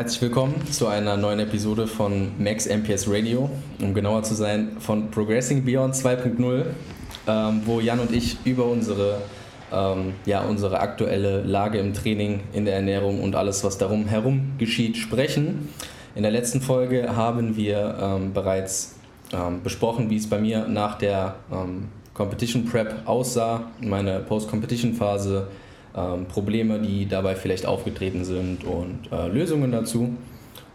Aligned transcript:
Herzlich 0.00 0.22
willkommen 0.22 0.54
zu 0.72 0.86
einer 0.86 1.18
neuen 1.18 1.40
Episode 1.40 1.86
von 1.86 2.32
Max 2.38 2.66
MPS 2.66 3.04
Radio, 3.06 3.50
um 3.82 3.92
genauer 3.92 4.22
zu 4.22 4.34
sein 4.34 4.78
von 4.80 5.10
Progressing 5.10 5.62
Beyond 5.62 5.94
2.0, 5.94 6.64
ähm, 7.28 7.62
wo 7.66 7.80
Jan 7.80 8.00
und 8.00 8.10
ich 8.10 8.38
über 8.46 8.64
unsere, 8.64 9.20
ähm, 9.70 10.14
ja, 10.24 10.40
unsere 10.40 10.80
aktuelle 10.80 11.42
Lage 11.42 11.80
im 11.80 11.92
Training, 11.92 12.40
in 12.54 12.64
der 12.64 12.76
Ernährung 12.76 13.22
und 13.22 13.36
alles, 13.36 13.62
was 13.62 13.76
darum 13.76 14.06
herum 14.06 14.52
geschieht, 14.56 14.96
sprechen. 14.96 15.68
In 16.14 16.22
der 16.22 16.32
letzten 16.32 16.62
Folge 16.62 17.14
haben 17.14 17.58
wir 17.58 17.98
ähm, 18.00 18.32
bereits 18.32 18.94
ähm, 19.34 19.62
besprochen, 19.62 20.08
wie 20.08 20.16
es 20.16 20.30
bei 20.30 20.38
mir 20.38 20.66
nach 20.66 20.96
der 20.96 21.34
ähm, 21.52 21.88
Competition 22.14 22.64
Prep 22.64 23.02
aussah, 23.04 23.64
meine 23.82 24.20
Post-Competition-Phase 24.20 25.48
ähm, 25.96 26.26
Probleme, 26.26 26.78
die 26.78 27.06
dabei 27.06 27.34
vielleicht 27.34 27.66
aufgetreten 27.66 28.24
sind 28.24 28.64
und 28.64 29.10
äh, 29.12 29.28
Lösungen 29.28 29.72
dazu. 29.72 30.14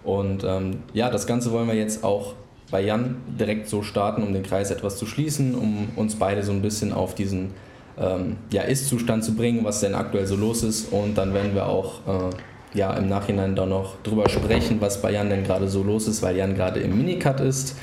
Und 0.04 0.44
ähm, 0.44 0.78
ja, 0.94 1.10
das 1.10 1.26
Ganze 1.26 1.52
wollen 1.52 1.68
wir 1.68 1.76
jetzt 1.76 2.04
auch 2.04 2.34
bei 2.72 2.82
Jan 2.82 3.18
direkt 3.40 3.70
so 3.70 3.82
starten, 3.82 4.24
um 4.24 4.34
den 4.34 4.44
Kreis 4.44 4.72
etwas 4.72 4.98
zu 4.98 5.06
schließen, 5.06 5.56
um 5.56 5.90
uns 5.96 6.16
beide 6.16 6.44
so 6.44 6.52
ein 6.52 6.62
bisschen 6.62 6.94
auf 6.94 7.16
diesen 7.16 7.52
ähm, 7.98 8.38
ja, 8.52 8.64
Ist-Zustand 8.64 9.24
zu 9.24 9.36
bringen, 9.36 9.64
was 9.64 9.80
denn 9.80 9.96
aktuell 9.96 10.28
so 10.28 10.36
los 10.36 10.64
ist. 10.64 10.92
Und 10.92 11.18
dann 11.18 11.34
werden 11.34 11.56
wir 11.56 11.68
auch 11.68 12.00
äh, 12.08 12.78
ja, 12.78 12.94
im 12.94 13.08
Nachhinein 13.08 13.56
dann 13.56 13.70
noch 13.70 13.96
drüber 14.04 14.30
sprechen, 14.30 14.82
was 14.82 15.02
bei 15.02 15.12
Jan 15.12 15.30
denn 15.30 15.44
gerade 15.44 15.68
so 15.68 15.84
los 15.84 16.08
ist, 16.08 16.22
weil 16.22 16.36
Jan 16.36 16.56
gerade 16.56 16.82
im 16.82 16.98
Minicut 16.98 17.40
ist. 17.40 17.78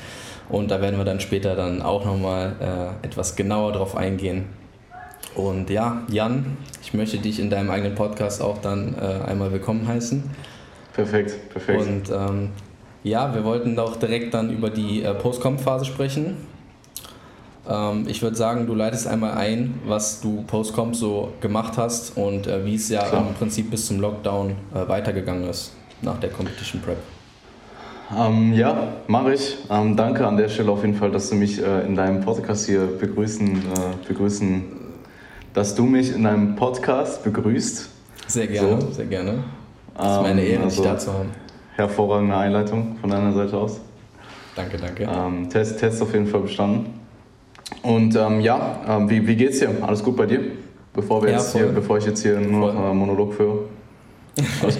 Und 0.49 0.71
da 0.71 0.81
werden 0.81 0.97
wir 0.97 1.05
dann 1.05 1.19
später 1.19 1.55
dann 1.55 1.81
auch 1.81 2.05
nochmal 2.05 2.55
äh, 3.01 3.05
etwas 3.05 3.35
genauer 3.35 3.71
drauf 3.71 3.95
eingehen, 3.95 4.45
und 5.35 5.69
ja, 5.69 6.03
Jan, 6.09 6.57
ich 6.81 6.93
möchte 6.93 7.17
dich 7.17 7.39
in 7.39 7.49
deinem 7.49 7.69
eigenen 7.69 7.95
Podcast 7.95 8.41
auch 8.41 8.59
dann 8.59 8.95
äh, 8.95 9.29
einmal 9.29 9.51
willkommen 9.51 9.87
heißen. 9.87 10.23
Perfekt, 10.93 11.49
perfekt. 11.49 11.81
Und 11.81 12.09
ähm, 12.11 12.49
ja, 13.03 13.33
wir 13.33 13.43
wollten 13.43 13.77
auch 13.79 13.95
direkt 13.95 14.33
dann 14.33 14.51
über 14.51 14.69
die 14.69 15.03
äh, 15.03 15.13
Post-Comp-Phase 15.13 15.85
sprechen. 15.85 16.37
Ähm, 17.67 18.05
ich 18.07 18.21
würde 18.21 18.35
sagen, 18.35 18.67
du 18.67 18.75
leitest 18.75 19.07
einmal 19.07 19.33
ein, 19.33 19.79
was 19.85 20.21
du 20.21 20.43
Post-Comp 20.43 20.95
so 20.95 21.33
gemacht 21.41 21.73
hast 21.77 22.17
und 22.17 22.47
äh, 22.47 22.65
wie 22.65 22.75
es 22.75 22.89
ja 22.89 23.03
Klar. 23.03 23.27
im 23.27 23.33
Prinzip 23.33 23.71
bis 23.71 23.87
zum 23.87 23.99
Lockdown 23.99 24.51
äh, 24.73 24.87
weitergegangen 24.87 25.49
ist 25.49 25.73
nach 26.01 26.19
der 26.19 26.29
Competition 26.29 26.81
Prep. 26.81 26.97
Ähm, 28.15 28.53
ja, 28.53 28.93
mache 29.07 29.33
ich. 29.33 29.57
Ähm, 29.69 29.95
danke 29.95 30.27
an 30.27 30.37
der 30.37 30.49
Stelle 30.49 30.71
auf 30.71 30.81
jeden 30.81 30.95
Fall, 30.95 31.11
dass 31.11 31.29
du 31.29 31.35
mich 31.35 31.61
äh, 31.61 31.85
in 31.85 31.95
deinem 31.95 32.21
Podcast 32.21 32.65
hier 32.65 32.85
begrüßen, 32.99 33.55
äh, 33.55 34.07
begrüßen 34.07 34.82
dass 35.53 35.75
du 35.75 35.85
mich 35.85 36.13
in 36.13 36.23
deinem 36.23 36.55
Podcast 36.55 37.23
begrüßt. 37.23 37.89
Sehr 38.27 38.47
gerne, 38.47 38.81
so. 38.81 38.91
sehr 38.91 39.05
gerne. 39.05 39.43
Das 39.95 40.17
ist 40.17 40.21
meine 40.21 40.43
ähm, 40.43 40.51
Ehre, 40.53 40.63
also, 40.63 40.81
dich 40.81 40.91
da 40.91 40.97
zu 40.97 41.13
haben. 41.13 41.29
Hervorragende 41.75 42.35
Einleitung 42.35 42.97
von 42.99 43.09
deiner 43.09 43.33
Seite 43.33 43.57
aus. 43.57 43.79
Danke, 44.55 44.77
danke. 44.77 45.03
Ähm, 45.03 45.49
Test, 45.49 45.79
Test 45.79 46.01
auf 46.01 46.13
jeden 46.13 46.27
Fall 46.27 46.41
bestanden. 46.41 46.99
Und 47.81 48.15
ähm, 48.15 48.39
ja, 48.39 48.81
ähm, 48.87 49.09
wie, 49.09 49.25
wie 49.25 49.35
geht's 49.35 49.59
dir? 49.59 49.69
Alles 49.81 50.03
gut 50.03 50.15
bei 50.15 50.25
dir? 50.25 50.41
Bevor, 50.93 51.21
wir 51.23 51.31
ja, 51.31 51.37
jetzt 51.37 51.55
hier, 51.55 51.67
bevor 51.67 51.97
ich 51.97 52.05
jetzt 52.05 52.21
hier 52.21 52.39
nur 52.39 52.71
noch 52.71 52.91
äh, 52.91 52.93
Monolog 52.93 53.33
führe. 53.33 53.59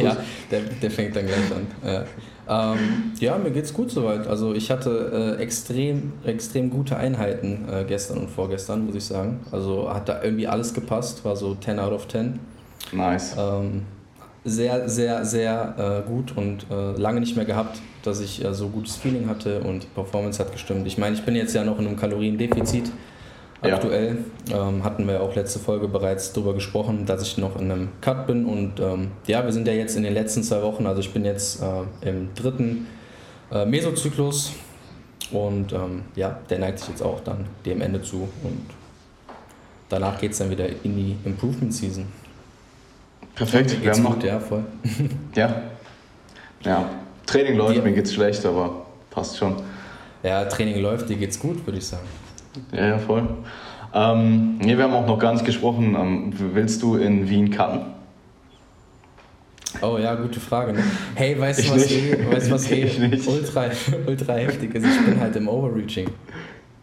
Ja, 0.02 0.18
der, 0.50 0.62
der 0.82 0.92
fängt 0.92 1.16
dann 1.16 1.26
gleich 1.26 1.52
an. 1.52 1.68
Ja. 1.86 2.06
Ähm, 2.46 3.14
ja, 3.20 3.38
mir 3.38 3.52
geht's 3.52 3.74
gut 3.74 3.92
soweit. 3.92 4.28
Also 4.28 4.54
ich 4.54 4.70
hatte 4.70 5.38
äh, 5.40 5.42
extrem, 5.42 6.14
extrem 6.26 6.70
gute 6.70 6.98
Einheiten 6.98 7.68
äh, 7.72 7.86
gestern 7.88 8.18
und 8.18 8.30
vorgestern, 8.30 8.86
muss 8.86 8.96
ich 8.96 9.06
sagen. 9.06 9.40
Also 9.52 9.94
hat 9.94 10.10
da 10.10 10.22
irgendwie 10.24 10.48
alles 10.48 10.74
gepasst, 10.74 11.24
war 11.24 11.36
so 11.36 11.56
10 11.56 11.80
out 11.80 11.94
of 11.94 12.08
10. 12.08 12.40
Nice. 12.92 13.36
Ähm, 13.38 13.84
sehr, 14.44 14.90
sehr, 14.90 15.24
sehr 15.24 16.04
äh, 16.06 16.10
gut 16.10 16.36
und 16.36 16.66
äh, 16.70 17.00
lange 17.00 17.22
nicht 17.22 17.38
mehr 17.38 17.46
gehabt, 17.46 17.80
dass 18.04 18.20
ich 18.20 18.44
äh, 18.44 18.54
so 18.54 18.68
gutes 18.68 18.98
Feeling 18.98 19.30
hatte 19.30 19.62
und 19.62 19.84
die 19.84 19.88
Performance 19.88 20.44
hat 20.44 20.52
gestimmt. 20.52 20.86
Ich 20.86 20.98
meine, 20.98 21.16
ich 21.16 21.24
bin 21.24 21.36
jetzt 21.36 21.54
ja 21.54 21.64
noch 21.64 21.80
in 21.80 21.88
einem 21.88 21.96
Kaloriendefizit 21.96 22.92
aktuell. 23.64 24.18
Ja. 24.50 24.68
Ähm, 24.68 24.84
hatten 24.84 25.08
wir 25.08 25.22
auch 25.22 25.36
letzte 25.36 25.60
Folge 25.60 25.88
bereits 25.88 26.34
darüber 26.34 26.54
gesprochen, 26.54 27.06
dass 27.06 27.22
ich 27.24 27.38
noch 27.38 27.60
in 27.60 27.72
einem 27.72 27.90
Cut 28.02 28.28
bin. 28.28 28.46
Und 28.46 28.80
ähm, 28.80 29.12
ja, 29.28 29.44
wir 29.44 29.52
sind 29.52 29.68
ja 29.68 29.74
jetzt 29.74 29.96
in 29.96 30.04
den 30.04 30.14
letzten 30.14 30.44
zwei 30.44 30.62
Wochen, 30.62 30.86
also 30.86 31.02
ich 31.02 31.12
bin 31.12 31.26
jetzt 31.26 31.62
äh, 31.62 32.10
im 32.10 32.34
dritten 32.36 32.88
äh, 33.52 33.66
Mesozyklus. 33.66 34.54
Und 35.32 35.74
ähm, 35.74 36.04
ja, 36.16 36.40
der 36.50 36.60
neigt 36.60 36.80
sich 36.80 36.90
jetzt 36.90 37.02
auch 37.02 37.22
dann 37.22 37.46
dem 37.66 37.82
Ende 37.82 38.02
zu. 38.02 38.28
Und 38.44 38.66
danach 39.90 40.20
geht 40.20 40.32
es 40.32 40.38
dann 40.38 40.50
wieder 40.50 40.68
in 40.68 40.96
die 40.96 41.16
Improvement 41.26 41.74
Season. 41.74 42.06
Perfekt, 43.36 43.82
wir 43.82 43.92
haben 43.92 44.04
noch. 44.04 44.22
Ja, 44.24 44.40
voll. 44.40 44.64
ja. 45.36 45.64
Ja. 46.64 46.90
Training 47.26 47.56
läuft, 47.56 47.78
die, 47.78 47.82
mir 47.82 47.94
geht's 47.94 48.14
schlecht, 48.14 48.46
aber 48.46 48.86
passt 49.10 49.38
schon. 49.38 49.56
Ja, 50.22 50.46
Training 50.46 50.82
läuft, 50.82 51.10
dir 51.10 51.18
geht's 51.18 51.40
gut, 51.40 51.66
würde 51.66 51.80
ich 51.80 51.88
sagen. 51.88 52.08
Ja, 52.72 52.88
ja, 52.88 52.98
voll. 52.98 53.28
Ähm, 53.94 54.58
nee, 54.58 54.76
wir 54.76 54.86
haben 54.86 54.94
auch 54.94 55.06
noch 55.06 55.20
gar 55.20 55.34
nicht 55.34 55.46
gesprochen. 55.46 55.96
Ähm, 55.96 56.34
willst 56.54 56.82
du 56.82 56.96
in 56.96 57.30
Wien 57.30 57.52
cutten? 57.52 57.82
Oh 59.82 59.98
ja, 59.98 60.16
gute 60.16 60.40
Frage. 60.40 60.74
Ne? 60.74 60.84
Hey, 61.16 61.40
weißt 61.40 61.68
du, 61.68 61.72
was, 61.74 61.92
eh, 61.92 62.32
weißt, 62.32 62.52
was 62.52 62.72
eh 62.72 62.90
ultra, 63.28 63.66
ultra 64.06 64.34
heftig 64.34 64.76
ist? 64.76 64.86
Ich 64.86 65.06
bin 65.06 65.20
halt 65.20 65.36
im 65.36 65.48
Overreaching. 65.48 66.10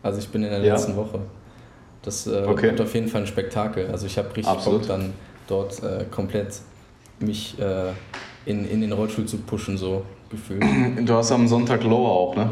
Also 0.02 0.18
ich 0.18 0.28
bin 0.28 0.42
in 0.42 0.50
der 0.50 0.60
ja. 0.60 0.74
letzten 0.74 0.96
Woche. 0.96 1.20
Das 2.02 2.26
äh, 2.26 2.44
okay. 2.46 2.70
wird 2.70 2.80
auf 2.80 2.94
jeden 2.94 3.08
Fall 3.08 3.22
ein 3.22 3.26
Spektakel. 3.26 3.88
Also 3.90 4.06
ich 4.06 4.16
habe 4.18 4.28
richtig 4.28 4.46
Absolut. 4.46 4.80
Bock 4.80 4.88
dann 4.88 5.12
dort 5.46 5.82
äh, 5.82 6.04
komplett 6.10 6.60
mich 7.18 7.58
äh, 7.58 7.92
in, 8.46 8.68
in 8.68 8.80
den 8.80 8.92
Rollstuhl 8.92 9.26
zu 9.26 9.38
pushen, 9.38 9.76
so 9.76 10.02
gefühlt. 10.30 10.64
Du 11.06 11.14
hast 11.14 11.32
am 11.32 11.46
Sonntag 11.48 11.82
Lower 11.84 12.10
auch, 12.10 12.36
ne? 12.36 12.48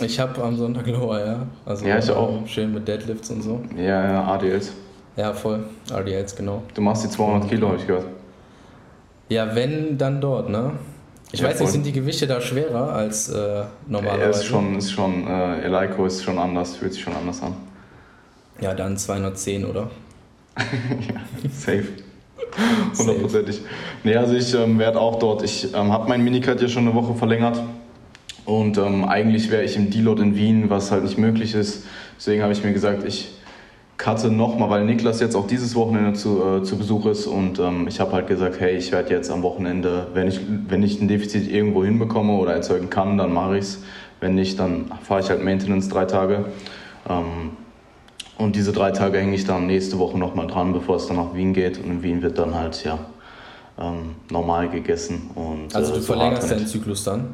Ich 0.00 0.18
habe 0.18 0.42
am 0.42 0.56
Sonntag 0.56 0.86
Lower, 0.86 1.24
ja. 1.24 1.46
Also 1.64 1.86
ja, 1.86 1.98
ich 1.98 2.10
auch. 2.10 2.46
Schön 2.46 2.74
mit 2.74 2.86
Deadlifts 2.88 3.30
und 3.30 3.42
so. 3.42 3.60
Ja, 3.76 4.04
ja, 4.04 4.24
ADLs. 4.24 4.72
Ja, 5.16 5.32
voll. 5.32 5.64
RDLs, 5.92 6.34
genau. 6.34 6.62
Du 6.74 6.80
machst 6.80 7.04
die 7.04 7.08
200 7.08 7.48
Kilo, 7.48 7.68
habe 7.68 7.78
ich 7.78 7.86
gehört. 7.86 8.06
Ja, 9.28 9.54
wenn, 9.54 9.96
dann 9.96 10.20
dort, 10.20 10.50
ne? 10.50 10.72
Ich 11.30 11.40
ja, 11.40 11.48
weiß 11.48 11.56
voll. 11.56 11.66
nicht, 11.66 11.72
sind 11.72 11.86
die 11.86 11.92
Gewichte 11.92 12.26
da 12.26 12.40
schwerer 12.40 12.92
als 12.92 13.28
äh, 13.28 13.64
normalerweise? 13.86 14.22
Ja, 14.22 14.30
ist 14.30 14.44
schon, 14.44 14.76
ist 14.76 14.92
schon, 14.92 15.26
äh, 15.26 15.62
Eleiko 15.62 16.06
ist 16.06 16.22
schon 16.22 16.38
anders, 16.38 16.76
fühlt 16.76 16.92
sich 16.92 17.02
schon 17.02 17.14
anders 17.14 17.42
an. 17.42 17.54
Ja, 18.60 18.74
dann 18.74 18.96
210, 18.96 19.64
oder? 19.64 19.90
ja, 20.56 21.48
safe. 21.50 21.86
Hundertprozentig. 22.98 23.62
Nee, 24.04 24.16
also 24.16 24.34
ich 24.34 24.54
ähm, 24.54 24.78
werde 24.78 25.00
auch 25.00 25.18
dort, 25.18 25.42
ich 25.42 25.74
ähm, 25.74 25.92
habe 25.92 26.08
meinen 26.08 26.22
Minicut 26.22 26.60
ja 26.60 26.68
schon 26.68 26.86
eine 26.86 26.94
Woche 26.94 27.14
verlängert. 27.14 27.60
Und 28.44 28.76
ähm, 28.78 29.04
eigentlich 29.04 29.50
wäre 29.50 29.64
ich 29.64 29.76
im 29.76 29.90
Deload 29.90 30.22
in 30.22 30.36
Wien, 30.36 30.70
was 30.70 30.90
halt 30.90 31.04
nicht 31.04 31.18
möglich 31.18 31.54
ist. 31.54 31.84
Deswegen 32.16 32.42
habe 32.42 32.52
ich 32.52 32.62
mir 32.62 32.72
gesagt, 32.72 33.04
ich 33.04 33.30
cutte 33.96 34.30
nochmal, 34.30 34.70
weil 34.70 34.84
Niklas 34.84 35.20
jetzt 35.20 35.34
auch 35.34 35.46
dieses 35.46 35.74
Wochenende 35.74 36.12
zu, 36.12 36.42
äh, 36.42 36.62
zu 36.62 36.76
Besuch 36.76 37.06
ist. 37.06 37.26
Und 37.26 37.58
ähm, 37.58 37.86
ich 37.88 38.00
habe 38.00 38.12
halt 38.12 38.26
gesagt, 38.26 38.60
hey, 38.60 38.76
ich 38.76 38.92
werde 38.92 39.10
jetzt 39.10 39.30
am 39.30 39.42
Wochenende, 39.42 40.08
wenn 40.14 40.28
ich, 40.28 40.40
wenn 40.68 40.82
ich 40.82 41.00
ein 41.00 41.08
Defizit 41.08 41.50
irgendwo 41.50 41.84
hinbekomme 41.84 42.34
oder 42.34 42.52
erzeugen 42.52 42.90
kann, 42.90 43.16
dann 43.16 43.32
mache 43.32 43.58
ich 43.58 43.64
es. 43.64 43.82
Wenn 44.20 44.34
nicht, 44.34 44.58
dann 44.58 44.90
fahre 45.02 45.20
ich 45.20 45.30
halt 45.30 45.42
Maintenance 45.42 45.88
drei 45.88 46.04
Tage. 46.04 46.46
Ähm, 47.08 47.50
und 48.36 48.56
diese 48.56 48.72
drei 48.72 48.90
Tage 48.90 49.18
hänge 49.18 49.34
ich 49.34 49.44
dann 49.44 49.66
nächste 49.66 49.98
Woche 49.98 50.18
nochmal 50.18 50.48
dran, 50.48 50.72
bevor 50.72 50.96
es 50.96 51.06
dann 51.06 51.16
nach 51.16 51.34
Wien 51.34 51.52
geht. 51.52 51.78
Und 51.78 51.84
in 51.84 52.02
Wien 52.02 52.22
wird 52.22 52.38
dann 52.38 52.54
halt, 52.54 52.84
ja, 52.84 52.98
ähm, 53.78 54.16
normal 54.30 54.68
gegessen. 54.68 55.30
Und, 55.34 55.74
also 55.74 55.94
du 55.94 55.98
äh, 55.98 56.02
verlängerst 56.02 56.50
deinen 56.50 56.66
Zyklus 56.66 57.04
dann? 57.04 57.28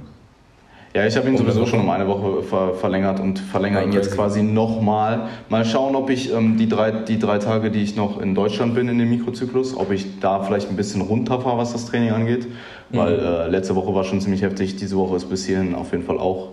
Ja, 0.92 1.06
ich 1.06 1.16
habe 1.16 1.28
ihn 1.28 1.36
sowieso 1.36 1.66
schon 1.66 1.78
um 1.78 1.90
eine 1.90 2.08
Woche 2.08 2.42
ver 2.42 2.74
verlängert 2.74 3.20
und 3.20 3.38
verlängere 3.38 3.84
ihn 3.84 3.92
jetzt 3.92 4.12
quasi 4.12 4.42
nochmal. 4.42 5.28
Mal 5.48 5.64
schauen, 5.64 5.94
ob 5.94 6.10
ich 6.10 6.32
ähm, 6.32 6.56
die, 6.56 6.68
drei, 6.68 6.90
die 6.90 7.20
drei 7.20 7.38
Tage, 7.38 7.70
die 7.70 7.80
ich 7.80 7.94
noch 7.94 8.20
in 8.20 8.34
Deutschland 8.34 8.74
bin 8.74 8.88
in 8.88 8.98
dem 8.98 9.08
Mikrozyklus, 9.08 9.76
ob 9.76 9.92
ich 9.92 10.18
da 10.18 10.42
vielleicht 10.42 10.68
ein 10.68 10.74
bisschen 10.74 11.02
runterfahre, 11.02 11.58
was 11.58 11.72
das 11.72 11.86
Training 11.86 12.10
angeht. 12.10 12.48
Mhm. 12.90 12.96
Weil 12.96 13.18
äh, 13.20 13.48
letzte 13.48 13.76
Woche 13.76 13.94
war 13.94 14.02
schon 14.02 14.20
ziemlich 14.20 14.42
heftig, 14.42 14.74
diese 14.76 14.96
Woche 14.96 15.14
ist 15.14 15.30
bis 15.30 15.46
hierhin 15.46 15.76
auf 15.76 15.92
jeden 15.92 16.02
Fall 16.02 16.18
auch 16.18 16.48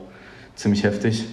ziemlich 0.54 0.83
heftig. 0.83 1.25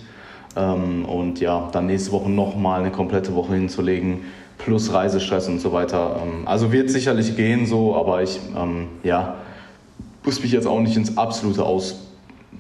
Ähm, 0.57 1.05
und 1.05 1.41
ja, 1.41 1.69
dann 1.73 1.87
nächste 1.87 2.11
Woche 2.13 2.31
nochmal 2.31 2.81
eine 2.81 2.91
komplette 2.91 3.35
Woche 3.35 3.53
hinzulegen, 3.53 4.21
plus 4.57 4.95
Reisestress 4.95 5.47
und 5.49 5.61
so 5.61 5.75
weiter. 5.75 6.23
Ähm, 6.23 6.49
also 6.49 6.73
wird 6.73 6.89
sicherlich 6.89 7.37
gehen 7.37 7.67
so, 7.67 7.95
aber 7.97 8.23
ich, 8.23 8.41
ähm, 8.57 8.87
ja, 9.03 9.35
muss 10.25 10.41
mich 10.41 10.53
jetzt 10.53 10.67
auch 10.67 10.81
nicht 10.81 10.97
ins 10.97 11.19
absolute 11.19 11.63
Aus 11.63 12.14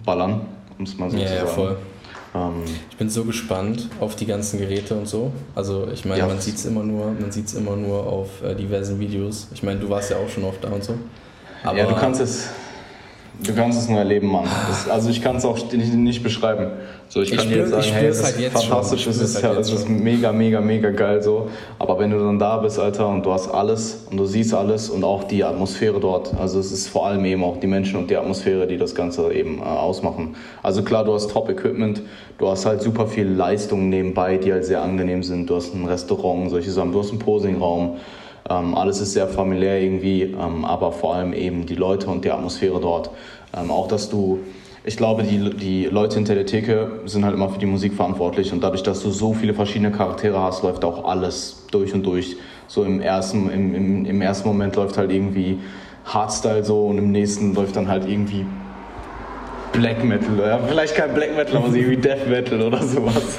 ballern, 0.04 0.42
um 0.78 0.84
es 0.84 0.96
mal 0.98 1.10
so 1.10 1.16
ja, 1.16 1.26
zu 1.26 1.32
sagen. 1.32 1.46
Ja, 1.46 1.52
voll. 1.52 1.76
Ähm, 2.34 2.62
ich 2.90 2.96
bin 2.96 3.08
so 3.08 3.24
gespannt 3.24 3.88
auf 4.00 4.16
die 4.16 4.26
ganzen 4.26 4.58
Geräte 4.58 4.94
und 4.94 5.06
so. 5.06 5.32
Also 5.54 5.88
ich 5.92 6.04
meine, 6.04 6.20
ja. 6.20 6.26
man 6.26 6.40
sieht 6.40 6.56
es 6.56 6.66
immer 6.66 6.82
nur, 6.82 7.12
man 7.12 7.30
sieht's 7.30 7.54
immer 7.54 7.76
nur 7.76 8.06
auf 8.06 8.42
äh, 8.42 8.54
diversen 8.54 8.98
Videos. 8.98 9.48
Ich 9.54 9.62
meine, 9.62 9.78
du 9.78 9.88
warst 9.88 10.10
ja 10.10 10.16
auch 10.16 10.28
schon 10.28 10.44
oft 10.44 10.62
da 10.62 10.68
und 10.68 10.82
so. 10.82 10.98
Aber, 11.62 11.78
ja, 11.78 11.86
du 11.86 11.94
kannst 11.94 12.20
es. 12.20 12.48
Du 13.42 13.52
kannst 13.52 13.78
es 13.78 13.88
nur 13.88 13.98
erleben, 13.98 14.28
Mann. 14.28 14.44
Das, 14.68 14.88
also 14.88 15.10
ich 15.10 15.20
kann 15.20 15.36
es 15.36 15.44
auch 15.44 15.58
nicht, 15.72 15.92
nicht, 15.94 16.22
beschreiben. 16.22 16.68
So, 17.08 17.20
ich, 17.20 17.32
ich 17.32 17.38
kann 17.38 17.48
dir 17.48 17.66
sagen, 17.66 17.82
hey, 17.92 18.06
es 18.06 18.20
ist 18.20 18.38
halt 18.38 18.52
fantastisch, 18.52 19.06
es 19.08 19.20
ist, 19.20 19.42
halt 19.42 19.58
es 19.58 19.72
ist 19.72 19.88
mega, 19.88 20.32
mega, 20.32 20.60
mega 20.60 20.90
geil 20.90 21.20
so. 21.20 21.50
Aber 21.78 21.98
wenn 21.98 22.10
du 22.10 22.18
dann 22.18 22.38
da 22.38 22.58
bist, 22.58 22.78
Alter, 22.78 23.08
und 23.08 23.26
du 23.26 23.32
hast 23.32 23.48
alles 23.48 24.06
und 24.10 24.16
du 24.16 24.24
siehst 24.24 24.54
alles 24.54 24.88
und 24.88 25.02
auch 25.02 25.24
die 25.24 25.42
Atmosphäre 25.42 25.98
dort, 25.98 26.32
also 26.40 26.60
es 26.60 26.70
ist 26.70 26.88
vor 26.88 27.06
allem 27.06 27.24
eben 27.24 27.42
auch 27.42 27.58
die 27.58 27.66
Menschen 27.66 27.98
und 27.98 28.08
die 28.08 28.16
Atmosphäre, 28.16 28.66
die 28.68 28.78
das 28.78 28.94
Ganze 28.94 29.32
eben 29.32 29.58
äh, 29.58 29.62
ausmachen. 29.62 30.36
Also 30.62 30.82
klar, 30.82 31.04
du 31.04 31.12
hast 31.12 31.30
Top-Equipment, 31.30 32.02
du 32.38 32.48
hast 32.48 32.64
halt 32.66 32.82
super 32.82 33.06
viel 33.06 33.28
Leistungen 33.28 33.88
nebenbei, 33.88 34.36
die 34.36 34.52
halt 34.52 34.64
sehr 34.64 34.80
angenehm 34.80 35.22
sind. 35.24 35.50
Du 35.50 35.56
hast 35.56 35.74
ein 35.74 35.84
Restaurant, 35.86 36.50
solche 36.50 36.70
Sachen, 36.70 36.92
du 36.92 37.00
hast 37.00 37.10
einen 37.10 37.18
Posingraum. 37.18 37.96
Ähm, 38.48 38.74
alles 38.74 39.00
ist 39.00 39.12
sehr 39.12 39.26
familiär 39.26 39.80
irgendwie, 39.80 40.22
ähm, 40.22 40.64
aber 40.64 40.92
vor 40.92 41.14
allem 41.14 41.32
eben 41.32 41.66
die 41.66 41.74
Leute 41.74 42.08
und 42.08 42.24
die 42.24 42.30
Atmosphäre 42.30 42.80
dort. 42.80 43.10
Ähm, 43.56 43.70
auch, 43.70 43.88
dass 43.88 44.10
du, 44.10 44.40
ich 44.84 44.96
glaube, 44.96 45.22
die, 45.22 45.50
die 45.56 45.84
Leute 45.86 46.16
hinter 46.16 46.34
der 46.34 46.44
Theke 46.44 47.00
sind 47.06 47.24
halt 47.24 47.34
immer 47.34 47.48
für 47.48 47.58
die 47.58 47.66
Musik 47.66 47.94
verantwortlich 47.94 48.52
und 48.52 48.62
dadurch, 48.62 48.82
dass 48.82 49.02
du 49.02 49.10
so 49.10 49.32
viele 49.32 49.54
verschiedene 49.54 49.92
Charaktere 49.92 50.38
hast, 50.38 50.62
läuft 50.62 50.84
auch 50.84 51.04
alles 51.04 51.64
durch 51.70 51.94
und 51.94 52.04
durch. 52.04 52.36
So 52.66 52.84
im 52.84 53.00
ersten, 53.00 53.50
im, 53.50 53.74
im, 53.74 54.04
im 54.04 54.20
ersten 54.20 54.48
Moment 54.48 54.76
läuft 54.76 54.98
halt 54.98 55.10
irgendwie 55.10 55.58
Hardstyle 56.04 56.64
so 56.64 56.86
und 56.86 56.98
im 56.98 57.12
nächsten 57.12 57.54
läuft 57.54 57.76
dann 57.76 57.88
halt 57.88 58.06
irgendwie 58.06 58.44
Black 59.72 60.04
Metal. 60.04 60.38
Ja, 60.38 60.58
vielleicht 60.58 60.94
kein 60.94 61.14
Black 61.14 61.34
Metal, 61.36 61.56
aber 61.56 61.74
irgendwie 61.74 61.96
Death 61.96 62.28
Metal 62.28 62.60
oder 62.60 62.82
sowas. 62.82 63.38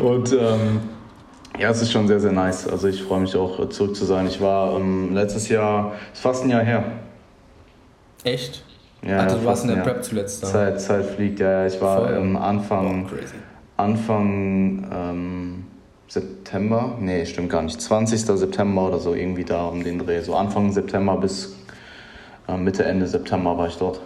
Und 0.00 0.32
ähm, 0.32 0.80
ja, 1.58 1.70
es 1.70 1.82
ist 1.82 1.92
schon 1.92 2.08
sehr, 2.08 2.20
sehr 2.20 2.32
nice. 2.32 2.68
Also 2.68 2.88
ich 2.88 3.02
freue 3.02 3.20
mich 3.20 3.36
auch 3.36 3.68
zurück 3.68 3.94
zu 3.94 4.04
sein. 4.04 4.26
Ich 4.26 4.40
war 4.40 4.76
ähm, 4.76 5.14
letztes 5.14 5.48
Jahr, 5.48 5.92
ist 6.12 6.22
fast 6.22 6.44
ein 6.44 6.50
Jahr 6.50 6.62
her. 6.62 6.84
Echt? 8.24 8.64
Ja, 9.06 9.18
also 9.18 9.38
du 9.38 9.44
warst 9.44 9.64
in 9.64 9.74
der 9.74 9.82
Prep 9.82 10.02
zuletzt 10.02 10.42
da. 10.42 10.46
Zeit, 10.48 10.80
Zeit 10.80 11.04
fliegt, 11.04 11.38
ja. 11.38 11.66
Ich 11.66 11.80
war 11.80 12.10
ähm, 12.16 12.36
Anfang, 12.36 13.06
oh, 13.06 13.16
Anfang 13.76 14.86
ähm, 14.90 15.64
September, 16.08 16.96
nee, 17.00 17.26
stimmt 17.26 17.50
gar 17.50 17.62
nicht, 17.62 17.80
20. 17.80 18.20
September 18.20 18.88
oder 18.88 18.98
so 18.98 19.14
irgendwie 19.14 19.44
da 19.44 19.66
um 19.66 19.84
den 19.84 19.98
Dreh. 19.98 20.22
So 20.22 20.34
Anfang 20.34 20.72
September 20.72 21.16
bis 21.18 21.54
äh, 22.48 22.56
Mitte, 22.56 22.84
Ende 22.84 23.06
September 23.06 23.56
war 23.58 23.68
ich 23.68 23.76
dort. 23.76 24.00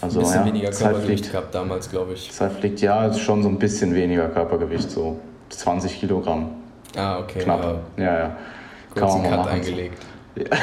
Also, 0.00 0.18
ein 0.18 0.24
bisschen 0.24 0.40
ja, 0.40 0.46
weniger 0.46 0.70
Körpergewicht 0.70 1.30
gehabt 1.30 1.54
damals, 1.54 1.88
glaube 1.88 2.14
ich. 2.14 2.32
Zeit 2.32 2.52
fliegt, 2.52 2.80
ja, 2.80 3.06
ist 3.06 3.20
schon 3.20 3.42
so 3.42 3.48
ein 3.48 3.58
bisschen 3.58 3.94
weniger 3.94 4.28
Körpergewicht, 4.28 4.90
so 4.90 5.20
20 5.58 6.00
Kilogramm. 6.00 6.50
Ah, 6.96 7.18
okay. 7.18 7.40
Knapp. 7.40 7.80
Ja, 7.96 8.04
ja. 8.04 8.18
ja. 8.18 8.36
Man 8.94 9.22
Cut 9.22 9.30
machen. 9.30 9.48
eingelegt. 9.48 10.02
Ja. 10.36 10.44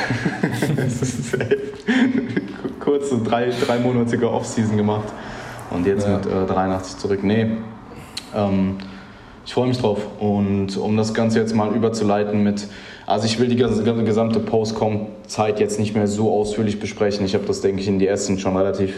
Kurze 2.80 3.20
drei, 3.20 3.50
dreimonatige 3.50 4.30
Off-Season 4.32 4.78
gemacht 4.78 5.14
und 5.72 5.86
jetzt 5.86 6.08
ja. 6.08 6.18
mit 6.18 6.26
äh, 6.26 6.46
83 6.46 6.98
zurück. 6.98 7.24
Nee, 7.24 7.52
ähm, 8.36 8.78
ich 9.46 9.54
freue 9.54 9.68
mich 9.68 9.80
drauf. 9.80 10.00
Und 10.20 10.78
um 10.78 10.98
das 10.98 11.14
Ganze 11.14 11.40
jetzt 11.40 11.56
mal 11.56 11.74
überzuleiten 11.74 12.44
mit, 12.44 12.68
also 13.06 13.26
ich 13.26 13.40
will 13.40 13.48
die 13.48 13.56
gesamte 13.56 14.40
Postcom-Zeit 14.40 15.60
jetzt 15.60 15.80
nicht 15.80 15.96
mehr 15.96 16.08
so 16.08 16.32
ausführlich 16.32 16.80
besprechen. 16.80 17.26
Ich 17.26 17.34
habe 17.34 17.46
das, 17.46 17.62
denke 17.62 17.82
ich, 17.82 17.88
in 17.88 18.00
die 18.00 18.08
ersten 18.08 18.38
schon 18.40 18.56
relativ 18.56 18.94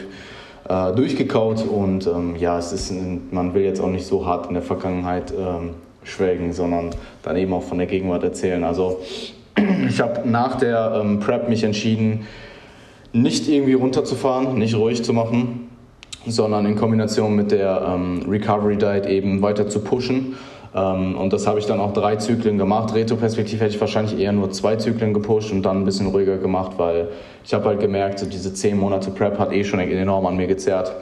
äh, 0.72 0.96
durchgekaut 0.96 1.66
und 1.68 2.08
ähm, 2.08 2.36
ja, 2.38 2.58
es 2.58 2.72
ist, 2.72 2.94
man 3.32 3.54
will 3.54 3.64
jetzt 3.64 3.82
auch 3.82 3.90
nicht 3.90 4.06
so 4.06 4.26
hart 4.26 4.48
in 4.48 4.54
der 4.54 4.64
Vergangenheit 4.64 5.34
ähm, 5.38 5.72
schwelgen, 6.04 6.54
sondern 6.54 6.92
dann 7.24 7.36
eben 7.36 7.54
auch 7.54 7.64
von 7.64 7.78
der 7.78 7.88
Gegenwart 7.88 8.24
erzählen. 8.24 8.64
Also 8.64 9.00
ich 9.90 10.00
habe 10.00 10.28
nach 10.30 10.56
der 10.56 11.02
ähm, 11.02 11.20
Prep 11.20 11.50
mich 11.50 11.64
entschieden, 11.64 12.26
nicht 13.12 13.50
irgendwie 13.50 13.74
runterzufahren, 13.74 14.58
nicht 14.58 14.76
ruhig 14.76 15.04
zu 15.04 15.12
machen, 15.12 15.68
sondern 16.26 16.66
in 16.66 16.78
Kombination 16.78 17.36
mit 17.36 17.52
der 17.52 17.86
ähm, 17.94 18.24
Recovery 18.30 18.78
Diet 18.78 19.06
eben 19.08 19.42
weiter 19.42 19.68
zu 19.68 19.82
pushen. 19.82 20.36
Ähm, 20.74 21.18
und 21.18 21.34
das 21.34 21.48
habe 21.48 21.60
ich 21.60 21.66
dann 21.66 21.80
auch 21.80 21.94
drei 21.94 22.16
Zyklen 22.16 22.58
gemacht. 22.58 22.94
Retroperspektiv 22.94 23.60
hätte 23.60 23.76
ich 23.76 23.82
wahrscheinlich 23.82 24.18
eher 24.20 24.32
nur 24.32 24.52
zwei 24.52 24.76
Zyklen 24.76 25.14
gepusht 25.14 25.52
und 25.52 25.64
dann 25.64 25.80
ein 25.80 25.86
bisschen 25.86 26.08
ruhiger 26.08 26.38
gemacht, 26.38 26.74
weil 26.78 27.10
ich 27.44 27.54
habe 27.54 27.66
halt 27.66 27.80
gemerkt, 27.80 28.26
diese 28.32 28.54
zehn 28.54 28.78
Monate 28.78 29.12
Prep 29.12 29.38
hat 29.40 29.52
eh 29.52 29.64
schon 29.64 29.80
enorm 29.80 30.26
an 30.26 30.38
mir 30.38 30.48
gezerrt. 30.48 30.94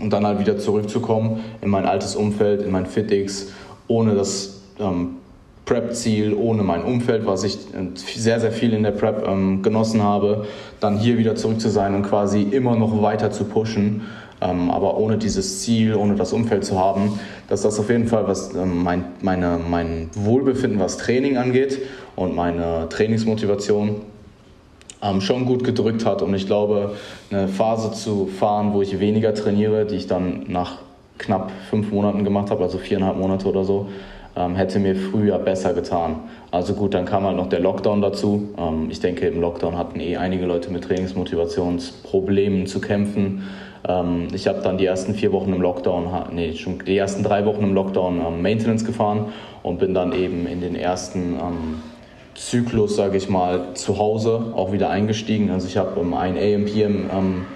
Und 0.00 0.12
dann 0.12 0.26
halt 0.26 0.40
wieder 0.40 0.58
zurückzukommen 0.58 1.44
in 1.60 1.70
mein 1.70 1.86
altes 1.86 2.16
Umfeld, 2.16 2.62
in 2.62 2.72
mein 2.72 2.86
FitX, 2.86 3.52
ohne 3.86 4.14
das 4.14 4.60
ähm, 4.80 5.16
Prep-Ziel, 5.66 6.34
ohne 6.34 6.62
mein 6.62 6.82
Umfeld, 6.82 7.26
was 7.26 7.44
ich 7.44 7.54
äh, 7.54 7.90
sehr, 7.94 8.40
sehr 8.40 8.52
viel 8.52 8.72
in 8.72 8.82
der 8.82 8.90
Prep 8.90 9.26
ähm, 9.26 9.62
genossen 9.62 10.02
habe, 10.02 10.46
dann 10.80 10.98
hier 10.98 11.16
wieder 11.16 11.36
zurück 11.36 11.60
zu 11.60 11.70
sein 11.70 11.94
und 11.94 12.02
quasi 12.02 12.42
immer 12.42 12.76
noch 12.76 13.02
weiter 13.02 13.30
zu 13.30 13.44
pushen, 13.44 14.02
ähm, 14.40 14.70
aber 14.70 14.98
ohne 14.98 15.16
dieses 15.16 15.62
Ziel, 15.62 15.94
ohne 15.94 16.16
das 16.16 16.32
Umfeld 16.32 16.64
zu 16.64 16.78
haben, 16.78 17.18
dass 17.48 17.62
das 17.62 17.78
auf 17.78 17.90
jeden 17.90 18.06
Fall, 18.06 18.26
was 18.26 18.54
ähm, 18.54 18.82
mein, 18.82 19.04
meine, 19.20 19.58
mein 19.58 20.10
Wohlbefinden, 20.14 20.78
was 20.80 20.96
Training 20.96 21.36
angeht 21.36 21.78
und 22.16 22.34
meine 22.34 22.88
Trainingsmotivation 22.88 23.96
ähm, 25.02 25.20
schon 25.20 25.44
gut 25.44 25.64
gedrückt 25.64 26.06
hat. 26.06 26.22
Und 26.22 26.34
ich 26.34 26.46
glaube, 26.46 26.92
eine 27.30 27.48
Phase 27.48 27.92
zu 27.92 28.26
fahren, 28.26 28.72
wo 28.72 28.82
ich 28.82 29.00
weniger 29.00 29.34
trainiere, 29.34 29.84
die 29.86 29.96
ich 29.96 30.06
dann 30.06 30.44
nach 30.48 30.78
knapp 31.18 31.52
fünf 31.70 31.92
Monaten 31.92 32.24
gemacht 32.24 32.50
habe, 32.50 32.62
also 32.62 32.78
viereinhalb 32.78 33.16
Monate 33.16 33.46
oder 33.46 33.64
so, 33.64 33.88
ähm, 34.36 34.56
hätte 34.56 34.78
mir 34.80 34.96
früher 34.96 35.38
besser 35.38 35.74
getan. 35.74 36.16
Also 36.50 36.74
gut, 36.74 36.94
dann 36.94 37.04
kam 37.04 37.24
halt 37.24 37.36
noch 37.36 37.48
der 37.48 37.60
Lockdown 37.60 38.00
dazu. 38.00 38.48
Ich 38.88 39.00
denke, 39.00 39.26
im 39.26 39.40
Lockdown 39.40 39.76
hatten 39.76 39.98
eh 40.00 40.16
einige 40.16 40.46
Leute 40.46 40.70
mit 40.70 40.84
Trainingsmotivationsproblemen 40.84 42.66
zu 42.66 42.80
kämpfen. 42.80 43.42
Ähm, 43.86 44.28
ich 44.32 44.46
habe 44.48 44.60
dann 44.60 44.78
die 44.78 44.86
ersten 44.86 45.14
vier 45.14 45.32
Wochen 45.32 45.52
im 45.52 45.60
Lockdown, 45.60 46.08
nee, 46.32 46.54
schon 46.54 46.78
die 46.84 46.96
ersten 46.96 47.22
drei 47.22 47.44
Wochen 47.46 47.62
im 47.62 47.74
Lockdown 47.74 48.20
ähm, 48.26 48.42
Maintenance 48.42 48.84
gefahren 48.84 49.26
und 49.62 49.78
bin 49.78 49.94
dann 49.94 50.12
eben 50.12 50.46
in 50.46 50.60
den 50.60 50.74
ersten 50.74 51.34
ähm, 51.34 51.82
Zyklus, 52.34 52.96
sage 52.96 53.16
ich 53.16 53.28
mal, 53.28 53.74
zu 53.74 53.98
Hause 53.98 54.52
auch 54.54 54.72
wieder 54.72 54.90
eingestiegen. 54.90 55.50
Also 55.50 55.66
ich 55.66 55.76
habe 55.76 56.00
ähm, 56.00 56.14
ein 56.14 56.36
AMPM 56.36 57.46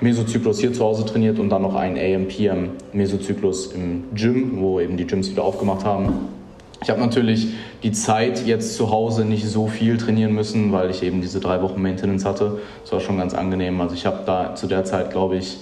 Mesozyklus 0.00 0.60
hier 0.60 0.72
zu 0.72 0.84
Hause 0.84 1.06
trainiert 1.06 1.38
und 1.38 1.48
dann 1.48 1.62
noch 1.62 1.74
einen 1.74 1.96
AM-PM 1.96 2.70
Mesozyklus 2.92 3.72
im 3.72 4.04
Gym, 4.14 4.60
wo 4.60 4.78
eben 4.78 4.96
die 4.96 5.06
Gyms 5.06 5.30
wieder 5.30 5.42
aufgemacht 5.42 5.86
haben. 5.86 6.35
Ich 6.82 6.90
habe 6.90 7.00
natürlich 7.00 7.48
die 7.82 7.92
Zeit 7.92 8.46
jetzt 8.46 8.76
zu 8.76 8.90
Hause 8.90 9.24
nicht 9.24 9.46
so 9.46 9.66
viel 9.66 9.96
trainieren 9.96 10.32
müssen, 10.32 10.72
weil 10.72 10.90
ich 10.90 11.02
eben 11.02 11.20
diese 11.20 11.40
drei 11.40 11.62
Wochen 11.62 11.80
Maintenance 11.80 12.24
hatte. 12.24 12.58
Das 12.82 12.92
war 12.92 13.00
schon 13.00 13.18
ganz 13.18 13.34
angenehm. 13.34 13.80
Also 13.80 13.94
ich 13.94 14.06
habe 14.06 14.20
da 14.26 14.54
zu 14.54 14.66
der 14.66 14.84
Zeit, 14.84 15.10
glaube 15.10 15.36
ich, 15.36 15.58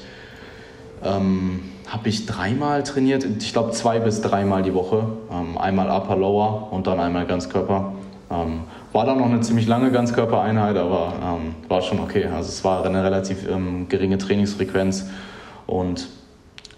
ähm, 1.05 1.61
habe 1.87 2.09
ich 2.09 2.27
dreimal 2.27 2.83
trainiert. 2.83 3.25
Ich 3.39 3.53
glaube 3.53 3.71
zwei 3.73 4.01
bis 4.01 4.21
dreimal 4.23 4.63
die 4.63 4.75
Woche. 4.75 5.07
Ähm, 5.31 5.57
einmal 5.59 5.89
Upper 5.89 6.17
Lower 6.17 6.69
und 6.73 6.87
dann 6.87 6.99
einmal 6.99 7.27
Ganzkörper. 7.27 7.93
Ähm, 8.31 8.61
war 8.93 9.05
dann 9.05 9.19
noch 9.19 9.27
eine 9.27 9.41
ziemlich 9.41 9.67
lange 9.67 9.93
Ganzkörpereinheit, 9.93 10.77
aber 10.77 11.13
ähm, 11.23 11.55
war 11.69 11.83
schon 11.83 12.01
okay. 12.01 12.25
Also 12.25 12.49
es 12.49 12.65
war 12.65 12.85
eine 12.85 13.05
relativ 13.05 13.49
ähm, 13.49 13.89
geringe 13.89 14.19
Trainingsfrequenz 14.19 15.07
und 15.67 16.09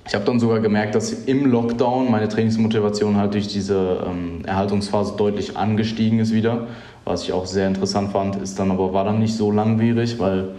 ich 0.06 0.14
habe 0.14 0.24
dann 0.24 0.38
sogar 0.38 0.60
gemerkt, 0.60 0.94
dass 0.94 1.12
im 1.12 1.46
Lockdown 1.46 2.10
meine 2.10 2.28
Trainingsmotivation 2.28 3.16
halt 3.16 3.34
durch 3.34 3.48
diese 3.48 4.04
ähm, 4.06 4.44
Erhaltungsphase 4.44 5.14
deutlich 5.16 5.56
angestiegen 5.56 6.20
ist 6.20 6.32
wieder, 6.32 6.68
was 7.04 7.22
ich 7.22 7.32
auch 7.32 7.46
sehr 7.46 7.66
interessant 7.68 8.12
fand, 8.12 8.36
ist 8.36 8.58
dann 8.58 8.70
aber 8.70 8.92
war 8.92 9.04
dann 9.04 9.18
nicht 9.18 9.36
so 9.36 9.50
langwierig, 9.50 10.18
weil 10.18 10.50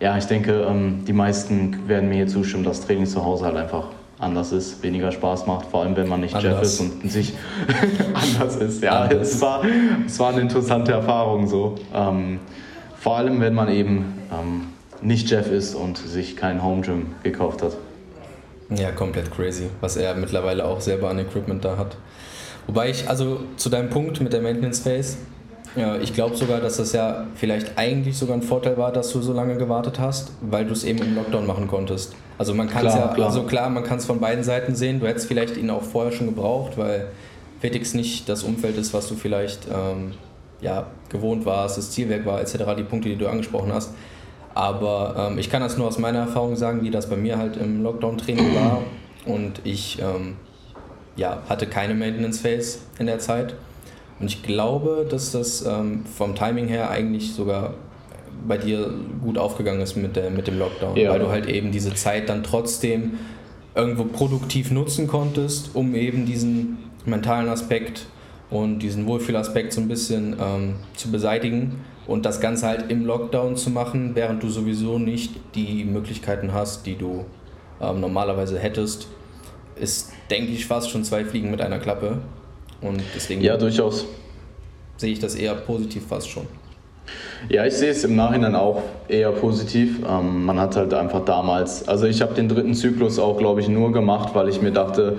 ja, 0.00 0.16
ich 0.18 0.26
denke, 0.26 0.66
ähm, 0.68 1.04
die 1.06 1.12
meisten 1.12 1.88
werden 1.88 2.08
mir 2.08 2.16
hier 2.16 2.26
zustimmen, 2.26 2.64
dass 2.64 2.86
Training 2.86 3.06
zu 3.06 3.24
Hause 3.24 3.46
halt 3.46 3.56
einfach 3.56 3.88
anders 4.18 4.52
ist, 4.52 4.82
weniger 4.82 5.12
Spaß 5.12 5.46
macht, 5.46 5.66
vor 5.66 5.82
allem 5.82 5.96
wenn 5.96 6.08
man 6.08 6.20
nicht 6.20 6.34
anders. 6.34 6.52
Jeff 6.52 6.62
ist 6.62 6.80
und 6.80 7.10
sich 7.10 7.34
anders 8.14 8.56
ist. 8.56 8.82
Ja, 8.82 9.02
anders. 9.02 9.34
Es, 9.34 9.40
war, 9.40 9.62
es 10.06 10.18
war 10.18 10.32
eine 10.32 10.40
interessante 10.40 10.92
Erfahrung 10.92 11.46
so. 11.46 11.76
Ähm, 11.94 12.40
vor 12.98 13.16
allem, 13.16 13.40
wenn 13.40 13.54
man 13.54 13.68
eben 13.68 14.14
ähm, 14.32 14.62
nicht 15.02 15.30
Jeff 15.30 15.50
ist 15.50 15.74
und 15.74 15.98
sich 15.98 16.36
kein 16.36 16.62
Home 16.62 16.82
Gym 16.82 17.06
gekauft 17.22 17.62
hat. 17.62 17.76
Ja, 18.74 18.90
komplett 18.90 19.30
crazy, 19.30 19.68
was 19.80 19.96
er 19.96 20.14
mittlerweile 20.14 20.64
auch 20.64 20.80
selber 20.80 21.08
an 21.10 21.18
Equipment 21.18 21.64
da 21.64 21.76
hat. 21.76 21.96
Wobei 22.66 22.90
ich, 22.90 23.08
also 23.08 23.40
zu 23.56 23.68
deinem 23.68 23.90
Punkt 23.90 24.20
mit 24.20 24.32
der 24.32 24.42
Maintenance 24.42 24.80
Phase, 24.80 25.18
ja, 25.76 25.96
ich 25.96 26.14
glaube 26.14 26.36
sogar, 26.36 26.60
dass 26.60 26.78
das 26.78 26.92
ja 26.92 27.26
vielleicht 27.34 27.76
eigentlich 27.76 28.16
sogar 28.16 28.36
ein 28.36 28.42
Vorteil 28.42 28.78
war, 28.78 28.92
dass 28.92 29.12
du 29.12 29.20
so 29.20 29.32
lange 29.32 29.56
gewartet 29.56 30.00
hast, 30.00 30.32
weil 30.40 30.64
du 30.64 30.72
es 30.72 30.84
eben 30.84 31.00
im 31.00 31.14
Lockdown 31.14 31.46
machen 31.46 31.68
konntest. 31.68 32.14
Also 32.38 32.54
man 32.54 32.68
kann 32.68 32.86
es 32.86 32.94
ja, 32.94 33.08
klar. 33.08 33.28
also 33.28 33.42
klar, 33.42 33.68
man 33.70 33.84
kann 33.84 33.98
es 33.98 34.06
von 34.06 34.18
beiden 34.18 34.42
Seiten 34.42 34.74
sehen. 34.74 35.00
Du 35.00 35.06
hättest 35.06 35.26
vielleicht 35.26 35.56
ihn 35.56 35.70
auch 35.70 35.82
vorher 35.82 36.12
schon 36.12 36.26
gebraucht, 36.26 36.76
weil 36.76 37.08
Fetix 37.60 37.94
nicht 37.94 38.28
das 38.28 38.42
Umfeld 38.42 38.76
ist, 38.78 38.94
was 38.94 39.08
du 39.08 39.14
vielleicht 39.14 39.66
ähm, 39.72 40.12
ja, 40.60 40.86
gewohnt 41.10 41.44
warst, 41.44 41.78
das 41.78 41.90
Zielwerk 41.90 42.24
war, 42.26 42.40
etc., 42.40 42.56
die 42.76 42.82
Punkte, 42.82 43.08
die 43.10 43.16
du 43.16 43.28
angesprochen 43.28 43.72
hast. 43.72 43.90
Aber 44.56 45.14
ähm, 45.18 45.38
ich 45.38 45.50
kann 45.50 45.60
das 45.60 45.76
nur 45.76 45.86
aus 45.86 45.98
meiner 45.98 46.20
Erfahrung 46.20 46.56
sagen, 46.56 46.80
wie 46.82 46.90
das 46.90 47.10
bei 47.10 47.16
mir 47.16 47.36
halt 47.36 47.58
im 47.58 47.82
Lockdown-Training 47.82 48.54
war. 48.54 48.82
Und 49.26 49.60
ich 49.64 49.98
ähm, 50.00 50.36
ja, 51.14 51.42
hatte 51.46 51.66
keine 51.66 51.92
Maintenance-Phase 51.92 52.78
in 52.98 53.04
der 53.04 53.18
Zeit. 53.18 53.54
Und 54.18 54.28
ich 54.28 54.42
glaube, 54.42 55.06
dass 55.10 55.30
das 55.30 55.62
ähm, 55.66 56.06
vom 56.06 56.34
Timing 56.34 56.68
her 56.68 56.88
eigentlich 56.88 57.34
sogar 57.34 57.74
bei 58.48 58.56
dir 58.56 58.94
gut 59.22 59.36
aufgegangen 59.36 59.82
ist 59.82 59.94
mit, 59.94 60.16
der, 60.16 60.30
mit 60.30 60.46
dem 60.46 60.58
Lockdown, 60.58 60.96
ja. 60.96 61.10
weil 61.10 61.18
du 61.18 61.28
halt 61.28 61.46
eben 61.48 61.70
diese 61.70 61.92
Zeit 61.92 62.30
dann 62.30 62.42
trotzdem 62.42 63.18
irgendwo 63.74 64.04
produktiv 64.04 64.70
nutzen 64.70 65.06
konntest, 65.06 65.72
um 65.74 65.94
eben 65.94 66.24
diesen 66.24 66.78
mentalen 67.04 67.50
Aspekt 67.50 68.06
und 68.48 68.78
diesen 68.78 69.06
Wohlfühlaspekt 69.06 69.74
so 69.74 69.82
ein 69.82 69.88
bisschen 69.88 70.34
ähm, 70.40 70.76
zu 70.94 71.10
beseitigen 71.10 71.84
und 72.06 72.24
das 72.24 72.40
Ganze 72.40 72.66
halt 72.66 72.90
im 72.90 73.04
Lockdown 73.04 73.56
zu 73.56 73.70
machen, 73.70 74.12
während 74.14 74.42
du 74.42 74.48
sowieso 74.48 74.98
nicht 74.98 75.32
die 75.54 75.84
Möglichkeiten 75.84 76.52
hast, 76.52 76.86
die 76.86 76.96
du 76.96 77.24
ähm, 77.80 78.00
normalerweise 78.00 78.58
hättest, 78.58 79.08
ist, 79.76 80.12
denke 80.30 80.52
ich, 80.52 80.66
fast 80.66 80.90
schon 80.90 81.04
zwei 81.04 81.24
Fliegen 81.24 81.50
mit 81.50 81.60
einer 81.60 81.78
Klappe. 81.78 82.18
Und 82.80 83.02
deswegen 83.14 83.42
ja, 83.42 83.56
durchaus. 83.56 84.06
sehe 84.96 85.12
ich 85.12 85.18
das 85.18 85.34
eher 85.34 85.54
positiv 85.54 86.06
fast 86.06 86.28
schon. 86.28 86.46
Ja, 87.48 87.64
ich 87.64 87.74
sehe 87.74 87.90
es 87.90 88.02
im 88.04 88.16
Nachhinein 88.16 88.54
auch 88.54 88.82
eher 89.08 89.30
positiv. 89.30 90.00
Ähm, 90.08 90.44
man 90.44 90.58
hat 90.58 90.76
halt 90.76 90.92
einfach 90.94 91.24
damals, 91.24 91.86
also 91.86 92.06
ich 92.06 92.22
habe 92.22 92.34
den 92.34 92.48
dritten 92.48 92.74
Zyklus 92.74 93.18
auch, 93.18 93.38
glaube 93.38 93.60
ich, 93.60 93.68
nur 93.68 93.92
gemacht, 93.92 94.34
weil 94.34 94.48
ich 94.48 94.60
mir 94.60 94.72
dachte, 94.72 95.18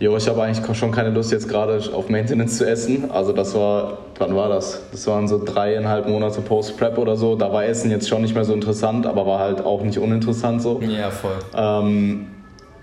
Jo, 0.00 0.16
ich 0.16 0.28
habe 0.28 0.42
eigentlich 0.42 0.76
schon 0.76 0.90
keine 0.90 1.10
Lust 1.10 1.30
jetzt 1.30 1.48
gerade 1.48 1.80
auf 1.94 2.08
Maintenance 2.08 2.58
zu 2.58 2.68
essen. 2.68 3.10
Also 3.10 3.32
das 3.32 3.54
war, 3.54 3.98
wann 4.18 4.34
war 4.34 4.48
das? 4.48 4.82
Das 4.90 5.06
waren 5.06 5.28
so 5.28 5.42
dreieinhalb 5.42 6.08
Monate 6.08 6.40
Post-Prep 6.40 6.98
oder 6.98 7.16
so. 7.16 7.36
Da 7.36 7.52
war 7.52 7.64
Essen 7.64 7.90
jetzt 7.90 8.08
schon 8.08 8.22
nicht 8.22 8.34
mehr 8.34 8.44
so 8.44 8.54
interessant, 8.54 9.06
aber 9.06 9.24
war 9.26 9.38
halt 9.38 9.64
auch 9.64 9.82
nicht 9.82 9.98
uninteressant 9.98 10.62
so. 10.62 10.80
Ja, 10.80 11.10
voll. 11.10 11.36
Ähm, 11.56 12.26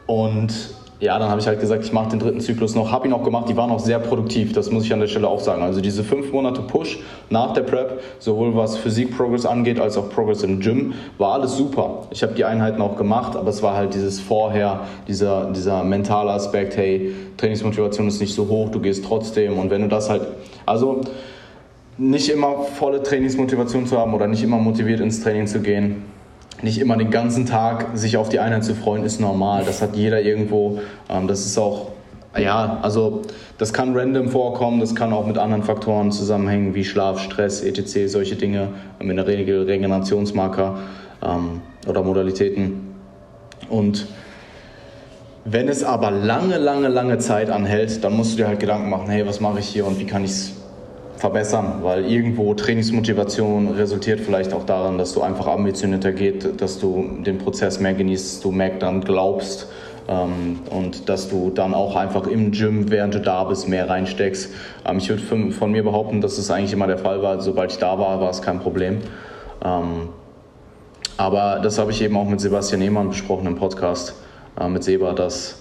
und 0.08 0.54
ja, 1.02 1.18
dann 1.18 1.30
habe 1.30 1.42
ich 1.42 1.48
halt 1.48 1.60
gesagt, 1.60 1.84
ich 1.84 1.92
mache 1.92 2.12
den 2.12 2.20
dritten 2.20 2.40
Zyklus 2.42 2.76
noch, 2.76 2.92
habe 2.92 3.08
ihn 3.08 3.14
auch 3.14 3.24
gemacht, 3.24 3.50
die 3.50 3.58
waren 3.58 3.72
auch 3.72 3.80
sehr 3.80 3.98
produktiv, 3.98 4.54
das 4.54 4.70
muss 4.70 4.86
ich 4.86 4.94
an 4.94 5.00
der 5.00 5.08
Stelle 5.08 5.28
auch 5.28 5.40
sagen. 5.40 5.64
Also 5.64 5.82
diese 5.82 6.04
fünf 6.04 6.32
Monate 6.32 6.62
Push 6.62 7.00
nach 7.32 7.54
der 7.54 7.64
Prep, 7.64 8.02
sowohl 8.20 8.56
was 8.56 8.78
Physik-Progress 8.78 9.48
angeht, 9.48 9.80
als 9.80 9.98
auch 9.98 10.12
Progress 10.12 10.44
im 10.44 10.60
Gym, 10.60 10.94
war 11.18 11.34
alles 11.34 11.58
super. 11.58 12.04
Ich 12.12 12.22
habe 12.22 12.34
die 12.34 12.46
Einheiten 12.46 12.84
auch 12.84 12.98
gemacht, 12.98 13.36
aber 13.36 13.50
es 13.50 13.64
war 13.64 13.76
halt 13.76 13.96
dieses 13.96 14.20
Vorher, 14.20 14.82
dieser, 15.08 15.50
dieser 15.52 15.84
mentale 15.84 16.30
Aspekt, 16.30 16.78
hey, 16.78 17.16
Trainingsmotivation 17.36 18.08
ist 18.08 18.22
nicht 18.22 18.36
so 18.36 18.48
hoch, 18.48 18.70
du 18.70 18.80
gehst 18.80 19.04
trotzdem 19.04 19.58
und 19.58 19.72
wenn 19.72 19.82
du 19.82 19.88
das 19.88 20.08
halt, 20.08 20.28
also 20.68 21.02
nicht 21.98 22.30
immer 22.30 22.60
volle 22.78 23.02
Trainingsmotivation 23.02 23.88
zu 23.88 23.98
haben 23.98 24.14
oder 24.14 24.28
nicht 24.28 24.44
immer 24.44 24.58
motiviert 24.58 25.00
ins 25.00 25.24
Training 25.24 25.48
zu 25.48 25.62
gehen, 25.62 26.04
nicht 26.64 26.80
immer 26.80 26.98
den 26.98 27.12
ganzen 27.12 27.46
Tag 27.46 27.90
sich 27.94 28.18
auf 28.18 28.30
die 28.30 28.40
Einheit 28.40 28.64
zu 28.64 28.76
freuen, 28.76 29.04
ist 29.04 29.20
normal. 29.20 29.64
Das 29.66 29.82
hat 29.82 29.96
jeder 29.96 30.22
irgendwo. 30.22 30.80
Ähm, 31.10 31.28
das 31.28 31.46
ist 31.46 31.58
auch, 31.58 31.90
ja, 32.38 32.80
also 32.82 33.22
das 33.58 33.74
kann 33.74 33.96
random 33.96 34.30
vorkommen, 34.30 34.80
das 34.80 34.96
kann 34.96 35.14
auch 35.14 35.28
mit 35.28 35.38
anderen 35.38 35.64
Faktoren 35.64 36.12
zusammenhängen, 36.12 36.74
wie 36.74 36.84
Schlaf, 36.84 37.20
Stress, 37.20 37.62
etc., 37.62 38.12
solche 38.12 38.36
Dinge, 38.36 38.70
ähm, 39.00 39.10
in 39.10 39.18
der 39.18 39.28
Regel 39.28 39.64
Regenerationsmarker 39.64 40.78
ähm, 41.24 41.62
oder 41.88 42.04
Modalitäten. 42.04 42.96
Und 43.70 44.08
wenn 45.46 45.68
es 45.68 45.84
aber 45.84 46.12
lange, 46.12 46.58
lange, 46.58 46.88
lange 46.88 47.18
Zeit 47.18 47.50
anhält, 47.50 48.04
dann 48.04 48.16
musst 48.16 48.34
du 48.34 48.38
dir 48.38 48.48
halt 48.48 48.60
Gedanken 48.60 48.90
machen, 48.90 49.10
hey, 49.10 49.26
was 49.26 49.40
mache 49.40 49.60
ich 49.60 49.68
hier 49.68 49.88
und 49.88 50.00
wie 50.00 50.06
kann 50.06 50.24
ich 50.24 50.32
es 50.32 50.61
verbessern, 51.22 51.84
weil 51.84 52.12
irgendwo 52.12 52.56
Trainingsmotivation 52.56 53.76
resultiert 53.76 54.22
vielleicht 54.22 54.54
auch 54.54 54.66
daran, 54.66 54.98
dass 54.98 55.14
du 55.14 55.22
einfach 55.22 55.46
ambitionierter 55.46 56.14
geht, 56.14 56.60
dass 56.60 56.80
du 56.80 57.20
den 57.24 57.38
Prozess 57.38 57.80
mehr 57.80 57.94
genießt, 57.94 58.44
du 58.44 58.52
mehr 58.52 58.72
dann 58.80 59.02
glaubst 59.02 59.68
ähm, 60.10 60.62
und 60.72 61.10
dass 61.10 61.30
du 61.30 61.52
dann 61.52 61.76
auch 61.76 61.96
einfach 61.96 62.26
im 62.26 62.52
Gym, 62.52 62.90
während 62.90 63.14
du 63.14 63.20
da 63.20 63.44
bist, 63.44 63.70
mehr 63.70 63.88
reinsteckst. 63.88 64.50
Ähm, 64.84 64.98
ich 64.98 65.10
würde 65.10 65.52
von, 65.52 65.72
mir 65.72 65.84
behaupten, 65.84 66.22
dass 66.22 66.40
es 66.40 66.50
eigentlich 66.50 66.74
immer 66.74 66.88
der 66.88 66.98
Fall 66.98 67.22
war. 67.22 67.40
Sobald 67.40 67.72
ich 67.72 67.78
da 67.78 68.00
war, 68.00 68.20
war 68.20 68.32
es 68.32 68.42
kein 68.42 68.60
Problem. 68.60 68.98
Ähm, 69.64 70.10
aber 71.18 71.60
das 71.62 71.78
habe 71.78 71.92
ich 71.92 72.02
eben 72.02 72.18
auch 72.18 72.28
mit 72.28 72.42
Sebastian 72.42 72.82
Ehmann 72.82 73.10
besprochen 73.10 73.46
im 73.46 73.58
Podcast 73.58 74.16
äh, 74.60 74.68
mit 74.68 74.84
Seba, 74.84 75.14
dass 75.14 75.61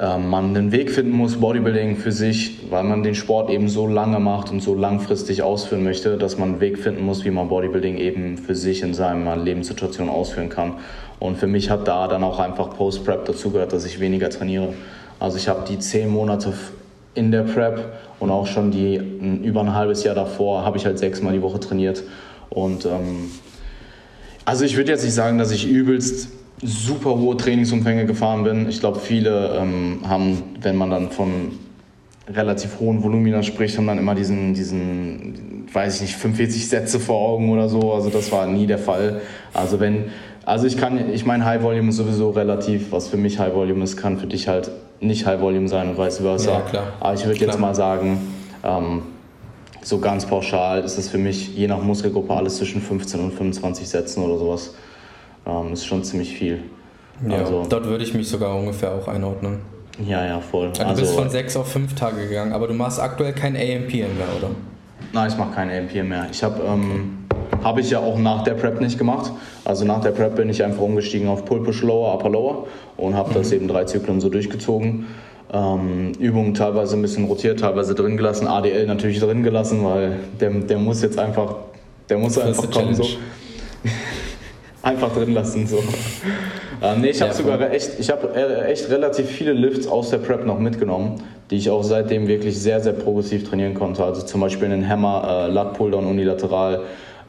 man 0.00 0.56
einen 0.56 0.72
Weg 0.72 0.90
finden 0.90 1.12
muss, 1.12 1.36
Bodybuilding 1.36 1.96
für 1.96 2.10
sich, 2.10 2.58
weil 2.68 2.82
man 2.82 3.04
den 3.04 3.14
Sport 3.14 3.48
eben 3.50 3.68
so 3.68 3.86
lange 3.86 4.18
macht 4.18 4.50
und 4.50 4.60
so 4.60 4.74
langfristig 4.74 5.42
ausführen 5.42 5.84
möchte, 5.84 6.18
dass 6.18 6.36
man 6.36 6.50
einen 6.50 6.60
Weg 6.60 6.78
finden 6.78 7.04
muss, 7.04 7.24
wie 7.24 7.30
man 7.30 7.48
Bodybuilding 7.48 7.98
eben 7.98 8.36
für 8.36 8.56
sich 8.56 8.82
in 8.82 8.92
seiner 8.92 9.36
Lebenssituation 9.36 10.08
ausführen 10.08 10.48
kann. 10.48 10.74
Und 11.20 11.38
für 11.38 11.46
mich 11.46 11.70
hat 11.70 11.86
da 11.86 12.08
dann 12.08 12.24
auch 12.24 12.40
einfach 12.40 12.76
Post-Prep 12.76 13.24
dazugehört, 13.24 13.72
dass 13.72 13.84
ich 13.84 14.00
weniger 14.00 14.30
trainiere. 14.30 14.74
Also 15.20 15.36
ich 15.36 15.48
habe 15.48 15.64
die 15.68 15.78
zehn 15.78 16.08
Monate 16.08 16.52
in 17.14 17.30
der 17.30 17.42
Prep 17.42 17.92
und 18.18 18.30
auch 18.30 18.46
schon 18.46 18.72
die 18.72 18.96
über 18.96 19.60
ein 19.60 19.74
halbes 19.74 20.02
Jahr 20.02 20.16
davor 20.16 20.64
habe 20.64 20.76
ich 20.76 20.86
halt 20.86 20.98
sechsmal 20.98 21.32
die 21.32 21.42
Woche 21.42 21.60
trainiert. 21.60 22.02
Und 22.50 22.84
ähm, 22.84 23.30
also 24.44 24.64
ich 24.64 24.76
würde 24.76 24.90
jetzt 24.90 25.04
nicht 25.04 25.14
sagen, 25.14 25.38
dass 25.38 25.52
ich 25.52 25.68
übelst 25.68 26.30
super 26.64 27.10
hohe 27.18 27.36
Trainingsumfänge 27.36 28.06
gefahren 28.06 28.42
bin. 28.44 28.68
Ich 28.68 28.80
glaube, 28.80 28.98
viele 28.98 29.56
ähm, 29.58 30.00
haben, 30.08 30.42
wenn 30.60 30.76
man 30.76 30.90
dann 30.90 31.10
von 31.10 31.52
relativ 32.28 32.80
hohen 32.80 33.02
Volumina 33.02 33.42
spricht, 33.42 33.76
haben 33.76 33.86
dann 33.86 33.98
immer 33.98 34.14
diesen, 34.14 34.54
diesen, 34.54 35.66
weiß 35.72 35.96
ich 35.96 36.00
nicht, 36.02 36.16
45 36.16 36.68
Sätze 36.68 36.98
vor 36.98 37.20
Augen 37.20 37.50
oder 37.50 37.68
so. 37.68 37.92
Also 37.92 38.08
das 38.08 38.32
war 38.32 38.46
nie 38.46 38.66
der 38.66 38.78
Fall. 38.78 39.20
Also 39.52 39.78
wenn, 39.78 40.06
also 40.46 40.66
ich 40.66 40.78
kann, 40.78 41.12
ich 41.12 41.26
meine, 41.26 41.44
High 41.44 41.62
Volume 41.62 41.90
ist 41.90 41.96
sowieso 41.96 42.30
relativ, 42.30 42.92
was 42.92 43.08
für 43.08 43.18
mich 43.18 43.38
High 43.38 43.54
Volume 43.54 43.84
ist, 43.84 43.96
kann 43.96 44.18
für 44.18 44.26
dich 44.26 44.48
halt 44.48 44.70
nicht 45.00 45.26
High 45.26 45.40
Volume 45.40 45.68
sein 45.68 45.90
und 45.90 45.98
vice 45.98 46.18
versa. 46.18 46.52
Ja, 46.52 46.60
klar. 46.60 46.92
Aber 47.00 47.14
ich 47.14 47.26
würde 47.26 47.40
jetzt 47.40 47.58
mal 47.58 47.74
sagen, 47.74 48.18
ähm, 48.62 49.02
so 49.82 49.98
ganz 49.98 50.24
pauschal 50.24 50.82
ist 50.82 50.96
es 50.96 51.10
für 51.10 51.18
mich 51.18 51.54
je 51.54 51.66
nach 51.66 51.82
Muskelgruppe 51.82 52.32
alles 52.32 52.56
zwischen 52.56 52.80
15 52.80 53.20
und 53.20 53.34
25 53.34 53.86
Sätzen 53.86 54.22
oder 54.22 54.38
sowas. 54.38 54.74
Ähm, 55.46 55.72
ist 55.72 55.86
schon 55.86 56.02
ziemlich 56.04 56.34
viel. 56.34 56.60
Ja, 57.28 57.38
also, 57.38 57.64
dort 57.68 57.86
würde 57.86 58.04
ich 58.04 58.14
mich 58.14 58.28
sogar 58.28 58.56
ungefähr 58.56 58.92
auch 58.92 59.08
einordnen. 59.08 59.60
Ja, 60.04 60.26
ja, 60.26 60.40
voll. 60.40 60.72
Also, 60.78 60.84
du 60.84 61.00
bist 61.00 61.14
von 61.14 61.30
sechs 61.30 61.56
auf 61.56 61.70
fünf 61.70 61.94
Tage 61.94 62.26
gegangen, 62.28 62.52
aber 62.52 62.66
du 62.66 62.74
machst 62.74 63.00
aktuell 63.00 63.32
kein 63.32 63.54
AMP 63.54 63.92
mehr, 63.92 64.28
oder? 64.36 64.50
Nein, 65.12 65.28
ich 65.30 65.36
mache 65.36 65.54
kein 65.54 65.70
AMP 65.70 65.94
mehr. 66.02 66.26
Ich 66.30 66.42
habe 66.42 66.60
ähm, 66.66 67.24
habe 67.62 67.80
ich 67.80 67.90
ja 67.90 67.98
auch 67.98 68.18
nach 68.18 68.44
der 68.44 68.54
Prep 68.54 68.80
nicht 68.80 68.98
gemacht. 68.98 69.32
Also 69.64 69.84
nach 69.84 70.00
der 70.00 70.10
Prep 70.10 70.36
bin 70.36 70.48
ich 70.50 70.62
einfach 70.62 70.82
umgestiegen 70.82 71.28
auf 71.28 71.44
Pull 71.44 71.62
Push 71.62 71.82
Lower, 71.82 72.14
Upper 72.14 72.28
Lower 72.28 72.66
und 72.96 73.14
habe 73.14 73.30
mhm. 73.30 73.34
das 73.34 73.52
eben 73.52 73.68
drei 73.68 73.84
Zyklen 73.84 74.20
so 74.20 74.28
durchgezogen. 74.28 75.06
Ähm, 75.52 76.12
Übungen 76.18 76.54
teilweise 76.54 76.96
ein 76.96 77.02
bisschen 77.02 77.26
rotiert, 77.26 77.60
teilweise 77.60 77.94
drin 77.94 78.16
gelassen. 78.16 78.48
ADL 78.48 78.86
natürlich 78.86 79.20
drin 79.20 79.42
gelassen, 79.42 79.84
weil 79.84 80.16
der, 80.40 80.50
der 80.50 80.78
muss 80.78 81.02
jetzt 81.02 81.18
einfach, 81.18 81.56
der 82.08 82.18
muss 82.18 82.34
das 82.34 82.44
einfach 82.44 82.70
kommen. 82.70 82.94
So. 82.94 83.04
einfach 84.84 85.12
drin 85.12 85.32
lassen. 85.32 85.66
So. 85.66 85.78
ähm, 86.82 87.00
nee, 87.00 87.10
ich 87.10 87.22
habe 87.22 87.32
sogar 87.32 87.72
echt, 87.72 87.98
ich 87.98 88.10
habe 88.10 88.34
äh, 88.34 88.70
echt 88.70 88.90
relativ 88.90 89.26
viele 89.28 89.52
Lifts 89.52 89.86
aus 89.86 90.10
der 90.10 90.18
Prep 90.18 90.44
noch 90.44 90.58
mitgenommen, 90.58 91.22
die 91.50 91.56
ich 91.56 91.70
auch 91.70 91.82
seitdem 91.82 92.28
wirklich 92.28 92.58
sehr, 92.58 92.80
sehr 92.80 92.92
progressiv 92.92 93.48
trainieren 93.48 93.74
konnte. 93.74 94.04
Also 94.04 94.22
zum 94.22 94.40
Beispiel 94.40 94.66
einen 94.66 94.88
Hammer, 94.88 95.46
äh, 95.48 95.52
Lat 95.52 95.74
Pulldown 95.74 96.06
unilateral, 96.06 96.82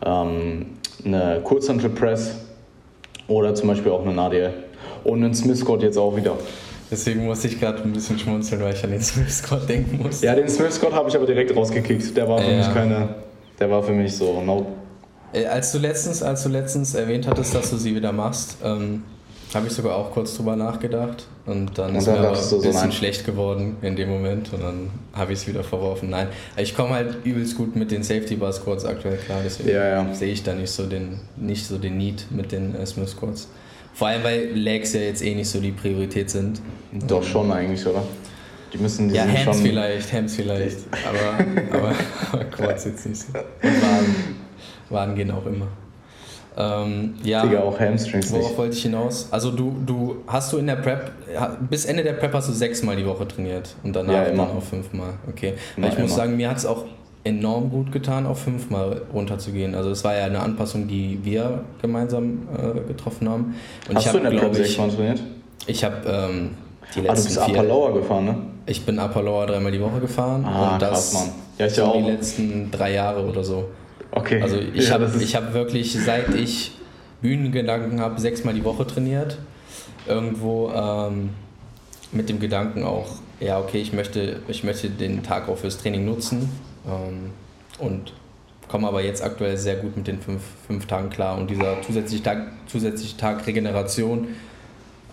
ähm, 0.06 0.68
eine 1.04 1.42
Kurzhantel 1.44 1.90
Press 1.90 2.36
oder 3.28 3.56
zum 3.56 3.70
Beispiel 3.70 3.92
auch 3.92 4.06
einen 4.06 4.20
ADL. 4.20 4.54
Und 5.04 5.24
einen 5.24 5.36
Smith 5.36 5.60
Squat 5.60 5.84
jetzt 5.84 5.98
auch 5.98 6.16
wieder. 6.16 6.36
Deswegen 6.92 7.26
musste 7.26 7.48
ich 7.48 7.60
gerade 7.60 7.82
ein 7.84 7.94
bisschen 7.94 8.20
schmunzeln, 8.20 8.62
weil 8.62 8.74
ich 8.74 8.84
an 8.84 8.92
den 8.92 9.02
Smith 9.02 9.38
Squat 9.38 9.68
denken 9.68 10.04
musste. 10.04 10.26
Ja, 10.26 10.36
den 10.36 10.50
Smith 10.50 10.76
Squat 10.76 10.94
habe 10.94 11.10
ich 11.10 11.16
aber 11.16 11.26
direkt 11.26 11.56
rausgekickt. 11.56 12.16
Der 12.16 12.28
war 12.28 12.40
für 12.40 12.52
ja. 12.52 12.58
mich 12.58 12.74
keine, 12.74 13.10
der 13.60 13.70
war 13.72 13.82
für 13.82 13.92
mich 13.92 14.16
so 14.16 14.42
no 14.42 14.68
als 15.44 15.72
du 15.72 15.80
letztens, 15.80 16.24
als 16.24 16.44
du 16.44 16.50
letztens 16.50 16.94
erwähnt 16.94 17.27
hattest, 17.27 17.54
dass 17.54 17.70
du 17.70 17.77
sie 17.77 17.96
wieder 17.96 18.12
machst, 18.12 18.58
ähm, 18.63 19.04
habe 19.54 19.68
ich 19.68 19.74
sogar 19.74 19.96
auch 19.96 20.12
kurz 20.12 20.36
drüber 20.36 20.56
nachgedacht 20.56 21.27
und 21.46 21.77
dann 21.77 21.92
und 21.92 21.96
ist 21.96 22.08
dann 22.08 22.15
mir 22.15 22.27
aber 22.27 22.38
ein 22.38 22.44
bisschen 22.44 22.74
so 22.74 22.92
schlecht 22.92 23.25
geworden 23.25 23.77
in 23.82 23.96
dem 23.96 24.10
Moment 24.10 24.51
und 24.54 24.62
dann 24.62 24.89
habe 25.13 25.34
ich 25.34 25.39
es 25.39 25.48
wieder 25.48 25.63
verworfen. 25.63 26.10
Nein, 26.10 26.27
ich 26.58 26.75
komme 26.75 26.92
halt 26.96 27.24
übelst 27.24 27.56
gut 27.56 27.75
mit 27.75 27.92
den 27.92 28.04
Safety 28.04 28.36
Bar 28.36 28.51
Squats 28.51 28.86
aktuell 28.86 29.18
klar, 29.18 29.39
deswegen 29.44 29.70
ja, 29.70 30.04
ja. 30.04 30.13
sehe 30.13 30.34
ich 30.34 30.44
da 30.44 30.54
nicht 30.54 30.72
so 30.72 30.86
den, 30.86 31.20
nicht 31.38 31.65
so 31.65 31.77
den 31.77 31.98
Need 31.98 32.25
mit 32.32 32.51
den 32.51 32.75
äh, 32.75 32.86
Smith 32.86 33.12
Squats. 33.12 33.48
Vor 33.94 34.10
allem, 34.10 34.24
weil 34.24 34.51
Legs 34.51 34.92
ja 34.94 35.00
jetzt 35.00 35.24
eh 35.24 35.34
nicht 35.34 35.50
so 35.50 35.62
die 35.62 35.72
Priorität 35.72 36.30
sind. 36.30 36.62
Doch 37.08 37.24
schon 37.24 37.50
eigentlich, 37.50 37.86
oder? 37.88 38.04
Die 38.74 38.77
müssen 38.77 39.08
die 39.08 39.15
ja, 39.15 39.24
Hams 39.24 39.39
schon 39.39 39.54
vielleicht, 39.54 40.12
Hams 40.12 40.36
vielleicht, 40.36 40.80
aber, 41.08 41.77
aber, 41.77 41.96
aber 42.34 42.44
Quads 42.44 42.86
jetzt 42.86 43.06
nicht 43.06 43.22
so. 43.22 43.27
Und 43.38 43.82
Waden. 43.82 44.45
Waden 44.89 45.15
gehen 45.15 45.32
auch 45.32 45.46
immer. 45.46 45.68
Ähm, 46.58 47.15
ja, 47.24 47.46
Digga, 47.46 47.62
auch 47.62 47.77
Hamstrings 47.77 48.32
worauf 48.32 48.48
nicht. 48.48 48.58
wollte 48.58 48.75
ich 48.75 48.84
hinaus? 48.84 49.27
Also 49.30 49.51
du, 49.51 49.75
du 49.86 50.18
hast 50.27 50.54
du 50.54 50.58
in 50.58 50.68
der 50.68 50.77
Prep, 50.77 51.12
bis 51.70 51.86
Ende 51.86 52.04
der 52.04 52.13
Prep 52.13 52.34
hast 52.34 52.48
du 52.48 52.54
sechsmal 52.54 52.96
die 52.96 53.06
Woche 53.06 53.27
trainiert 53.27 53.75
und 53.84 53.94
danach 53.94 54.13
ja, 54.13 54.25
dann 54.30 54.39
auch 54.39 54.62
fünfmal. 54.62 55.15
Okay. 55.30 55.56
Immer, 55.75 55.88
ich 55.88 55.98
muss 55.98 56.12
immer. 56.12 56.15
sagen, 56.15 56.38
mir 56.38 56.50
hat 56.50 56.58
es 56.58 56.65
auch 56.65 56.86
enorm 57.25 57.70
gut 57.72 57.92
getan, 57.92 58.25
auf 58.25 58.39
fünfmal 58.39 59.01
runterzugehen. 59.13 59.75
Also 59.75 59.89
es 59.89 60.04
war 60.06 60.15
ja 60.15 60.25
eine 60.25 60.39
Anpassung, 60.39 60.88
die 60.88 61.20
wir 61.24 61.62
gemeinsam 61.82 62.48
äh, 62.56 62.88
getroffen 62.88 63.27
haben. 63.27 63.56
Und 63.89 63.96
hast 63.96 64.04
ich 64.04 64.08
hab, 64.08 64.22
du 64.22 64.27
in 64.30 64.36
der 64.36 64.39
Prep 64.39 64.56
sechsmal 64.56 64.89
trainiert? 64.89 65.22
Ich 65.68 65.84
habe 65.84 65.96
ähm, 66.08 66.51
die 66.96 67.01
letzten 67.01 67.10
ah, 67.10 67.15
du 67.15 67.24
bist 67.24 67.60
vier, 67.60 67.63
Lower 67.63 67.94
gefahren, 67.94 68.25
ne? 68.25 68.38
Ich 68.68 68.86
bin 68.86 68.96
Lower 68.96 69.46
dreimal 69.46 69.72
die 69.72 69.82
Woche 69.82 70.00
gefahren 70.00 70.46
ah, 70.46 70.74
und 70.74 70.82
das 70.82 70.89
krass, 70.89 71.13
Mann. 71.13 71.30
Ja, 71.58 71.65
ich 71.65 71.82
auch. 71.82 71.98
die 71.98 72.12
letzten 72.12 72.72
drei 72.72 72.94
Jahre 72.94 73.25
oder 73.25 73.44
so. 73.44 73.65
Okay. 74.16 74.42
Also 74.42 74.58
ich 74.58 74.88
ja, 74.88 74.96
habe 74.96 75.06
hab 75.08 75.54
wirklich, 75.54 75.94
seit 75.94 76.34
ich 76.34 76.72
Bühnengedanken 77.22 78.02
habe, 78.02 78.20
sechsmal 78.20 78.54
die 78.54 78.64
Woche 78.64 78.88
trainiert. 78.88 79.38
Irgendwo 80.08 80.72
ähm, 80.72 81.30
mit 82.12 82.30
dem 82.30 82.40
Gedanken 82.40 82.84
auch, 82.84 83.08
ja, 83.40 83.60
okay, 83.60 83.80
ich 83.80 83.94
möchte, 83.94 84.42
ich 84.48 84.64
möchte 84.64 84.90
den 84.90 85.24
Tag 85.24 85.50
auch 85.50 85.58
fürs 85.58 85.78
Training 85.78 86.06
nutzen. 86.06 86.50
Ähm, 86.88 87.32
und 87.80 88.14
komme 88.68 88.88
aber 88.88 89.04
jetzt 89.04 89.24
aktuell 89.24 89.58
sehr 89.58 89.76
gut 89.76 89.98
mit 89.98 90.08
den 90.08 90.20
fünf, 90.20 90.42
fünf 90.66 90.86
Tagen 90.86 91.10
klar. 91.10 91.38
Und 91.38 91.50
dieser 91.50 91.82
zusätzliche 91.82 92.24
Tag, 92.24 92.48
zusätzliche 92.68 93.18
Tag 93.18 93.46
Regeneration 93.46 94.30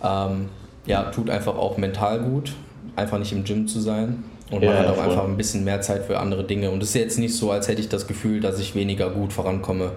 ähm, 0.03 0.49
ja, 0.85 1.03
tut 1.03 1.29
einfach 1.29 1.55
auch 1.55 1.77
mental 1.77 2.19
gut, 2.19 2.53
einfach 2.95 3.19
nicht 3.19 3.31
im 3.31 3.43
Gym 3.43 3.67
zu 3.67 3.79
sein. 3.79 4.23
Und 4.51 4.63
man 4.63 4.69
ja, 4.69 4.79
hat 4.79 4.87
auch 4.87 4.95
voll. 4.95 5.03
einfach 5.05 5.23
ein 5.25 5.37
bisschen 5.37 5.63
mehr 5.63 5.81
Zeit 5.81 6.05
für 6.05 6.19
andere 6.19 6.43
Dinge. 6.43 6.69
Und 6.69 6.83
es 6.83 6.89
ist 6.89 6.95
jetzt 6.95 7.19
nicht 7.19 7.35
so, 7.35 7.51
als 7.51 7.67
hätte 7.67 7.81
ich 7.81 7.89
das 7.89 8.07
Gefühl, 8.07 8.39
dass 8.39 8.59
ich 8.59 8.75
weniger 8.75 9.09
gut 9.09 9.33
vorankomme 9.33 9.91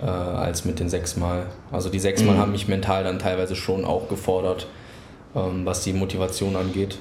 äh, 0.00 0.06
als 0.06 0.64
mit 0.64 0.80
den 0.80 0.88
sechsmal. 0.88 1.46
Also 1.70 1.90
die 1.90 1.98
sechsmal 1.98 2.36
mhm. 2.36 2.40
haben 2.40 2.52
mich 2.52 2.68
mental 2.68 3.04
dann 3.04 3.18
teilweise 3.18 3.56
schon 3.56 3.84
auch 3.84 4.08
gefordert, 4.08 4.68
ähm, 5.34 5.66
was 5.66 5.84
die 5.84 5.92
Motivation 5.92 6.56
angeht. 6.56 6.98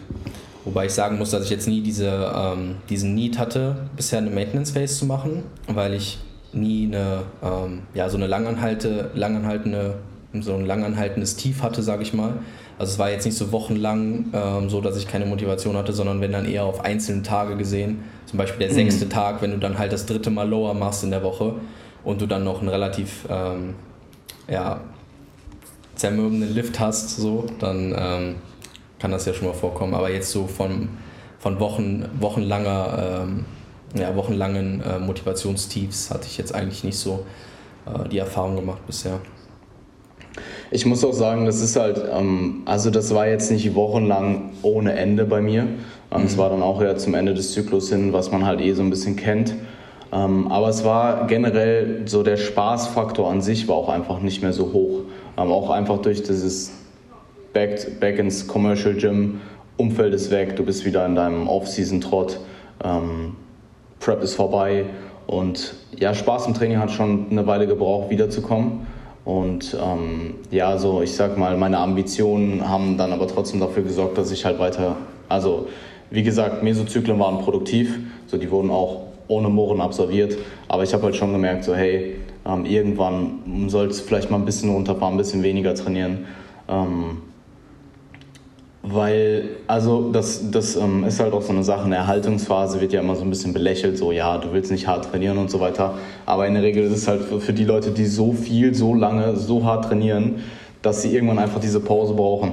Wobei 0.65 0.88
ich 0.88 0.93
sagen 0.93 1.17
muss, 1.17 1.31
dass 1.31 1.46
ich 1.46 1.50
jetzt 1.50 1.67
nie 1.67 1.81
diese, 1.81 2.31
ähm, 2.36 2.75
diesen 2.89 3.15
Need 3.15 3.39
hatte, 3.39 3.88
bisher 3.96 4.19
eine 4.19 4.29
Maintenance 4.29 4.72
Phase 4.72 5.00
zu 5.00 5.05
machen, 5.05 5.43
weil 5.67 5.93
ich 5.93 6.19
nie 6.51 6.88
eine, 6.88 7.24
ähm, 7.41 7.84
ja, 7.93 8.10
so 8.10 8.17
eine 8.17 8.27
langanhalte, 8.27 9.12
langanhaltende, 9.13 9.96
so 10.41 10.53
ein 10.53 10.65
langanhaltendes 10.65 11.38
Tief 11.38 11.63
hatte, 11.63 11.81
sage 11.81 12.03
ich 12.03 12.13
mal. 12.13 12.34
Also 12.79 12.93
es 12.93 13.00
war 13.00 13.12
jetzt 13.12 13.25
nicht 13.25 13.38
so 13.38 13.51
wochenlang 13.51 14.27
ähm, 14.31 14.69
so, 14.69 14.79
dass 14.79 14.95
ich 14.95 15.05
keine 15.05 15.25
Motivation 15.25 15.75
hatte, 15.75 15.91
sondern 15.91 16.21
wenn 16.21 16.31
dann 16.31 16.45
eher 16.45 16.63
auf 16.63 16.79
einzelne 16.79 17.24
Tage 17.24 17.57
gesehen. 17.57 18.05
Zum 18.25 18.38
Beispiel 18.38 18.59
der 18.59 18.69
mhm. 18.69 18.75
sechste 18.75 19.05
mhm. 19.05 19.09
Tag, 19.09 19.41
wenn 19.41 19.51
du 19.51 19.57
dann 19.57 19.77
halt 19.77 19.91
das 19.91 20.05
dritte 20.05 20.29
Mal 20.29 20.48
Lower 20.48 20.74
machst 20.74 21.03
in 21.03 21.12
der 21.12 21.21
Woche 21.21 21.55
und 22.05 22.21
du 22.21 22.25
dann 22.25 22.45
noch 22.45 22.62
einen 22.62 22.69
relativ 22.69 23.25
ähm, 23.29 23.75
ja, 24.50 24.79
zermürbenden 25.95 26.53
Lift 26.53 26.79
hast, 26.79 27.17
so, 27.17 27.48
dann 27.59 27.93
ähm, 27.98 28.36
kann 28.98 29.12
das 29.12 29.25
ja 29.25 29.33
schon 29.33 29.50
mal 29.50 29.53
vorkommen. 29.53 29.93
Aber 29.93 30.09
jetzt 30.09 30.31
so 30.31 30.48
von, 30.48 30.88
von 31.38 31.59
Wochen, 31.59 32.05
wochenlanger, 32.21 33.24
ähm, 33.24 33.45
ja, 33.93 34.15
wochenlangen 34.15 34.81
äh, 34.83 35.00
Motivationstiefs 35.00 36.12
hatte 36.12 36.27
ich 36.27 36.38
jetzt 36.38 36.55
eigentlich 36.55 36.86
nicht 36.86 36.98
so 36.98 37.25
äh, 37.86 38.07
die 38.07 38.19
Erfahrung 38.19 38.55
gemacht 38.55 38.88
bisher. 38.88 39.19
Ich 40.71 40.85
muss 40.85 41.03
auch 41.03 41.13
sagen, 41.13 41.45
das 41.45 41.61
ist 41.61 41.75
halt, 41.75 42.01
ähm, 42.13 42.61
also 42.65 42.91
das 42.91 43.13
war 43.15 43.27
jetzt 43.27 43.51
nicht 43.51 43.73
wochenlang 43.73 44.51
ohne 44.61 44.93
Ende 44.93 45.25
bei 45.25 45.41
mir. 45.41 45.61
Ähm, 46.11 46.21
mhm. 46.21 46.25
Es 46.25 46.38
war 46.38 46.49
dann 46.49 46.61
auch 46.61 46.81
ja 46.81 46.95
zum 46.95 47.15
Ende 47.15 47.33
des 47.33 47.53
Zyklus 47.53 47.89
hin, 47.89 48.13
was 48.13 48.31
man 48.31 48.45
halt 48.45 48.61
eh 48.61 48.73
so 48.73 48.83
ein 48.83 48.89
bisschen 48.89 49.15
kennt. 49.15 49.55
Ähm, 50.11 50.47
aber 50.51 50.69
es 50.69 50.83
war 50.83 51.27
generell 51.27 52.03
so 52.05 52.23
der 52.23 52.38
Spaßfaktor 52.38 53.29
an 53.29 53.41
sich 53.41 53.67
war 53.67 53.75
auch 53.75 53.89
einfach 53.89 54.19
nicht 54.19 54.41
mehr 54.41 54.53
so 54.53 54.71
hoch. 54.73 55.01
Ähm, 55.38 55.51
auch 55.51 55.69
einfach 55.69 55.99
durch 56.01 56.23
dieses 56.23 56.71
back, 57.53 57.99
back 57.99 58.19
ins 58.19 58.47
Commercial 58.47 58.95
Gym, 58.95 59.41
Umfeld 59.77 60.13
ist 60.13 60.29
weg, 60.29 60.55
du 60.55 60.63
bist 60.63 60.85
wieder 60.85 61.05
in 61.05 61.15
deinem 61.15 61.47
Off-Season-Trott, 61.47 62.39
ähm, 62.83 63.35
Prep 63.99 64.21
ist 64.23 64.35
vorbei 64.35 64.85
und 65.25 65.75
ja, 65.97 66.13
Spaß 66.13 66.47
im 66.47 66.53
Training 66.53 66.79
hat 66.79 66.91
schon 66.91 67.27
eine 67.29 67.47
Weile 67.47 67.67
gebraucht, 67.67 68.09
wiederzukommen. 68.09 68.88
Und 69.25 69.77
ähm, 69.79 70.35
ja, 70.51 70.77
so 70.77 71.01
ich 71.01 71.13
sag 71.13 71.38
mal, 71.38 71.57
meine 71.57 71.77
Ambitionen 71.77 72.67
haben 72.67 72.97
dann 72.97 73.11
aber 73.11 73.27
trotzdem 73.27 73.59
dafür 73.59 73.83
gesorgt, 73.83 74.17
dass 74.17 74.31
ich 74.31 74.45
halt 74.45 74.59
weiter, 74.59 74.97
also 75.27 75.67
wie 76.09 76.23
gesagt, 76.23 76.63
Mesozyklen 76.63 77.19
waren 77.19 77.39
produktiv, 77.39 77.99
so 78.27 78.38
die 78.38 78.49
wurden 78.49 78.71
auch 78.71 79.01
ohne 79.27 79.49
Murren 79.49 79.81
absolviert, 79.81 80.38
aber 80.67 80.83
ich 80.83 80.93
habe 80.93 81.03
halt 81.03 81.15
schon 81.15 81.31
gemerkt, 81.31 81.63
so 81.63 81.75
hey, 81.75 82.15
ähm, 82.45 82.65
irgendwann 82.65 83.67
sollst 83.67 84.00
du 84.00 84.05
vielleicht 84.05 84.31
mal 84.31 84.37
ein 84.37 84.46
bisschen 84.46 84.72
runterfahren, 84.72 85.13
ein 85.13 85.17
bisschen 85.17 85.44
weniger 85.44 85.75
trainieren. 85.75 86.25
Ähm, 86.67 87.17
weil, 88.93 89.49
also 89.67 90.11
das, 90.11 90.51
das 90.51 90.75
ähm, 90.75 91.03
ist 91.03 91.19
halt 91.19 91.33
auch 91.33 91.41
so 91.41 91.51
eine 91.51 91.63
Sache, 91.63 91.85
eine 91.85 91.95
Erhaltungsphase 91.95 92.81
wird 92.81 92.93
ja 92.93 93.01
immer 93.01 93.15
so 93.15 93.23
ein 93.23 93.29
bisschen 93.29 93.53
belächelt, 93.53 93.97
so 93.97 94.11
ja, 94.11 94.37
du 94.37 94.53
willst 94.53 94.71
nicht 94.71 94.87
hart 94.87 95.11
trainieren 95.11 95.37
und 95.37 95.51
so 95.51 95.59
weiter. 95.59 95.95
Aber 96.25 96.47
in 96.47 96.53
der 96.53 96.63
Regel 96.63 96.85
ist 96.85 96.93
es 96.93 97.07
halt 97.07 97.23
für, 97.23 97.39
für 97.39 97.53
die 97.53 97.65
Leute, 97.65 97.91
die 97.91 98.05
so 98.05 98.33
viel, 98.33 98.73
so 98.73 98.93
lange, 98.93 99.35
so 99.35 99.63
hart 99.63 99.85
trainieren, 99.85 100.43
dass 100.81 101.01
sie 101.01 101.13
irgendwann 101.13 101.39
einfach 101.39 101.59
diese 101.59 101.79
Pause 101.79 102.13
brauchen. 102.13 102.51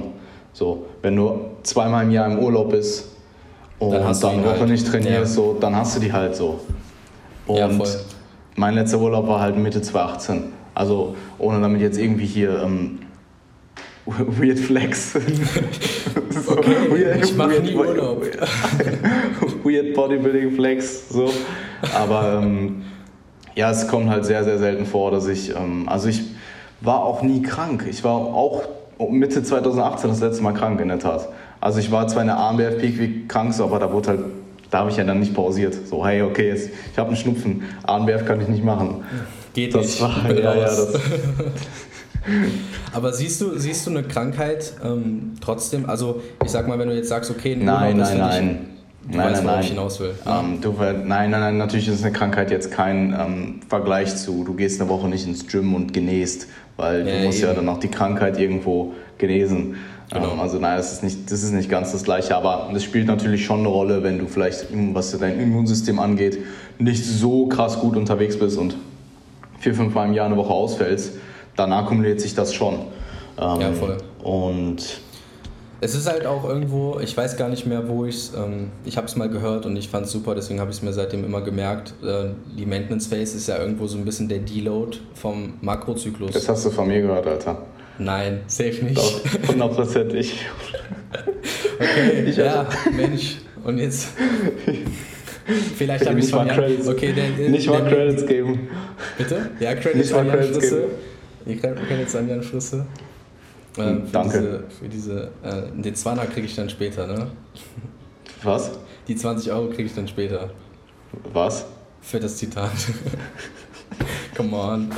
So, 0.53 0.85
wenn 1.01 1.15
du 1.15 1.39
zweimal 1.63 2.03
im 2.03 2.11
Jahr 2.11 2.31
im 2.31 2.39
Urlaub 2.39 2.71
bist 2.71 3.09
und 3.79 3.91
dann, 3.91 4.19
dann 4.19 4.31
eine 4.31 4.43
Woche 4.43 4.59
halt. 4.59 4.69
nicht 4.69 4.87
trainierst, 4.87 5.37
ja. 5.37 5.43
so, 5.43 5.57
dann 5.59 5.75
hast 5.75 5.95
du 5.95 5.99
die 5.99 6.11
halt 6.11 6.35
so. 6.35 6.59
Und 7.45 7.57
ja, 7.57 7.69
mein 8.55 8.73
letzter 8.73 8.99
Urlaub 8.99 9.27
war 9.27 9.39
halt 9.39 9.55
Mitte 9.55 9.81
2018. 9.81 10.43
Also 10.73 11.15
ohne 11.39 11.61
damit 11.61 11.81
jetzt 11.81 11.97
irgendwie 11.97 12.25
hier 12.25 12.61
ähm, 12.63 12.99
Weird 14.07 14.59
Flex. 14.59 15.13
so, 16.29 16.51
okay, 16.51 16.89
weird, 16.89 17.23
ich 17.23 17.35
mache 17.35 17.59
nie 17.59 17.75
Urlaub. 17.75 18.23
weird 19.63 19.93
Bodybuilding 19.93 20.51
Flex, 20.51 21.09
so. 21.09 21.29
Aber 21.93 22.41
ähm, 22.41 22.83
ja, 23.55 23.69
es 23.71 23.87
kommt 23.87 24.09
halt 24.09 24.25
sehr, 24.25 24.43
sehr 24.43 24.57
selten 24.57 24.85
vor, 24.85 25.11
dass 25.11 25.27
ich, 25.27 25.53
ähm, 25.55 25.89
also 25.89 26.07
ich 26.07 26.21
war 26.81 27.03
auch 27.03 27.21
nie 27.21 27.41
krank. 27.41 27.85
Ich 27.89 28.03
war 28.03 28.13
auch 28.13 28.63
Mitte 29.09 29.43
2018 29.43 30.09
das 30.09 30.21
letzte 30.21 30.43
Mal 30.43 30.53
krank 30.53 30.79
in 30.79 30.87
der 30.87 30.99
Tat. 30.99 31.27
Also 31.59 31.79
ich 31.79 31.91
war 31.91 32.07
zwar 32.07 32.21
in 32.21 32.27
der 32.27 32.37
AMBF 32.37 32.77
Peak 32.77 32.99
wie 32.99 33.27
krank, 33.27 33.53
so, 33.53 33.65
aber 33.65 33.79
da 33.79 33.91
wurde 33.91 34.09
halt, 34.09 34.19
da 34.69 34.79
habe 34.79 34.91
ich 34.91 34.97
ja 34.97 35.03
dann 35.03 35.19
nicht 35.19 35.33
pausiert. 35.33 35.75
So, 35.87 36.05
hey, 36.05 36.21
okay, 36.21 36.49
jetzt, 36.49 36.69
ich 36.91 36.97
habe 36.97 37.09
einen 37.09 37.17
Schnupfen, 37.17 37.63
AMBF 37.83 38.25
kann 38.25 38.39
ich 38.41 38.47
nicht 38.47 38.63
machen. 38.63 39.03
Geht 39.53 39.73
das 39.73 39.85
nicht. 39.85 40.01
War, 40.01 40.31
ja, 40.31 40.55
ja, 40.55 40.61
das, 40.61 40.93
Aber 42.93 43.13
siehst 43.13 43.41
du, 43.41 43.57
siehst 43.57 43.85
du 43.85 43.91
eine 43.91 44.03
Krankheit 44.03 44.73
ähm, 44.83 45.33
trotzdem? 45.41 45.89
Also 45.89 46.21
ich 46.43 46.51
sag 46.51 46.67
mal, 46.67 46.79
wenn 46.79 46.89
du 46.89 46.95
jetzt 46.95 47.09
sagst, 47.09 47.31
okay, 47.31 47.53
ein 47.53 47.65
nein, 47.65 47.97
nein, 47.97 48.17
nein. 48.17 48.59
Du 49.09 49.17
nein, 49.17 49.31
weißt, 49.31 49.43
nein, 49.43 49.53
nein. 49.53 49.63
ich 49.63 49.69
hinaus 49.69 49.99
will. 50.01 50.15
Ähm, 50.25 50.59
du, 50.59 50.73
nein, 50.73 51.07
nein, 51.07 51.31
nein, 51.31 51.57
natürlich 51.57 51.87
ist 51.87 52.03
eine 52.03 52.11
Krankheit 52.11 52.51
jetzt 52.51 52.71
kein 52.71 53.15
ähm, 53.17 53.59
Vergleich 53.69 54.15
zu, 54.17 54.43
du 54.43 54.53
gehst 54.53 54.81
eine 54.81 54.89
Woche 54.89 55.07
nicht 55.07 55.25
ins 55.25 55.47
Gym 55.47 55.73
und 55.75 55.93
genäst, 55.93 56.47
weil 56.75 57.07
ja, 57.07 57.19
du 57.19 57.25
musst 57.25 57.39
eben. 57.39 57.47
ja 57.47 57.53
dann 57.53 57.69
auch 57.69 57.79
die 57.79 57.87
Krankheit 57.87 58.37
irgendwo 58.37 58.93
genesen. 59.17 59.77
Genau. 60.11 60.33
Ähm, 60.33 60.39
also 60.41 60.59
nein, 60.59 60.75
das 60.75 60.91
ist, 60.91 61.03
nicht, 61.03 61.31
das 61.31 61.41
ist 61.41 61.53
nicht 61.53 61.69
ganz 61.69 61.93
das 61.93 62.03
Gleiche, 62.03 62.35
aber 62.35 62.69
es 62.75 62.83
spielt 62.83 63.07
natürlich 63.07 63.45
schon 63.45 63.59
eine 63.59 63.69
Rolle, 63.69 64.03
wenn 64.03 64.19
du 64.19 64.27
vielleicht, 64.27 64.67
was 64.93 65.17
dein 65.17 65.39
Immunsystem 65.39 65.99
angeht, 65.99 66.39
nicht 66.77 67.05
so 67.05 67.47
krass 67.47 67.79
gut 67.79 67.95
unterwegs 67.95 68.37
bist 68.37 68.57
und 68.57 68.75
vier, 69.59 69.73
fünf 69.73 69.93
Mal 69.93 70.07
im 70.07 70.13
Jahr 70.13 70.25
eine 70.25 70.35
Woche 70.35 70.51
ausfällst 70.51 71.13
dann 71.57 71.73
akkumuliert 71.73 72.21
sich 72.21 72.33
das 72.33 72.53
schon. 72.53 72.75
Ähm, 73.39 73.61
ja, 73.61 73.73
voll. 73.73 73.97
Und 74.23 75.01
es 75.79 75.93
ist 75.93 76.09
halt 76.09 76.25
auch 76.25 76.43
irgendwo, 76.43 76.99
ich 76.99 77.15
weiß 77.15 77.37
gar 77.37 77.49
nicht 77.49 77.65
mehr, 77.65 77.87
wo 77.87 78.05
ich 78.05 78.15
es, 78.15 78.33
ähm, 78.33 78.71
ich 78.85 78.97
habe 78.97 79.07
es 79.07 79.15
mal 79.15 79.29
gehört 79.29 79.65
und 79.65 79.75
ich 79.75 79.89
fand 79.89 80.05
es 80.05 80.11
super, 80.11 80.33
deswegen 80.33 80.59
habe 80.59 80.71
ich 80.71 80.77
es 80.77 80.83
mir 80.83 80.93
seitdem 80.93 81.23
immer 81.23 81.41
gemerkt. 81.41 81.93
Äh, 82.03 82.29
die 82.57 82.65
Maintenance 82.65 83.07
Phase 83.07 83.37
ist 83.37 83.47
ja 83.47 83.59
irgendwo 83.59 83.85
so 83.85 83.97
ein 83.97 84.05
bisschen 84.05 84.27
der 84.27 84.39
Deload 84.39 84.97
vom 85.13 85.53
Makrozyklus. 85.61 86.31
Das 86.31 86.49
hast 86.49 86.65
du 86.65 86.71
von 86.71 86.87
mir 86.87 87.01
gehört, 87.01 87.27
Alter. 87.27 87.61
Nein, 87.99 88.41
safe 88.47 88.85
nicht. 88.85 88.97
Doch, 88.97 89.21
hundertprozentig. 89.47 90.45
okay, 91.79 92.23
ich 92.27 92.37
ja. 92.37 92.67
Mensch. 92.95 93.37
Und 93.63 93.79
jetzt. 93.79 94.09
Vielleicht 95.77 96.07
habe 96.07 96.19
ich 96.19 96.25
es 96.25 96.31
von 96.31 96.45
mal 96.45 96.55
Credits, 96.55 96.87
okay, 96.87 97.13
der, 97.13 97.29
der, 97.29 97.49
Nicht 97.49 97.67
mal 97.67 97.87
Credits 97.87 98.25
geben. 98.25 98.67
Bitte? 99.17 99.49
Ja, 99.59 99.75
Credits, 99.75 99.95
nicht 99.95 100.11
mal 100.11 100.27
Credits 100.27 100.59
geben. 100.59 100.83
Ich 101.47 101.61
kenne 101.61 101.79
jetzt 101.99 102.15
an 102.15 102.27
Jan 102.27 102.43
Schlüssel. 102.43 102.85
Ähm, 103.77 104.05
für 104.05 104.11
Danke. 104.11 104.39
Diese, 104.39 104.63
für 104.79 104.89
diese, 104.89 105.31
äh, 105.43 105.81
den 105.81 105.95
20 105.95 106.29
kriege 106.31 106.45
ich 106.45 106.55
dann 106.55 106.69
später, 106.69 107.07
ne? 107.07 107.27
Was? 108.43 108.71
Die 109.07 109.15
20 109.15 109.51
Euro 109.51 109.69
kriege 109.69 109.83
ich 109.83 109.95
dann 109.95 110.07
später. 110.07 110.49
Was? 111.31 111.65
Für 112.01 112.19
das 112.19 112.35
Zitat. 112.37 112.71
Come 114.35 114.55
on. 114.55 114.89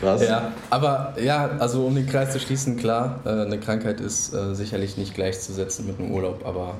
Was? 0.00 0.22
Ja, 0.22 0.52
aber 0.68 1.14
ja, 1.22 1.48
also 1.58 1.86
um 1.86 1.94
den 1.94 2.06
Kreis 2.06 2.32
zu 2.32 2.40
schließen, 2.40 2.76
klar, 2.76 3.20
äh, 3.24 3.30
eine 3.30 3.58
Krankheit 3.58 4.00
ist 4.00 4.34
äh, 4.34 4.54
sicherlich 4.54 4.96
nicht 4.96 5.14
gleichzusetzen 5.14 5.86
mit 5.86 5.98
einem 5.98 6.10
Urlaub, 6.10 6.44
aber 6.44 6.76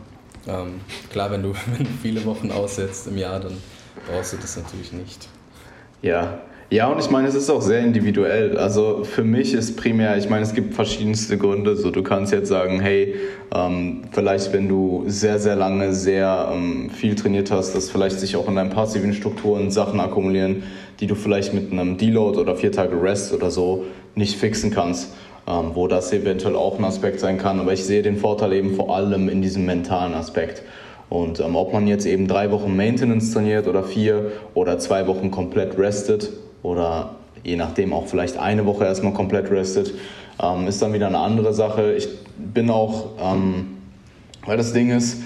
ähm, 0.47 0.81
klar, 1.11 1.31
wenn 1.31 1.43
du, 1.43 1.55
wenn 1.77 1.85
du 1.85 1.93
viele 2.03 2.25
Wochen 2.25 2.51
aussetzt 2.51 3.07
im 3.07 3.17
Jahr, 3.17 3.41
dann 3.41 3.57
brauchst 4.07 4.35
du 4.35 4.37
das 4.37 4.57
natürlich 4.57 4.93
nicht. 4.93 5.29
Ja, 6.03 6.41
ja, 6.73 6.87
und 6.89 6.99
ich 6.99 7.11
meine, 7.11 7.29
es 7.29 7.35
ist 7.35 7.51
auch 7.51 7.61
sehr 7.61 7.81
individuell. 7.81 8.57
Also 8.57 9.05
für 9.05 9.25
mich 9.25 9.53
ist 9.53 9.77
primär, 9.77 10.17
ich 10.17 10.31
meine, 10.31 10.43
es 10.43 10.55
gibt 10.55 10.73
verschiedenste 10.73 11.37
Gründe. 11.37 11.77
So, 11.77 11.91
du 11.91 12.03
kannst 12.03 12.33
jetzt 12.33 12.49
sagen, 12.49 12.81
hey, 12.81 13.15
ähm, 13.55 14.05
vielleicht 14.11 14.55
wenn 14.55 14.71
du 14.71 15.05
sehr, 15.07 15.39
sehr 15.39 15.55
lange 15.55 15.93
sehr 15.93 16.51
ähm, 16.51 16.89
viel 16.89 17.15
trainiert 17.15 17.51
hast, 17.51 17.75
dass 17.75 17.91
vielleicht 17.91 18.19
sich 18.19 18.37
auch 18.37 18.49
in 18.49 18.57
deinen 18.57 18.71
passiven 18.71 19.13
Strukturen 19.13 19.71
Sachen 19.71 20.01
akkumulieren, 20.01 20.63
die 20.99 21.07
du 21.07 21.15
vielleicht 21.15 21.53
mit 21.53 21.73
einem 21.73 21.99
Deload 21.99 22.39
oder 22.39 22.57
vier 22.57 22.73
Tage 22.73 23.03
Rest 23.03 23.35
oder 23.35 23.51
so 23.51 23.85
nicht 24.15 24.39
fixen 24.39 24.71
kannst. 24.71 25.13
Ähm, 25.47 25.73
wo 25.75 25.89
das 25.89 26.11
eventuell 26.15 26.57
auch 26.57 26.79
ein 26.79 26.85
Aspekt 26.87 27.21
sein 27.21 27.37
kann. 27.37 27.61
Aber 27.61 27.75
ich 27.75 27.85
sehe 27.85 28.01
den 28.01 28.17
Vorteil 28.17 28.55
eben 28.55 28.77
vor 28.77 28.97
allem 28.97 29.29
in 29.29 29.43
diesem 29.43 29.67
mentalen 29.67 30.15
Aspekt. 30.15 30.63
Und 31.11 31.39
ähm, 31.41 31.55
ob 31.55 31.75
man 31.75 31.87
jetzt 31.87 32.07
eben 32.07 32.29
drei 32.29 32.51
Wochen 32.51 32.75
Maintenance 32.75 33.33
trainiert 33.33 33.69
oder 33.69 33.83
vier 33.83 34.33
oder 34.55 34.79
zwei 34.79 35.07
Wochen 35.07 35.31
komplett 35.31 35.77
restet 35.77 36.31
oder 36.63 37.17
je 37.45 37.57
nachdem 37.57 37.93
auch 37.93 38.07
vielleicht 38.07 38.39
eine 38.39 38.67
Woche 38.67 38.85
erstmal 38.85 39.13
komplett 39.13 39.51
restet, 39.51 39.95
ähm, 40.43 40.67
ist 40.67 40.81
dann 40.83 40.93
wieder 40.93 41.09
eine 41.09 41.19
andere 41.19 41.53
Sache. 41.53 41.95
Ich 41.95 42.09
bin 42.37 42.71
auch, 42.71 43.11
ähm, 43.21 43.79
weil 44.47 44.57
das 44.57 44.73
Ding 44.73 44.91
ist, 44.91 45.23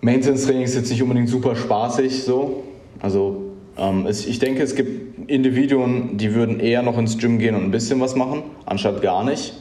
Maintenance-Training 0.00 0.62
ist 0.62 0.74
jetzt 0.74 0.90
nicht 0.90 1.02
unbedingt 1.02 1.28
super 1.28 1.56
spaßig 1.56 2.24
so. 2.24 2.64
Also 3.00 3.54
ähm, 3.76 4.06
es, 4.06 4.26
ich 4.26 4.38
denke, 4.38 4.62
es 4.62 4.74
gibt 4.74 5.28
Individuen, 5.30 6.16
die 6.18 6.34
würden 6.34 6.60
eher 6.60 6.82
noch 6.82 6.98
ins 6.98 7.18
Gym 7.18 7.38
gehen 7.38 7.54
und 7.54 7.64
ein 7.64 7.70
bisschen 7.70 8.00
was 8.00 8.14
machen, 8.14 8.42
anstatt 8.66 9.02
gar 9.02 9.24
nicht. 9.24 9.54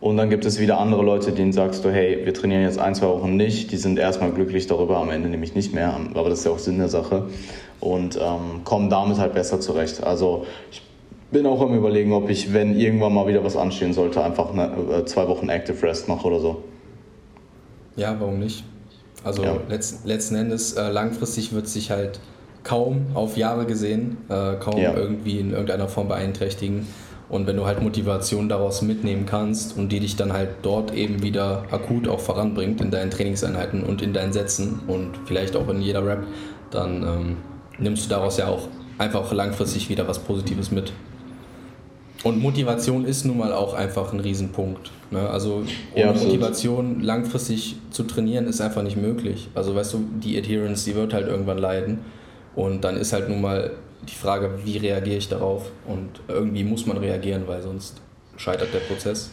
Und 0.00 0.16
dann 0.16 0.30
gibt 0.30 0.44
es 0.44 0.58
wieder 0.58 0.80
andere 0.80 1.04
Leute, 1.04 1.30
denen 1.30 1.52
sagst 1.52 1.84
du, 1.84 1.90
hey, 1.90 2.22
wir 2.24 2.34
trainieren 2.34 2.62
jetzt 2.62 2.80
ein, 2.80 2.92
zwei 2.96 3.06
Wochen 3.06 3.36
nicht. 3.36 3.70
Die 3.70 3.76
sind 3.76 4.00
erstmal 4.00 4.32
glücklich 4.32 4.66
darüber, 4.66 4.96
am 4.96 5.10
Ende 5.10 5.28
nämlich 5.28 5.54
nicht 5.54 5.74
mehr. 5.74 5.96
Aber 6.14 6.28
das 6.28 6.40
ist 6.40 6.44
ja 6.44 6.50
auch 6.50 6.58
Sinn 6.58 6.78
der 6.78 6.88
Sache. 6.88 7.28
Und 7.82 8.16
ähm, 8.16 8.62
kommen 8.64 8.88
damit 8.90 9.18
halt 9.18 9.34
besser 9.34 9.60
zurecht. 9.60 10.04
Also 10.04 10.46
ich 10.70 10.82
bin 11.32 11.46
auch 11.46 11.60
am 11.60 11.74
überlegen, 11.74 12.12
ob 12.12 12.30
ich, 12.30 12.52
wenn 12.52 12.78
irgendwann 12.78 13.12
mal 13.12 13.26
wieder 13.26 13.42
was 13.42 13.56
anstehen 13.56 13.92
sollte, 13.92 14.22
einfach 14.22 14.52
eine, 14.52 14.70
äh, 14.98 15.04
zwei 15.04 15.26
Wochen 15.26 15.48
Active 15.48 15.82
Rest 15.82 16.06
mache 16.06 16.26
oder 16.28 16.38
so. 16.38 16.62
Ja, 17.96 18.14
warum 18.20 18.38
nicht? 18.38 18.62
Also 19.24 19.42
ja. 19.42 19.56
letzt, 19.68 20.06
letzten 20.06 20.36
Endes, 20.36 20.74
äh, 20.74 20.90
langfristig 20.90 21.52
wird 21.52 21.66
sich 21.66 21.90
halt 21.90 22.20
kaum 22.62 23.06
auf 23.14 23.36
Jahre 23.36 23.66
gesehen, 23.66 24.18
äh, 24.28 24.54
kaum 24.60 24.80
ja. 24.80 24.94
irgendwie 24.94 25.40
in 25.40 25.50
irgendeiner 25.50 25.88
Form 25.88 26.06
beeinträchtigen. 26.06 26.86
Und 27.28 27.48
wenn 27.48 27.56
du 27.56 27.66
halt 27.66 27.82
Motivation 27.82 28.48
daraus 28.48 28.82
mitnehmen 28.82 29.26
kannst 29.26 29.76
und 29.76 29.90
die 29.90 29.98
dich 29.98 30.14
dann 30.14 30.32
halt 30.32 30.50
dort 30.62 30.94
eben 30.94 31.22
wieder 31.22 31.64
akut 31.72 32.06
auch 32.06 32.20
voranbringt 32.20 32.80
in 32.80 32.92
deinen 32.92 33.10
Trainingseinheiten 33.10 33.82
und 33.82 34.02
in 34.02 34.12
deinen 34.12 34.32
Sätzen 34.32 34.80
und 34.86 35.12
vielleicht 35.24 35.56
auch 35.56 35.68
in 35.68 35.80
jeder 35.80 36.06
Rap, 36.06 36.24
dann 36.70 37.02
ähm, 37.02 37.36
nimmst 37.82 38.06
du 38.06 38.08
daraus 38.08 38.36
ja 38.36 38.48
auch 38.48 38.68
einfach 38.98 39.32
langfristig 39.32 39.88
wieder 39.88 40.06
was 40.08 40.18
Positives 40.18 40.70
mit. 40.70 40.92
Und 42.24 42.40
Motivation 42.40 43.04
ist 43.04 43.24
nun 43.24 43.38
mal 43.38 43.52
auch 43.52 43.74
einfach 43.74 44.12
ein 44.12 44.20
Riesenpunkt. 44.20 44.92
Ne? 45.10 45.28
Also 45.28 45.64
ohne 45.94 46.04
ja, 46.04 46.12
Motivation 46.12 47.00
langfristig 47.00 47.76
zu 47.90 48.04
trainieren 48.04 48.46
ist 48.46 48.60
einfach 48.60 48.82
nicht 48.82 48.96
möglich. 48.96 49.48
Also 49.54 49.74
weißt 49.74 49.94
du, 49.94 50.04
die 50.22 50.38
Adherence, 50.38 50.84
die 50.84 50.94
wird 50.94 51.12
halt 51.14 51.26
irgendwann 51.26 51.58
leiden. 51.58 51.98
Und 52.54 52.84
dann 52.84 52.96
ist 52.96 53.12
halt 53.12 53.28
nun 53.28 53.40
mal 53.40 53.72
die 54.08 54.14
Frage, 54.14 54.50
wie 54.64 54.78
reagiere 54.78 55.16
ich 55.16 55.28
darauf? 55.28 55.70
Und 55.86 56.20
irgendwie 56.28 56.64
muss 56.64 56.86
man 56.86 56.96
reagieren, 56.96 57.42
weil 57.46 57.62
sonst 57.62 58.00
scheitert 58.36 58.72
der 58.72 58.80
Prozess. 58.80 59.30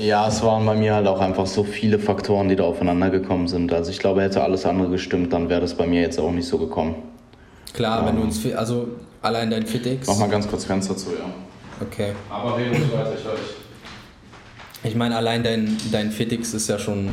Ja, 0.00 0.28
es 0.28 0.42
waren 0.42 0.64
bei 0.64 0.74
mir 0.74 0.94
halt 0.94 1.06
auch 1.06 1.20
einfach 1.20 1.46
so 1.46 1.64
viele 1.64 1.98
Faktoren, 1.98 2.48
die 2.48 2.56
da 2.56 2.64
aufeinander 2.64 3.10
gekommen 3.10 3.48
sind. 3.48 3.72
Also 3.72 3.90
ich 3.90 3.98
glaube, 3.98 4.22
hätte 4.22 4.42
alles 4.42 4.64
andere 4.64 4.90
gestimmt, 4.90 5.32
dann 5.32 5.48
wäre 5.48 5.60
das 5.60 5.74
bei 5.74 5.86
mir 5.86 6.02
jetzt 6.02 6.20
auch 6.20 6.30
nicht 6.30 6.46
so 6.46 6.58
gekommen. 6.58 6.94
Klar, 7.72 8.00
ähm, 8.00 8.06
wenn 8.06 8.16
du 8.16 8.22
uns, 8.22 8.40
also 8.54 8.88
allein 9.22 9.50
dein 9.50 9.66
FitX. 9.66 10.06
Mach 10.06 10.18
mal 10.18 10.28
ganz 10.28 10.48
kurz 10.48 10.64
Fenster 10.64 10.96
zu, 10.96 11.10
ja. 11.10 11.24
Okay. 11.80 12.12
Aber 12.28 12.56
reden 12.56 12.74
Sie 12.74 12.92
weiter, 12.92 13.12
ich 13.16 13.24
höre 13.24 13.34
Ich 14.84 14.96
meine, 14.96 15.16
allein 15.16 15.42
dein, 15.42 15.76
dein 15.92 16.10
FitX 16.10 16.54
ist 16.54 16.68
ja 16.68 16.78
schon 16.78 17.06
äh, 17.06 17.10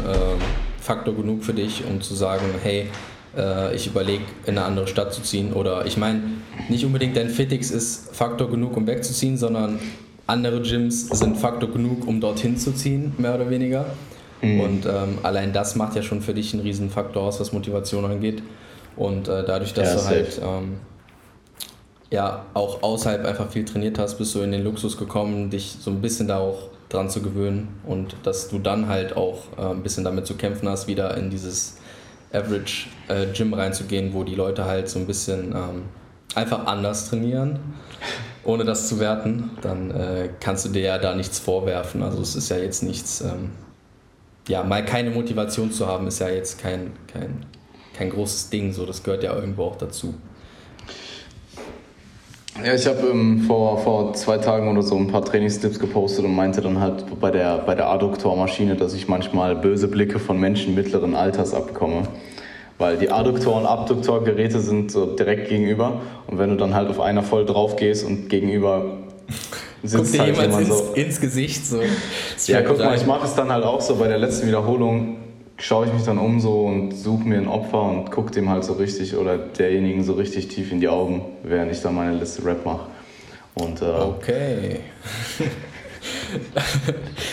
Faktor 0.79 1.15
genug 1.15 1.43
für 1.43 1.53
dich, 1.53 1.83
um 1.89 2.01
zu 2.01 2.15
sagen, 2.15 2.45
hey, 2.63 2.87
äh, 3.37 3.75
ich 3.75 3.87
überlege, 3.87 4.23
in 4.45 4.57
eine 4.57 4.65
andere 4.65 4.87
Stadt 4.87 5.13
zu 5.13 5.21
ziehen. 5.21 5.53
Oder 5.53 5.85
ich 5.85 5.97
meine, 5.97 6.21
nicht 6.69 6.85
unbedingt 6.85 7.17
dein 7.17 7.29
Fitix 7.29 7.71
ist 7.71 8.15
Faktor 8.15 8.49
genug, 8.49 8.75
um 8.77 8.87
wegzuziehen, 8.87 9.37
sondern 9.37 9.79
andere 10.27 10.61
Gyms 10.61 11.07
sind 11.09 11.37
Faktor 11.37 11.71
genug, 11.71 12.07
um 12.07 12.19
dorthin 12.19 12.57
zu 12.57 12.71
ziehen, 12.71 13.13
mehr 13.17 13.35
oder 13.35 13.49
weniger. 13.49 13.85
Mhm. 14.41 14.59
Und 14.59 14.85
ähm, 14.85 15.19
allein 15.23 15.53
das 15.53 15.75
macht 15.75 15.95
ja 15.95 16.01
schon 16.01 16.21
für 16.21 16.33
dich 16.33 16.53
einen 16.53 16.63
riesen 16.63 16.89
Faktor 16.89 17.23
aus, 17.23 17.39
was 17.39 17.53
Motivation 17.53 18.05
angeht. 18.05 18.41
Und 18.95 19.27
äh, 19.27 19.43
dadurch, 19.45 19.73
dass 19.73 19.93
ja, 19.93 19.99
du 19.99 20.05
halt 20.05 20.41
ähm, 20.43 20.77
ja 22.11 22.45
auch 22.53 22.81
außerhalb 22.83 23.25
einfach 23.25 23.49
viel 23.49 23.65
trainiert 23.65 23.99
hast, 23.99 24.17
bist 24.17 24.33
du 24.35 24.41
in 24.41 24.51
den 24.51 24.63
Luxus 24.63 24.97
gekommen, 24.97 25.49
dich 25.49 25.77
so 25.79 25.91
ein 25.91 26.01
bisschen 26.01 26.27
da 26.27 26.37
auch 26.37 26.69
dran 26.89 27.09
zu 27.09 27.21
gewöhnen 27.21 27.79
und 27.85 28.15
dass 28.23 28.47
du 28.47 28.59
dann 28.59 28.87
halt 28.87 29.17
auch 29.17 29.43
äh, 29.57 29.71
ein 29.71 29.83
bisschen 29.83 30.03
damit 30.03 30.27
zu 30.27 30.35
kämpfen 30.35 30.69
hast, 30.69 30.87
wieder 30.87 31.17
in 31.17 31.29
dieses 31.29 31.77
Average 32.31 32.87
äh, 33.07 33.27
Gym 33.33 33.53
reinzugehen, 33.53 34.13
wo 34.13 34.23
die 34.23 34.35
Leute 34.35 34.65
halt 34.65 34.89
so 34.89 34.99
ein 34.99 35.07
bisschen 35.07 35.51
ähm, 35.51 35.83
einfach 36.35 36.65
anders 36.67 37.09
trainieren, 37.09 37.59
ohne 38.43 38.65
das 38.65 38.87
zu 38.87 38.99
werten, 38.99 39.51
dann 39.61 39.91
äh, 39.91 40.29
kannst 40.39 40.65
du 40.65 40.69
dir 40.69 40.81
ja 40.81 40.97
da 40.97 41.15
nichts 41.15 41.39
vorwerfen. 41.39 42.03
Also 42.03 42.21
es 42.21 42.35
ist 42.35 42.49
ja 42.49 42.57
jetzt 42.57 42.83
nichts, 42.83 43.21
ähm, 43.21 43.51
ja, 44.47 44.63
mal 44.63 44.85
keine 44.85 45.09
Motivation 45.09 45.71
zu 45.71 45.87
haben, 45.87 46.07
ist 46.07 46.19
ja 46.19 46.29
jetzt 46.29 46.59
kein, 46.59 46.91
kein, 47.11 47.45
kein 47.97 48.09
großes 48.09 48.49
Ding, 48.49 48.73
so 48.73 48.85
das 48.85 49.03
gehört 49.03 49.23
ja 49.23 49.35
irgendwo 49.35 49.63
auch 49.63 49.77
dazu. 49.77 50.13
Ja, 52.63 52.73
ich 52.73 52.87
habe 52.87 53.07
ähm, 53.11 53.41
vor, 53.41 53.77
vor 53.79 54.13
zwei 54.13 54.37
Tagen 54.37 54.69
oder 54.69 54.81
so 54.81 54.95
ein 54.95 55.07
paar 55.07 55.25
Trainingstipps 55.25 55.77
gepostet 55.77 56.23
und 56.23 56.33
meinte 56.35 56.61
dann 56.61 56.79
halt 56.79 57.03
bei 57.19 57.29
der, 57.29 57.57
bei 57.59 57.75
der 57.75 57.89
Adduktormaschine, 57.89 58.75
dass 58.75 58.93
ich 58.93 59.09
manchmal 59.09 59.55
böse 59.55 59.89
Blicke 59.89 60.19
von 60.19 60.39
Menschen 60.39 60.73
mittleren 60.73 61.15
Alters 61.15 61.53
abbekomme. 61.53 62.03
Weil 62.77 62.97
die 62.97 63.11
Adduktor- 63.11 63.57
und 63.57 63.65
Abduktorgeräte 63.65 64.59
sind 64.61 64.91
so 64.91 65.05
direkt 65.05 65.49
gegenüber 65.49 66.01
und 66.27 66.37
wenn 66.37 66.49
du 66.49 66.55
dann 66.55 66.73
halt 66.73 66.89
auf 66.89 66.99
einer 67.01 67.23
voll 67.23 67.45
drauf 67.45 67.75
gehst 67.75 68.05
und 68.05 68.29
gegenüber 68.29 68.99
sitzt 69.83 70.13
Guck 70.13 70.21
halt 70.21 70.37
jemand 70.37 70.61
ins, 70.61 70.77
so. 70.77 70.93
ins 70.93 71.21
Gesicht 71.21 71.65
so. 71.65 71.81
Ja, 72.47 72.61
guck 72.61 72.79
mal, 72.79 72.95
ich 72.95 73.05
mache 73.05 73.25
es 73.25 73.35
dann 73.35 73.51
halt 73.51 73.65
auch 73.65 73.81
so 73.81 73.95
bei 73.95 74.07
der 74.07 74.17
letzten 74.17 74.47
Wiederholung 74.47 75.17
schaue 75.57 75.87
ich 75.87 75.93
mich 75.93 76.03
dann 76.03 76.17
um 76.17 76.39
so 76.39 76.65
und 76.65 76.91
suche 76.91 77.27
mir 77.27 77.37
ein 77.37 77.47
Opfer 77.47 77.81
und 77.83 78.11
gucke 78.11 78.31
dem 78.31 78.49
halt 78.49 78.63
so 78.63 78.73
richtig 78.73 79.15
oder 79.15 79.37
derjenigen 79.37 80.03
so 80.03 80.13
richtig 80.13 80.47
tief 80.47 80.71
in 80.71 80.79
die 80.79 80.87
Augen, 80.89 81.21
während 81.43 81.71
ich 81.71 81.81
dann 81.81 81.95
meine 81.95 82.17
Liste 82.17 82.45
Rap 82.45 82.65
mache. 82.65 82.87
Und, 83.55 83.81
äh, 83.81 83.85
okay. 83.85 84.79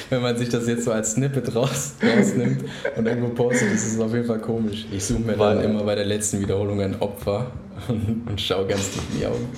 Wenn 0.08 0.22
man 0.22 0.36
sich 0.36 0.48
das 0.48 0.66
jetzt 0.68 0.84
so 0.84 0.92
als 0.92 1.12
Snippet 1.12 1.54
raus, 1.54 1.96
rausnimmt 2.02 2.64
und 2.96 3.06
irgendwo 3.06 3.30
postet, 3.30 3.72
ist 3.72 3.94
es 3.94 4.00
auf 4.00 4.14
jeden 4.14 4.26
Fall 4.26 4.38
komisch. 4.38 4.86
Ich 4.92 5.04
suche 5.04 5.20
mir 5.20 5.36
dann 5.36 5.62
immer 5.62 5.82
bei 5.82 5.94
der 5.94 6.04
letzten 6.04 6.40
Wiederholung 6.40 6.80
ein 6.80 7.00
Opfer 7.00 7.50
und, 7.88 8.26
und 8.28 8.40
schaue 8.40 8.66
ganz 8.66 8.90
tief 8.90 9.02
in 9.12 9.18
die 9.18 9.26
Augen. 9.26 9.48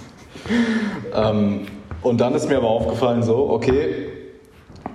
Ähm, 1.14 1.66
und 2.02 2.20
dann 2.20 2.34
ist 2.34 2.48
mir 2.48 2.56
aber 2.56 2.68
aufgefallen, 2.68 3.22
so, 3.22 3.50
okay, 3.50 4.13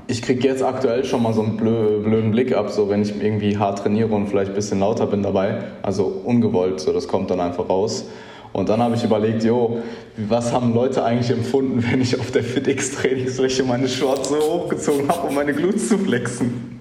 ich 0.10 0.24
kriege 0.24 0.48
jetzt 0.48 0.63
aktuell 0.63 1.06
schon 1.06 1.22
mal 1.22 1.34
so 1.34 1.43
einen 1.43 1.56
blöden 1.56 2.32
Blick 2.32 2.56
ab, 2.56 2.72
so 2.72 2.89
wenn 2.89 3.04
ich 3.04 3.22
irgendwie 3.22 3.60
hart 3.60 3.78
trainiere 3.80 4.10
und 4.10 4.28
vielleicht 4.28 4.50
ein 4.50 4.56
bisschen 4.56 4.80
lauter 4.80 5.06
bin 5.06 5.22
dabei. 5.22 5.65
Also 5.84 6.06
ungewollt, 6.26 6.80
so 6.80 6.91
das 6.91 7.08
kommt 7.08 7.30
dann 7.30 7.39
einfach 7.39 7.69
raus. 7.69 8.06
Und 8.52 8.69
dann 8.69 8.82
habe 8.82 8.95
ich 8.95 9.04
überlegt, 9.04 9.43
jo, 9.43 9.84
was 10.17 10.52
haben 10.52 10.74
Leute 10.74 11.04
eigentlich 11.04 11.30
empfunden, 11.30 11.86
wenn 11.91 12.02
ich 12.02 12.19
auf 12.19 12.32
der 12.32 12.43
FitX-Trainingsfläche 12.43 13.63
meine 13.63 13.88
Shorts 13.88 14.30
so 14.30 14.36
hochgezogen 14.38 15.08
habe, 15.10 15.28
um 15.28 15.36
meine 15.36 15.54
Glutes 15.54 15.89
zu 15.89 16.00
flexen? 16.00 16.80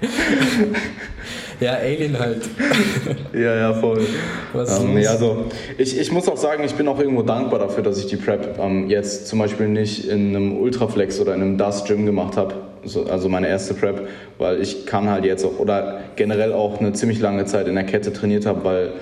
Ja, 1.60 1.74
Alien 1.74 2.18
halt. 2.18 2.42
ja, 3.32 3.56
ja, 3.56 3.74
voll. 3.74 4.06
Was 4.52 4.80
ähm, 4.80 4.94
nee, 4.94 5.06
also, 5.06 5.46
ich, 5.76 5.98
ich 5.98 6.12
muss 6.12 6.28
auch 6.28 6.36
sagen, 6.36 6.62
ich 6.64 6.74
bin 6.74 6.86
auch 6.86 6.98
irgendwo 6.98 7.22
dankbar 7.22 7.58
dafür, 7.58 7.82
dass 7.82 7.98
ich 7.98 8.06
die 8.06 8.16
Prep 8.16 8.58
ähm, 8.60 8.88
jetzt 8.88 9.26
zum 9.26 9.38
Beispiel 9.40 9.68
nicht 9.68 10.08
in 10.08 10.36
einem 10.36 10.58
Ultraflex 10.58 11.18
oder 11.20 11.34
in 11.34 11.42
einem 11.42 11.58
Dust 11.58 11.86
Gym 11.86 12.06
gemacht 12.06 12.36
habe. 12.36 12.54
Also, 12.84 13.04
also 13.06 13.28
meine 13.28 13.48
erste 13.48 13.74
Prep, 13.74 14.08
weil 14.38 14.60
ich 14.60 14.86
kann 14.86 15.10
halt 15.10 15.24
jetzt 15.24 15.44
auch 15.44 15.58
oder 15.58 16.00
generell 16.16 16.52
auch 16.52 16.78
eine 16.78 16.92
ziemlich 16.92 17.20
lange 17.20 17.44
Zeit 17.44 17.66
in 17.66 17.74
der 17.74 17.84
Kette 17.84 18.12
trainiert 18.12 18.46
habe, 18.46 18.64
weil 18.64 18.92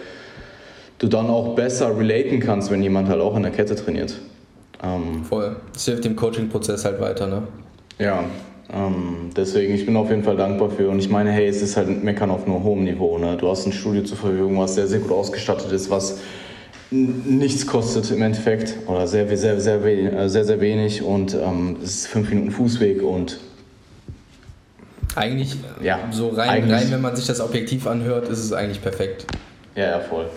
du 0.98 1.08
dann 1.08 1.26
auch 1.26 1.54
besser 1.54 1.96
relaten 1.96 2.40
kannst, 2.40 2.70
wenn 2.70 2.82
jemand 2.82 3.08
halt 3.08 3.20
auch 3.20 3.36
in 3.36 3.42
der 3.42 3.52
Kette 3.52 3.76
trainiert. 3.76 4.14
Ähm, 4.82 5.24
Voll. 5.24 5.56
Das 5.72 5.84
hilft 5.84 6.04
dem 6.04 6.16
Coaching-Prozess 6.16 6.84
halt 6.84 7.00
weiter, 7.00 7.26
ne? 7.26 7.42
Ja, 7.98 8.24
ähm, 8.72 9.30
deswegen, 9.36 9.74
ich 9.74 9.86
bin 9.86 9.96
auf 9.96 10.10
jeden 10.10 10.24
Fall 10.24 10.36
dankbar 10.36 10.70
für. 10.70 10.88
Und 10.88 10.98
ich 10.98 11.08
meine, 11.08 11.30
hey, 11.30 11.46
es 11.46 11.62
ist 11.62 11.76
halt 11.76 11.88
ein 11.88 12.02
Meckern 12.02 12.30
auf 12.30 12.46
nur 12.46 12.62
hohem 12.62 12.84
Niveau. 12.84 13.18
Ne? 13.18 13.36
Du 13.36 13.48
hast 13.48 13.66
ein 13.66 13.72
Studio 13.72 14.02
zur 14.02 14.16
Verfügung, 14.16 14.58
was 14.58 14.74
sehr, 14.74 14.88
sehr 14.88 14.98
gut 14.98 15.12
ausgestattet 15.12 15.70
ist, 15.72 15.90
was 15.90 16.18
nichts 16.90 17.66
kostet 17.66 18.10
im 18.10 18.22
Endeffekt. 18.22 18.76
Oder 18.88 19.06
sehr, 19.06 19.28
sehr, 19.36 19.60
sehr, 19.60 19.80
sehr, 19.80 20.28
sehr, 20.28 20.44
sehr 20.44 20.60
wenig. 20.60 21.02
Und 21.02 21.34
ähm, 21.34 21.76
es 21.82 21.90
ist 21.90 22.06
fünf 22.08 22.28
Minuten 22.28 22.50
Fußweg 22.50 23.02
und. 23.02 23.38
Eigentlich, 25.14 25.56
ja, 25.80 26.00
so 26.10 26.28
rein, 26.28 26.48
eigentlich, 26.48 26.74
rein, 26.74 26.90
wenn 26.90 27.00
man 27.00 27.16
sich 27.16 27.26
das 27.26 27.40
objektiv 27.40 27.86
anhört, 27.86 28.28
ist 28.28 28.40
es 28.40 28.52
eigentlich 28.52 28.82
perfekt. 28.82 29.26
Ja, 29.74 29.92
ja, 29.92 30.00
voll. 30.00 30.28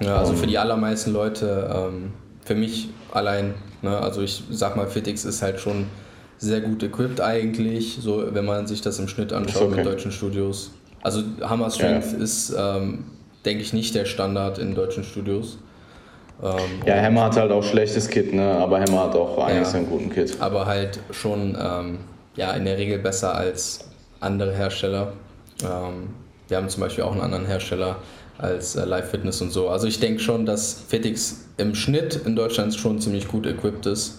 Ja, 0.00 0.16
also 0.16 0.32
um, 0.32 0.38
für 0.38 0.48
die 0.48 0.58
allermeisten 0.58 1.12
Leute, 1.12 1.70
ähm, 1.72 2.12
für 2.44 2.56
mich 2.56 2.88
allein, 3.12 3.54
ne, 3.82 3.96
also 3.96 4.22
ich 4.22 4.42
sag 4.50 4.76
mal, 4.76 4.88
FitX 4.88 5.24
ist 5.24 5.42
halt 5.42 5.60
schon 5.60 5.86
sehr 6.38 6.60
gut 6.60 6.82
equipped 6.82 7.20
eigentlich, 7.20 7.98
so 8.00 8.34
wenn 8.34 8.44
man 8.44 8.66
sich 8.66 8.80
das 8.80 8.98
im 8.98 9.08
Schnitt 9.08 9.32
anschaut 9.32 9.62
okay. 9.62 9.76
mit 9.76 9.86
deutschen 9.86 10.12
Studios. 10.12 10.70
Also 11.02 11.22
Hammer 11.42 11.70
Strength 11.70 12.12
ja. 12.12 12.18
ist, 12.18 12.54
ähm, 12.58 13.04
denke 13.44 13.62
ich, 13.62 13.72
nicht 13.72 13.94
der 13.94 14.04
Standard 14.04 14.58
in 14.58 14.74
deutschen 14.74 15.04
Studios. 15.04 15.58
Ähm, 16.42 16.58
ja, 16.84 17.00
Hammer 17.00 17.24
hat 17.24 17.36
halt 17.36 17.50
auch 17.52 17.62
schlechtes 17.62 18.08
Kit, 18.08 18.34
ne? 18.34 18.42
aber 18.42 18.80
Hammer 18.80 19.04
hat 19.04 19.14
auch 19.14 19.38
eigentlich 19.38 19.72
ja, 19.72 19.78
einen 19.78 19.88
guten 19.88 20.10
Kit. 20.10 20.36
Aber 20.40 20.66
halt 20.66 20.98
schon 21.10 21.56
ähm, 21.60 21.98
ja, 22.34 22.52
in 22.52 22.64
der 22.64 22.76
Regel 22.76 22.98
besser 22.98 23.34
als 23.34 23.88
andere 24.20 24.52
Hersteller. 24.52 25.12
Ähm, 25.62 26.08
wir 26.48 26.58
haben 26.58 26.68
zum 26.68 26.82
Beispiel 26.82 27.04
auch 27.04 27.12
einen 27.12 27.22
anderen 27.22 27.46
Hersteller, 27.46 27.96
als 28.38 28.76
äh, 28.76 28.84
Live-Fitness 28.84 29.40
und 29.40 29.50
so. 29.50 29.68
Also 29.68 29.86
ich 29.86 30.00
denke 30.00 30.20
schon, 30.20 30.46
dass 30.46 30.82
Fitix 30.88 31.46
im 31.56 31.74
Schnitt 31.74 32.20
in 32.26 32.36
Deutschland 32.36 32.74
schon 32.74 33.00
ziemlich 33.00 33.28
gut 33.28 33.46
equipped 33.46 33.86
ist. 33.86 34.18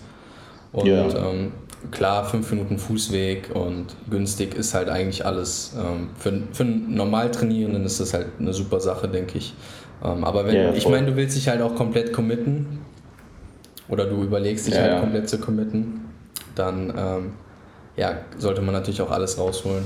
Und 0.74 0.88
ja. 0.88 1.08
ähm, 1.08 1.52
klar, 1.92 2.26
fünf 2.26 2.52
Minuten 2.52 2.78
Fußweg 2.78 3.56
und 3.56 3.88
günstig 4.10 4.56
ist 4.56 4.74
halt 4.74 4.90
eigentlich 4.90 5.26
alles. 5.26 5.74
Ähm, 5.78 6.10
für, 6.18 6.42
für 6.52 6.64
einen 6.64 6.96
normal 6.96 7.32
Trainierenden 7.32 7.86
ist 7.86 8.00
das 8.00 8.14
halt 8.14 8.28
eine 8.40 8.54
super 8.54 8.80
Sache, 8.80 9.08
denke 9.08 9.38
ich. 9.38 9.54
Ähm, 10.04 10.24
aber 10.24 10.46
wenn, 10.46 10.56
ja, 10.56 10.74
ich 10.74 10.88
meine, 10.88 11.08
du 11.08 11.16
willst 11.16 11.36
dich 11.36 11.48
halt 11.48 11.62
auch 11.62 11.76
komplett 11.76 12.14
committen 12.14 12.80
oder 13.90 14.06
du 14.06 14.24
überlegst 14.24 14.68
dich 14.68 14.76
ja, 14.76 14.82
halt 14.82 15.00
komplett 15.02 15.30
zu 15.30 15.40
committen, 15.40 16.02
dann 16.56 16.94
ähm, 16.98 17.32
ja, 17.96 18.20
sollte 18.38 18.62
man 18.62 18.74
natürlich 18.74 19.02
auch 19.02 19.12
alles 19.12 19.38
rausholen. 19.38 19.84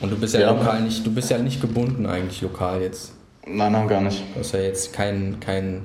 Und 0.00 0.10
du 0.10 0.16
bist 0.16 0.34
ja, 0.34 0.50
lokal 0.50 0.82
nicht, 0.82 1.06
du 1.06 1.14
bist 1.14 1.30
ja 1.30 1.38
nicht 1.38 1.60
gebunden 1.60 2.06
eigentlich 2.06 2.42
lokal 2.42 2.82
jetzt. 2.82 3.12
Nein, 3.46 3.72
nein, 3.72 3.88
gar 3.88 4.00
nicht. 4.00 4.22
Du 4.34 4.40
hast 4.40 4.52
ja 4.52 4.60
jetzt 4.60 4.92
kein, 4.92 5.38
kein 5.38 5.82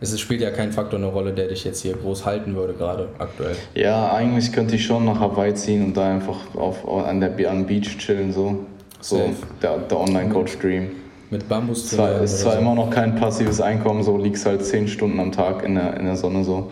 es 0.00 0.18
spielt 0.18 0.40
ja 0.40 0.50
kein 0.50 0.72
Faktor 0.72 0.98
eine 0.98 1.08
Rolle, 1.08 1.32
der 1.32 1.48
dich 1.48 1.64
jetzt 1.64 1.82
hier 1.82 1.94
groß 1.94 2.24
halten 2.24 2.54
würde, 2.56 2.72
gerade 2.72 3.08
aktuell. 3.18 3.54
Ja, 3.74 4.12
eigentlich 4.12 4.52
könnte 4.52 4.76
ich 4.76 4.86
schon 4.86 5.04
nach 5.04 5.20
Hawaii 5.20 5.54
ziehen 5.54 5.84
und 5.84 5.96
da 5.96 6.10
einfach 6.10 6.54
auf, 6.54 6.88
an 6.88 7.20
der 7.20 7.50
am 7.50 7.66
Beach 7.66 7.98
chillen, 7.98 8.32
so. 8.32 8.64
So 9.02 9.16
Safe. 9.16 9.30
der, 9.62 9.78
der 9.78 10.00
Online-Coach-Stream. 10.00 10.90
Mit 11.30 11.48
Bambus 11.48 11.84
Es 11.84 11.90
zwar, 11.90 12.20
ist 12.20 12.40
zwar 12.40 12.54
so. 12.54 12.58
immer 12.58 12.74
noch 12.74 12.90
kein 12.90 13.14
passives 13.16 13.60
Einkommen, 13.60 14.02
so 14.02 14.16
liegst 14.16 14.44
halt 14.46 14.64
10 14.64 14.88
Stunden 14.88 15.20
am 15.20 15.32
Tag 15.32 15.62
in 15.64 15.76
der, 15.76 15.96
in 15.96 16.06
der 16.06 16.16
Sonne 16.16 16.44
so 16.44 16.70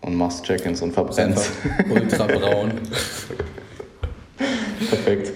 und 0.00 0.16
machst 0.16 0.44
Check-ins 0.44 0.82
und 0.82 0.92
verbrennst. 0.92 1.50
Ultra 1.90 2.26
braun. 2.26 2.72
Perfekt. 4.90 5.32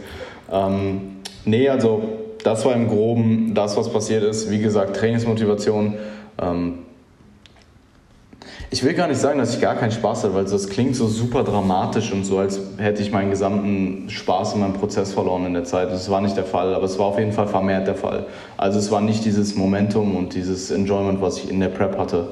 Ähm, 0.51 1.01
nee, 1.45 1.69
also 1.69 2.03
das 2.43 2.64
war 2.64 2.75
im 2.75 2.88
Groben 2.88 3.55
das, 3.55 3.77
was 3.77 3.91
passiert 3.91 4.23
ist. 4.23 4.51
Wie 4.51 4.59
gesagt, 4.59 4.97
Trainingsmotivation. 4.97 5.95
Ähm, 6.41 6.79
ich 8.71 8.85
will 8.85 8.93
gar 8.93 9.09
nicht 9.09 9.21
sagen, 9.21 9.39
dass 9.39 9.55
ich 9.55 9.61
gar 9.61 9.77
keinen 9.77 9.93
Spaß 9.93 10.25
hatte, 10.25 10.35
weil 10.35 10.45
das 10.45 10.69
klingt 10.69 10.95
so 10.95 11.07
super 11.07 11.43
dramatisch 11.43 12.13
und 12.13 12.25
so, 12.25 12.39
als 12.39 12.61
hätte 12.77 13.03
ich 13.03 13.11
meinen 13.11 13.31
gesamten 13.31 14.11
Spaß 14.11 14.55
in 14.55 14.61
meinem 14.61 14.75
Prozess 14.75 15.15
verloren 15.15 15.47
in 15.47 15.55
der 15.55 15.65
Zeit. 15.65 15.91
Das 15.91 16.11
war 16.11 16.21
nicht 16.21 16.37
der 16.37 16.45
Fall, 16.45 16.75
aber 16.75 16.85
es 16.85 16.99
war 16.99 17.07
auf 17.07 17.19
jeden 17.19 17.33
Fall 17.33 17.47
vermehrt 17.47 17.87
der 17.87 17.95
Fall. 17.95 18.27
Also 18.59 18.79
es 18.79 18.91
war 18.91 19.01
nicht 19.01 19.25
dieses 19.25 19.55
Momentum 19.55 20.17
und 20.17 20.35
dieses 20.35 20.71
Enjoyment, 20.71 21.23
was 21.23 21.39
ich 21.39 21.51
in 21.51 21.61
der 21.61 21.69
Prep 21.69 21.97
hatte. 21.97 22.29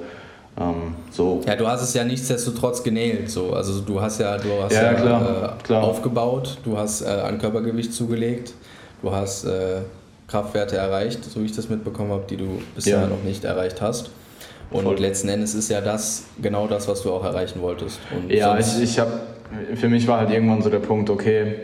Ähm, 0.60 0.94
so. 1.10 1.40
Ja, 1.46 1.56
du 1.56 1.66
hast 1.66 1.82
es 1.82 1.94
ja 1.94 2.04
nichtsdestotrotz 2.04 2.82
genäht. 2.82 3.30
So. 3.30 3.52
Also 3.52 3.80
du 3.80 4.00
hast 4.00 4.20
ja, 4.20 4.36
du 4.36 4.48
hast 4.62 4.72
ja, 4.72 4.84
ja 4.84 4.94
klar, 4.94 5.56
äh, 5.58 5.62
klar. 5.62 5.84
aufgebaut, 5.84 6.58
du 6.64 6.76
hast 6.76 7.00
äh, 7.00 7.06
an 7.06 7.38
Körpergewicht 7.38 7.94
zugelegt, 7.94 8.52
du 9.00 9.10
hast 9.10 9.44
äh, 9.44 9.80
Kraftwerte 10.28 10.76
erreicht, 10.76 11.24
so 11.24 11.40
wie 11.40 11.46
ich 11.46 11.56
das 11.56 11.70
mitbekommen 11.70 12.10
habe, 12.10 12.24
die 12.28 12.36
du 12.36 12.60
bisher 12.74 13.00
ja. 13.00 13.06
noch 13.06 13.22
nicht 13.22 13.44
erreicht 13.44 13.80
hast. 13.80 14.10
Und 14.70 14.82
Voll. 14.82 14.98
letzten 14.98 15.28
Endes 15.28 15.54
ist 15.54 15.70
ja 15.70 15.80
das 15.80 16.24
genau 16.42 16.66
das, 16.66 16.88
was 16.88 17.02
du 17.02 17.12
auch 17.12 17.24
erreichen 17.24 17.60
wolltest. 17.62 18.00
Und 18.10 18.32
ja, 18.32 18.58
ich, 18.58 18.82
ich 18.82 18.98
habe, 18.98 19.20
für 19.74 19.88
mich 19.88 20.08
war 20.08 20.18
halt 20.18 20.30
irgendwann 20.30 20.62
so 20.62 20.70
der 20.70 20.80
Punkt, 20.80 21.08
okay, 21.08 21.54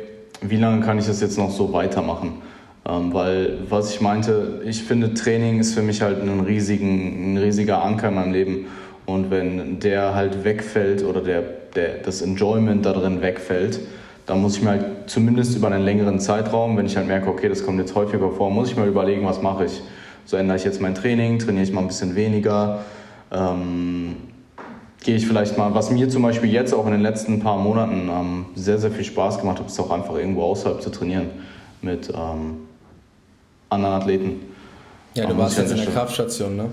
wie 0.41 0.57
lange 0.57 0.85
kann 0.85 0.99
ich 0.99 1.07
das 1.07 1.21
jetzt 1.21 1.37
noch 1.37 1.51
so 1.51 1.73
weitermachen? 1.73 2.43
Ähm, 2.89 3.13
weil, 3.15 3.59
was 3.69 3.95
ich 3.95 4.01
meinte, 4.01 4.61
ich 4.65 4.83
finde, 4.83 5.15
Training 5.15 5.61
ist 5.61 5.75
für 5.75 5.83
mich 5.83 6.03
halt 6.03 6.21
ein, 6.21 6.41
riesigen, 6.41 7.35
ein 7.35 7.39
riesiger 7.39 7.83
Anker 7.83 8.09
in 8.09 8.15
meinem 8.15 8.33
Leben. 8.33 8.67
Und 9.07 9.31
wenn 9.31 9.79
der 9.81 10.15
halt 10.15 10.45
wegfällt 10.45 11.05
oder 11.05 11.21
der, 11.21 11.43
der, 11.75 11.99
das 12.05 12.23
Enjoyment 12.23 12.85
da 12.87 12.93
drin 12.93 13.21
wegfällt, 13.21 13.81
dann 14.27 14.41
muss 14.41 14.57
ich 14.57 14.63
mir 14.63 14.71
halt 14.71 14.85
zumindest 15.07 15.57
über 15.57 15.69
einen 15.69 15.85
längeren 15.85 16.21
Zeitraum, 16.21 16.77
wenn 16.77 16.87
ich 16.87 16.97
halt 16.97 17.09
merke, 17.09 17.29
okay, 17.29 17.49
das 17.49 17.65
kommt 17.65 17.79
jetzt 17.81 17.95
häufiger 17.95 18.31
vor, 18.31 18.51
muss 18.51 18.71
ich 18.71 18.77
mal 18.77 18.87
überlegen, 18.87 19.27
was 19.27 19.43
mache 19.43 19.65
ich. 19.65 19.83
So 20.25 20.37
ändere 20.37 20.57
ich 20.57 20.65
jetzt 20.65 20.81
mein 20.81 20.95
Training, 20.95 21.39
trainiere 21.39 21.65
ich 21.65 21.73
mal 21.73 21.81
ein 21.81 21.89
bisschen 21.89 22.15
weniger. 22.15 22.81
Ähm, 23.31 24.17
gehe 25.03 25.17
ich 25.17 25.27
vielleicht 25.27 25.59
mal, 25.59 25.75
was 25.75 25.91
mir 25.91 26.09
zum 26.09 26.23
Beispiel 26.23 26.51
jetzt 26.51 26.73
auch 26.73 26.87
in 26.87 26.93
den 26.93 27.01
letzten 27.01 27.41
paar 27.41 27.57
Monaten 27.57 28.09
ähm, 28.09 28.47
sehr, 28.55 28.79
sehr 28.79 28.91
viel 28.91 29.05
Spaß 29.05 29.39
gemacht 29.39 29.59
hat, 29.59 29.67
ist 29.67 29.79
auch 29.81 29.91
einfach 29.91 30.15
irgendwo 30.15 30.45
außerhalb 30.45 30.81
zu 30.81 30.91
trainieren 30.91 31.31
mit 31.81 32.09
ähm, 32.11 32.69
anderen 33.69 33.95
Athleten. 33.95 34.41
Ja, 35.15 35.27
du 35.27 35.37
warst 35.37 35.59
jetzt 35.59 35.73
in 35.73 35.79
der 35.79 35.87
Kraftstation, 35.87 36.57
ne? 36.57 36.67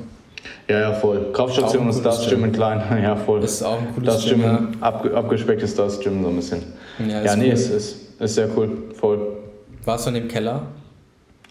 Ja, 0.67 0.79
ja, 0.79 0.93
voll. 0.93 1.31
Kraftstation 1.33 1.89
ist 1.89 2.03
das 2.03 2.29
Gym 2.29 2.45
in 2.45 2.51
klein. 2.51 2.81
Ja, 3.03 3.15
voll. 3.15 3.43
Ist 3.43 3.63
auch 3.63 3.79
ein 3.79 3.93
cooles 3.93 4.13
das 4.15 4.25
Gym. 4.25 4.41
Ja. 4.41 4.67
ab, 4.79 5.05
abgespeckt 5.13 5.61
ist 5.61 5.77
das 5.77 5.99
Gym 5.99 6.23
so 6.23 6.29
ein 6.29 6.35
bisschen. 6.35 6.63
Ja, 6.99 7.23
ja 7.23 7.35
nee, 7.35 7.47
cool. 7.47 7.53
ist, 7.53 7.69
ist, 7.69 8.21
ist 8.21 8.35
sehr 8.35 8.47
cool. 8.55 8.69
Voll. 8.93 9.37
Warst 9.83 10.05
du 10.05 10.09
in 10.09 10.15
dem 10.15 10.27
Keller? 10.27 10.61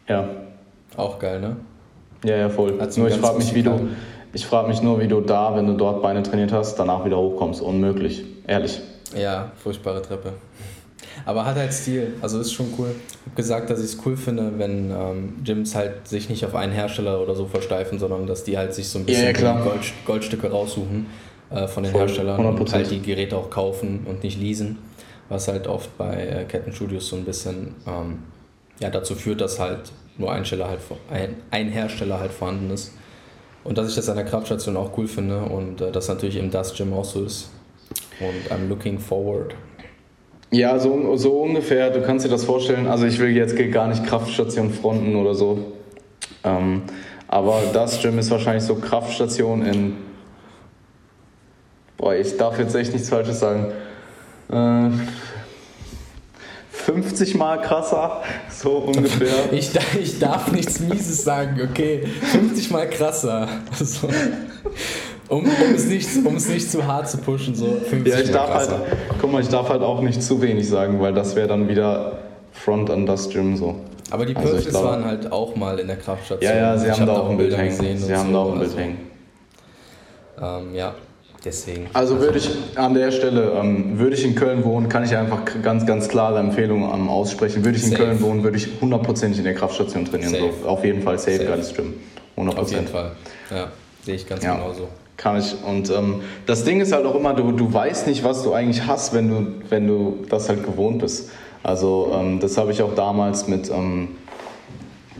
Ja. 0.07 0.29
Auch 0.97 1.19
geil, 1.19 1.41
ne? 1.41 1.57
Ja, 2.25 2.37
ja, 2.37 2.49
voll. 2.49 2.73
Nur 2.97 3.09
ich 3.09 3.15
frage 3.15 3.39
mich, 3.39 3.55
wie 3.55 3.63
du, 3.63 3.89
ich 4.33 4.47
frage 4.47 4.69
mich 4.69 4.83
nur, 4.83 5.01
wie 5.01 5.09
du 5.09 5.21
da, 5.21 5.55
wenn 5.57 5.67
du 5.67 5.75
dort 5.75 6.03
Beine 6.03 6.23
trainiert 6.23 6.53
hast, 6.53 6.77
danach 6.79 7.05
wieder 7.05 7.19
hochkommst. 7.19 7.61
Unmöglich. 7.61 8.25
Ehrlich. 8.47 8.81
Ja, 9.17 9.53
furchtbare 9.57 10.03
Treppe. 10.03 10.33
Aber 11.25 11.45
hat 11.45 11.57
halt 11.57 11.73
Stil, 11.73 12.15
also 12.21 12.41
ist 12.41 12.53
schon 12.53 12.67
cool. 12.79 12.89
Ich 12.91 13.27
habe 13.27 13.37
gesagt, 13.37 13.71
dass 13.71 13.81
ich 13.81 13.87
es 13.87 13.99
cool 14.05 14.17
finde, 14.17 14.53
wenn 14.57 14.91
ähm, 14.91 15.35
Gyms 15.45 15.75
halt 15.75 16.09
sich 16.09 16.29
nicht 16.29 16.45
auf 16.45 16.55
einen 16.55 16.73
Hersteller 16.73 17.21
oder 17.21 17.35
so 17.35 17.47
versteifen, 17.47 17.99
sondern 17.99 18.27
dass 18.27 18.45
die 18.45 18.57
halt 18.57 18.75
sich 18.75 18.89
so 18.89 18.99
ein 18.99 19.05
bisschen 19.05 19.35
ja, 19.35 19.61
Gold, 19.61 19.81
Goldstücke 20.07 20.51
raussuchen 20.51 21.07
äh, 21.51 21.67
von 21.67 21.83
den 21.83 21.93
Voll, 21.93 22.03
Herstellern 22.03 22.41
100%. 22.41 22.61
und 22.61 22.73
halt 22.73 22.91
die 22.91 23.03
Geräte 23.03 23.37
auch 23.37 23.51
kaufen 23.51 24.07
und 24.09 24.23
nicht 24.23 24.41
leasen. 24.41 24.79
Was 25.29 25.49
halt 25.49 25.67
oft 25.67 25.97
bei 25.99 26.15
äh, 26.15 26.45
Kettenstudios 26.45 27.09
so 27.09 27.17
ein 27.17 27.25
bisschen 27.25 27.75
ähm, 27.87 28.21
ja, 28.81 28.89
dazu 28.91 29.15
führt, 29.15 29.41
dass 29.41 29.61
halt 29.61 29.93
nur 30.19 30.33
ein, 30.33 30.45
halt, 30.45 30.81
ein, 31.11 31.37
ein 31.51 31.69
Hersteller 31.69 32.21
halt 32.21 32.33
vorhanden 32.33 32.71
ist. 32.71 32.93
Und 33.65 33.79
dass 33.79 33.89
ich 33.89 33.95
das 33.95 34.09
an 34.09 34.17
der 34.17 34.25
Kraftstation 34.25 34.77
auch 34.77 34.97
cool 34.99 35.09
finde 35.09 35.41
und 35.41 35.81
äh, 35.81 35.91
das 35.91 36.09
natürlich 36.09 36.37
im 36.37 36.51
Dust 36.51 36.77
Gym 36.77 36.93
auch 36.93 37.05
so 37.05 37.25
ist. 37.25 37.51
Und 38.21 38.53
I'm 38.53 38.69
looking 38.69 38.99
forward. 38.99 39.55
Ja, 40.51 40.79
so, 40.79 41.17
so 41.17 41.43
ungefähr. 41.43 41.91
Du 41.91 42.03
kannst 42.03 42.25
dir 42.25 42.31
das 42.31 42.45
vorstellen. 42.45 42.87
Also 42.87 43.07
ich 43.07 43.19
will 43.19 43.37
jetzt 43.37 43.57
gar 43.73 43.89
nicht 43.89 44.05
Kraftstation 44.07 44.71
fronten 44.71 45.15
oder 45.17 45.35
so. 45.35 45.73
Ähm, 46.45 46.83
aber 47.29 47.63
das 47.73 48.01
Gym 48.01 48.19
ist 48.19 48.31
wahrscheinlich 48.31 48.65
so 48.65 48.77
Kraftstation 48.77 49.65
in. 49.65 49.97
Boah, 51.97 52.15
ich 52.15 52.37
darf 52.37 52.59
jetzt 52.59 52.75
echt 52.75 52.93
nichts 52.93 53.11
Falsches 53.11 53.41
sagen. 53.41 53.67
Äh, 54.51 54.91
50 56.89 57.35
Mal 57.35 57.61
krasser, 57.61 58.23
so 58.49 58.79
ungefähr. 58.79 59.29
Ich, 59.53 59.71
ich 60.01 60.19
darf 60.19 60.51
nichts 60.51 60.81
Mieses 60.81 61.23
sagen, 61.23 61.61
okay. 61.71 62.07
50 62.33 62.71
Mal 62.71 62.89
krasser. 62.89 63.47
So. 63.79 64.09
Um, 65.29 65.45
um, 65.45 65.51
es 65.75 65.85
nicht, 65.85 66.09
um 66.25 66.37
es 66.37 66.49
nicht 66.49 66.71
zu 66.71 66.87
hart 66.87 67.11
zu 67.11 67.19
pushen, 67.19 67.55
so 67.55 67.67
50 67.67 68.07
Ja, 68.07 68.21
ich 68.21 68.31
darf 68.31 68.55
halt, 68.55 68.71
guck 69.21 69.31
mal, 69.31 69.43
ich 69.43 69.49
darf 69.49 69.69
halt 69.69 69.83
auch 69.83 70.01
nicht 70.01 70.23
zu 70.23 70.41
wenig 70.41 70.67
sagen, 70.67 70.99
weil 71.01 71.13
das 71.13 71.37
wäre 71.37 71.49
dann 71.49 71.69
wieder 71.69 72.21
Front 72.53 72.89
an 72.89 73.05
das 73.05 73.29
Gym 73.29 73.55
so. 73.55 73.75
Aber 74.11 74.25
die 74.25 74.35
also 74.35 74.49
Perfects 74.49 74.75
waren 74.75 75.05
halt 75.05 75.31
auch 75.31 75.55
mal 75.57 75.79
in 75.79 75.89
der 75.89 75.97
Kraftstation. 75.97 76.51
Ja, 76.51 76.57
ja, 76.57 76.79
sie 76.79 76.91
haben 76.91 77.05
da 77.05 77.13
auch 77.13 77.29
ein 77.29 77.37
Bild 77.37 77.55
hängen. 77.55 77.99
Sie 77.99 78.17
haben 78.17 78.29
so, 78.29 78.33
da 78.33 78.39
auch 78.39 78.53
ein 78.53 78.59
Bild 78.61 78.71
also, 78.71 78.79
hängen. 78.79 78.99
Ähm, 80.41 80.75
ja, 80.75 80.95
Deswegen. 81.45 81.87
Also 81.93 82.19
würde 82.21 82.39
ich 82.39 82.51
an 82.75 82.95
der 82.95 83.13
Stelle, 83.13 83.53
ähm, 83.53 83.99
würde 83.99 84.17
ich 84.17 84.25
in 84.25 84.35
Köln 84.35 84.65
wohnen, 84.65 84.89
kann 84.89 85.05
ich 85.05 85.17
einfach 85.17 85.43
ganz, 85.63 85.87
ganz 85.87 86.09
klare 86.09 86.41
Empfehlungen 86.41 86.93
ähm, 86.93 87.09
aussprechen. 87.09 87.65
Würde 87.65 87.79
ich 87.79 87.85
in 87.85 87.91
safe. 87.91 88.03
Köln 88.03 88.21
wohnen, 88.21 88.43
würde 88.43 88.57
ich 88.57 88.69
hundertprozentig 88.81 89.39
in 89.39 89.45
der 89.45 89.55
Kraftstation 89.55 90.05
trainieren. 90.05 90.35
So, 90.35 90.69
auf 90.69 90.85
jeden 90.85 91.03
Fall 91.03 91.19
safe, 91.19 91.37
safe. 91.37 91.49
geiles 91.49 91.75
Gym. 91.75 91.95
100%. 92.37 92.57
Auf 92.57 92.71
jeden 92.73 92.89
Fall. 92.89 93.13
Ja, 93.51 93.69
sehe 94.05 94.17
ich 94.17 94.27
ganz 94.27 94.43
ja. 94.43 94.57
genauso. 94.57 94.89
Kann 95.17 95.39
ich. 95.39 95.55
Und 95.65 95.91
ähm, 95.91 96.23
das 96.47 96.65
Ding 96.65 96.81
ist 96.81 96.93
halt 96.93 97.07
auch 97.07 97.15
immer, 97.15 97.35
du, 97.35 97.53
du 97.53 97.73
weißt 97.73 98.07
nicht, 98.07 98.25
was 98.25 98.43
du 98.43 98.53
eigentlich 98.53 98.87
hast, 98.87 99.15
wenn 99.15 99.29
du, 99.29 99.47
wenn 99.69 99.87
du 99.87 100.25
das 100.29 100.49
halt 100.49 100.65
gewohnt 100.65 101.01
bist. 101.01 101.31
Also 101.63 102.13
ähm, 102.15 102.41
das 102.41 102.57
habe 102.57 102.73
ich 102.73 102.83
auch 102.83 102.95
damals 102.95 103.49
mit 103.49 103.71
ähm, 103.71 104.09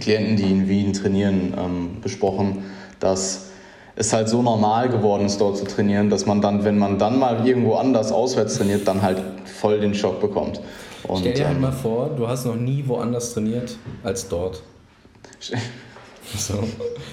Klienten, 0.01 0.37
die 0.37 0.51
in 0.51 0.69
Wien 0.69 0.93
trainieren, 0.93 1.55
ähm, 1.57 2.01
besprochen, 2.01 2.65
dass 3.01 3.48
es 3.99 4.13
halt 4.13 4.29
so 4.29 4.43
normal 4.43 4.89
geworden 4.89 5.27
ist, 5.27 5.41
dort 5.41 5.57
zu 5.57 5.65
trainieren, 5.65 6.09
dass 6.09 6.25
man 6.25 6.41
dann, 6.41 6.65
wenn 6.65 6.79
man 6.79 6.99
dann 6.99 7.19
mal 7.19 7.47
irgendwo 7.47 7.75
anders 7.75 8.13
auswärts 8.13 8.57
trainiert, 8.57 8.87
dann 8.87 9.03
halt 9.03 9.21
voll 9.45 9.81
den 9.81 9.93
Schock 9.93 10.21
bekommt. 10.21 10.61
Und, 11.03 11.21
Stell 11.21 11.35
dir 11.35 11.47
halt 11.47 11.57
ähm, 11.57 11.63
mal 11.63 11.73
vor, 11.73 12.11
du 12.17 12.29
hast 12.29 12.47
noch 12.47 12.55
nie 12.55 12.85
woanders 12.87 13.35
trainiert 13.35 13.77
als 14.03 14.29
dort. 14.29 14.63
So, 16.37 16.63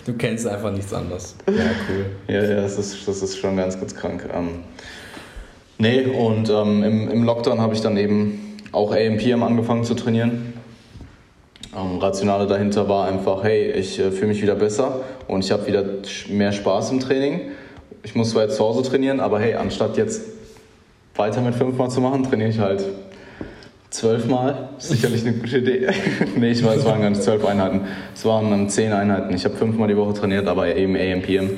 du 0.06 0.12
kennst 0.12 0.46
einfach 0.46 0.74
nichts 0.74 0.94
anderes. 0.94 1.38
Ja, 1.48 1.54
cool. 1.88 2.06
Ja, 2.28 2.44
ja, 2.44 2.56
das 2.56 2.78
ist, 2.78 3.08
das 3.08 3.24
ist 3.24 3.38
schon 3.38 3.56
ganz, 3.56 3.80
ganz 3.80 3.96
krank. 3.96 4.28
Ähm, 4.34 4.60
nee, 5.78 6.06
und 6.06 6.50
ähm, 6.50 6.84
im, 6.84 7.10
im 7.10 7.24
Lockdown 7.24 7.62
habe 7.62 7.74
ich 7.74 7.80
dann 7.80 7.96
eben 7.96 8.58
auch 8.74 8.94
AMPM 8.94 9.42
angefangen 9.42 9.86
zu 9.86 9.94
trainieren. 9.94 10.54
Ähm, 11.74 12.00
Rationale 12.00 12.46
dahinter 12.46 12.90
war 12.90 13.08
einfach, 13.08 13.42
hey, 13.46 13.72
ich 13.72 13.98
äh, 14.00 14.12
fühle 14.12 14.28
mich 14.28 14.42
wieder 14.42 14.56
besser 14.56 15.00
und 15.28 15.44
ich 15.44 15.52
habe 15.52 15.68
wieder 15.68 15.84
mehr 16.30 16.52
Spaß 16.52 16.92
im 16.92 17.00
Training. 17.00 17.42
Ich 18.04 18.16
muss 18.16 18.32
zwar 18.32 18.44
jetzt 18.44 18.58
zu 18.58 18.64
Hause 18.64 18.84
trainieren, 18.84 19.20
aber 19.20 19.40
hey, 19.40 19.56
anstatt 19.56 19.98
jetzt 19.98 20.22
weiter 21.16 21.42
mit 21.42 21.56
fünfmal 21.56 21.90
zu 21.90 22.02
machen, 22.02 22.24
trainiere 22.24 22.50
ich 22.50 22.60
halt 22.60 22.84
Zwölfmal, 23.96 24.70
sicherlich 24.78 25.26
eine 25.26 25.38
gute 25.38 25.60
Idee. 25.60 25.88
nee, 26.36 26.52
ich 26.52 26.66
weiß, 26.66 26.80
es 26.80 26.86
waren 26.86 27.00
gar 27.00 27.10
nicht 27.10 27.24
zwölf 27.24 27.46
Einheiten. 27.46 27.82
Es 28.14 28.26
waren 28.26 28.52
um, 28.52 28.68
zehn 28.68 28.92
Einheiten. 28.92 29.34
Ich 29.34 29.46
habe 29.46 29.56
fünfmal 29.56 29.88
die 29.88 29.96
Woche 29.96 30.14
trainiert, 30.14 30.50
aber 30.50 30.76
eben 30.76 30.98
AMPM. 30.98 31.52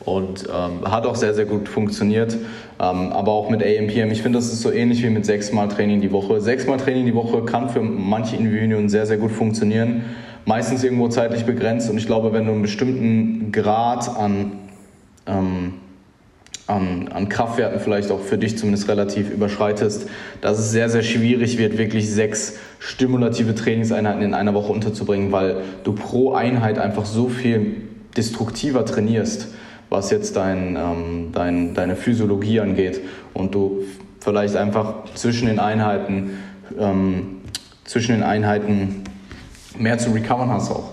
Und 0.00 0.46
ähm, 0.54 0.90
hat 0.90 1.06
auch 1.06 1.14
sehr, 1.14 1.32
sehr 1.32 1.46
gut 1.46 1.70
funktioniert. 1.70 2.34
Ähm, 2.78 3.12
aber 3.12 3.32
auch 3.32 3.48
mit 3.48 3.62
AMPM, 3.62 4.10
ich 4.10 4.20
finde, 4.20 4.38
das 4.38 4.52
ist 4.52 4.60
so 4.60 4.70
ähnlich 4.70 5.02
wie 5.02 5.08
mit 5.08 5.24
sechsmal 5.24 5.68
Training 5.68 6.02
die 6.02 6.12
Woche. 6.12 6.42
Sechsmal 6.42 6.76
Training 6.76 7.06
die 7.06 7.14
Woche 7.14 7.46
kann 7.46 7.70
für 7.70 7.80
manche 7.80 8.36
Individuen 8.36 8.90
sehr, 8.90 9.06
sehr 9.06 9.16
gut 9.16 9.32
funktionieren. 9.32 10.04
Meistens 10.44 10.82
irgendwo 10.82 11.08
zeitlich 11.08 11.44
begrenzt. 11.44 11.90
Und 11.90 11.98
ich 11.98 12.06
glaube, 12.06 12.32
wenn 12.32 12.46
du 12.46 12.52
einen 12.52 12.62
bestimmten 12.62 13.52
Grad 13.52 14.16
an 14.16 14.52
ähm, 15.26 15.74
an, 16.70 17.08
an 17.08 17.28
Kraftwerten 17.28 17.80
vielleicht 17.80 18.10
auch 18.10 18.20
für 18.20 18.38
dich 18.38 18.56
zumindest 18.56 18.88
relativ 18.88 19.30
überschreitest, 19.30 20.08
dass 20.40 20.58
es 20.58 20.70
sehr, 20.70 20.88
sehr 20.88 21.02
schwierig 21.02 21.58
wird, 21.58 21.76
wirklich 21.76 22.10
sechs 22.10 22.58
stimulative 22.78 23.54
Trainingseinheiten 23.54 24.22
in 24.22 24.34
einer 24.34 24.54
Woche 24.54 24.72
unterzubringen, 24.72 25.32
weil 25.32 25.62
du 25.84 25.92
pro 25.92 26.32
Einheit 26.32 26.78
einfach 26.78 27.04
so 27.04 27.28
viel 27.28 27.88
destruktiver 28.16 28.84
trainierst, 28.84 29.48
was 29.88 30.10
jetzt 30.10 30.36
dein, 30.36 30.76
ähm, 30.76 31.28
dein, 31.32 31.74
deine 31.74 31.96
Physiologie 31.96 32.60
angeht 32.60 33.00
und 33.34 33.54
du 33.54 33.82
vielleicht 34.20 34.56
einfach 34.56 35.04
zwischen 35.14 35.48
den 35.48 35.58
Einheiten 35.58 36.30
ähm, 36.78 37.40
zwischen 37.84 38.12
den 38.12 38.22
Einheiten 38.22 38.99
mehr 39.78 39.98
zu 39.98 40.10
recovern 40.10 40.50
hast 40.50 40.70
auch. 40.70 40.90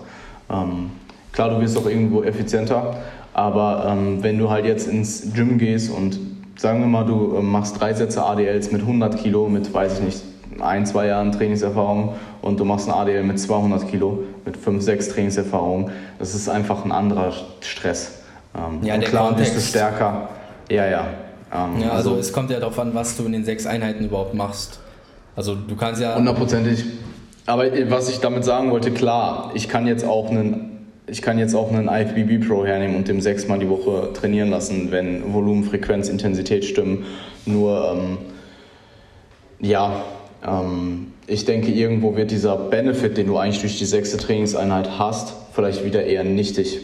Ähm, 0.49 0.91
klar, 1.31 1.49
du 1.49 1.59
wirst 1.59 1.77
auch 1.77 1.85
irgendwo 1.85 2.23
effizienter, 2.23 2.97
aber 3.33 3.85
ähm, 3.89 4.23
wenn 4.23 4.37
du 4.37 4.49
halt 4.49 4.65
jetzt 4.65 4.87
ins 4.87 5.33
Gym 5.33 5.57
gehst 5.57 5.91
und 5.91 6.19
sagen 6.57 6.79
wir 6.79 6.87
mal, 6.87 7.05
du 7.05 7.35
äh, 7.37 7.41
machst 7.41 7.79
drei 7.79 7.93
Sätze 7.93 8.23
ADLs 8.23 8.71
mit 8.71 8.81
100 8.81 9.17
Kilo, 9.17 9.47
mit, 9.47 9.73
weiß 9.73 9.99
ich 9.99 10.05
nicht, 10.05 10.21
ein, 10.59 10.85
zwei 10.85 11.07
Jahren 11.07 11.31
Trainingserfahrung 11.31 12.15
und 12.41 12.59
du 12.59 12.65
machst 12.65 12.87
ein 12.87 12.93
ADL 12.93 13.23
mit 13.23 13.39
200 13.39 13.87
Kilo, 13.87 14.23
mit 14.45 14.57
5, 14.57 14.81
6 14.81 15.09
Trainingserfahrungen, 15.09 15.91
das 16.19 16.33
ist 16.33 16.49
einfach 16.49 16.83
ein 16.83 16.91
anderer 16.91 17.31
Stress. 17.61 18.19
Ähm, 18.55 18.79
ja, 18.81 18.95
und 18.95 19.03
klar 19.03 19.27
Kontext. 19.27 19.53
bist 19.53 19.67
du 19.67 19.69
stärker. 19.69 20.29
Ja, 20.69 20.85
ja. 20.87 21.07
Ähm, 21.53 21.81
ja, 21.81 21.89
also, 21.91 22.11
also 22.11 22.15
es 22.19 22.33
kommt 22.33 22.49
ja 22.49 22.59
darauf 22.59 22.77
an, 22.79 22.93
was 22.93 23.15
du 23.17 23.25
in 23.25 23.33
den 23.33 23.45
sechs 23.45 23.65
Einheiten 23.65 24.05
überhaupt 24.05 24.33
machst. 24.33 24.79
Also 25.35 25.55
du 25.55 25.75
kannst 25.75 26.01
ja... 26.01 26.15
Hundertprozentig. 26.15 26.83
Aber 27.47 27.73
äh, 27.73 27.89
was 27.89 28.09
ich 28.09 28.19
damit 28.19 28.45
sagen 28.45 28.69
wollte, 28.69 28.91
klar, 28.91 29.51
ich 29.55 29.67
kann 29.67 29.87
jetzt 29.87 30.05
auch 30.05 30.29
einen 30.29 30.67
ich 31.09 31.21
kann 31.21 31.39
jetzt 31.39 31.55
auch 31.55 31.71
einen 31.71 31.87
IFBB 31.87 32.45
Pro 32.45 32.65
hernehmen 32.65 32.97
und 32.97 33.07
dem 33.07 33.21
sechsmal 33.21 33.59
die 33.59 33.69
Woche 33.69 34.11
trainieren 34.13 34.49
lassen, 34.49 34.91
wenn 34.91 35.33
Volumen, 35.33 35.63
Frequenz, 35.63 36.09
Intensität 36.09 36.65
stimmen. 36.65 37.05
Nur, 37.45 37.93
ähm, 37.93 38.17
ja, 39.61 40.03
ähm, 40.45 41.13
ich 41.25 41.45
denke, 41.45 41.71
irgendwo 41.71 42.17
wird 42.17 42.31
dieser 42.31 42.57
Benefit, 42.57 43.17
den 43.17 43.27
du 43.27 43.37
eigentlich 43.37 43.61
durch 43.61 43.77
die 43.77 43.85
sechste 43.85 44.17
Trainingseinheit 44.17 44.99
hast, 44.99 45.33
vielleicht 45.53 45.85
wieder 45.85 46.03
eher 46.03 46.25
nichtig. 46.25 46.81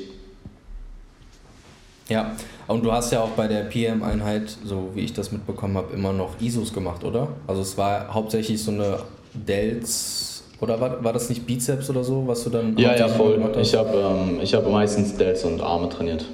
Ja, 2.08 2.32
und 2.68 2.86
du 2.86 2.94
hast 2.94 3.12
ja 3.12 3.22
auch 3.22 3.32
bei 3.32 3.48
der 3.50 3.64
PM-Einheit, 3.64 4.58
so 4.64 4.92
wie 4.94 5.02
ich 5.02 5.12
das 5.12 5.34
mitbekommen 5.34 5.76
habe, 5.76 5.94
immer 5.94 6.14
noch 6.14 6.40
ISOs 6.40 6.74
gemacht, 6.74 7.04
oder? 7.04 7.28
Also 7.46 7.62
es 7.62 7.78
war 7.78 8.14
hauptsächlich 8.14 8.62
so 8.64 8.72
eine 8.72 9.00
Delts 9.34 10.33
oder 10.64 10.80
war, 10.80 11.04
war 11.04 11.14
das 11.14 11.30
nicht 11.30 11.46
Bizeps 11.46 11.90
oder 11.90 12.04
so, 12.04 12.26
was 12.26 12.44
du 12.46 12.50
dann 12.50 12.78
Ja, 12.78 12.96
ja, 12.96 13.08
voll. 13.08 13.40
Ich 13.62 13.76
habe 13.76 13.98
ähm, 13.98 14.42
hab 14.42 14.72
meistens 14.72 15.18
Delts 15.18 15.44
und 15.44 15.62
Arme 15.62 15.90
trainiert. 15.90 16.26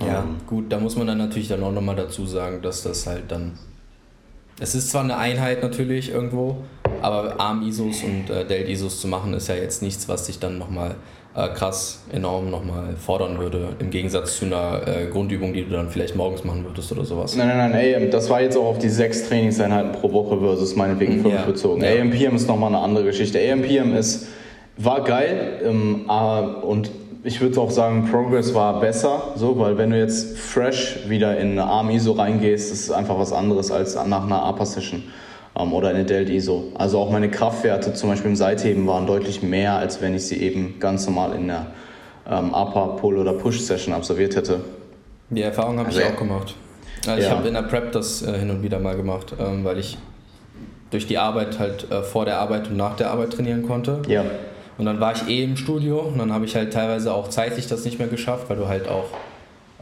Ja, 0.00 0.20
ähm. 0.20 0.36
gut, 0.46 0.72
da 0.72 0.78
muss 0.78 0.96
man 0.96 1.06
dann 1.06 1.18
natürlich 1.18 1.48
dann 1.48 1.62
auch 1.62 1.72
nochmal 1.72 1.96
dazu 1.96 2.26
sagen, 2.26 2.62
dass 2.62 2.82
das 2.82 3.06
halt 3.06 3.24
dann. 3.28 3.58
Es 4.58 4.74
ist 4.74 4.90
zwar 4.90 5.04
eine 5.04 5.16
Einheit 5.16 5.62
natürlich 5.62 6.10
irgendwo, 6.10 6.56
aber 7.02 7.38
Arm-ISOs 7.38 8.02
und 8.02 8.30
äh, 8.30 8.46
Delt-ISOs 8.46 9.00
zu 9.00 9.08
machen, 9.08 9.32
ist 9.34 9.48
ja 9.48 9.54
jetzt 9.54 9.82
nichts, 9.82 10.08
was 10.08 10.26
dich 10.26 10.38
dann 10.38 10.58
nochmal 10.58 10.96
äh, 11.34 11.48
krass 11.48 12.02
enorm 12.12 12.50
nochmal 12.50 12.96
fordern 12.96 13.38
würde, 13.38 13.68
im 13.78 13.90
Gegensatz 13.90 14.38
zu 14.38 14.46
einer 14.46 14.82
äh, 14.86 15.06
Grundübung, 15.06 15.52
die 15.52 15.64
du 15.64 15.70
dann 15.70 15.88
vielleicht 15.88 16.16
morgens 16.16 16.44
machen 16.44 16.64
würdest 16.64 16.90
oder 16.90 17.04
sowas. 17.04 17.36
Nein, 17.36 17.48
nein, 17.48 17.70
nein, 17.70 17.94
AM, 17.94 18.10
das 18.10 18.28
war 18.28 18.40
jetzt 18.40 18.56
auch 18.56 18.66
auf 18.66 18.78
die 18.78 18.88
sechs 18.88 19.28
Trainingseinheiten 19.28 19.92
pro 19.92 20.12
Woche 20.12 20.38
versus 20.40 20.74
meinetwegen 20.74 21.22
fünf 21.22 21.34
ja. 21.34 21.42
bezogen. 21.42 21.82
Ja. 21.82 22.00
AMPM 22.00 22.34
ist 22.34 22.48
nochmal 22.48 22.74
eine 22.74 22.82
andere 22.82 23.04
Geschichte. 23.04 23.38
AMPM 23.38 23.94
ist, 23.94 24.26
war 24.76 25.04
geil 25.04 25.60
ähm, 25.64 26.10
und 26.62 26.90
ich 27.22 27.40
würde 27.40 27.60
auch 27.60 27.70
sagen, 27.70 28.08
Progress 28.10 28.54
war 28.54 28.80
besser, 28.80 29.32
so, 29.36 29.58
weil 29.58 29.76
wenn 29.76 29.90
du 29.90 29.98
jetzt 29.98 30.38
fresh 30.38 31.00
wieder 31.08 31.38
in 31.38 31.52
eine 31.52 31.64
Arm-ISO 31.64 32.12
reingehst, 32.12 32.72
ist 32.72 32.84
es 32.84 32.90
einfach 32.90 33.18
was 33.18 33.32
anderes 33.32 33.70
als 33.70 33.94
nach 33.94 34.24
einer 34.24 34.42
APA-Session 34.42 35.02
oder 35.68 35.88
eine 35.88 36.04
Delt 36.04 36.30
ISO. 36.30 36.72
Also 36.74 36.98
auch 36.98 37.10
meine 37.10 37.30
Kraftwerte 37.30 37.92
zum 37.92 38.10
Beispiel 38.10 38.30
im 38.30 38.36
Seitheben 38.36 38.86
waren 38.86 39.06
deutlich 39.06 39.42
mehr, 39.42 39.74
als 39.74 40.00
wenn 40.00 40.14
ich 40.14 40.26
sie 40.26 40.40
eben 40.40 40.78
ganz 40.80 41.06
normal 41.06 41.34
in 41.34 41.48
der 41.48 41.66
ähm, 42.28 42.54
Upper, 42.54 42.96
Pull 42.96 43.18
oder 43.18 43.34
Push 43.34 43.60
Session 43.60 43.94
absolviert 43.94 44.36
hätte. 44.36 44.60
Die 45.28 45.42
Erfahrung 45.42 45.78
habe 45.78 45.88
also, 45.88 46.00
ich 46.00 46.06
auch 46.06 46.16
gemacht. 46.16 46.54
Also 47.06 47.20
ja. 47.20 47.28
Ich 47.28 47.30
habe 47.30 47.48
in 47.48 47.54
der 47.54 47.62
Prep 47.62 47.92
das 47.92 48.22
äh, 48.22 48.38
hin 48.38 48.50
und 48.50 48.62
wieder 48.62 48.78
mal 48.78 48.96
gemacht, 48.96 49.34
ähm, 49.38 49.64
weil 49.64 49.78
ich 49.78 49.98
durch 50.90 51.06
die 51.06 51.18
Arbeit 51.18 51.58
halt 51.58 51.90
äh, 51.90 52.02
vor 52.02 52.24
der 52.24 52.38
Arbeit 52.38 52.68
und 52.68 52.76
nach 52.76 52.96
der 52.96 53.10
Arbeit 53.10 53.32
trainieren 53.32 53.62
konnte. 53.66 54.02
Ja. 54.08 54.24
Und 54.76 54.86
dann 54.86 54.98
war 54.98 55.14
ich 55.14 55.28
eh 55.28 55.44
im 55.44 55.56
Studio 55.56 56.00
und 56.00 56.18
dann 56.18 56.32
habe 56.32 56.46
ich 56.46 56.56
halt 56.56 56.72
teilweise 56.72 57.12
auch 57.12 57.28
zeitlich 57.28 57.66
das 57.66 57.84
nicht 57.84 57.98
mehr 57.98 58.08
geschafft, 58.08 58.48
weil 58.48 58.56
du 58.56 58.66
halt 58.66 58.88
auch 58.88 59.06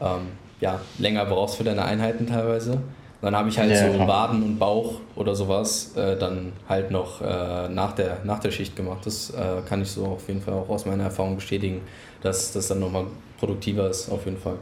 ähm, 0.01 0.29
ja, 0.61 0.81
länger 0.99 1.25
brauchst 1.25 1.57
für 1.57 1.65
deine 1.65 1.85
Einheiten 1.85 2.27
teilweise 2.27 2.79
dann 3.21 3.35
habe 3.35 3.49
ich 3.49 3.59
halt 3.59 3.71
ja, 3.71 3.93
so. 3.93 3.99
Waden 3.99 4.43
und 4.43 4.59
Bauch 4.59 4.95
oder 5.17 5.35
sowas 5.35 5.97
äh, 5.97 6.17
dann 6.17 6.53
halt 6.69 6.91
noch 6.91 7.21
äh, 7.21 7.69
nach, 7.69 7.93
der, 7.93 8.19
nach 8.25 8.39
der 8.39 8.53
Schicht 8.53 8.77
gemacht. 8.77 9.01
Das 9.05 9.31
äh, 9.31 9.69
kann 9.69 9.83
ich 9.83 9.91
so 9.91 10.07
auf 10.07 10.29
jeden 10.29 10.41
Fall 10.41 10.55
auch 10.55 10.69
aus 10.69 10.87
meiner 10.87 11.05
Erfahrung 11.05 11.35
bestätigen, 11.37 11.81
dass 12.23 12.53
das 12.53 12.69
dann 12.69 12.79
nochmal 12.79 13.05
produktiver 13.41 13.91
ist, 13.91 14.11
auf 14.11 14.25
jeden 14.25 14.39
Fall. 14.39 14.57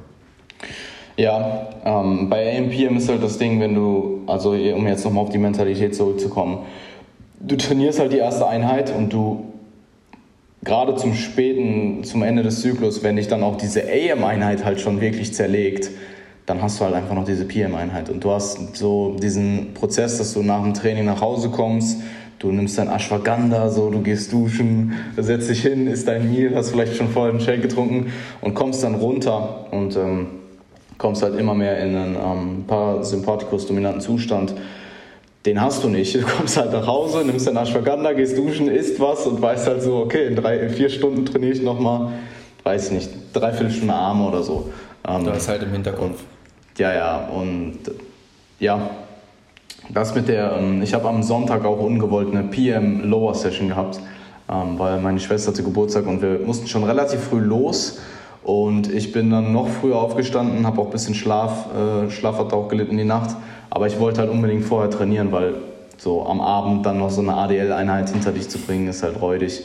Ja, 1.19 1.69
ähm, 1.85 2.29
bei 2.29 2.59
AMPM 2.59 2.97
ist 2.97 3.09
halt 3.09 3.23
das 3.23 3.38
Ding, 3.38 3.61
wenn 3.61 3.75
du, 3.75 4.23
also 4.27 4.51
um 4.51 4.87
jetzt 4.87 5.05
nochmal 5.05 5.25
auf 5.25 5.31
die 5.31 5.38
Mentalität 5.38 5.95
zurückzukommen, 5.95 6.66
du 7.40 7.57
trainierst 7.57 8.01
halt 8.01 8.12
die 8.12 8.19
erste 8.19 8.47
Einheit 8.47 8.95
und 8.95 9.12
du 9.12 9.53
gerade 10.62 10.95
zum 10.97 11.14
späten, 11.14 12.05
zum 12.05 12.23
Ende 12.23 12.42
des 12.42 12.61
Zyklus, 12.61 13.03
wenn 13.03 13.16
dich 13.16 13.29
dann 13.29 13.42
auch 13.42 13.57
diese 13.57 13.85
AM-Einheit 13.85 14.64
halt 14.64 14.81
schon 14.81 15.01
wirklich 15.01 15.33
zerlegt, 15.33 15.90
dann 16.46 16.62
hast 16.62 16.80
du 16.80 16.85
halt 16.85 16.94
einfach 16.94 17.14
noch 17.14 17.24
diese 17.24 17.44
PM-Einheit. 17.44 18.09
Und 18.09 18.22
du 18.22 18.30
hast 18.30 18.76
so 18.76 19.16
diesen 19.20 19.74
Prozess, 19.74 20.18
dass 20.18 20.32
du 20.32 20.42
nach 20.42 20.62
dem 20.62 20.74
Training 20.74 21.04
nach 21.04 21.20
Hause 21.20 21.50
kommst, 21.50 22.00
du 22.38 22.52
nimmst 22.52 22.78
dein 22.78 22.88
Ashwagandha, 22.88 23.68
so, 23.68 23.90
du 23.90 24.00
gehst 24.00 24.32
duschen, 24.32 24.92
setzt 25.16 25.50
dich 25.50 25.62
hin, 25.62 25.88
isst 25.88 26.06
dein 26.06 26.32
Meal, 26.32 26.54
hast 26.54 26.70
vielleicht 26.70 26.96
schon 26.96 27.09
vorher 27.09 27.32
einen 27.32 27.40
Shake 27.40 27.62
getrunken 27.62 28.12
und 28.40 28.54
kommst 28.54 28.85
dann 28.85 28.94
runter 28.94 29.66
und 29.72 29.96
ähm, 29.96 30.28
kommst 30.98 31.22
halt 31.22 31.37
immer 31.37 31.54
mehr 31.54 31.78
in 31.78 31.96
einen 31.96 32.14
ähm, 32.16 32.64
parasympathikus-dominanten 32.68 34.00
Zustand. 34.00 34.54
Den 35.44 35.61
hast 35.61 35.82
du 35.82 35.88
nicht. 35.88 36.14
Du 36.14 36.20
kommst 36.22 36.56
halt 36.56 36.72
nach 36.72 36.87
Hause, 36.87 37.24
nimmst 37.24 37.48
dein 37.48 37.56
Ashwagandha, 37.56 38.12
gehst 38.12 38.38
duschen, 38.38 38.68
isst 38.68 39.00
was 39.00 39.26
und 39.26 39.42
weißt 39.42 39.66
halt 39.66 39.82
so, 39.82 39.96
okay, 39.96 40.28
in, 40.28 40.37
drei, 40.37 40.59
in 40.59 40.70
vier 40.70 40.90
Stunden 40.90 41.26
trainiere 41.26 41.52
ich 41.52 41.62
nochmal, 41.62 42.12
weiß 42.62 42.87
ich 42.87 42.92
nicht, 42.92 43.11
dreiviertel 43.32 43.72
Stunde 43.72 43.94
Arme 43.94 44.28
oder 44.28 44.42
so. 44.44 44.70
Ähm, 45.09 45.24
das 45.24 45.38
ist 45.38 45.48
halt 45.48 45.62
im 45.64 45.72
Hintergrund. 45.72 46.14
Ja, 46.79 46.95
ja, 46.95 47.29
und 47.29 47.79
ja, 48.61 48.91
das 49.89 50.15
mit 50.15 50.29
der, 50.29 50.57
ähm, 50.59 50.83
ich 50.83 50.93
habe 50.93 51.09
am 51.09 51.23
Sonntag 51.23 51.65
auch 51.65 51.81
ungewollt 51.81 52.31
eine 52.31 52.43
PM 52.43 53.09
Lower 53.09 53.35
Session 53.35 53.69
gehabt, 53.69 53.99
ähm, 54.51 54.79
weil 54.79 55.01
meine 55.01 55.19
Schwester 55.19 55.53
hatte 55.53 55.62
Geburtstag 55.62 56.07
und 56.07 56.21
wir 56.21 56.41
mussten 56.45 56.67
schon 56.67 56.85
relativ 56.85 57.21
früh 57.21 57.41
los. 57.41 57.99
Und 58.45 58.93
ich 58.93 59.11
bin 59.11 59.31
dann 59.31 59.53
noch 59.53 59.69
früher 59.69 59.97
aufgestanden, 59.97 60.67
habe 60.67 60.81
auch 60.81 60.87
ein 60.87 60.93
bisschen 60.93 61.15
Schlaf, 61.15 61.67
äh, 61.75 62.11
Schlaf 62.11 62.39
hat 62.39 62.53
auch 62.53 62.69
gelitten 62.69 62.93
in 62.93 62.99
die 62.99 63.05
Nacht. 63.05 63.35
Aber 63.71 63.87
ich 63.87 63.99
wollte 63.99 64.21
halt 64.21 64.31
unbedingt 64.31 64.65
vorher 64.65 64.91
trainieren, 64.91 65.33
weil 65.33 65.55
so 65.97 66.27
am 66.27 66.41
Abend 66.41 66.85
dann 66.85 66.99
noch 66.99 67.11
so 67.11 67.23
eine 67.23 67.35
ADL-Einheit 67.35 68.11
hinter 68.11 68.33
dich 68.33 68.51
zu 68.51 68.59
bringen, 68.59 68.87
ist 68.87 69.03
halt 69.03 69.20
räudig. 69.20 69.64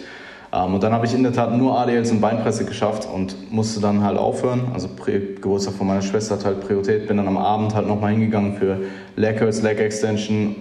Ähm, 0.54 0.74
und 0.74 0.84
dann 0.84 0.94
habe 0.94 1.06
ich 1.06 1.14
in 1.14 1.24
der 1.24 1.34
Tat 1.34 1.56
nur 1.56 1.78
ADLs 1.80 2.12
und 2.12 2.22
Beinpresse 2.22 2.66
geschafft 2.66 3.08
und 3.12 3.52
musste 3.52 3.80
dann 3.80 4.04
halt 4.04 4.18
aufhören. 4.18 4.72
Also 4.74 4.90
Geburtstag 5.06 5.76
von 5.76 5.88
meiner 5.88 6.02
Schwester 6.02 6.36
hat 6.36 6.46
halt 6.46 6.62
Priorität. 6.62 7.08
Bin 7.08 7.18
dann 7.18 7.28
am 7.28 7.38
Abend 7.38 7.74
halt 7.76 7.88
nochmal 7.88 8.12
hingegangen 8.12 8.56
für 8.56 8.78
Leg 9.16 9.38
Curls, 9.38 9.62
Leg 9.62 9.80
Extension, 9.80 10.56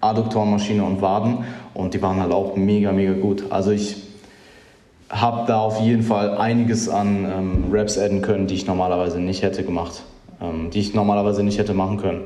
Adduktorenmaschine 0.00 0.84
und 0.84 1.00
Waden. 1.00 1.44
Und 1.74 1.94
die 1.94 2.02
waren 2.02 2.20
halt 2.20 2.32
auch 2.32 2.56
mega, 2.56 2.92
mega 2.92 3.14
gut. 3.14 3.44
Also 3.50 3.70
ich 3.70 3.96
habe 5.08 5.46
da 5.46 5.60
auf 5.60 5.80
jeden 5.80 6.02
Fall 6.02 6.38
einiges 6.38 6.88
an 6.88 7.24
ähm, 7.24 7.64
Raps 7.70 7.98
adden 7.98 8.22
können, 8.22 8.46
die 8.46 8.54
ich 8.54 8.66
normalerweise 8.66 9.20
nicht 9.20 9.42
hätte 9.42 9.62
gemacht. 9.62 10.02
Ähm, 10.40 10.70
die 10.70 10.80
ich 10.80 10.94
normalerweise 10.94 11.42
nicht 11.42 11.58
hätte 11.58 11.74
machen 11.74 11.98
können. 11.98 12.22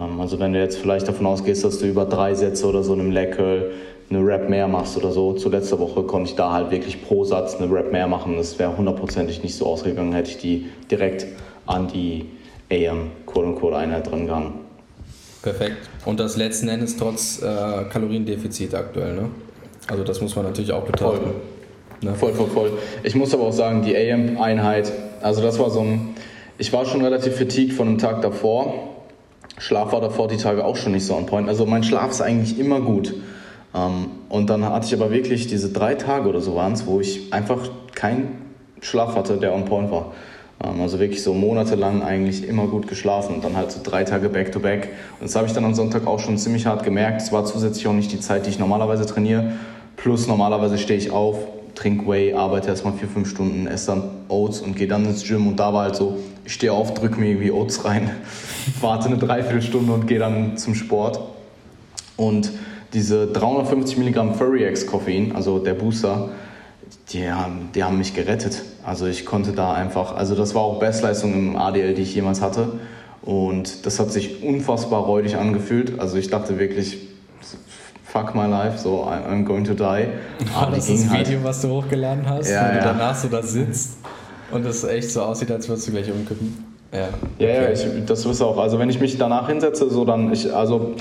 Ähm, 0.00 0.20
also 0.20 0.38
wenn 0.38 0.52
du 0.52 0.60
jetzt 0.60 0.78
vielleicht 0.78 1.08
davon 1.08 1.26
ausgehst, 1.26 1.64
dass 1.64 1.78
du 1.78 1.86
über 1.86 2.06
drei 2.06 2.34
Sätze 2.34 2.66
oder 2.66 2.82
so 2.82 2.94
in 2.94 3.00
einem 3.00 3.10
Leg 3.10 3.36
Curl 3.36 3.72
eine 4.10 4.26
Rap 4.26 4.48
mehr 4.48 4.66
machst 4.66 4.96
oder 4.96 5.12
so. 5.12 5.34
Zu 5.34 5.48
letzter 5.50 5.78
Woche 5.78 6.02
konnte 6.02 6.30
ich 6.30 6.36
da 6.36 6.52
halt 6.52 6.70
wirklich 6.70 7.02
pro 7.02 7.24
Satz 7.24 7.56
eine 7.56 7.72
Rap 7.72 7.92
mehr 7.92 8.08
machen. 8.08 8.36
Das 8.36 8.58
wäre 8.58 8.76
hundertprozentig 8.76 9.42
nicht 9.42 9.54
so 9.54 9.66
ausgegangen, 9.66 10.12
hätte 10.12 10.30
ich 10.30 10.38
die 10.38 10.66
direkt 10.90 11.26
an 11.66 11.86
die 11.86 12.26
AM 12.72 13.12
Quote-unquote 13.26 13.76
Einheit 13.76 14.10
dran 14.10 14.22
gegangen. 14.22 14.52
Perfekt. 15.42 15.88
Und 16.04 16.20
das 16.20 16.36
letzten 16.36 16.68
Endes 16.68 16.96
trotz 16.96 17.40
äh, 17.40 17.84
Kaloriendefizit 17.90 18.74
aktuell, 18.74 19.14
ne? 19.14 19.30
Also 19.88 20.04
das 20.04 20.20
muss 20.20 20.36
man 20.36 20.44
natürlich 20.44 20.72
auch 20.72 20.84
betrachten. 20.84 21.24
Voll. 21.24 21.34
Ne? 22.02 22.14
voll, 22.14 22.32
voll, 22.32 22.48
voll. 22.48 22.72
Ich 23.02 23.14
muss 23.14 23.32
aber 23.34 23.44
auch 23.44 23.52
sagen, 23.52 23.82
die 23.82 23.96
AM-Einheit, 23.96 24.92
also 25.22 25.42
das 25.42 25.58
war 25.58 25.70
so 25.70 25.80
ein, 25.80 26.14
ich 26.58 26.72
war 26.72 26.84
schon 26.84 27.02
relativ 27.02 27.36
fatigued 27.36 27.72
von 27.72 27.86
dem 27.86 27.98
Tag 27.98 28.22
davor. 28.22 28.74
Schlaf 29.58 29.92
war 29.92 30.00
davor 30.00 30.28
die 30.28 30.36
Tage 30.36 30.64
auch 30.64 30.76
schon 30.76 30.92
nicht 30.92 31.04
so 31.04 31.14
on 31.14 31.26
point. 31.26 31.48
Also 31.48 31.66
mein 31.66 31.82
Schlaf 31.82 32.10
ist 32.10 32.20
eigentlich 32.20 32.58
immer 32.58 32.80
gut. 32.80 33.14
Ähm, 33.74 34.06
und 34.28 34.50
dann 34.50 34.64
hatte 34.64 34.86
ich 34.86 34.94
aber 34.94 35.10
wirklich 35.10 35.46
diese 35.46 35.70
drei 35.70 35.94
Tage 35.94 36.28
oder 36.28 36.40
so 36.40 36.54
waren 36.54 36.72
es, 36.72 36.86
wo 36.86 37.00
ich 37.00 37.32
einfach 37.32 37.68
keinen 37.94 38.38
Schlaf 38.80 39.14
hatte, 39.14 39.36
der 39.36 39.54
on 39.54 39.64
point 39.64 39.90
war. 39.90 40.12
Ähm, 40.62 40.80
also 40.80 40.98
wirklich 40.98 41.22
so 41.22 41.34
monatelang 41.34 42.02
eigentlich 42.02 42.46
immer 42.46 42.66
gut 42.66 42.88
geschlafen 42.88 43.34
und 43.34 43.44
dann 43.44 43.56
halt 43.56 43.70
so 43.70 43.80
drei 43.82 44.04
Tage 44.04 44.28
back-to-back. 44.28 44.88
Und 45.20 45.28
das 45.28 45.36
habe 45.36 45.46
ich 45.46 45.52
dann 45.52 45.64
am 45.64 45.74
Sonntag 45.74 46.06
auch 46.06 46.18
schon 46.18 46.38
ziemlich 46.38 46.66
hart 46.66 46.82
gemerkt. 46.84 47.22
Es 47.22 47.32
war 47.32 47.44
zusätzlich 47.44 47.86
auch 47.86 47.92
nicht 47.92 48.12
die 48.12 48.20
Zeit, 48.20 48.46
die 48.46 48.50
ich 48.50 48.58
normalerweise 48.58 49.06
trainiere. 49.06 49.52
Plus 49.96 50.26
normalerweise 50.26 50.78
stehe 50.78 50.98
ich 50.98 51.10
auf, 51.10 51.36
trinke 51.74 52.06
Whey, 52.08 52.32
arbeite 52.32 52.68
erstmal 52.68 52.94
vier, 52.94 53.08
fünf 53.08 53.28
Stunden, 53.28 53.66
esse 53.66 53.88
dann 53.88 54.02
Oats 54.28 54.60
und 54.60 54.76
gehe 54.76 54.88
dann 54.88 55.04
ins 55.04 55.26
Gym. 55.26 55.46
Und 55.46 55.56
da 55.56 55.72
war 55.72 55.84
halt 55.84 55.96
so, 55.96 56.18
ich 56.44 56.54
stehe 56.54 56.72
auf, 56.72 56.94
drücke 56.94 57.20
mir 57.20 57.28
irgendwie 57.28 57.50
Oats 57.50 57.84
rein, 57.84 58.10
warte 58.80 59.06
eine 59.06 59.18
Dreiviertelstunde 59.18 59.92
und 59.92 60.06
gehe 60.06 60.18
dann 60.18 60.56
zum 60.56 60.74
Sport. 60.74 61.20
Und 62.16 62.50
diese 62.92 63.26
350 63.28 63.98
Milligramm 63.98 64.34
Furry 64.34 64.64
X 64.64 64.86
Koffein, 64.86 65.34
also 65.34 65.58
der 65.58 65.74
Booster, 65.74 66.30
die 67.10 67.30
haben, 67.30 67.70
die 67.74 67.84
haben 67.84 67.98
mich 67.98 68.14
gerettet. 68.14 68.62
Also 68.84 69.06
ich 69.06 69.26
konnte 69.26 69.52
da 69.52 69.72
einfach, 69.72 70.16
also 70.16 70.34
das 70.34 70.54
war 70.54 70.62
auch 70.62 70.78
Bestleistung 70.78 71.34
im 71.34 71.56
ADL, 71.56 71.94
die 71.94 72.02
ich 72.02 72.14
jemals 72.14 72.40
hatte. 72.40 72.68
Und 73.22 73.84
das 73.84 74.00
hat 74.00 74.10
sich 74.12 74.42
unfassbar 74.42 75.02
räudig 75.02 75.36
angefühlt. 75.36 76.00
Also 76.00 76.16
ich 76.16 76.30
dachte 76.30 76.58
wirklich, 76.58 76.98
fuck 78.04 78.34
my 78.34 78.46
life, 78.46 78.78
so 78.78 79.04
I'm 79.04 79.44
going 79.44 79.64
to 79.64 79.74
die. 79.74 79.82
Aber 80.54 80.76
das 80.76 80.88
ist 80.88 81.04
das 81.06 81.12
Video, 81.12 81.38
halt, 81.38 81.44
was 81.44 81.62
du 81.62 81.68
hochgeladen 81.68 82.28
hast, 82.28 82.48
ja, 82.48 82.62
wo 82.62 82.74
ja. 82.74 82.78
du 82.78 82.84
danach 82.84 83.14
so 83.14 83.28
da 83.28 83.42
sitzt 83.42 83.98
und 84.50 84.66
es 84.66 84.84
echt 84.84 85.10
so 85.10 85.22
aussieht, 85.22 85.50
als 85.50 85.68
würdest 85.68 85.88
du 85.88 85.92
gleich 85.92 86.10
umkippen. 86.10 86.64
Ja, 86.92 86.98
ja, 86.98 87.06
okay. 87.06 87.62
ja 87.62 87.70
ich, 87.70 88.04
das 88.06 88.24
ist 88.24 88.42
auch. 88.42 88.58
Also 88.58 88.78
wenn 88.78 88.90
ich 88.90 89.00
mich 89.00 89.16
danach 89.16 89.48
hinsetze, 89.48 89.88
so 89.90 90.04
dann, 90.04 90.32
ich, 90.32 90.52
also 90.52 90.94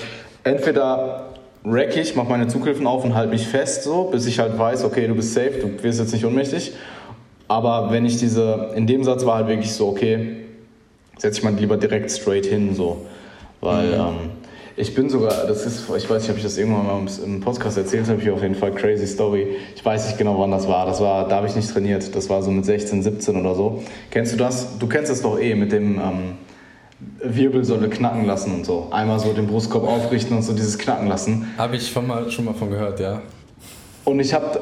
entweder 0.44 1.29
rack 1.66 1.96
ich, 1.98 2.16
mach 2.16 2.28
meine 2.28 2.48
Zughilfen 2.48 2.88
auf 2.88 3.04
und 3.04 3.16
halte 3.16 3.32
mich 3.32 3.48
fest, 3.48 3.84
so, 3.84 4.06
bis 4.06 4.26
ich 4.26 4.40
halt 4.40 4.58
weiß, 4.58 4.84
okay, 4.84 5.08
du 5.08 5.16
bist 5.16 5.34
safe, 5.34 5.60
du 5.62 5.84
wirst 5.84 6.00
jetzt 6.00 6.14
nicht 6.14 6.26
ohnmächtig. 6.26 6.74
Aber 7.48 7.92
wenn 7.92 8.06
ich 8.06 8.18
diese, 8.18 8.72
in 8.76 8.86
dem 8.88 9.04
Satz 9.04 9.26
war 9.26 9.36
halt 9.38 9.48
wirklich 9.48 9.74
so, 9.74 9.88
okay, 9.90 10.38
setze 11.18 11.40
ich 11.40 11.44
mal 11.44 11.54
lieber 11.54 11.78
direkt 11.78 12.12
straight 12.12 12.46
hin, 12.46 12.76
so. 12.76 13.06
Weil 13.62 13.88
mhm. 13.88 13.94
ähm, 13.94 14.16
ich 14.78 14.96
bin 14.96 15.10
sogar, 15.10 15.46
das 15.46 15.66
ist, 15.66 15.90
ich 15.98 16.10
weiß 16.10 16.22
nicht, 16.22 16.32
ob 16.32 16.38
ich 16.38 16.44
das 16.44 16.58
irgendwann 16.58 16.86
mal 16.86 17.02
im 17.26 17.42
Podcast 17.42 17.78
erzählt 17.78 18.08
habe, 18.08 18.22
hier 18.22 18.34
auf 18.34 18.42
jeden 18.42 18.56
Fall 18.56 18.72
crazy 18.72 19.08
Story. 19.08 19.58
Ich 19.76 19.84
weiß 19.84 20.06
nicht 20.08 20.18
genau, 20.18 20.40
wann 20.40 20.52
das 20.52 20.70
war. 20.70 20.86
Das 20.86 21.02
war, 21.02 21.28
da 21.28 21.38
habe 21.38 21.48
ich 21.48 21.56
nicht 21.56 21.70
trainiert. 21.70 22.16
Das 22.16 22.30
war 22.30 22.42
so 22.42 22.50
mit 22.50 22.64
16, 22.64 23.04
17 23.04 23.36
oder 23.36 23.56
so. 23.56 23.84
Kennst 24.10 24.32
du 24.32 24.38
das? 24.38 24.78
Du 24.80 24.88
kennst 24.88 25.12
es 25.12 25.22
doch 25.22 25.38
eh 25.38 25.54
mit 25.56 25.74
dem, 25.74 25.96
ähm, 25.96 26.38
Wirbelsäule 27.22 27.90
knacken 27.90 28.26
lassen 28.26 28.54
und 28.54 28.66
so. 28.66 28.88
Einmal 28.92 29.20
so 29.20 29.32
den 29.34 29.48
Brustkorb 29.48 29.88
aufrichten 29.88 30.36
und 30.36 30.44
so 30.44 30.54
dieses 30.54 30.78
Knacken 30.78 31.08
lassen. 31.08 31.48
Habe 31.58 31.78
ich 31.78 31.88
schon 31.90 32.08
mal, 32.08 32.30
schon 32.30 32.46
mal 32.46 32.54
von 32.54 32.70
gehört, 32.70 33.00
ja. 33.00 33.22
Und 34.04 34.20
ich 34.20 34.34
habe. 34.34 34.62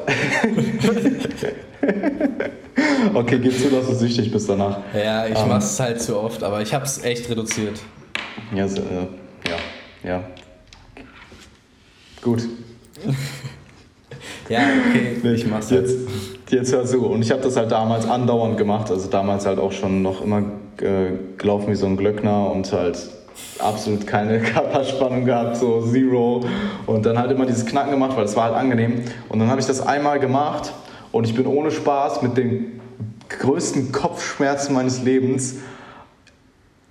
okay, 3.14 3.38
gib 3.38 3.58
zu, 3.58 3.70
dass 3.70 3.86
du 3.86 3.94
süchtig 3.94 4.30
bist 4.30 4.48
danach. 4.48 4.78
Ja, 4.94 5.26
ich 5.26 5.38
ähm, 5.38 5.48
mache 5.48 5.58
es 5.58 5.80
halt 5.80 6.00
zu 6.00 6.18
oft, 6.18 6.42
aber 6.42 6.60
ich 6.60 6.72
habe 6.74 6.84
es 6.84 7.02
echt 7.02 7.28
reduziert. 7.30 7.80
Ja, 8.54 8.68
so, 8.68 8.82
äh, 8.82 9.08
ja, 9.48 9.56
ja. 10.04 10.22
Gut. 12.22 12.42
ja, 14.48 14.60
okay, 14.88 15.16
ich 15.34 15.46
mach's 15.46 15.70
jetzt. 15.70 15.96
Jetzt 16.50 16.72
hör 16.72 16.84
zu. 16.84 17.06
Und 17.06 17.22
ich 17.22 17.30
habe 17.30 17.42
das 17.42 17.56
halt 17.56 17.70
damals 17.70 18.06
andauernd 18.06 18.56
gemacht, 18.56 18.90
also 18.90 19.08
damals 19.08 19.44
halt 19.44 19.58
auch 19.58 19.72
schon 19.72 20.02
noch 20.02 20.22
immer 20.22 20.42
äh, 20.82 21.12
gelaufen 21.36 21.68
wie 21.68 21.74
so 21.74 21.86
ein 21.86 21.96
Glöckner 21.96 22.50
und 22.50 22.72
halt 22.72 22.98
absolut 23.58 24.06
keine 24.06 24.40
Körperspannung 24.40 25.24
gehabt, 25.24 25.56
so 25.56 25.82
zero. 25.82 26.44
Und 26.86 27.06
dann 27.06 27.18
halt 27.18 27.30
immer 27.30 27.46
dieses 27.46 27.66
Knacken 27.66 27.90
gemacht, 27.90 28.16
weil 28.16 28.24
das 28.24 28.36
war 28.36 28.44
halt 28.44 28.54
angenehm. 28.54 29.02
Und 29.28 29.38
dann 29.38 29.48
habe 29.48 29.60
ich 29.60 29.66
das 29.66 29.80
einmal 29.80 30.18
gemacht 30.18 30.72
und 31.12 31.24
ich 31.24 31.34
bin 31.34 31.46
ohne 31.46 31.70
Spaß 31.70 32.22
mit 32.22 32.36
den 32.36 32.80
größten 33.28 33.92
Kopfschmerzen 33.92 34.74
meines 34.74 35.02
Lebens 35.02 35.56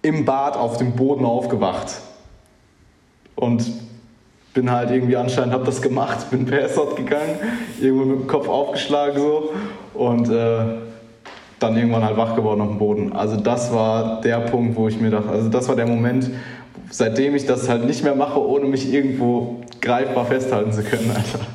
im 0.01 0.25
Bad 0.25 0.55
auf 0.55 0.77
dem 0.77 0.95
Boden 0.95 1.25
aufgewacht. 1.25 2.01
Und 3.35 3.65
bin 4.53 4.71
halt 4.71 4.89
irgendwie 4.89 5.15
anscheinend, 5.15 5.53
habe 5.53 5.65
das 5.65 5.81
gemacht, 5.81 6.29
bin 6.31 6.45
per 6.45 6.67
gegangen, 6.67 7.39
irgendwo 7.79 8.05
mit 8.05 8.19
dem 8.21 8.27
Kopf 8.27 8.47
aufgeschlagen 8.47 9.21
so 9.21 9.51
und 9.93 10.29
äh, 10.29 10.86
dann 11.59 11.75
irgendwann 11.75 12.03
halt 12.03 12.17
wach 12.17 12.35
geworden 12.35 12.61
auf 12.61 12.69
dem 12.69 12.77
Boden. 12.77 13.13
Also 13.13 13.35
das 13.37 13.73
war 13.73 14.21
der 14.21 14.39
Punkt, 14.41 14.75
wo 14.75 14.87
ich 14.87 14.99
mir 14.99 15.09
dachte, 15.09 15.29
also 15.29 15.49
das 15.49 15.67
war 15.67 15.75
der 15.75 15.87
Moment, 15.87 16.29
seitdem 16.89 17.35
ich 17.35 17.45
das 17.45 17.67
halt 17.67 17.85
nicht 17.85 18.03
mehr 18.03 18.15
mache, 18.15 18.39
ohne 18.39 18.65
mich 18.65 18.91
irgendwo 18.93 19.61
greifbar 19.81 20.25
festhalten 20.25 20.71
zu 20.71 20.83
können, 20.83 21.11
Alter. 21.11 21.45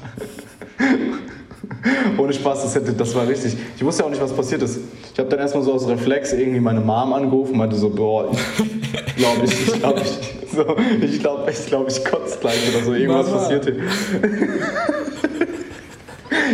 Ohne 2.19 2.33
Spaß, 2.33 2.63
das, 2.63 2.75
hätte, 2.77 2.93
das 2.93 3.15
war 3.15 3.27
richtig. 3.27 3.57
Ich 3.77 3.85
wusste 3.85 4.03
ja 4.03 4.07
auch 4.07 4.11
nicht, 4.11 4.23
was 4.23 4.33
passiert 4.33 4.63
ist. 4.63 4.79
Ich 5.13 5.19
habe 5.19 5.29
dann 5.29 5.41
erstmal 5.41 5.65
so 5.65 5.73
aus 5.73 5.89
Reflex 5.89 6.33
irgendwie 6.33 6.61
meine 6.61 6.81
Mom 6.81 7.13
angerufen, 7.13 7.57
meinte 7.57 7.75
so, 7.77 7.91
boah, 7.91 8.31
ich 8.31 9.17
glaube, 9.17 9.45
ich, 9.45 9.69
ich 9.69 9.81
glaube, 9.81 10.01
ich, 10.01 10.19
so, 10.55 10.77
ich 11.01 11.21
glaube, 11.21 11.51
ich, 11.51 11.67
glaub, 11.67 11.89
ich 11.89 12.05
kotze 12.05 12.39
gleich 12.41 12.75
oder 12.75 12.85
so, 12.85 12.95
irgendwas 12.95 13.27
Mama. 13.27 13.39
passiert 13.39 13.65
hier. 13.65 13.77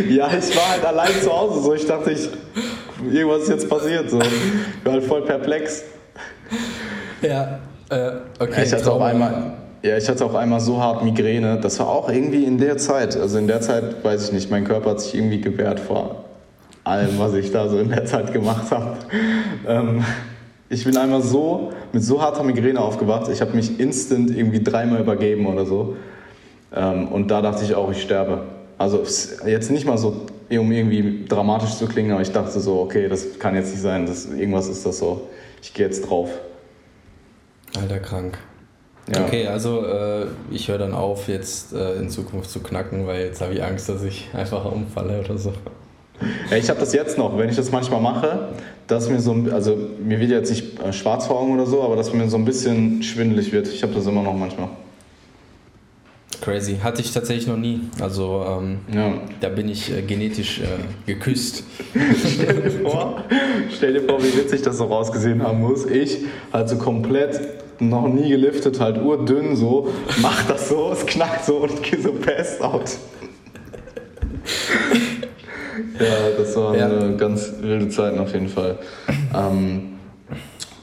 ja, 0.16 0.28
ich 0.28 0.57
war 0.57 0.70
halt 0.70 0.84
allein 0.84 1.12
zu 1.22 1.30
Hause, 1.30 1.61
so, 1.61 1.74
ich 1.74 1.86
dachte, 1.86 2.12
ich, 2.12 2.28
irgendwas 3.05 3.42
ist 3.42 3.49
jetzt 3.49 3.68
passiert, 3.68 4.11
so. 4.11 4.20
Ich 4.20 4.84
war 4.84 4.94
halt 4.94 5.05
voll 5.05 5.22
perplex. 5.22 5.84
Ja, 7.22 7.59
äh, 7.90 8.11
okay. 8.38 8.64
Ich 8.64 8.72
hatte 8.72 8.92
auch 8.92 9.01
einmal 9.01 9.53
ja, 9.80 9.96
ich 9.96 10.09
hatte 10.09 10.24
auch 10.24 10.34
einmal 10.34 10.59
so 10.59 10.82
hart 10.82 11.05
Migräne. 11.05 11.59
Das 11.61 11.78
war 11.78 11.88
auch 11.88 12.11
irgendwie 12.11 12.44
in 12.44 12.59
der 12.59 12.78
Zeit. 12.78 13.16
Also 13.16 13.38
in 13.38 13.46
der 13.46 13.61
Zeit, 13.61 14.03
weiß 14.05 14.26
ich 14.26 14.32
nicht, 14.32 14.51
mein 14.51 14.64
Körper 14.64 14.90
hat 14.90 15.01
sich 15.01 15.14
irgendwie 15.14 15.40
gewehrt 15.40 15.78
vor 15.78 16.24
allem, 16.88 17.18
was 17.18 17.34
ich 17.34 17.53
da 17.53 17.68
so 17.68 17.78
in 17.78 17.90
der 17.90 18.05
Zeit 18.07 18.32
gemacht 18.32 18.70
habe. 18.70 18.96
Ähm, 19.66 20.05
ich 20.70 20.84
bin 20.84 20.96
einmal 20.96 21.22
so 21.22 21.72
mit 21.92 22.03
so 22.03 22.20
harter 22.20 22.42
Migräne 22.42 22.80
aufgewacht. 22.80 23.30
Ich 23.30 23.40
habe 23.40 23.55
mich 23.55 23.78
instant 23.78 24.30
irgendwie 24.30 24.62
dreimal 24.62 25.01
übergeben 25.01 25.46
oder 25.46 25.64
so. 25.64 25.96
Ähm, 26.74 27.09
und 27.09 27.30
da 27.30 27.42
dachte 27.42 27.64
ich 27.64 27.74
auch, 27.74 27.90
ich 27.90 28.03
sterbe. 28.03 28.42
Also 28.78 29.03
jetzt 29.46 29.70
nicht 29.70 29.86
mal 29.86 29.99
so, 29.99 30.26
um 30.51 30.72
irgendwie 30.72 31.26
dramatisch 31.28 31.74
zu 31.74 31.86
klingen, 31.86 32.12
aber 32.12 32.22
ich 32.22 32.32
dachte 32.32 32.59
so, 32.59 32.80
okay, 32.80 33.09
das 33.09 33.38
kann 33.38 33.55
jetzt 33.55 33.70
nicht 33.70 33.82
sein. 33.82 34.07
Das, 34.07 34.26
irgendwas 34.26 34.68
ist 34.68 34.86
das 34.86 34.99
so. 34.99 35.28
Ich 35.61 35.74
gehe 35.74 35.84
jetzt 35.84 36.09
drauf. 36.09 36.30
Alter, 37.78 37.99
krank. 37.99 38.38
Ja. 39.14 39.24
Okay, 39.24 39.46
also 39.46 39.84
äh, 39.84 40.26
ich 40.51 40.68
höre 40.68 40.78
dann 40.78 40.94
auf, 40.94 41.28
jetzt 41.28 41.72
äh, 41.72 41.94
in 41.94 42.11
Zukunft 42.11 42.51
zu 42.51 42.61
knacken, 42.61 43.07
weil 43.07 43.24
jetzt 43.24 43.40
habe 43.40 43.55
ich 43.55 43.62
Angst, 43.62 43.88
dass 43.88 44.03
ich 44.03 44.28
einfach 44.34 44.64
umfalle 44.64 45.20
oder 45.20 45.36
so. 45.36 45.53
Ja, 46.51 46.57
ich 46.57 46.68
habe 46.68 46.80
das 46.80 46.92
jetzt 46.92 47.16
noch, 47.16 47.38
wenn 47.38 47.49
ich 47.49 47.57
das 47.57 47.70
manchmal 47.70 48.01
mache, 48.01 48.49
dass 48.86 49.09
mir 49.09 49.20
so, 49.20 49.34
also 49.53 49.76
mir 50.03 50.18
wird 50.18 50.30
jetzt 50.30 50.51
nicht 50.51 50.80
äh, 50.80 50.92
schwarz 50.92 51.26
vor 51.26 51.40
Augen 51.40 51.55
oder 51.55 51.66
so, 51.66 51.82
aber 51.82 51.96
dass 51.96 52.12
mir 52.12 52.28
so 52.28 52.36
ein 52.36 52.44
bisschen 52.44 53.03
schwindelig 53.03 53.53
wird. 53.53 53.68
Ich 53.68 53.82
habe 53.82 53.94
das 53.94 54.07
immer 54.07 54.22
noch 54.22 54.34
manchmal. 54.34 54.68
Crazy. 56.41 56.78
Hatte 56.82 57.01
ich 57.03 57.12
tatsächlich 57.12 57.47
noch 57.47 57.57
nie. 57.57 57.80
Also 58.01 58.45
ähm, 58.47 58.78
ja. 58.95 59.12
da 59.41 59.49
bin 59.49 59.68
ich 59.68 59.93
äh, 59.93 60.03
genetisch 60.03 60.61
äh, 60.61 60.64
geküsst. 61.07 61.64
stell, 62.34 62.62
dir 62.62 62.70
vor, 62.82 63.24
stell 63.76 63.93
dir 63.95 64.03
vor, 64.03 64.22
wie 64.22 64.36
witzig 64.36 64.62
das 64.62 64.78
so 64.78 64.84
rausgesehen 64.84 65.43
haben 65.43 65.61
muss. 65.61 65.84
Ich 65.86 66.18
halt 66.53 66.68
so 66.68 66.76
komplett 66.76 67.41
noch 67.80 68.09
nie 68.09 68.28
geliftet, 68.28 68.80
halt 68.80 68.99
urdünn 68.99 69.57
so, 69.57 69.89
mach 70.20 70.45
das 70.47 70.68
so, 70.68 70.91
es 70.93 71.07
knackt 71.07 71.45
so 71.45 71.59
und 71.59 71.82
gehe 71.82 72.01
so 72.01 72.12
passed 72.12 72.61
out. 72.61 72.97
ja, 76.01 76.30
das 76.36 76.57
waren 76.57 76.78
ja. 76.78 76.86
eine 76.86 77.16
ganz 77.16 77.53
wilde 77.61 77.89
Zeiten 77.89 78.18
auf 78.18 78.32
jeden 78.32 78.49
Fall. 78.49 78.78
Ähm, 79.34 79.97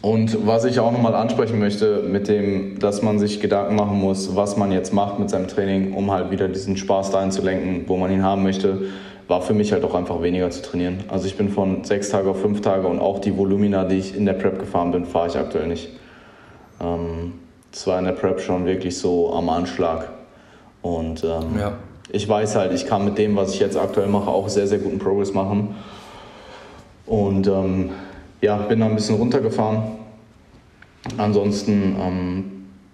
und 0.05 0.45
was 0.45 0.65
ich 0.65 0.79
auch 0.79 0.91
nochmal 0.91 1.15
ansprechen 1.15 1.57
möchte, 1.57 2.03
mit 2.03 2.27
dem, 2.27 2.77
dass 2.77 3.01
man 3.01 3.17
sich 3.17 3.39
Gedanken 3.39 3.73
machen 3.73 3.99
muss, 3.99 4.35
was 4.35 4.55
man 4.55 4.71
jetzt 4.71 4.93
macht 4.93 5.17
mit 5.17 5.31
seinem 5.31 5.47
Training, 5.47 5.95
um 5.95 6.11
halt 6.11 6.29
wieder 6.29 6.47
diesen 6.47 6.77
Spaß 6.77 7.09
dahin 7.09 7.31
zu 7.31 7.41
lenken, 7.41 7.85
wo 7.87 7.97
man 7.97 8.11
ihn 8.11 8.21
haben 8.21 8.43
möchte, 8.43 8.83
war 9.27 9.41
für 9.41 9.55
mich 9.55 9.71
halt 9.71 9.83
auch 9.83 9.95
einfach 9.95 10.21
weniger 10.21 10.47
zu 10.51 10.61
trainieren. 10.61 10.99
Also 11.07 11.25
ich 11.25 11.37
bin 11.37 11.49
von 11.49 11.85
sechs 11.85 12.09
Tage 12.09 12.29
auf 12.29 12.39
fünf 12.39 12.61
Tage 12.61 12.85
und 12.85 12.99
auch 12.99 13.17
die 13.17 13.35
Volumina, 13.35 13.83
die 13.83 13.95
ich 13.95 14.15
in 14.15 14.27
der 14.27 14.33
Prep 14.33 14.59
gefahren 14.59 14.91
bin, 14.91 15.05
fahre 15.05 15.27
ich 15.27 15.37
aktuell 15.39 15.65
nicht. 15.65 15.89
Ähm, 16.79 17.33
das 17.71 17.87
war 17.87 17.97
in 17.97 18.05
der 18.05 18.11
Prep 18.11 18.41
schon 18.41 18.67
wirklich 18.67 18.99
so 18.99 19.33
am 19.33 19.49
Anschlag. 19.49 20.09
Und 20.83 21.23
ähm, 21.23 21.59
ja. 21.59 21.71
ich 22.11 22.29
weiß 22.29 22.55
halt, 22.57 22.73
ich 22.73 22.85
kann 22.85 23.05
mit 23.05 23.17
dem, 23.17 23.35
was 23.35 23.55
ich 23.55 23.59
jetzt 23.59 23.75
aktuell 23.75 24.09
mache, 24.09 24.29
auch 24.29 24.49
sehr, 24.49 24.67
sehr 24.67 24.77
guten 24.77 24.99
Progress 24.99 25.33
machen. 25.33 25.73
Und 27.07 27.47
ähm, 27.47 27.89
ja, 28.45 28.57
bin 28.57 28.79
da 28.79 28.85
ein 28.85 28.95
bisschen 28.95 29.15
runtergefahren. 29.15 29.83
Ansonsten, 31.17 31.95
ähm, 31.99 32.43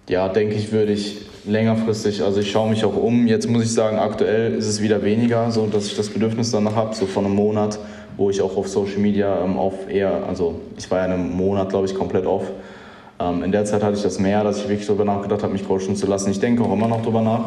ja, 0.08 0.28
denke 0.28 0.54
ich, 0.54 0.72
würde 0.72 0.92
ich 0.92 1.26
längerfristig, 1.44 2.22
also 2.22 2.40
ich 2.40 2.50
schaue 2.50 2.70
mich 2.70 2.84
auch 2.84 2.96
um. 2.96 3.26
Jetzt 3.26 3.48
muss 3.48 3.64
ich 3.64 3.72
sagen, 3.72 3.98
aktuell 3.98 4.54
ist 4.54 4.66
es 4.66 4.80
wieder 4.80 5.04
weniger, 5.04 5.50
so 5.50 5.66
dass 5.66 5.86
ich 5.86 5.96
das 5.96 6.08
Bedürfnis 6.08 6.50
danach 6.50 6.74
habe, 6.74 6.94
so 6.94 7.06
von 7.06 7.26
einem 7.26 7.34
Monat, 7.34 7.78
wo 8.16 8.30
ich 8.30 8.40
auch 8.40 8.56
auf 8.56 8.68
Social 8.68 8.98
Media 8.98 9.44
ähm, 9.44 9.58
auf 9.58 9.90
eher, 9.90 10.26
also 10.26 10.60
ich 10.78 10.90
war 10.90 10.98
ja 10.98 11.04
einen 11.04 11.36
Monat, 11.36 11.68
glaube 11.68 11.86
ich, 11.86 11.94
komplett 11.94 12.24
off. 12.24 12.44
Ähm, 13.20 13.42
in 13.42 13.52
der 13.52 13.66
Zeit 13.66 13.82
hatte 13.82 13.96
ich 13.96 14.02
das 14.02 14.18
mehr, 14.18 14.44
dass 14.44 14.58
ich 14.58 14.68
wirklich 14.68 14.86
darüber 14.86 15.04
nachgedacht 15.04 15.42
habe, 15.42 15.52
mich 15.52 15.66
coachen 15.68 15.96
zu 15.96 16.06
lassen. 16.06 16.30
Ich 16.30 16.40
denke 16.40 16.62
auch 16.62 16.72
immer 16.72 16.88
noch 16.88 17.02
darüber 17.02 17.20
nach. 17.20 17.44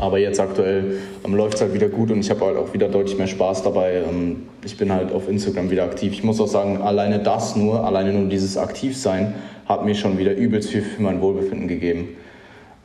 Aber 0.00 0.16
jetzt 0.16 0.40
aktuell 0.40 0.96
ähm, 1.26 1.34
läuft 1.34 1.56
es 1.56 1.60
halt 1.60 1.74
wieder 1.74 1.90
gut 1.90 2.10
und 2.10 2.20
ich 2.20 2.30
habe 2.30 2.46
halt 2.46 2.56
auch 2.56 2.72
wieder 2.72 2.88
deutlich 2.88 3.18
mehr 3.18 3.26
Spaß 3.26 3.62
dabei. 3.64 4.02
Ähm, 4.08 4.46
ich 4.64 4.78
bin 4.78 4.90
halt 4.90 5.12
auf 5.12 5.28
Instagram 5.28 5.70
wieder 5.70 5.84
aktiv. 5.84 6.14
Ich 6.14 6.24
muss 6.24 6.40
auch 6.40 6.48
sagen, 6.48 6.80
alleine 6.80 7.18
das 7.18 7.54
nur, 7.54 7.84
alleine 7.84 8.14
nur 8.14 8.26
dieses 8.30 8.56
Aktivsein 8.56 9.34
hat 9.66 9.84
mir 9.84 9.94
schon 9.94 10.16
wieder 10.16 10.34
übelst 10.34 10.70
viel 10.70 10.80
für 10.80 11.02
mein 11.02 11.20
Wohlbefinden 11.20 11.68
gegeben. 11.68 12.08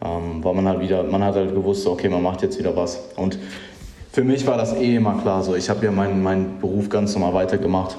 Ähm, 0.03 0.43
weil 0.43 0.53
man 0.55 0.67
halt 0.67 0.81
wieder, 0.81 1.03
man 1.03 1.23
hat 1.23 1.35
halt 1.35 1.55
gewusst, 1.55 1.87
okay, 1.87 2.09
man 2.09 2.21
macht 2.21 2.41
jetzt 2.41 2.59
wieder 2.59 2.75
was. 2.75 2.99
Und 3.15 3.39
für 4.11 4.25
mich 4.25 4.45
war 4.45 4.57
das 4.57 4.75
eh 4.75 4.97
immer 4.97 5.17
klar 5.21 5.41
so. 5.41 5.55
Ich 5.55 5.69
habe 5.69 5.85
ja 5.85 5.91
meinen, 5.91 6.21
meinen 6.21 6.59
Beruf 6.59 6.89
ganz 6.89 7.15
normal 7.15 7.33
weitergemacht. 7.33 7.95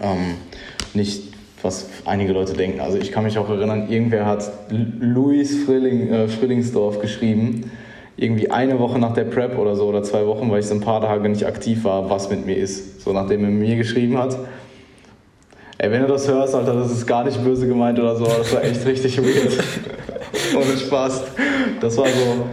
Ähm, 0.00 0.34
nicht, 0.92 1.22
was 1.62 1.86
einige 2.04 2.32
Leute 2.32 2.54
denken. 2.54 2.80
Also 2.80 2.98
ich 2.98 3.12
kann 3.12 3.22
mich 3.22 3.38
auch 3.38 3.48
erinnern, 3.48 3.88
irgendwer 3.88 4.26
hat 4.26 4.50
Luis 4.70 5.62
Frilling, 5.64 6.08
äh, 6.08 6.26
Frillingsdorf 6.26 7.00
geschrieben, 7.00 7.70
irgendwie 8.18 8.50
eine 8.50 8.78
Woche 8.80 8.98
nach 8.98 9.14
der 9.14 9.24
Prep 9.24 9.56
oder 9.56 9.76
so 9.76 9.86
oder 9.86 10.02
zwei 10.02 10.26
Wochen, 10.26 10.50
weil 10.50 10.60
ich 10.60 10.66
so 10.66 10.74
ein 10.74 10.80
paar 10.80 11.00
Tage 11.00 11.28
nicht 11.28 11.46
aktiv 11.46 11.84
war, 11.84 12.10
was 12.10 12.28
mit 12.28 12.44
mir 12.44 12.56
ist. 12.56 13.00
So 13.00 13.12
nachdem 13.12 13.44
er 13.44 13.50
mir 13.50 13.76
geschrieben 13.76 14.18
hat. 14.18 14.36
Ey, 15.78 15.92
wenn 15.92 16.02
du 16.02 16.08
das 16.08 16.26
hörst, 16.26 16.56
Alter, 16.56 16.74
das 16.74 16.90
ist 16.90 17.06
gar 17.06 17.24
nicht 17.24 17.42
böse 17.44 17.68
gemeint 17.68 18.00
oder 18.00 18.16
so, 18.16 18.24
das 18.24 18.52
war 18.52 18.64
echt 18.64 18.84
richtig 18.84 19.22
weird. 19.22 19.56
Ohne 20.56 20.76
Spaß. 20.76 21.22
Das 21.80 21.96
war 21.96 22.06
so, 22.06 22.46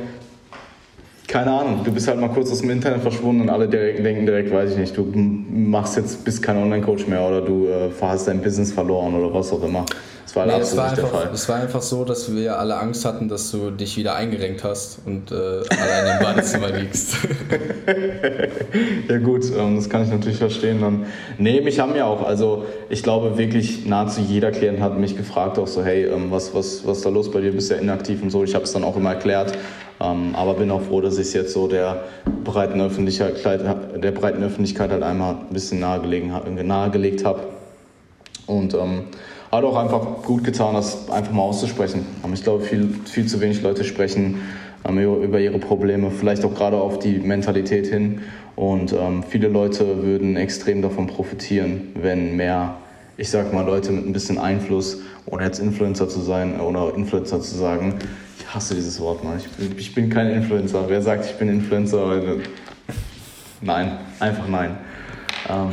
keine 1.28 1.51
Ahnung, 1.51 1.80
du 1.84 1.91
bist 1.91 2.07
halt 2.07 2.20
mal 2.22 2.30
kurz 2.30 2.51
aus 2.51 2.61
dem 2.61 2.70
Internet 2.70 3.01
verschwunden 3.01 3.41
und 3.41 3.49
alle 3.49 3.68
direkt, 3.68 4.05
denken 4.05 4.28
direkt, 4.28 4.53
weiß 4.53 4.74
ich 4.74 4.78
nicht, 4.78 4.95
du 4.95 5.11
machst 5.16 5.97
jetzt, 5.97 6.24
bist 6.24 6.43
kein 6.43 6.57
Online-Coach 6.57 7.07
mehr 7.07 7.28
oder 7.28 7.41
du 7.41 7.66
äh, 7.66 7.89
hast 7.99 8.28
dein 8.28 8.39
Business 8.39 8.72
verloren 8.72 9.16
oder 9.16 9.34
was 9.34 9.51
auch 9.51 9.63
immer. 9.63 9.84
Das 10.26 10.36
war, 10.36 10.47
nee, 10.47 10.53
absolut 10.53 10.78
war 10.78 10.89
nicht 10.89 10.99
einfach, 10.99 11.11
der 11.11 11.21
Fall. 11.21 11.34
Es 11.36 11.49
war 11.49 11.55
einfach 11.57 11.82
so, 11.84 12.03
dass 12.03 12.36
wir 12.36 12.57
alle 12.57 12.78
Angst 12.78 13.05
hatten, 13.05 13.30
dass 13.30 13.51
du 13.51 13.69
dich 13.69 13.95
wieder 13.95 14.15
eingerenkt 14.15 14.63
hast 14.63 14.97
und 15.05 15.32
äh, 15.32 15.36
allein 15.36 16.17
im 16.17 16.23
Badezimmer 16.23 16.71
liegst. 16.71 17.17
ja 19.07 19.17
gut, 19.19 19.43
ähm, 19.55 19.76
das 19.76 19.88
kann 19.88 20.03
ich 20.03 20.09
natürlich 20.09 20.39
verstehen. 20.39 20.82
Dann. 20.82 21.05
Nee, 21.38 21.61
mich 21.61 21.80
haben 21.80 21.95
ja 21.95 22.05
auch, 22.05 22.26
also 22.26 22.65
ich 22.89 23.03
glaube 23.03 23.38
wirklich 23.38 23.86
nahezu 23.86 24.19
jeder 24.19 24.51
Klient 24.51 24.80
hat 24.80 24.97
mich 24.97 25.15
gefragt 25.15 25.59
auch 25.59 25.67
so, 25.67 25.84
hey, 25.84 26.05
ähm, 26.05 26.32
was, 26.32 26.55
was, 26.55 26.82
was 26.88 26.97
ist 26.97 27.05
da 27.05 27.09
los 27.09 27.30
bei 27.30 27.41
dir, 27.41 27.51
bist 27.51 27.69
ja 27.69 27.78
inaktiv 27.78 28.23
und 28.23 28.32
so. 28.32 28.43
Ich 28.43 28.55
habe 28.55 28.63
es 28.63 28.73
dann 28.73 28.84
auch 28.84 28.97
immer 28.97 29.11
erklärt, 29.11 29.55
ähm, 30.01 30.34
aber 30.34 30.55
bin 30.55 30.71
auch 30.71 30.82
froh, 30.82 31.01
dass 31.01 31.19
ich 31.19 31.28
es 31.28 31.34
jetzt 31.34 31.53
so 31.53 31.67
der 31.67 32.03
breiten 32.43 32.82
Öffentlichkeit, 32.82 33.36
der 33.45 34.11
breiten 34.11 34.41
Öffentlichkeit 34.41 34.89
halt 34.89 35.03
einmal 35.03 35.36
ein 35.36 35.53
bisschen 35.53 35.80
nahegelegt 35.80 37.23
habe. 37.23 37.41
Und 38.47 38.73
ähm, 38.73 39.05
hat 39.56 39.64
auch 39.64 39.78
einfach 39.78 40.24
gut 40.24 40.43
getan, 40.43 40.76
das 40.76 41.10
einfach 41.10 41.32
mal 41.32 41.43
auszusprechen. 41.43 42.06
Ich 42.34 42.43
glaube, 42.43 42.64
viel, 42.64 42.89
viel 43.06 43.26
zu 43.26 43.41
wenig 43.41 43.62
Leute 43.62 43.84
sprechen 43.84 44.41
ähm, 44.88 44.99
über 44.99 45.39
ihre 45.39 45.60
Probleme, 45.60 46.12
vielleicht 46.12 46.45
auch 46.45 46.53
gerade 46.53 46.78
auf 46.78 46.99
die 46.99 47.20
Mentalität 47.20 47.88
hin. 47.88 48.22
Und 48.56 48.93
ähm, 48.93 49.24
viele 49.28 49.47
Leute 49.47 50.03
würden 50.03 50.38
extrem 50.38 50.82
davon 50.82 51.08
profitieren, 51.08 51.89
wenn 51.95 52.36
mehr, 52.36 52.78
ich 53.18 53.30
sag 53.30 53.53
mal, 53.53 53.66
Leute 53.66 53.91
mit 53.91 54.06
ein 54.06 54.14
bisschen 54.14 54.38
Einfluss, 54.38 54.99
ohne 55.26 55.43
jetzt 55.43 55.60
Influencer 55.60 56.08
zu 56.08 56.22
sein 56.22 56.60
oder 56.60 56.93
Influencer 56.95 57.41
zu 57.41 57.56
sagen, 57.56 57.95
ich 58.39 58.53
hasse 58.53 58.76
dieses 58.76 58.99
Wort, 58.99 59.24
Mann. 59.24 59.38
Ich 59.38 59.49
bin, 59.49 59.78
ich 59.78 59.95
bin 59.95 60.10
kein 60.10 60.30
Influencer. 60.30 60.86
Wer 60.88 61.01
sagt, 61.01 61.26
ich 61.26 61.36
bin 61.36 61.49
Influencer? 61.49 62.22
Nein, 63.62 63.97
einfach 64.20 64.47
nein. 64.47 64.78
Ähm, 65.49 65.72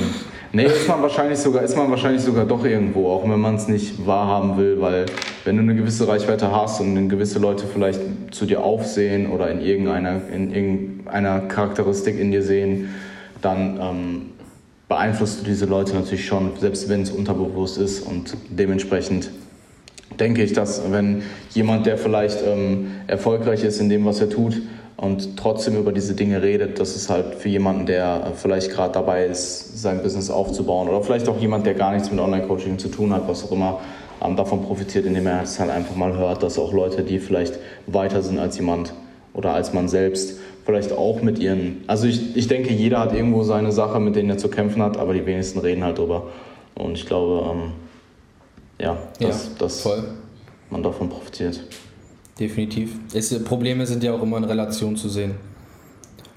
Nee, 0.55 0.67
ist 0.67 0.87
man 0.87 1.01
wahrscheinlich 1.01 1.39
sogar, 1.39 1.63
ist 1.63 1.77
man 1.79 1.91
wahrscheinlich 1.91 2.21
sogar 2.21 2.45
doch 2.45 2.63
irgendwo, 2.63 3.11
auch 3.11 3.23
wenn 3.27 3.41
man 3.41 3.55
es 3.55 3.69
nicht 3.69 4.07
wahrhaben 4.07 4.59
will, 4.59 4.79
weil 4.83 5.07
wenn 5.45 5.57
du 5.57 5.63
eine 5.63 5.75
gewisse 5.75 6.07
Reichweite 6.07 6.53
hast 6.53 6.79
und 6.81 7.09
gewisse 7.09 7.39
Leute 7.39 7.65
vielleicht 7.67 8.01
zu 8.33 8.45
dir 8.45 8.63
aufsehen 8.63 9.31
oder 9.31 9.51
in 9.51 9.63
irgendeiner, 9.63 10.21
in 10.31 10.55
irgendeiner 10.55 11.41
Charakteristik 11.41 12.21
in 12.21 12.33
dir 12.33 12.43
sehen, 12.43 12.91
dann 13.41 13.79
ähm, 13.81 14.23
beeinflusst 14.89 15.41
du 15.41 15.45
diese 15.45 15.65
Leute 15.65 15.95
natürlich 15.95 16.27
schon, 16.27 16.51
selbst 16.61 16.87
wenn 16.91 17.01
es 17.01 17.11
unterbewusst 17.11 17.79
ist 17.79 18.07
und 18.07 18.37
dementsprechend 18.51 19.31
denke 20.21 20.43
ich, 20.43 20.53
dass 20.53 20.83
wenn 20.93 21.23
jemand, 21.55 21.87
der 21.87 21.97
vielleicht 21.97 22.41
ähm, 22.47 22.91
erfolgreich 23.07 23.65
ist 23.65 23.81
in 23.81 23.89
dem, 23.89 24.05
was 24.05 24.21
er 24.21 24.29
tut, 24.29 24.61
und 25.03 25.37
trotzdem 25.37 25.77
über 25.77 25.91
diese 25.91 26.15
Dinge 26.15 26.43
redet, 26.43 26.79
das 26.79 26.95
ist 26.95 27.11
halt 27.11 27.35
für 27.35 27.49
jemanden, 27.49 27.87
der 27.87 28.35
vielleicht 28.37 28.71
gerade 28.71 28.93
dabei 28.93 29.27
ist, 29.27 29.83
sein 29.83 30.01
Business 30.01 30.31
aufzubauen 30.31 30.89
oder 30.89 31.03
vielleicht 31.03 31.29
auch 31.29 31.41
jemand, 31.41 31.67
der 31.67 31.75
gar 31.75 31.93
nichts 31.93 32.13
mit 32.13 32.21
Online-Coaching 32.21 32.79
zu 32.79 32.89
tun 32.89 33.13
hat, 33.13 33.27
was 33.27 33.43
auch 33.43 33.51
immer, 33.51 33.81
ähm, 34.23 34.37
davon 34.37 34.63
profitiert, 34.63 35.05
indem 35.05 35.27
er 35.27 35.43
es 35.43 35.59
halt 35.59 35.71
einfach 35.71 35.97
mal 35.97 36.17
hört, 36.17 36.45
dass 36.45 36.57
auch 36.57 36.73
Leute, 36.73 37.03
die 37.03 37.19
vielleicht 37.19 37.59
weiter 37.89 38.23
sind 38.23 38.39
als 38.39 38.57
jemand 38.59 38.95
oder 39.35 39.55
als 39.55 39.73
man 39.73 39.89
selbst, 39.89 40.39
vielleicht 40.65 40.93
auch 40.93 41.21
mit 41.21 41.41
ihren, 41.41 41.83
also 41.89 42.07
ich, 42.07 42.37
ich 42.37 42.47
denke, 42.47 42.73
jeder 42.73 43.01
hat 43.01 43.13
irgendwo 43.13 43.43
seine 43.43 43.73
Sache, 43.73 43.99
mit 43.99 44.15
denen 44.15 44.31
er 44.31 44.39
zu 44.39 44.51
kämpfen 44.51 44.83
hat, 44.83 44.99
aber 44.99 45.15
die 45.15 45.27
wenigsten 45.27 45.59
reden 45.59 45.83
halt 45.83 45.99
drüber. 45.99 46.29
Und 46.77 46.93
ich 46.93 47.07
glaube, 47.07 47.51
ähm, 47.51 47.73
ja, 48.81 48.99
dass, 49.19 49.47
ja, 49.47 49.51
dass 49.59 49.89
man 50.71 50.85
davon 50.85 51.09
profitiert. 51.09 51.61
Definitiv. 52.43 52.91
Es, 53.15 53.45
Probleme 53.45 53.87
sind 53.87 54.03
ja 54.03 54.13
auch 54.13 54.21
immer 54.21 54.37
in 54.39 54.45
Relation 54.45 54.97
zu 54.97 55.09
sehen. 55.09 55.35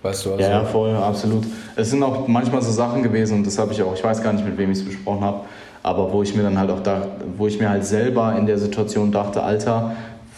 Weißt 0.04 0.24
du 0.24 0.34
also? 0.34 0.44
Ja, 0.44 0.50
ja, 0.50 0.64
voll, 0.64 0.94
absolut. 0.96 1.46
Es 1.76 1.90
sind 1.90 2.04
auch 2.04 2.28
manchmal 2.28 2.62
so 2.62 2.72
Sachen 2.72 3.02
gewesen 3.02 3.38
und 3.38 3.48
das 3.48 3.58
habe 3.58 3.74
ich 3.74 3.82
auch, 3.82 3.96
ich 3.96 4.04
weiß 4.04 4.22
gar 4.22 4.32
nicht, 4.32 4.46
mit 4.46 4.56
wem 4.56 4.70
ich 4.70 4.78
es 4.78 4.86
besprochen 4.86 5.22
habe, 5.22 5.40
aber 5.82 6.14
wo 6.14 6.22
ich 6.22 6.36
mir 6.36 6.44
dann 6.44 6.60
halt 6.60 6.70
auch 6.70 6.82
dachte, 6.82 7.08
wo 7.38 7.48
ich 7.48 7.60
mir 7.60 7.70
halt 7.70 7.86
selber 7.86 8.36
in 8.38 8.46
der 8.46 8.60
Situation 8.60 9.12
dachte, 9.12 9.42
Alter, 9.42 9.96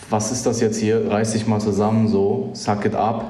was 0.10 0.32
ist 0.32 0.46
das 0.46 0.62
jetzt 0.62 0.80
hier? 0.80 1.12
Reiß 1.12 1.34
dich 1.34 1.46
mal 1.48 1.60
zusammen, 1.60 2.08
so, 2.08 2.50
suck 2.54 2.86
it 2.86 2.96
up. 2.96 3.26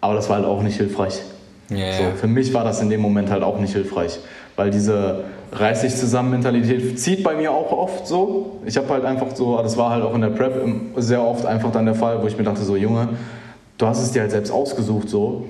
Aber 0.00 0.14
das 0.14 0.28
war 0.28 0.36
halt 0.36 0.46
auch 0.46 0.62
nicht 0.62 0.76
hilfreich. 0.76 1.20
Yeah. 1.68 1.92
So, 1.94 2.04
für 2.16 2.28
mich 2.28 2.54
war 2.54 2.62
das 2.62 2.80
in 2.80 2.90
dem 2.90 3.00
Moment 3.00 3.28
halt 3.28 3.42
auch 3.42 3.58
nicht 3.58 3.72
hilfreich, 3.72 4.20
weil 4.54 4.70
diese 4.70 5.24
reiß 5.58 5.82
dich 5.82 5.96
zusammen 5.96 6.30
Mentalität 6.30 6.98
zieht 6.98 7.22
bei 7.22 7.34
mir 7.34 7.50
auch 7.50 7.72
oft 7.72 8.06
so. 8.06 8.60
Ich 8.64 8.76
habe 8.76 8.88
halt 8.88 9.04
einfach 9.04 9.34
so, 9.34 9.60
das 9.62 9.76
war 9.76 9.90
halt 9.90 10.04
auch 10.04 10.14
in 10.14 10.20
der 10.20 10.30
Prep 10.30 10.54
sehr 10.96 11.22
oft 11.22 11.46
einfach 11.46 11.72
dann 11.72 11.86
der 11.86 11.94
Fall, 11.94 12.22
wo 12.22 12.26
ich 12.26 12.36
mir 12.36 12.44
dachte 12.44 12.62
so, 12.62 12.76
Junge, 12.76 13.08
du 13.78 13.86
hast 13.86 14.02
es 14.02 14.12
dir 14.12 14.22
halt 14.22 14.30
selbst 14.30 14.50
ausgesucht 14.50 15.08
so. 15.08 15.46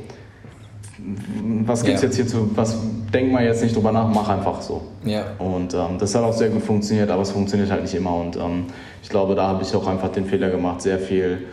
Was 1.66 1.84
gibt's 1.84 2.02
yeah. 2.02 2.08
jetzt 2.08 2.16
hier 2.16 2.26
zu, 2.26 2.50
was, 2.56 2.76
denk 3.12 3.30
mal 3.30 3.44
jetzt 3.44 3.62
nicht 3.62 3.76
drüber 3.76 3.92
nach, 3.92 4.08
mach 4.08 4.28
einfach 4.28 4.60
so. 4.60 4.82
Ja. 5.04 5.24
Und 5.38 5.74
ähm, 5.74 5.98
das 5.98 6.14
hat 6.14 6.24
auch 6.24 6.32
sehr 6.32 6.48
gut 6.48 6.62
funktioniert, 6.62 7.10
aber 7.10 7.22
es 7.22 7.30
funktioniert 7.30 7.70
halt 7.70 7.82
nicht 7.82 7.94
immer 7.94 8.16
und 8.16 8.36
ähm, 8.36 8.64
ich 9.02 9.08
glaube, 9.08 9.34
da 9.34 9.46
habe 9.46 9.62
ich 9.62 9.74
auch 9.74 9.86
einfach 9.86 10.08
den 10.08 10.24
Fehler 10.24 10.50
gemacht, 10.50 10.82
sehr 10.82 10.98
viel 10.98 11.46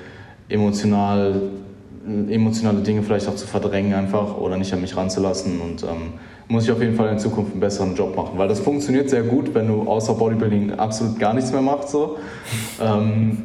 emotional 0.49 1.41
emotionale 2.05 2.79
Dinge 2.79 3.01
vielleicht 3.01 3.29
auch 3.29 3.35
zu 3.35 3.47
verdrängen 3.47 3.93
einfach 3.93 4.37
oder 4.37 4.57
nicht 4.57 4.73
an 4.73 4.81
mich 4.81 4.97
ranzulassen 4.97 5.61
und 5.61 5.83
ähm, 5.83 6.13
muss 6.47 6.65
ich 6.65 6.71
auf 6.71 6.81
jeden 6.81 6.95
Fall 6.95 7.09
in 7.09 7.19
Zukunft 7.19 7.51
einen 7.51 7.59
besseren 7.59 7.95
Job 7.95 8.15
machen, 8.15 8.37
weil 8.37 8.47
das 8.47 8.59
funktioniert 8.59 9.09
sehr 9.09 9.23
gut, 9.23 9.53
wenn 9.53 9.67
du 9.67 9.83
außer 9.83 10.13
Bodybuilding 10.13 10.73
absolut 10.73 11.19
gar 11.19 11.33
nichts 11.33 11.51
mehr 11.51 11.61
machst 11.61 11.89
so. 11.89 12.17
ähm, 12.81 13.43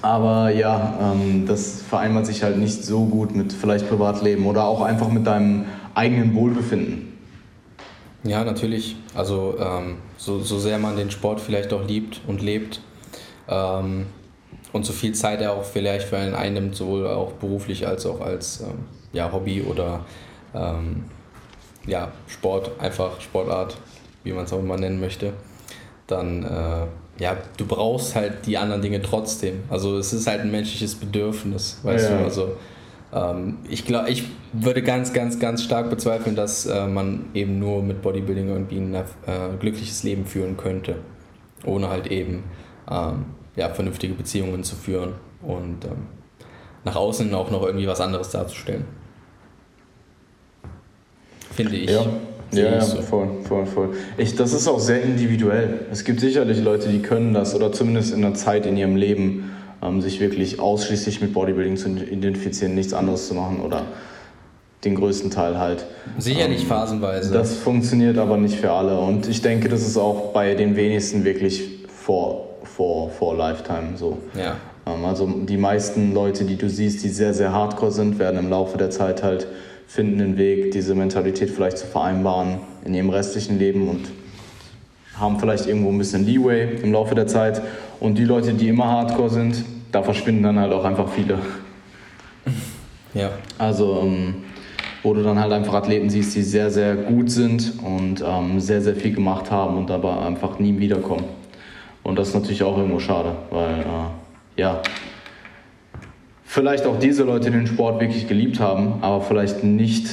aber 0.00 0.50
ja, 0.50 0.94
ähm, 1.00 1.44
das 1.46 1.82
vereinbart 1.82 2.26
sich 2.26 2.42
halt 2.42 2.58
nicht 2.58 2.84
so 2.84 3.04
gut 3.04 3.34
mit 3.34 3.52
vielleicht 3.52 3.88
Privatleben 3.88 4.46
oder 4.46 4.64
auch 4.64 4.80
einfach 4.80 5.08
mit 5.08 5.26
deinem 5.26 5.64
eigenen 5.94 6.34
Wohlbefinden. 6.34 7.18
Ja, 8.22 8.44
natürlich. 8.44 8.96
Also 9.14 9.56
ähm, 9.58 9.96
so, 10.16 10.40
so 10.40 10.58
sehr 10.58 10.78
man 10.78 10.96
den 10.96 11.10
Sport 11.10 11.40
vielleicht 11.40 11.72
auch 11.72 11.86
liebt 11.86 12.20
und 12.26 12.42
lebt, 12.42 12.80
ähm, 13.48 14.06
und 14.72 14.84
so 14.84 14.92
viel 14.92 15.14
Zeit 15.14 15.40
er 15.40 15.52
auch 15.52 15.64
vielleicht 15.64 16.06
für 16.08 16.18
einen 16.18 16.34
einnimmt, 16.34 16.76
sowohl 16.76 17.06
auch 17.06 17.32
beruflich 17.32 17.86
als 17.86 18.06
auch 18.06 18.20
als 18.20 18.60
ähm, 18.60 18.84
ja, 19.12 19.32
Hobby 19.32 19.62
oder 19.62 20.04
ähm, 20.54 21.04
ja, 21.86 22.12
Sport, 22.26 22.72
einfach 22.78 23.20
Sportart, 23.20 23.76
wie 24.24 24.32
man 24.32 24.44
es 24.44 24.52
auch 24.52 24.60
immer 24.60 24.76
nennen 24.76 25.00
möchte, 25.00 25.32
dann 26.06 26.44
äh, 26.44 26.86
ja, 27.22 27.36
du 27.56 27.66
brauchst 27.66 28.14
halt 28.14 28.46
die 28.46 28.56
anderen 28.56 28.82
Dinge 28.82 29.02
trotzdem. 29.02 29.64
Also 29.68 29.98
es 29.98 30.12
ist 30.12 30.26
halt 30.26 30.40
ein 30.40 30.50
menschliches 30.50 30.94
Bedürfnis, 30.94 31.80
weißt 31.82 32.10
ja. 32.10 32.18
du, 32.18 32.24
also 32.24 32.56
ähm, 33.12 33.58
ich 33.68 33.84
glaube, 33.84 34.10
ich 34.10 34.24
würde 34.52 34.82
ganz, 34.82 35.12
ganz, 35.12 35.38
ganz 35.38 35.62
stark 35.62 35.90
bezweifeln, 35.90 36.36
dass 36.36 36.66
äh, 36.66 36.86
man 36.86 37.26
eben 37.34 37.58
nur 37.58 37.82
mit 37.82 38.02
Bodybuilding 38.02 38.48
irgendwie 38.48 38.78
ein 38.78 38.94
äh, 38.94 39.02
glückliches 39.58 40.02
Leben 40.04 40.26
führen 40.26 40.56
könnte, 40.56 40.96
ohne 41.64 41.88
halt 41.88 42.06
eben 42.06 42.44
ähm, 42.90 43.26
ja, 43.56 43.68
vernünftige 43.70 44.14
Beziehungen 44.14 44.62
zu 44.62 44.76
führen 44.76 45.14
und 45.42 45.84
ähm, 45.84 46.06
nach 46.84 46.96
außen 46.96 47.34
auch 47.34 47.50
noch 47.50 47.64
irgendwie 47.64 47.86
was 47.88 48.00
anderes 48.00 48.30
darzustellen. 48.30 48.84
Finde 51.58 51.74
ich. 51.74 51.90
Ja, 51.90 52.06
Ja, 52.52 52.74
ja, 52.74 52.80
so. 52.80 53.02
voll, 53.02 53.30
voll, 53.42 53.66
voll. 53.66 53.88
Ich, 54.16 54.36
das 54.36 54.52
ist 54.52 54.68
auch 54.68 54.78
sehr 54.78 55.02
individuell. 55.02 55.86
Es 55.90 56.04
gibt 56.04 56.20
sicherlich 56.20 56.62
Leute, 56.62 56.88
die 56.88 57.00
können 57.00 57.34
das 57.34 57.52
oder 57.52 57.72
zumindest 57.72 58.14
in 58.14 58.24
einer 58.24 58.34
Zeit 58.34 58.64
in 58.64 58.76
ihrem 58.76 58.94
Leben 58.94 59.50
ähm, 59.82 60.00
sich 60.00 60.20
wirklich 60.20 60.60
ausschließlich 60.60 61.20
mit 61.20 61.32
Bodybuilding 61.32 61.76
zu 61.76 61.88
identifizieren, 61.88 62.76
nichts 62.76 62.92
anderes 62.92 63.26
zu 63.26 63.34
machen 63.34 63.60
oder 63.60 63.82
den 64.84 64.94
größten 64.94 65.32
Teil 65.32 65.58
halt. 65.58 65.84
Sicherlich 66.16 66.62
ähm, 66.62 66.68
phasenweise. 66.68 67.32
Das 67.32 67.56
funktioniert 67.56 68.18
aber 68.18 68.36
nicht 68.36 68.54
für 68.54 68.70
alle 68.70 68.96
und 68.96 69.28
ich 69.28 69.42
denke, 69.42 69.68
das 69.68 69.82
ist 69.82 69.96
auch 69.96 70.32
bei 70.32 70.54
den 70.54 70.76
wenigsten 70.76 71.24
wirklich 71.24 71.80
vor, 71.88 72.50
vor, 72.62 73.10
vor 73.10 73.36
Lifetime 73.36 73.96
so. 73.96 74.18
Ja. 74.36 74.58
Ähm, 74.86 75.04
also 75.04 75.26
die 75.26 75.56
meisten 75.56 76.14
Leute, 76.14 76.44
die 76.44 76.54
du 76.54 76.70
siehst, 76.70 77.02
die 77.02 77.08
sehr, 77.08 77.34
sehr 77.34 77.52
hardcore 77.52 77.90
sind, 77.90 78.20
werden 78.20 78.38
im 78.38 78.48
Laufe 78.48 78.78
der 78.78 78.90
Zeit 78.90 79.24
halt 79.24 79.48
finden 79.88 80.18
den 80.18 80.36
Weg, 80.36 80.70
diese 80.70 80.94
Mentalität 80.94 81.50
vielleicht 81.50 81.78
zu 81.78 81.86
vereinbaren 81.86 82.58
in 82.84 82.94
ihrem 82.94 83.08
restlichen 83.08 83.58
Leben 83.58 83.88
und 83.88 84.10
haben 85.18 85.40
vielleicht 85.40 85.66
irgendwo 85.66 85.88
ein 85.90 85.98
bisschen 85.98 86.24
Leeway 86.24 86.76
im 86.82 86.92
Laufe 86.92 87.14
der 87.14 87.26
Zeit. 87.26 87.62
Und 87.98 88.18
die 88.18 88.24
Leute, 88.24 88.52
die 88.52 88.68
immer 88.68 88.86
hardcore 88.86 89.30
sind, 89.30 89.64
da 89.90 90.02
verschwinden 90.02 90.42
dann 90.44 90.60
halt 90.60 90.72
auch 90.72 90.84
einfach 90.84 91.08
viele. 91.08 91.38
Ja. 93.14 93.30
Also, 93.56 94.02
ähm, 94.02 94.34
wo 95.02 95.14
du 95.14 95.22
dann 95.22 95.40
halt 95.40 95.52
einfach 95.52 95.74
Athleten 95.74 96.10
siehst, 96.10 96.36
die 96.36 96.42
sehr, 96.42 96.70
sehr 96.70 96.94
gut 96.94 97.30
sind 97.30 97.72
und 97.82 98.22
ähm, 98.24 98.60
sehr, 98.60 98.82
sehr 98.82 98.94
viel 98.94 99.14
gemacht 99.14 99.50
haben 99.50 99.78
und 99.78 99.90
aber 99.90 100.24
einfach 100.24 100.58
nie 100.58 100.78
wiederkommen. 100.78 101.24
Und 102.02 102.18
das 102.18 102.28
ist 102.28 102.34
natürlich 102.34 102.62
auch 102.62 102.76
irgendwo 102.76 103.00
schade, 103.00 103.32
weil, 103.50 103.80
äh, 103.80 104.60
ja, 104.60 104.82
vielleicht 106.48 106.86
auch 106.86 106.98
diese 106.98 107.24
Leute 107.24 107.50
den 107.50 107.66
Sport 107.66 108.00
wirklich 108.00 108.26
geliebt 108.26 108.58
haben, 108.58 109.02
aber 109.02 109.20
vielleicht 109.20 109.62
nicht 109.62 110.08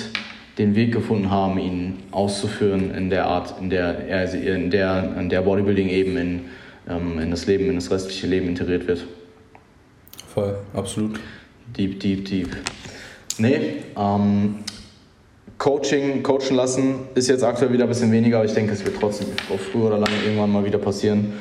den 0.57 0.75
Weg 0.75 0.91
gefunden 0.91 1.31
haben, 1.31 1.57
ihn 1.57 2.03
auszuführen 2.11 2.93
in 2.93 3.09
der 3.09 3.25
Art, 3.25 3.55
in 3.59 3.69
der, 3.69 4.27
in 4.33 4.69
der, 4.69 5.15
in 5.17 5.29
der 5.29 5.41
Bodybuilding 5.41 5.87
eben 5.87 6.17
in, 6.17 6.41
ähm, 6.89 7.19
in 7.19 7.31
das 7.31 7.45
Leben, 7.47 7.69
in 7.69 7.75
das 7.75 7.89
restliche 7.89 8.27
Leben 8.27 8.49
integriert 8.49 8.85
wird. 8.85 9.05
Voll, 10.33 10.57
absolut. 10.73 11.19
Deep, 11.77 11.99
deep, 12.01 12.25
deep. 12.25 12.49
Nee, 13.37 13.83
ähm, 13.97 14.57
Coaching, 15.57 16.21
coachen 16.21 16.57
lassen 16.57 16.95
ist 17.15 17.29
jetzt 17.29 17.43
aktuell 17.43 17.71
wieder 17.71 17.85
ein 17.85 17.89
bisschen 17.89 18.11
weniger, 18.11 18.37
aber 18.37 18.45
ich 18.45 18.53
denke, 18.53 18.73
es 18.73 18.83
wird 18.83 18.97
trotzdem 18.99 19.27
früher 19.71 19.85
oder 19.85 19.99
lang 19.99 20.11
irgendwann 20.25 20.51
mal 20.51 20.65
wieder 20.65 20.79
passieren. 20.79 21.33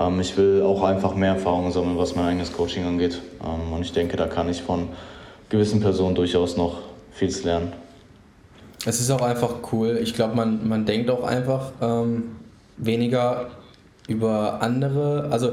Ähm, 0.00 0.18
ich 0.20 0.36
will 0.36 0.62
auch 0.62 0.82
einfach 0.82 1.14
mehr 1.14 1.34
Erfahrung 1.34 1.70
sammeln, 1.70 1.98
was 1.98 2.16
mein 2.16 2.24
eigenes 2.26 2.52
Coaching 2.52 2.84
angeht. 2.84 3.20
Ähm, 3.44 3.72
und 3.72 3.82
ich 3.82 3.92
denke, 3.92 4.16
da 4.16 4.26
kann 4.26 4.48
ich 4.48 4.62
von 4.62 4.88
gewissen 5.50 5.80
Personen 5.80 6.14
durchaus 6.14 6.56
noch 6.56 6.78
vieles 7.12 7.44
lernen. 7.44 7.72
Es 8.86 8.98
ist 8.98 9.10
auch 9.10 9.20
einfach 9.20 9.56
cool. 9.72 10.00
Ich 10.02 10.14
glaube, 10.14 10.34
man, 10.34 10.66
man 10.66 10.86
denkt 10.86 11.10
auch 11.10 11.22
einfach 11.22 11.72
ähm, 11.82 12.36
weniger 12.78 13.48
über 14.08 14.62
andere. 14.62 15.28
Also 15.30 15.52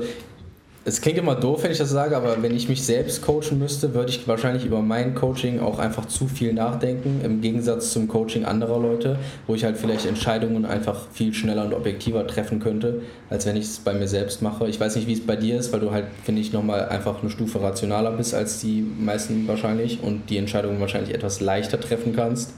es 0.88 1.02
klingt 1.02 1.18
immer 1.18 1.36
doof, 1.36 1.64
wenn 1.64 1.72
ich 1.72 1.80
das 1.80 1.90
sage, 1.90 2.16
aber 2.16 2.42
wenn 2.42 2.56
ich 2.56 2.70
mich 2.70 2.82
selbst 2.82 3.22
coachen 3.22 3.60
müsste, 3.60 3.94
würde 3.94 4.10
ich 4.10 4.26
wahrscheinlich 4.26 4.64
über 4.64 4.82
mein 4.82 5.16
Coaching 5.16 5.60
auch 5.60 5.80
einfach 5.80 6.06
zu 6.06 6.30
viel 6.30 6.54
nachdenken, 6.54 7.20
im 7.26 7.42
Gegensatz 7.42 7.92
zum 7.92 8.08
Coaching 8.08 8.46
anderer 8.46 8.80
Leute, 8.80 9.20
wo 9.48 9.56
ich 9.56 9.66
halt 9.66 9.76
vielleicht 9.76 10.06
Entscheidungen 10.06 10.64
einfach 10.66 11.08
viel 11.12 11.34
schneller 11.34 11.66
und 11.66 11.74
objektiver 11.74 12.26
treffen 12.26 12.62
könnte, 12.62 13.02
als 13.30 13.46
wenn 13.46 13.58
ich 13.58 13.66
es 13.66 13.80
bei 13.80 13.94
mir 13.94 14.08
selbst 14.08 14.42
mache. 14.42 14.66
Ich 14.70 14.80
weiß 14.80 14.96
nicht, 14.96 15.10
wie 15.10 15.14
es 15.14 15.28
bei 15.28 15.36
dir 15.36 15.60
ist, 15.60 15.74
weil 15.74 15.82
du 15.82 15.92
halt, 15.92 16.06
finde 16.24 16.40
ich, 16.40 16.54
nochmal 16.54 16.88
einfach 16.88 17.20
eine 17.22 17.30
Stufe 17.30 17.62
rationaler 17.62 18.12
bist 18.12 18.34
als 18.34 18.62
die 18.62 18.82
meisten 18.82 19.46
wahrscheinlich 19.46 20.02
und 20.02 20.30
die 20.30 20.38
Entscheidungen 20.38 20.80
wahrscheinlich 20.80 21.14
etwas 21.14 21.42
leichter 21.42 21.82
treffen 21.82 22.16
kannst. 22.16 22.54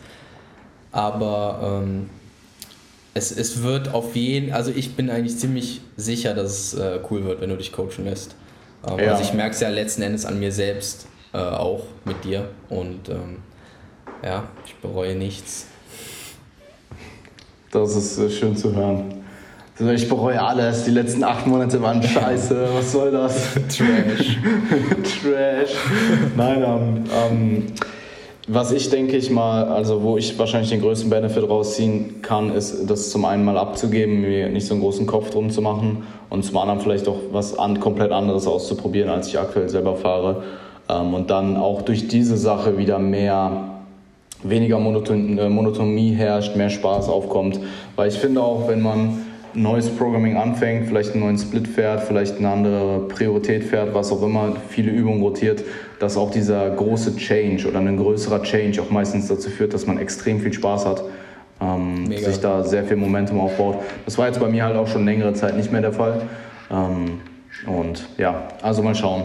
Aber 0.91 1.81
ähm, 1.83 2.11
es, 3.13 3.31
es 3.31 3.63
wird 3.63 3.93
auf 3.93 4.15
jeden, 4.15 4.53
also 4.53 4.71
ich 4.71 4.95
bin 4.95 5.09
eigentlich 5.09 5.37
ziemlich 5.37 5.81
sicher, 5.97 6.33
dass 6.33 6.51
es 6.51 6.73
äh, 6.73 6.99
cool 7.09 7.23
wird, 7.25 7.41
wenn 7.41 7.49
du 7.49 7.57
dich 7.57 7.71
coachen 7.71 8.05
lässt. 8.05 8.35
Ähm, 8.87 8.99
ja. 8.99 9.11
Also 9.11 9.23
ich 9.23 9.33
merke 9.33 9.55
es 9.55 9.59
ja 9.59 9.69
letzten 9.69 10.01
Endes 10.01 10.25
an 10.25 10.39
mir 10.39 10.51
selbst 10.51 11.07
äh, 11.33 11.37
auch 11.37 11.83
mit 12.05 12.23
dir 12.23 12.49
und 12.69 13.09
ähm, 13.09 13.37
ja, 14.23 14.43
ich 14.65 14.75
bereue 14.75 15.15
nichts. 15.15 15.67
Das 17.71 17.95
ist 17.95 18.17
äh, 18.17 18.29
schön 18.29 18.55
zu 18.55 18.75
hören. 18.75 19.23
Also 19.79 19.91
ich 19.91 20.09
bereue 20.09 20.41
alles. 20.41 20.83
Die 20.83 20.91
letzten 20.91 21.23
acht 21.23 21.47
Monate 21.47 21.81
waren 21.81 22.03
scheiße. 22.03 22.67
Was 22.73 22.91
soll 22.91 23.11
das? 23.11 23.53
Trash. 23.53 24.37
Trash. 25.21 25.71
Nein, 26.35 26.63
ähm, 26.63 27.03
ähm, 27.13 27.65
was 28.51 28.71
ich 28.71 28.89
denke 28.89 29.15
ich 29.15 29.29
mal, 29.29 29.65
also 29.65 30.01
wo 30.01 30.17
ich 30.17 30.37
wahrscheinlich 30.39 30.71
den 30.71 30.81
größten 30.81 31.09
Benefit 31.09 31.47
rausziehen 31.47 32.23
kann, 32.23 32.51
ist 32.51 32.89
das 32.89 33.11
zum 33.11 33.25
einen 33.25 33.45
mal 33.45 33.57
abzugeben, 33.57 34.21
mir 34.21 34.49
nicht 34.49 34.65
so 34.65 34.73
einen 34.73 34.81
großen 34.81 35.05
Kopf 35.05 35.29
drum 35.29 35.51
zu 35.51 35.61
machen 35.61 36.03
und 36.31 36.43
zum 36.43 36.57
anderen 36.57 36.81
vielleicht 36.81 37.07
auch 37.07 37.19
was 37.31 37.57
an, 37.57 37.79
komplett 37.79 38.11
anderes 38.11 38.47
auszuprobieren, 38.47 39.09
als 39.09 39.27
ich 39.27 39.37
aktuell 39.37 39.69
selber 39.69 39.95
fahre. 39.95 40.43
Ähm, 40.89 41.13
und 41.13 41.29
dann 41.29 41.57
auch 41.57 41.83
durch 41.83 42.07
diese 42.07 42.37
Sache 42.37 42.79
wieder 42.79 42.97
mehr, 42.97 43.69
weniger 44.41 44.79
Monoton, 44.79 45.37
äh, 45.37 45.47
Monotonie 45.47 46.13
herrscht, 46.13 46.55
mehr 46.55 46.71
Spaß 46.71 47.07
aufkommt. 47.07 47.59
Weil 47.95 48.09
ich 48.09 48.17
finde 48.17 48.41
auch, 48.41 48.67
wenn 48.67 48.81
man 48.81 49.25
neues 49.53 49.89
Programming 49.89 50.37
anfängt, 50.37 50.87
vielleicht 50.87 51.13
einen 51.13 51.23
neuen 51.23 51.37
Split 51.37 51.67
fährt, 51.67 52.01
vielleicht 52.01 52.37
eine 52.37 52.49
andere 52.49 52.99
Priorität 53.09 53.63
fährt, 53.63 53.93
was 53.93 54.11
auch 54.11 54.23
immer, 54.23 54.53
viele 54.69 54.91
Übungen 54.91 55.21
rotiert, 55.21 55.63
dass 55.99 56.17
auch 56.17 56.31
dieser 56.31 56.69
große 56.69 57.15
Change 57.17 57.67
oder 57.67 57.79
ein 57.79 57.97
größerer 57.97 58.41
Change 58.41 58.81
auch 58.81 58.89
meistens 58.89 59.27
dazu 59.27 59.49
führt, 59.49 59.73
dass 59.73 59.85
man 59.85 59.99
extrem 59.99 60.39
viel 60.39 60.53
Spaß 60.53 60.85
hat, 60.85 61.03
ähm, 61.61 62.07
sich 62.07 62.39
da 62.39 62.63
sehr 62.63 62.85
viel 62.85 62.97
Momentum 62.97 63.39
aufbaut. 63.39 63.77
Das 64.05 64.17
war 64.17 64.27
jetzt 64.27 64.39
bei 64.39 64.47
mir 64.47 64.63
halt 64.63 64.75
auch 64.75 64.87
schon 64.87 65.05
längere 65.05 65.33
Zeit 65.33 65.57
nicht 65.57 65.71
mehr 65.71 65.81
der 65.81 65.93
Fall. 65.93 66.21
Ähm, 66.71 67.19
und 67.67 68.07
ja, 68.17 68.47
also 68.61 68.81
mal 68.81 68.95
schauen. 68.95 69.23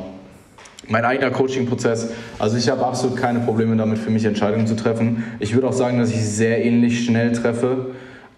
Mein 0.89 1.05
eigener 1.05 1.31
Coaching-Prozess, 1.31 2.11
also 2.39 2.59
ich 2.59 2.68
habe 2.68 2.85
absolut 2.85 3.16
keine 3.16 3.41
Probleme 3.41 3.75
damit, 3.77 3.97
für 3.99 4.11
mich 4.11 4.25
Entscheidungen 4.27 4.66
zu 4.66 4.77
treffen. 4.77 5.25
Ich 5.39 5.55
würde 5.55 5.68
auch 5.68 5.72
sagen, 5.72 5.99
dass 5.99 6.11
ich 6.11 6.22
sehr 6.22 6.62
ähnlich 6.62 7.07
schnell 7.07 7.33
treffe. 7.33 7.93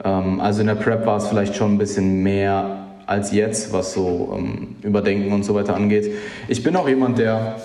Ähm, 0.04 0.40
also 0.40 0.60
in 0.60 0.68
der 0.68 0.76
Prep 0.76 1.06
war 1.06 1.16
es 1.16 1.26
vielleicht 1.26 1.56
schon 1.56 1.74
ein 1.74 1.78
bisschen 1.78 2.22
mehr 2.22 2.86
als 3.06 3.32
jetzt, 3.32 3.72
was 3.72 3.94
so 3.94 4.34
ähm, 4.36 4.76
Überdenken 4.82 5.32
und 5.32 5.44
so 5.44 5.54
weiter 5.54 5.74
angeht. 5.74 6.12
Ich 6.48 6.62
bin 6.62 6.76
auch 6.76 6.88
jemand, 6.88 7.18
der 7.18 7.56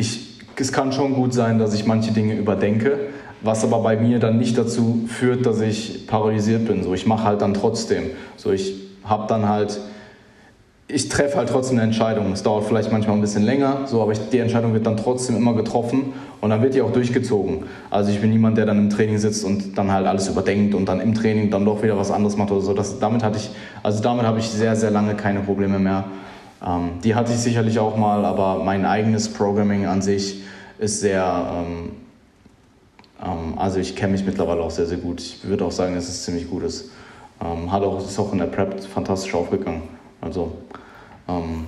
ich, 0.00 0.40
es 0.56 0.72
kann 0.72 0.92
schon 0.92 1.14
gut 1.14 1.32
sein, 1.32 1.58
dass 1.58 1.74
ich 1.74 1.86
manche 1.86 2.12
Dinge 2.12 2.34
überdenke, 2.34 2.98
was 3.42 3.64
aber 3.64 3.78
bei 3.80 3.96
mir 3.96 4.18
dann 4.18 4.38
nicht 4.38 4.58
dazu 4.58 5.04
führt, 5.06 5.46
dass 5.46 5.60
ich 5.60 6.06
paralysiert 6.06 6.66
bin. 6.66 6.82
So, 6.82 6.92
ich 6.92 7.06
mache 7.06 7.24
halt 7.24 7.40
dann 7.40 7.54
trotzdem. 7.54 8.10
So, 8.36 8.50
ich 8.50 8.74
habe 9.04 9.26
dann 9.28 9.48
halt, 9.48 9.80
ich 10.88 11.08
treffe 11.08 11.38
halt 11.38 11.48
trotzdem 11.48 11.78
eine 11.78 11.86
Entscheidung. 11.86 12.32
Es 12.32 12.42
dauert 12.42 12.64
vielleicht 12.64 12.92
manchmal 12.92 13.16
ein 13.16 13.20
bisschen 13.22 13.44
länger, 13.44 13.86
so, 13.86 14.02
aber 14.02 14.12
ich, 14.12 14.18
die 14.30 14.38
Entscheidung 14.38 14.74
wird 14.74 14.86
dann 14.86 14.98
trotzdem 14.98 15.36
immer 15.36 15.54
getroffen 15.54 16.12
und 16.40 16.50
dann 16.50 16.60
wird 16.62 16.74
die 16.74 16.82
auch 16.82 16.92
durchgezogen. 16.92 17.64
Also 17.90 18.10
ich 18.10 18.20
bin 18.20 18.30
niemand, 18.30 18.58
der 18.58 18.66
dann 18.66 18.78
im 18.78 18.90
Training 18.90 19.16
sitzt 19.16 19.44
und 19.44 19.78
dann 19.78 19.90
halt 19.90 20.06
alles 20.06 20.28
überdenkt 20.28 20.74
und 20.74 20.86
dann 20.86 21.00
im 21.00 21.14
Training 21.14 21.50
dann 21.50 21.64
doch 21.64 21.82
wieder 21.82 21.96
was 21.96 22.10
anderes 22.10 22.36
macht 22.36 22.50
oder 22.50 22.60
so. 22.60 22.74
Das, 22.74 22.98
damit 22.98 23.22
hatte 23.22 23.38
ich, 23.38 23.50
also 23.82 24.02
damit 24.02 24.26
habe 24.26 24.38
ich 24.38 24.50
sehr, 24.50 24.76
sehr 24.76 24.90
lange 24.90 25.14
keine 25.14 25.40
Probleme 25.40 25.78
mehr. 25.78 26.04
Ähm, 26.66 27.00
die 27.02 27.14
hatte 27.14 27.32
ich 27.32 27.38
sicherlich 27.38 27.78
auch 27.78 27.96
mal, 27.96 28.24
aber 28.24 28.62
mein 28.62 28.84
eigenes 28.84 29.32
Programming 29.32 29.86
an 29.86 30.02
sich 30.02 30.42
ist 30.78 31.00
sehr, 31.00 31.52
ähm, 31.54 31.92
ähm, 33.22 33.58
also 33.58 33.78
ich 33.78 33.96
kenne 33.96 34.12
mich 34.12 34.24
mittlerweile 34.24 34.60
auch 34.60 34.70
sehr, 34.70 34.86
sehr 34.86 34.98
gut. 34.98 35.20
Ich 35.20 35.44
würde 35.44 35.64
auch 35.64 35.72
sagen, 35.72 35.94
dass 35.94 36.08
es 36.08 36.24
ziemlich 36.24 36.48
gut 36.48 36.64
ist. 36.64 36.90
Ähm, 37.42 37.72
hat 37.72 37.82
auch, 37.82 37.98
ist 37.98 38.18
auch 38.18 38.32
in 38.32 38.38
der 38.38 38.46
Prep 38.46 38.82
fantastisch 38.84 39.34
aufgegangen. 39.34 39.82
Also, 40.20 40.52
ähm, 41.28 41.66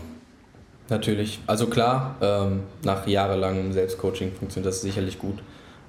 Natürlich. 0.89 1.41
Also 1.47 1.69
klar, 1.69 2.17
ähm, 2.21 2.65
nach 2.85 3.07
jahrelangem 3.07 3.73
Selbstcoaching 3.73 4.33
funktioniert 4.33 4.69
das 4.71 4.83
sicherlich 4.83 5.19
gut. 5.19 5.39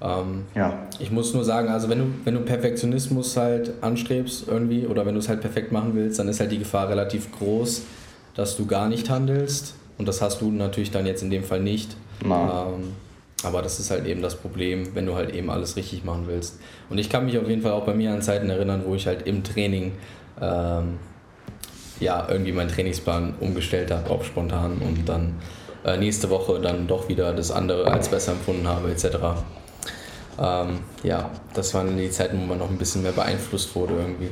Ähm, 0.01 0.45
ja. 0.56 0.88
Ich 0.99 1.12
muss 1.12 1.34
nur 1.34 1.43
sagen, 1.43 1.68
also 1.70 1.89
wenn 1.89 1.99
du, 1.99 2.06
wenn 2.24 2.36
du 2.36 2.41
Perfektionismus 2.41 3.36
halt 3.36 3.74
anstrebst 3.82 4.47
irgendwie 4.47 4.88
oder 4.88 5.06
wenn 5.06 5.14
du 5.14 5.20
es 5.20 5.28
halt 5.28 5.41
perfekt 5.41 5.72
machen 5.74 5.91
willst, 5.93 6.20
dann 6.20 6.28
ist 6.30 6.39
halt 6.39 6.51
die 6.51 6.60
Gefahr 6.60 6.89
relativ 6.89 7.32
groß, 7.32 7.84
dass 8.36 8.57
du 8.57 8.65
gar 8.65 8.89
nicht 8.89 9.09
handelst. 9.09 9.75
Und 9.97 10.07
das 10.07 10.21
hast 10.21 10.41
du 10.41 10.51
natürlich 10.51 10.91
dann 10.91 11.05
jetzt 11.05 11.21
in 11.21 11.29
dem 11.29 11.43
Fall 11.43 11.59
nicht. 11.59 11.95
Ähm, 12.75 12.93
aber 13.43 13.61
das 13.61 13.79
ist 13.79 13.91
halt 13.91 14.05
eben 14.05 14.21
das 14.21 14.36
Problem, 14.36 14.95
wenn 14.95 15.05
du 15.05 15.15
halt 15.15 15.34
eben 15.36 15.49
alles 15.49 15.75
richtig 15.75 16.03
machen 16.03 16.23
willst. 16.27 16.59
Und 16.89 16.97
ich 16.97 17.09
kann 17.09 17.25
mich 17.25 17.38
auf 17.38 17.47
jeden 17.47 17.61
Fall 17.61 17.73
auch 17.73 17.86
bei 17.86 17.93
mir 17.93 18.11
an 18.11 18.21
Zeiten 18.21 18.49
erinnern, 18.49 18.84
wo 18.86 18.95
ich 18.95 19.05
halt 19.05 19.27
im 19.27 19.43
Training 19.43 19.91
ähm, 20.41 20.97
ja 21.99 22.27
irgendwie 22.29 22.53
meinen 22.53 22.69
Trainingsplan 22.69 23.36
umgestellt 23.39 23.91
habe, 23.91 24.09
auch 24.09 24.23
spontan 24.23 24.77
und 24.79 25.07
dann 25.07 25.36
äh, 25.86 25.97
nächste 25.97 26.29
Woche 26.29 26.59
dann 26.59 26.88
doch 26.88 27.09
wieder 27.09 27.34
das 27.34 27.51
andere 27.51 27.91
als 27.91 28.09
besser 28.09 28.31
empfunden 28.31 28.67
habe, 28.67 28.89
etc. 28.91 29.05
Ähm, 30.39 30.79
ja, 31.03 31.29
das 31.53 31.73
waren 31.73 31.95
die 31.97 32.09
Zeiten, 32.09 32.39
wo 32.39 32.45
man 32.45 32.57
noch 32.57 32.69
ein 32.69 32.77
bisschen 32.77 33.03
mehr 33.03 33.11
beeinflusst 33.11 33.75
wurde 33.75 33.95
irgendwie. 33.95 34.31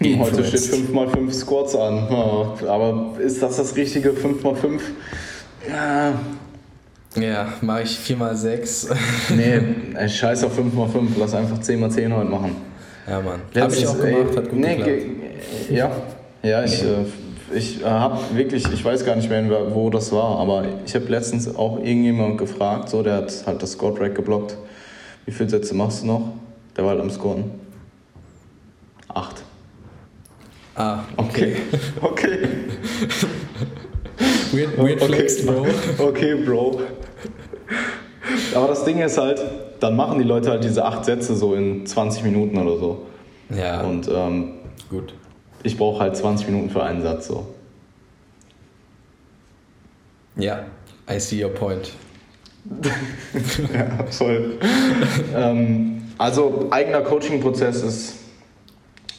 Heute 0.00 0.44
steht 0.44 0.60
5x5 0.60 1.32
Squats 1.32 1.74
an. 1.74 2.06
aber 2.66 3.16
ist 3.18 3.42
das 3.42 3.56
das 3.56 3.74
richtige 3.74 4.10
5x5? 4.10 4.80
Ja. 5.68 6.14
Ja, 7.16 7.52
mache 7.62 7.82
ich 7.82 7.98
4x6. 7.98 8.94
nee, 9.36 10.08
scheiß 10.08 10.44
auf 10.44 10.56
5x5. 10.56 11.08
Lass 11.18 11.34
einfach 11.34 11.58
10x10 11.58 12.14
heute 12.14 12.30
machen. 12.30 12.56
Ja, 13.08 13.20
Mann. 13.20 13.40
Habe 13.56 13.74
ich 13.74 13.86
auch 13.86 13.98
gemacht, 13.98 14.36
hat 14.36 14.50
gut 14.50 14.58
nee, 14.58 14.76
geklappt. 14.76 15.06
Ja, 15.70 15.90
ja 16.42 16.64
ich, 16.64 16.82
äh, 16.82 17.56
ich 17.56 17.82
äh, 17.82 17.84
habe 17.86 18.20
wirklich, 18.34 18.70
ich 18.72 18.84
weiß 18.84 19.04
gar 19.04 19.16
nicht 19.16 19.30
mehr, 19.30 19.74
wo 19.74 19.90
das 19.90 20.12
war, 20.12 20.38
aber 20.38 20.64
ich 20.84 20.94
habe 20.94 21.06
letztens 21.06 21.54
auch 21.56 21.78
irgendjemand 21.78 22.38
gefragt, 22.38 22.90
so, 22.90 23.02
der 23.02 23.14
hat 23.14 23.32
halt 23.46 23.62
das 23.62 23.72
Score-Track 23.72 24.14
geblockt. 24.14 24.56
Wie 25.24 25.32
viele 25.32 25.48
Sätze 25.48 25.74
machst 25.74 26.02
du 26.02 26.06
noch? 26.06 26.32
Der 26.76 26.84
war 26.84 26.90
halt 26.90 27.00
am 27.00 27.10
Scoren. 27.10 27.50
Acht. 29.08 29.42
Ah, 30.78 31.04
okay. 31.16 31.56
Okay. 32.00 32.38
weird, 34.52 34.78
weird 34.78 35.02
okay. 35.02 35.12
flex, 35.12 35.44
Bro. 35.44 35.66
Okay, 35.98 36.34
Bro. 36.36 36.80
Aber 38.54 38.68
das 38.68 38.84
Ding 38.84 39.00
ist 39.00 39.18
halt, 39.18 39.42
dann 39.80 39.96
machen 39.96 40.18
die 40.18 40.24
Leute 40.24 40.50
halt 40.50 40.62
diese 40.62 40.84
acht 40.84 41.04
Sätze 41.04 41.34
so 41.34 41.54
in 41.54 41.84
20 41.84 42.22
Minuten 42.22 42.56
oder 42.56 42.78
so. 42.78 43.06
Ja. 43.50 43.80
Und 43.80 44.08
ähm, 44.08 44.52
gut. 44.88 45.14
Ich 45.64 45.76
brauche 45.76 46.00
halt 46.00 46.16
20 46.16 46.46
Minuten 46.46 46.70
für 46.70 46.84
einen 46.84 47.02
Satz 47.02 47.26
so. 47.26 47.46
Ja, 50.36 50.64
I 51.10 51.18
see 51.18 51.42
your 51.42 51.50
point. 51.50 51.90
ja, 53.74 54.04
voll. 54.10 54.58
ähm, 55.34 56.02
also 56.18 56.68
eigener 56.70 57.00
Coaching-Prozess 57.00 57.82
ist, 57.82 58.14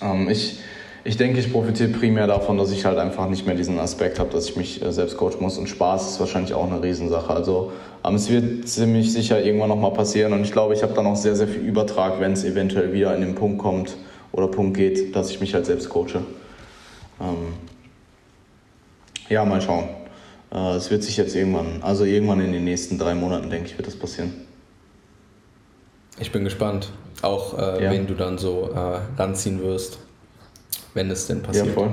ähm, 0.01 0.30
ich, 0.30 0.60
ich 1.10 1.18
denke, 1.18 1.39
ich 1.39 1.51
profitiere 1.51 1.89
primär 1.89 2.28
davon, 2.28 2.60
dass 2.60 2.72
ich 2.72 2.86
halt 2.86 2.99
einfach 2.99 3.28
nicht 3.28 3.47
mehr 3.47 3.55
diesen 3.55 3.80
Aspekt 3.80 4.20
habe, 4.20 4.30
dass 4.30 4.47
ich 4.47 4.55
mich 4.55 4.80
äh, 4.86 4.91
selbst 4.91 5.18
coachen 5.18 5.38
muss. 5.39 5.57
Und 5.57 5.68
Spaß 5.68 6.12
ist 6.12 6.20
wahrscheinlich 6.20 6.53
auch 6.53 6.72
eine 6.72 6.84
Riesensache. 6.84 7.34
Also 7.34 7.72
es 8.03 8.30
wird 8.30 8.68
ziemlich 8.68 9.12
sicher 9.12 9.43
irgendwann 9.43 9.70
nochmal 9.70 9.91
passieren. 9.91 10.34
Und 10.34 10.43
ich 10.43 10.51
glaube, 10.51 10.76
ich 10.76 10.84
habe 10.84 10.93
dann 10.93 11.07
auch 11.07 11.16
sehr, 11.16 11.36
sehr 11.36 11.47
viel 11.47 11.64
Übertrag, 11.64 12.20
wenn 12.20 12.34
es 12.34 12.43
eventuell 12.43 12.93
wieder 12.93 13.16
in 13.16 13.22
den 13.22 13.34
Punkt 13.34 13.57
kommt 13.57 13.97
oder 14.34 14.49
Punkt 14.49 14.78
geht, 14.78 15.16
dass 15.16 15.32
ich 15.32 15.41
mich 15.41 15.55
halt 15.55 15.66
selbst 15.66 15.89
coache. 15.89 16.22
Ähm, 17.20 17.53
ja, 19.30 19.43
mal 19.45 19.62
schauen. 19.62 19.86
Äh, 20.53 20.76
es 20.76 20.91
wird 20.91 21.01
sich 21.01 21.18
jetzt 21.18 21.36
irgendwann, 21.36 21.82
also 21.82 22.03
irgendwann 22.03 22.39
in 22.39 22.51
den 22.51 22.66
nächsten 22.66 22.99
drei 22.99 23.16
Monaten, 23.16 23.49
denke 23.49 23.66
ich, 23.66 23.78
wird 23.80 23.88
das 23.88 23.95
passieren. 23.95 24.32
Ich 26.20 26.32
bin 26.32 26.43
gespannt, 26.43 26.91
auch 27.24 27.57
äh, 27.57 27.84
ja. 27.84 27.91
wen 27.91 28.05
du 28.05 28.14
dann 28.14 28.38
so 28.38 28.70
äh, 28.76 29.20
ranziehen 29.20 29.64
wirst, 29.64 29.97
wenn 30.94 31.10
es 31.12 31.28
denn 31.28 31.42
passiert. 31.42 31.68
Ja, 31.68 31.74
voll. 31.74 31.90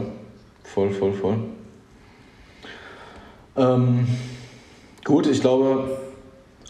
Voll, 0.65 0.91
voll, 0.91 1.13
voll. 1.13 1.39
Ähm, 3.57 4.07
gut, 5.05 5.27
ich 5.27 5.41
glaube, 5.41 5.99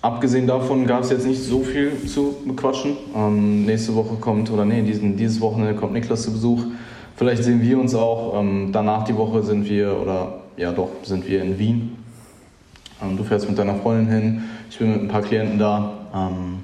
abgesehen 0.03 0.47
davon 0.47 0.87
gab 0.87 1.03
es 1.03 1.11
jetzt 1.11 1.27
nicht 1.27 1.43
so 1.43 1.61
viel 1.61 2.05
zu 2.07 2.37
bequatschen. 2.47 2.97
Ähm, 3.15 3.65
nächste 3.65 3.95
Woche 3.95 4.17
kommt, 4.17 4.51
oder 4.51 4.65
nee, 4.65 4.83
diesen, 4.83 5.17
dieses 5.17 5.41
Wochenende 5.41 5.75
kommt 5.75 5.93
Niklas 5.93 6.23
zu 6.23 6.33
Besuch. 6.33 6.63
Vielleicht 7.17 7.43
sehen 7.43 7.63
wir 7.63 7.79
uns 7.79 7.95
auch. 7.95 8.39
Ähm, 8.39 8.71
danach 8.73 9.05
die 9.05 9.17
Woche 9.17 9.43
sind 9.43 9.69
wir, 9.69 9.97
oder 10.01 10.43
ja 10.57 10.73
doch, 10.73 10.91
sind 11.03 11.27
wir 11.27 11.43
in 11.43 11.59
Wien. 11.59 11.97
Ähm, 13.03 13.17
du 13.17 13.25
fährst 13.25 13.49
mit 13.49 13.59
deiner 13.59 13.77
Freundin 13.77 14.09
hin, 14.09 14.45
ich 14.71 14.79
bin 14.79 14.93
mit 14.93 15.01
ein 15.01 15.09
paar 15.09 15.23
Klienten 15.23 15.59
da, 15.59 15.93
ähm, 16.15 16.59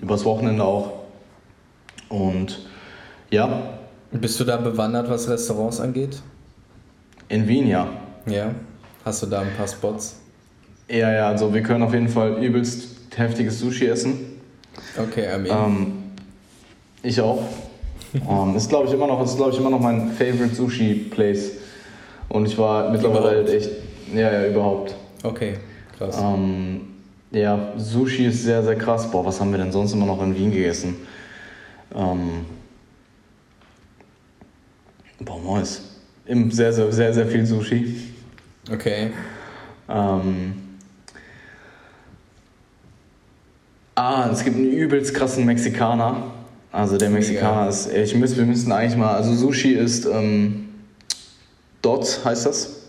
übers 0.00 0.24
Wochenende 0.24 0.64
auch. 0.64 0.92
Und 2.08 2.60
ja. 3.30 3.77
Bist 4.10 4.40
du 4.40 4.44
da 4.44 4.56
bewandert, 4.56 5.10
was 5.10 5.28
Restaurants 5.28 5.80
angeht? 5.80 6.20
In 7.28 7.46
Wien, 7.46 7.68
ja. 7.68 7.88
Ja. 8.26 8.54
Hast 9.04 9.22
du 9.22 9.26
da 9.26 9.40
ein 9.40 9.54
paar 9.56 9.68
Spots? 9.68 10.16
Ja, 10.88 11.12
ja, 11.12 11.28
also 11.28 11.52
wir 11.52 11.62
können 11.62 11.82
auf 11.82 11.92
jeden 11.92 12.08
Fall 12.08 12.42
übelst 12.42 12.96
heftiges 13.14 13.58
Sushi 13.58 13.86
essen. 13.86 14.40
Okay, 14.96 15.34
I 15.34 15.38
mean. 15.38 15.56
Ähm, 15.66 15.92
ich 17.02 17.20
auch. 17.20 17.42
um, 18.26 18.56
ist 18.56 18.68
glaube 18.70 18.88
ich 18.88 18.94
immer 18.94 19.06
noch, 19.06 19.22
ist 19.22 19.36
glaube 19.36 19.52
ich 19.52 19.58
immer 19.58 19.70
noch 19.70 19.80
mein 19.80 20.12
favorite 20.12 20.54
Sushi 20.54 20.94
Place. 21.10 21.52
Und 22.30 22.46
ich 22.46 22.56
war 22.56 22.90
mittlerweile 22.90 23.28
halt 23.28 23.50
echt, 23.50 23.70
ja, 24.14 24.32
ja, 24.32 24.46
überhaupt. 24.46 24.94
Okay, 25.22 25.54
krass. 25.98 26.16
Um, 26.18 26.80
ja, 27.30 27.72
Sushi 27.76 28.26
ist 28.26 28.44
sehr, 28.44 28.62
sehr 28.62 28.76
krass. 28.76 29.10
Boah, 29.10 29.24
was 29.24 29.40
haben 29.40 29.50
wir 29.50 29.58
denn 29.58 29.72
sonst 29.72 29.92
immer 29.92 30.06
noch 30.06 30.22
in 30.22 30.34
Wien 30.34 30.50
gegessen? 30.50 30.96
Um, 31.92 32.46
boah, 35.20 35.38
Mois. 35.38 35.80
Sehr, 36.26 36.72
sehr, 36.72 36.92
sehr, 36.92 37.14
sehr 37.14 37.26
viel 37.26 37.46
Sushi. 37.46 37.96
Okay. 38.70 39.10
Um, 39.86 40.54
ah, 43.94 44.28
es 44.30 44.44
gibt 44.44 44.56
einen 44.56 44.70
übelst 44.70 45.14
krassen 45.14 45.46
Mexikaner. 45.46 46.24
Also 46.70 46.98
der 46.98 47.08
Mexikaner 47.08 47.64
Mega. 47.64 47.68
ist, 47.68 47.90
ich 47.90 48.14
muss, 48.14 48.36
wir 48.36 48.44
müssen 48.44 48.70
eigentlich 48.72 48.96
mal, 48.96 49.14
also 49.14 49.32
Sushi 49.32 49.72
ist 49.72 50.04
ähm, 50.04 50.68
Dots 51.80 52.24
heißt 52.24 52.44
das. 52.44 52.82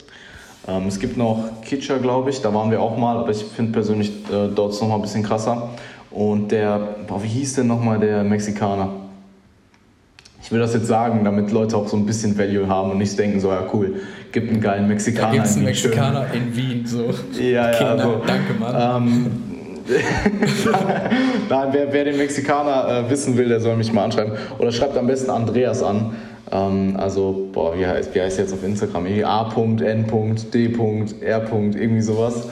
Ähm, 0.67 0.87
es 0.87 0.99
gibt 0.99 1.15
noch 1.15 1.61
Kitcha, 1.61 1.97
glaube 1.97 2.29
ich, 2.29 2.41
da 2.41 2.53
waren 2.53 2.69
wir 2.71 2.81
auch 2.81 2.97
mal, 2.97 3.17
aber 3.17 3.31
ich 3.31 3.43
finde 3.43 3.71
persönlich 3.71 4.11
äh, 4.29 4.49
Dots 4.49 4.81
noch 4.81 4.89
mal 4.89 4.95
ein 4.95 5.01
bisschen 5.01 5.23
krasser. 5.23 5.69
Und 6.11 6.51
der, 6.51 6.97
boah, 7.07 7.23
wie 7.23 7.27
hieß 7.27 7.53
denn 7.55 7.67
nochmal 7.67 7.99
der 7.99 8.23
Mexikaner? 8.23 9.08
Ich 10.49 10.53
will 10.53 10.61
das 10.61 10.73
jetzt 10.73 10.87
sagen, 10.87 11.23
damit 11.23 11.51
Leute 11.51 11.77
auch 11.77 11.87
so 11.87 11.95
ein 11.95 12.07
bisschen 12.07 12.35
Value 12.35 12.67
haben 12.67 12.89
und 12.89 12.97
nicht 12.97 13.19
denken, 13.19 13.39
so, 13.39 13.49
ja 13.49 13.67
cool, 13.71 13.97
gibt 14.31 14.49
einen 14.49 14.59
geilen 14.59 14.87
Mexikaner. 14.87 15.27
Da 15.27 15.33
gibt 15.33 15.45
es 15.45 15.55
einen 15.55 15.65
Mexikaner 15.65 16.25
schön. 16.31 16.41
in 16.41 16.55
Wien, 16.55 16.87
so. 16.87 17.13
Ja, 17.39 17.69
ja, 17.69 17.71
Kinder, 17.71 17.91
also, 17.91 18.21
danke, 18.25 18.53
Mann. 18.59 19.05
Ähm, 19.05 19.27
Nein, 21.49 21.67
wer, 21.71 21.93
wer, 21.93 22.03
den 22.03 22.17
Mexikaner 22.17 23.05
äh, 23.05 23.09
wissen 23.11 23.37
will, 23.37 23.47
der 23.47 23.59
soll 23.59 23.75
mich 23.75 23.93
mal 23.93 24.05
anschreiben. 24.05 24.33
Oder 24.57 24.71
schreibt 24.71 24.97
am 24.97 25.05
besten 25.05 25.29
Andreas 25.29 25.83
an. 25.83 26.15
Ähm, 26.51 26.95
also, 26.97 27.47
boah, 27.53 27.77
wie 27.77 27.85
heißt, 27.85 28.15
wie 28.15 28.21
heißt 28.21 28.39
jetzt 28.39 28.51
auf 28.51 28.63
Instagram? 28.63 29.05
A.N.D.R. 29.05 29.53
irgendwie 31.45 32.01
sowas. 32.01 32.49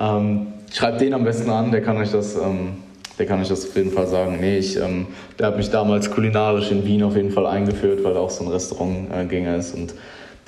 Ähm, 0.00 0.46
schreibt 0.72 1.02
den 1.02 1.12
am 1.12 1.24
besten 1.24 1.50
an, 1.50 1.72
der 1.72 1.82
kann 1.82 1.98
euch 1.98 2.10
das, 2.10 2.36
ähm, 2.36 2.78
der 3.18 3.26
kann 3.26 3.40
euch 3.40 3.48
das 3.48 3.66
auf 3.66 3.76
jeden 3.76 3.92
Fall 3.92 4.06
sagen. 4.06 4.38
Nee, 4.40 4.58
ich, 4.58 4.76
ähm, 4.76 5.06
der 5.38 5.48
hat 5.48 5.56
mich 5.56 5.70
damals 5.70 6.10
kulinarisch 6.10 6.70
in 6.70 6.84
Wien 6.84 7.02
auf 7.02 7.16
jeden 7.16 7.30
Fall 7.30 7.46
eingeführt, 7.46 8.02
weil 8.02 8.14
er 8.14 8.20
auch 8.20 8.30
so 8.30 8.44
ein 8.44 8.50
Restaurantgänger 8.50 9.56
ist 9.56 9.74
und 9.74 9.94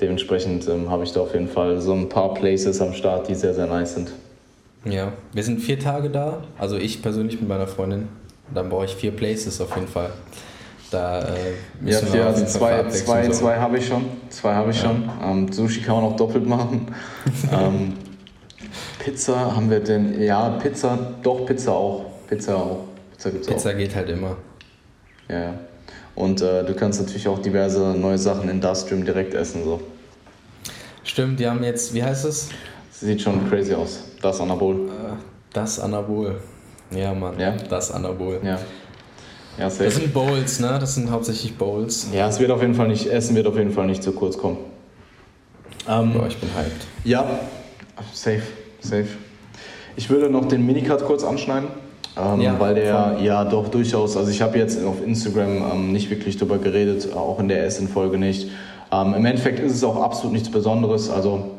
dementsprechend 0.01 0.67
ähm, 0.67 0.89
habe 0.89 1.03
ich 1.03 1.11
da 1.11 1.21
auf 1.21 1.33
jeden 1.33 1.47
Fall 1.47 1.79
so 1.79 1.93
ein 1.93 2.09
paar 2.09 2.33
Places 2.33 2.81
am 2.81 2.93
Start, 2.93 3.27
die 3.29 3.35
sehr, 3.35 3.53
sehr 3.53 3.67
nice 3.67 3.95
sind. 3.95 4.11
Ja, 4.85 5.11
wir 5.33 5.43
sind 5.43 5.59
vier 5.59 5.79
Tage 5.79 6.09
da. 6.09 6.43
Also 6.57 6.77
ich 6.77 7.01
persönlich 7.01 7.39
mit 7.39 7.49
meiner 7.49 7.67
Freundin. 7.67 8.07
Dann 8.53 8.69
brauche 8.69 8.85
ich 8.85 8.95
vier 8.95 9.11
Places 9.11 9.59
auf 9.59 9.75
jeden 9.75 9.87
Fall. 9.87 10.11
Da 10.91 11.19
äh, 11.19 11.25
müssen 11.81 12.07
ja, 12.07 12.13
wir 12.13 12.19
ja, 12.21 12.27
also 12.27 12.45
zwei, 12.45 12.87
zwei, 12.89 13.25
so. 13.25 13.31
zwei 13.33 13.57
habe 13.57 13.77
ich 13.77 13.87
schon. 13.87 14.05
Zwei 14.29 14.53
habe 14.53 14.71
ich 14.71 14.81
ja. 14.81 14.83
schon. 14.83 15.09
Ähm, 15.21 15.51
Sushi 15.51 15.81
kann 15.81 15.95
man 15.95 16.05
auch 16.05 16.15
doppelt 16.15 16.47
machen. 16.47 16.87
ähm, 17.51 17.93
Pizza 18.99 19.55
haben 19.55 19.69
wir 19.69 19.81
denn? 19.81 20.21
Ja, 20.21 20.49
Pizza, 20.61 20.97
doch 21.23 21.45
Pizza 21.45 21.73
auch. 21.73 22.05
Pizza 22.27 22.55
auch. 22.55 22.85
Pizza 23.11 23.31
gibt's 23.31 23.47
Pizza 23.47 23.69
auch. 23.71 23.77
geht 23.77 23.95
halt 23.95 24.09
immer. 24.09 24.37
Ja, 25.29 25.39
ja. 25.39 25.53
Und 26.15 26.41
äh, 26.41 26.63
du 26.65 26.73
kannst 26.73 26.99
natürlich 26.99 27.27
auch 27.27 27.39
diverse 27.39 27.95
neue 27.97 28.17
Sachen 28.17 28.49
in 28.49 28.59
Dustream 28.59 29.05
direkt 29.05 29.33
essen. 29.33 29.63
So. 29.63 29.81
Stimmt, 31.03 31.39
die 31.39 31.47
haben 31.47 31.63
jetzt, 31.63 31.93
wie 31.93 32.03
heißt 32.03 32.25
es? 32.25 32.49
Sieht 32.91 33.21
schon 33.21 33.47
crazy 33.49 33.73
aus. 33.73 34.03
Das 34.21 34.41
Anabol. 34.41 34.87
Äh, 34.87 35.13
das 35.53 35.79
Anabol. 35.79 36.39
Ja, 36.91 37.13
Mann. 37.13 37.39
Ja? 37.39 37.51
Das 37.69 37.91
Anabol. 37.91 38.39
Ja. 38.43 38.59
Ja, 39.57 39.65
das 39.65 39.77
sind 39.77 40.13
Bowls, 40.13 40.59
ne? 40.59 40.77
Das 40.79 40.95
sind 40.95 41.09
hauptsächlich 41.09 41.57
Bowls. 41.57 42.07
Ja, 42.13 42.27
es 42.27 42.39
wird 42.39 42.51
auf 42.51 42.61
jeden 42.61 42.75
Fall 42.75 42.87
nicht, 42.87 43.07
Essen 43.07 43.35
wird 43.35 43.47
auf 43.47 43.57
jeden 43.57 43.71
Fall 43.71 43.87
nicht 43.87 44.03
zu 44.03 44.11
kurz 44.11 44.37
kommen. 44.37 44.57
Ähm, 45.89 46.13
Boah, 46.13 46.27
ich 46.27 46.37
bin 46.37 46.49
hyped. 46.55 46.85
Ja, 47.03 47.39
safe, 48.13 48.43
safe. 48.81 49.07
Ich 49.95 50.11
würde 50.11 50.29
noch 50.29 50.45
den 50.47 50.63
Minicut 50.63 51.03
kurz 51.05 51.23
anschneiden, 51.23 51.69
ähm, 52.19 52.41
ja, 52.41 52.59
weil 52.59 52.75
der 52.75 53.13
voll. 53.15 53.25
ja 53.25 53.43
doch 53.45 53.69
durchaus, 53.69 54.17
also 54.17 54.29
ich 54.31 54.41
habe 54.41 54.57
jetzt 54.57 54.83
auf 54.83 55.05
Instagram 55.05 55.63
ähm, 55.71 55.91
nicht 55.91 56.09
wirklich 56.09 56.37
drüber 56.37 56.57
geredet, 56.57 57.13
auch 57.13 57.39
in 57.39 57.47
der 57.47 57.63
Essen-Folge 57.65 58.17
nicht. 58.17 58.49
Ähm, 58.91 59.13
Im 59.13 59.25
Endeffekt 59.25 59.59
ist 59.59 59.73
es 59.73 59.83
auch 59.83 60.01
absolut 60.01 60.33
nichts 60.33 60.49
Besonderes, 60.49 61.09
also 61.09 61.51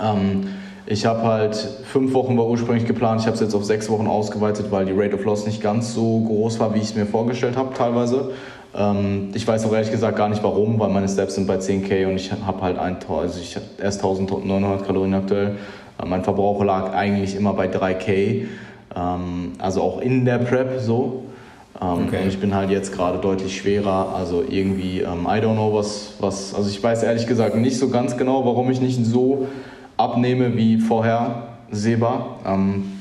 ähm, 0.00 0.48
ich 0.86 1.06
habe 1.06 1.22
halt 1.22 1.56
fünf 1.84 2.12
Wochen 2.12 2.36
war 2.36 2.46
ursprünglich 2.46 2.86
geplant, 2.86 3.22
ich 3.22 3.26
habe 3.26 3.34
es 3.34 3.40
jetzt 3.40 3.54
auf 3.54 3.64
sechs 3.64 3.88
Wochen 3.88 4.06
ausgeweitet, 4.06 4.66
weil 4.70 4.84
die 4.84 4.92
Rate 4.92 5.14
of 5.14 5.24
Loss 5.24 5.46
nicht 5.46 5.62
ganz 5.62 5.94
so 5.94 6.20
groß 6.20 6.60
war, 6.60 6.74
wie 6.74 6.78
ich 6.78 6.84
es 6.84 6.94
mir 6.94 7.06
vorgestellt 7.06 7.56
habe 7.56 7.72
teilweise. 7.74 8.32
Ähm, 8.76 9.30
ich 9.34 9.46
weiß 9.46 9.64
auch 9.64 9.72
ehrlich 9.72 9.90
gesagt 9.90 10.16
gar 10.16 10.28
nicht 10.28 10.42
warum, 10.42 10.78
weil 10.78 10.90
meine 10.90 11.08
Steps 11.08 11.36
sind 11.36 11.46
bei 11.46 11.56
10k 11.56 12.06
und 12.06 12.16
ich 12.16 12.32
habe 12.32 12.60
halt 12.60 12.78
ein, 12.78 12.98
also 13.08 13.40
ich 13.40 13.56
erst 13.80 14.00
1900 14.00 14.84
Kalorien 14.84 15.14
aktuell. 15.14 15.56
Äh, 16.02 16.06
mein 16.06 16.22
Verbrauch 16.22 16.62
lag 16.62 16.92
eigentlich 16.92 17.34
immer 17.34 17.54
bei 17.54 17.66
3k, 17.66 18.08
ähm, 18.10 18.48
also 18.96 19.82
auch 19.82 20.00
in 20.00 20.24
der 20.24 20.38
Prep 20.38 20.80
so. 20.80 21.24
Ähm, 21.82 22.06
okay. 22.06 22.22
Und 22.22 22.28
ich 22.28 22.38
bin 22.38 22.54
halt 22.54 22.70
jetzt 22.70 22.92
gerade 22.92 23.18
deutlich 23.18 23.56
schwerer, 23.56 24.14
also 24.14 24.44
irgendwie, 24.48 25.00
ähm, 25.00 25.26
I 25.26 25.40
don't 25.40 25.54
know 25.54 25.74
was, 25.74 26.14
was, 26.20 26.54
also 26.54 26.70
ich 26.70 26.80
weiß 26.80 27.02
ehrlich 27.02 27.26
gesagt 27.26 27.56
nicht 27.56 27.78
so 27.78 27.88
ganz 27.88 28.16
genau, 28.16 28.44
warum 28.46 28.70
ich 28.70 28.80
nicht 28.80 29.04
so 29.04 29.48
abnehme 29.96 30.56
wie 30.56 30.78
vorher 30.78 31.48
sehbar. 31.72 32.38
Ähm, 32.46 32.92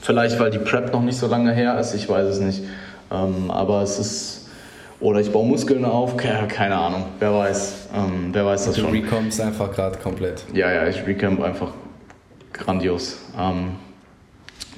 vielleicht, 0.00 0.40
weil 0.40 0.50
die 0.50 0.58
Prep 0.58 0.92
noch 0.94 1.02
nicht 1.02 1.18
so 1.18 1.26
lange 1.26 1.52
her 1.52 1.78
ist, 1.78 1.92
ich 1.92 2.08
weiß 2.08 2.26
es 2.26 2.40
nicht. 2.40 2.62
Ähm, 3.12 3.50
aber 3.50 3.82
es 3.82 3.98
ist 3.98 4.48
Oder 5.00 5.20
ich 5.20 5.32
baue 5.32 5.46
Muskeln 5.46 5.84
auf, 5.84 6.16
keine 6.16 6.76
Ahnung, 6.76 7.04
wer 7.18 7.34
weiß. 7.34 7.88
Ähm, 7.94 8.28
wer 8.32 8.44
weiß 8.44 8.66
das 8.66 8.74
du 8.74 8.82
schon. 8.82 8.92
Du 8.92 8.98
recompst 8.98 9.40
einfach 9.40 9.72
gerade 9.72 9.98
komplett. 9.98 10.44
Ja, 10.52 10.70
ja, 10.70 10.86
ich 10.88 11.06
recamp 11.06 11.42
einfach 11.42 11.72
grandios. 12.52 13.18
Ähm, 13.38 13.76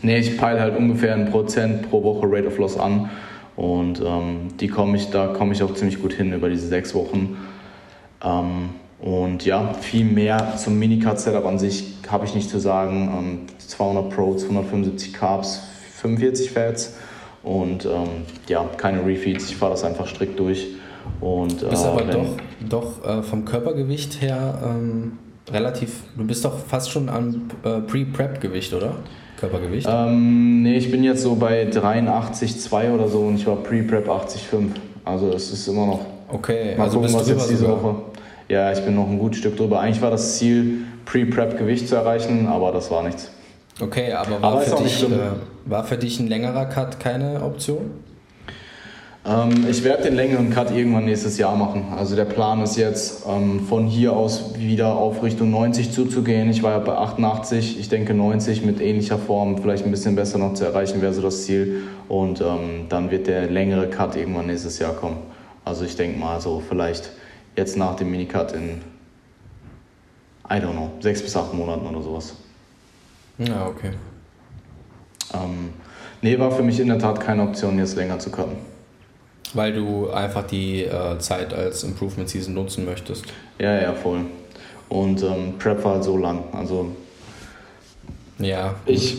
nee, 0.03 0.19
ich 0.19 0.37
peile 0.37 0.61
halt 0.61 0.77
ungefähr 0.77 1.15
ein 1.15 1.31
Prozent 1.31 1.89
pro 1.91 2.03
Woche 2.03 2.27
Rate 2.31 2.49
of 2.49 2.59
Loss 2.59 2.79
an. 2.79 3.11
Und 3.57 4.01
ähm, 4.01 4.49
die 4.59 4.69
komme 4.69 4.97
ich, 4.97 5.11
da 5.11 5.29
komme 5.29 5.53
ich 5.53 5.63
auch 5.63 5.75
ziemlich 5.75 6.01
gut 6.01 6.13
hin 6.13 6.33
über 6.33 6.49
diese 6.49 6.67
sechs 6.67 6.95
Wochen. 6.95 7.37
Ähm, 8.25 8.71
und 9.01 9.45
ja, 9.45 9.75
viel 9.75 10.05
mehr 10.05 10.57
zum 10.57 10.79
Minicut-Setup 10.79 11.45
an 11.45 11.59
sich 11.59 11.95
habe 12.09 12.25
ich 12.25 12.35
nicht 12.35 12.49
zu 12.49 12.59
sagen. 12.59 13.47
200 13.59 14.05
ähm, 14.05 14.11
Pro, 14.11 14.35
275 14.37 15.13
Carbs, 15.13 15.63
45 15.97 16.51
Fats 16.51 16.95
und 17.43 17.85
ähm, 17.85 18.09
ja, 18.49 18.65
keine 18.77 19.05
Refeeds. 19.05 19.51
Ich 19.51 19.57
fahre 19.57 19.73
das 19.73 19.85
einfach 19.85 20.07
strikt 20.07 20.39
durch. 20.39 20.69
Und, 21.21 21.63
du 21.63 21.69
bist 21.69 21.85
äh, 21.85 21.89
aber 21.89 22.03
doch, 22.03 22.37
doch 22.69 23.05
äh, 23.05 23.23
vom 23.23 23.45
Körpergewicht 23.45 24.21
her 24.23 24.61
ähm, 24.65 25.19
relativ, 25.51 26.05
du 26.17 26.25
bist 26.25 26.45
doch 26.45 26.57
fast 26.59 26.91
schon 26.91 27.09
am 27.09 27.49
äh, 27.65 27.81
Pre-Prep-Gewicht, 27.81 28.73
oder? 28.73 28.95
Körpergewicht? 29.43 29.89
Ähm, 29.91 30.63
nee, 30.63 30.77
ich 30.77 30.91
bin 30.91 31.03
jetzt 31.03 31.23
so 31.23 31.35
bei 31.35 31.69
83,2 31.69 32.93
oder 32.93 33.09
so 33.09 33.23
und 33.23 33.35
ich 33.35 33.47
war 33.47 33.57
Pre-Prep 33.57 34.09
80,5. 34.09 34.69
Also 35.05 35.31
es 35.31 35.51
ist 35.53 35.67
immer 35.67 35.87
noch. 35.87 36.01
Okay, 36.29 36.77
mal 36.77 36.85
also 36.85 37.01
gucken, 37.01 37.15
was 37.15 37.29
jetzt 37.29 37.51
diese 37.51 37.67
sogar. 37.67 37.83
Woche. 37.83 37.95
Ja, 38.49 38.71
ich 38.71 38.81
bin 38.85 38.95
noch 38.95 39.09
ein 39.09 39.19
gutes 39.19 39.41
Stück 39.41 39.57
drüber. 39.57 39.81
Eigentlich 39.81 40.01
war 40.01 40.13
das 40.13 40.39
Ziel, 40.39 40.85
Pre-Prep-Gewicht 41.07 41.89
zu 41.89 41.97
erreichen, 41.97 42.47
aber 42.47 42.71
das 42.71 42.91
war 42.93 43.03
nichts. 43.03 43.33
Okay, 43.81 44.13
aber 44.13 44.41
war, 44.41 44.53
aber 44.53 44.61
für, 44.61 44.81
dich, 44.81 45.03
äh, 45.03 45.09
war 45.65 45.83
für 45.83 45.97
dich 45.97 46.21
ein 46.21 46.29
längerer 46.29 46.67
Cut 46.67 47.01
keine 47.01 47.43
Option? 47.43 47.91
Ähm, 49.25 49.67
ich 49.69 49.85
werde 49.85 50.05
den 50.05 50.17
längeren 50.17 50.51
Cut 50.51 50.73
irgendwann 50.73 51.05
nächstes 51.05 51.39
Jahr 51.39 51.55
machen. 51.57 51.93
Also 51.97 52.17
der 52.17 52.25
Plan 52.25 52.61
ist 52.63 52.77
jetzt, 52.77 53.25
ähm, 53.29 53.61
von 53.67 53.87
hier 53.87 54.15
aus 54.15 54.59
wieder 54.59 54.97
auf 54.97 55.23
Richtung 55.23 55.51
90 55.51 55.93
zuzugehen. 55.93 56.51
Ich 56.51 56.63
war 56.63 56.73
ja 56.73 56.79
bei 56.81 56.95
88, 56.95 57.79
ich 57.79 57.89
denke 57.89 58.15
90 58.15 58.65
mit 58.65 58.81
ähnlicher 58.81 59.19
Form, 59.19 59.59
vielleicht 59.59 59.85
ein 59.85 59.93
bisschen 59.93 60.17
besser 60.17 60.39
noch 60.39 60.55
zu 60.55 60.65
erreichen, 60.65 61.01
wäre 61.03 61.13
so 61.13 61.23
das 61.23 61.45
Ziel. 61.45 61.85
Und 62.09 62.41
ähm, 62.41 62.87
dann 62.89 63.11
wird 63.11 63.29
der 63.29 63.49
längere 63.49 63.89
Cut 63.89 64.17
irgendwann 64.17 64.47
nächstes 64.47 64.81
Jahr 64.81 64.93
kommen. 64.93 65.19
Also 65.65 65.85
ich 65.85 65.95
denke 65.95 66.19
mal 66.19 66.41
so 66.41 66.61
vielleicht 66.67 67.13
jetzt 67.57 67.77
nach 67.77 67.95
dem 67.95 68.11
Minicut 68.11 68.53
in, 68.53 68.81
I 70.51 70.55
don't 70.55 70.73
know, 70.73 70.91
sechs 70.99 71.23
bis 71.23 71.37
acht 71.37 71.55
Monaten 71.55 71.87
oder 71.87 72.03
sowas. 72.03 72.35
Ja, 73.39 73.67
okay. 73.67 73.91
Ähm, 75.33 75.71
nee, 76.23 76.37
war 76.41 76.51
für 76.51 76.65
mich 76.65 76.81
in 76.81 76.89
der 76.89 76.99
Tat 76.99 77.21
keine 77.21 77.43
Option, 77.43 77.79
jetzt 77.79 77.95
länger 77.97 78.19
zu 78.19 78.31
cutten. 78.31 78.72
Weil 79.55 79.75
du 79.75 80.11
einfach 80.11 80.47
die 80.47 80.85
äh, 80.85 81.19
Zeit 81.19 81.53
als 81.53 81.85
Improvement 81.85 82.29
Season 82.29 82.55
nutzen 82.55 82.85
möchtest. 82.85 83.25
Ja, 83.59 83.81
ja, 83.81 83.93
voll. 83.93 84.21
Und 84.89 85.23
ähm, 85.23 85.55
Prep 85.59 85.85
war 85.85 85.95
halt 85.95 86.05
so 86.05 86.17
lang. 86.17 86.45
Also 86.53 86.91
ja. 88.39 88.75
Ich, 88.87 89.17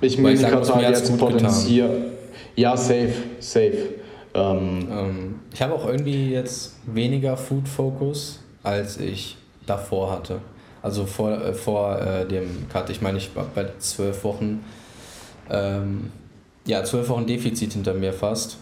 ich 0.00 0.18
mir 0.18 0.34
gerade 0.34 0.74
halt 0.74 0.88
jetzt 0.88 1.16
potenzieren. 1.18 1.90
Ja, 2.56 2.76
safe, 2.76 3.14
safe. 3.40 3.94
Ähm, 4.34 4.88
ähm, 4.90 5.34
ich 5.52 5.62
habe 5.62 5.74
auch 5.74 5.86
irgendwie 5.86 6.30
jetzt 6.30 6.74
weniger 6.86 7.36
Food 7.36 7.68
Focus, 7.68 8.40
als 8.62 8.98
ich 8.98 9.36
davor 9.66 10.10
hatte. 10.12 10.40
Also 10.82 11.06
vor, 11.06 11.32
äh, 11.32 11.54
vor 11.54 11.98
äh, 12.00 12.26
dem 12.26 12.68
Cut. 12.68 12.90
Ich 12.90 13.00
meine, 13.00 13.18
ich 13.18 13.34
war 13.34 13.46
bei 13.54 13.66
zwölf 13.78 14.22
Wochen, 14.24 14.64
ähm, 15.50 16.12
ja, 16.66 16.84
zwölf 16.84 17.08
Wochen 17.08 17.26
Defizit 17.26 17.72
hinter 17.72 17.94
mir 17.94 18.12
fast. 18.12 18.58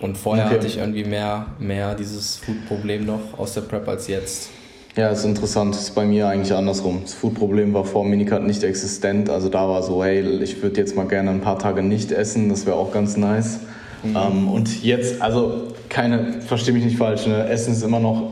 Und 0.00 0.18
vorher 0.18 0.46
okay. 0.46 0.56
hatte 0.56 0.66
ich 0.66 0.78
irgendwie 0.78 1.04
mehr, 1.04 1.46
mehr 1.58 1.94
dieses 1.94 2.36
Food-Problem 2.36 3.06
noch 3.06 3.38
aus 3.38 3.54
der 3.54 3.62
Prep 3.62 3.88
als 3.88 4.08
jetzt. 4.08 4.50
Ja, 4.96 5.08
ist 5.08 5.24
interessant. 5.24 5.74
Ist 5.74 5.94
bei 5.94 6.04
mir 6.04 6.28
eigentlich 6.28 6.54
andersrum. 6.54 7.00
Das 7.02 7.14
Food-Problem 7.14 7.74
war 7.74 7.84
vor 7.84 8.04
Minicut 8.04 8.42
nicht 8.42 8.62
existent. 8.62 9.28
Also 9.28 9.48
da 9.48 9.68
war 9.68 9.82
so, 9.82 10.02
hey, 10.02 10.20
ich 10.42 10.62
würde 10.62 10.80
jetzt 10.80 10.96
mal 10.96 11.06
gerne 11.06 11.30
ein 11.30 11.40
paar 11.40 11.58
Tage 11.58 11.82
nicht 11.82 12.12
essen. 12.12 12.48
Das 12.48 12.66
wäre 12.66 12.76
auch 12.76 12.92
ganz 12.92 13.16
nice. 13.16 13.60
Mhm. 14.02 14.16
Ähm, 14.16 14.48
und 14.48 14.82
jetzt, 14.82 15.20
also 15.20 15.68
keine, 15.88 16.40
verstehe 16.40 16.72
mich 16.72 16.84
nicht 16.84 16.96
falsch, 16.96 17.26
ne? 17.26 17.46
Essen 17.48 17.72
ist 17.72 17.82
immer 17.82 18.00
noch, 18.00 18.30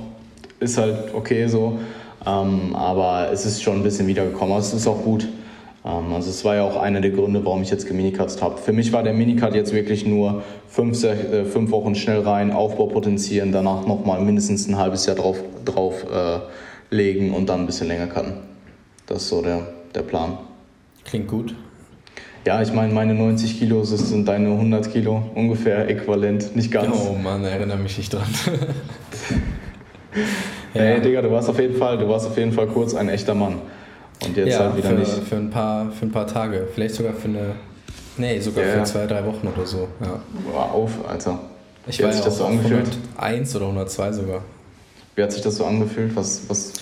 ist 0.61 0.79
halt 0.79 1.15
okay 1.15 1.47
so. 1.47 1.79
Ähm, 2.27 2.75
aber 2.75 3.29
es 3.31 3.45
ist 3.45 3.63
schon 3.63 3.77
ein 3.77 3.83
bisschen 3.83 4.07
wiedergekommen. 4.07 4.53
Aber 4.53 4.61
es 4.61 4.73
ist 4.73 4.87
auch 4.87 5.03
gut. 5.03 5.29
Ähm, 5.85 6.13
also 6.13 6.31
es 6.31 6.45
war 6.45 6.57
ja 6.57 6.63
auch 6.63 6.77
einer 6.77 7.01
der 7.01 7.11
Gründe, 7.11 7.45
warum 7.45 7.63
ich 7.63 7.71
jetzt 7.71 7.87
geminicut 7.87 8.41
habe. 8.43 8.59
Für 8.59 8.73
mich 8.73 8.93
war 8.93 9.03
der 9.03 9.13
Minicut 9.13 9.55
jetzt 9.55 9.73
wirklich 9.73 10.07
nur 10.07 10.43
fünf, 10.69 11.03
äh, 11.05 11.45
fünf 11.45 11.71
Wochen 11.71 11.95
schnell 11.95 12.21
rein, 12.21 12.53
Aufbau 12.53 12.87
potenzieren, 12.87 13.53
danach 13.53 13.87
nochmal 13.87 14.21
mindestens 14.21 14.69
ein 14.69 14.79
halbes 14.79 15.07
Jahr 15.07 15.17
drauf, 15.17 15.43
drauf 15.65 16.05
äh, 16.11 16.39
legen 16.95 17.33
und 17.33 17.49
dann 17.49 17.61
ein 17.61 17.67
bisschen 17.67 17.89
länger 17.89 18.07
cutten. 18.07 18.35
Das 19.07 19.23
ist 19.23 19.29
so 19.29 19.43
der, 19.43 19.67
der 19.95 20.03
Plan. 20.03 20.39
Klingt 21.05 21.29
gut. 21.29 21.55
Ja, 22.47 22.61
ich 22.61 22.73
meine, 22.75 22.93
meine 22.93 23.15
90 23.15 23.59
Kilo 23.59 23.81
das 23.81 23.91
sind 23.91 24.29
deine 24.29 24.51
100 24.51 24.93
Kilo 24.93 25.23
ungefähr 25.35 25.89
äquivalent, 25.89 26.55
nicht 26.55 26.71
ganz. 26.71 26.95
Oh 26.95 27.15
Mann, 27.15 27.43
erinnere 27.43 27.79
mich 27.79 27.97
nicht 27.97 28.13
dran. 28.13 28.29
ja. 30.15 30.21
Hey 30.77 31.01
Digga, 31.01 31.23
du 31.23 31.31
warst 31.31 31.49
auf 31.49 31.61
jeden 31.61 31.77
Fall, 31.77 31.99
du 31.99 32.09
warst 32.09 32.27
auf 32.27 32.37
jeden 32.37 32.51
Fall 32.51 32.67
kurz 32.67 32.95
ein 32.95 33.09
echter 33.09 33.37
Mann. 33.37 33.61
Und 34.27 34.37
jetzt 34.37 34.49
ja, 34.49 34.59
halt 34.61 34.77
wieder 34.77 34.89
für, 34.89 34.95
nicht. 34.95 35.29
Für 35.29 35.37
ein, 35.37 35.51
paar, 35.51 35.93
für 35.93 36.07
ein 36.07 36.13
paar 36.13 36.27
Tage. 36.27 36.67
Vielleicht 36.75 36.95
sogar 36.95 37.15
für 37.15 37.29
eine. 37.29 37.55
Nee, 38.17 38.41
sogar 38.41 38.65
ja. 38.65 38.79
für 38.79 38.85
zwei, 38.85 39.07
drei 39.07 39.25
Wochen 39.25 39.49
oder 39.49 39.67
so. 39.67 39.89
Ja. 40.01 40.21
Boah, 40.51 40.73
auf, 40.73 40.91
Alter. 41.09 41.41
Ich 41.87 41.99
Wie 41.99 42.05
hat 42.05 42.15
sich 42.15 42.25
das 42.25 42.39
so 42.39 42.47
angefühlt? 42.47 42.89
101 43.17 43.57
oder 43.57 43.67
102 43.67 44.13
sogar. 44.13 44.43
Wie 45.17 45.23
hat 45.23 45.33
sich 45.33 45.43
das 45.43 45.57
so 45.57 45.67
angefühlt? 45.67 46.17
Was, 46.17 46.49
was? 46.49 46.73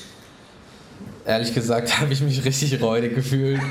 Ehrlich 1.26 1.55
gesagt 1.55 2.01
habe 2.01 2.12
ich 2.12 2.20
mich 2.20 2.45
richtig 2.45 2.80
räudig 2.80 3.14
gefühlt. 3.14 3.61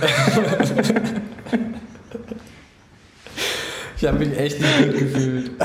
ich 3.98 4.06
habe 4.06 4.20
mich 4.20 4.38
echt 4.38 4.60
nicht 4.60 4.84
gut 4.84 5.00
gefühlt. 5.00 5.52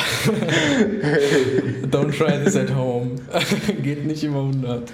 Don't 1.90 2.16
try 2.16 2.44
this 2.44 2.56
at 2.56 2.74
home. 2.74 3.16
Geht 3.82 4.06
nicht 4.06 4.22
immer 4.22 4.40
100 4.40 4.92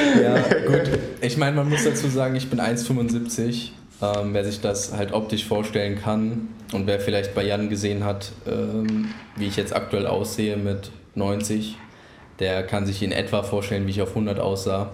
ja, 0.22 0.38
gut. 0.66 0.98
Ich 1.20 1.36
meine, 1.36 1.56
man 1.56 1.68
muss 1.68 1.84
dazu 1.84 2.08
sagen, 2.08 2.36
ich 2.36 2.48
bin 2.48 2.60
1,75. 2.60 3.70
Ähm, 4.02 4.32
wer 4.32 4.44
sich 4.44 4.60
das 4.60 4.94
halt 4.94 5.12
optisch 5.12 5.44
vorstellen 5.44 6.00
kann 6.00 6.48
und 6.72 6.86
wer 6.86 7.00
vielleicht 7.00 7.34
bei 7.34 7.44
Jan 7.44 7.68
gesehen 7.68 8.04
hat, 8.04 8.32
ähm, 8.46 9.10
wie 9.36 9.46
ich 9.46 9.56
jetzt 9.56 9.76
aktuell 9.76 10.06
aussehe 10.06 10.56
mit 10.56 10.90
90, 11.16 11.76
der 12.38 12.62
kann 12.62 12.86
sich 12.86 13.02
in 13.02 13.12
etwa 13.12 13.42
vorstellen, 13.42 13.86
wie 13.86 13.90
ich 13.90 14.00
auf 14.00 14.10
100 14.10 14.40
aussah. 14.40 14.92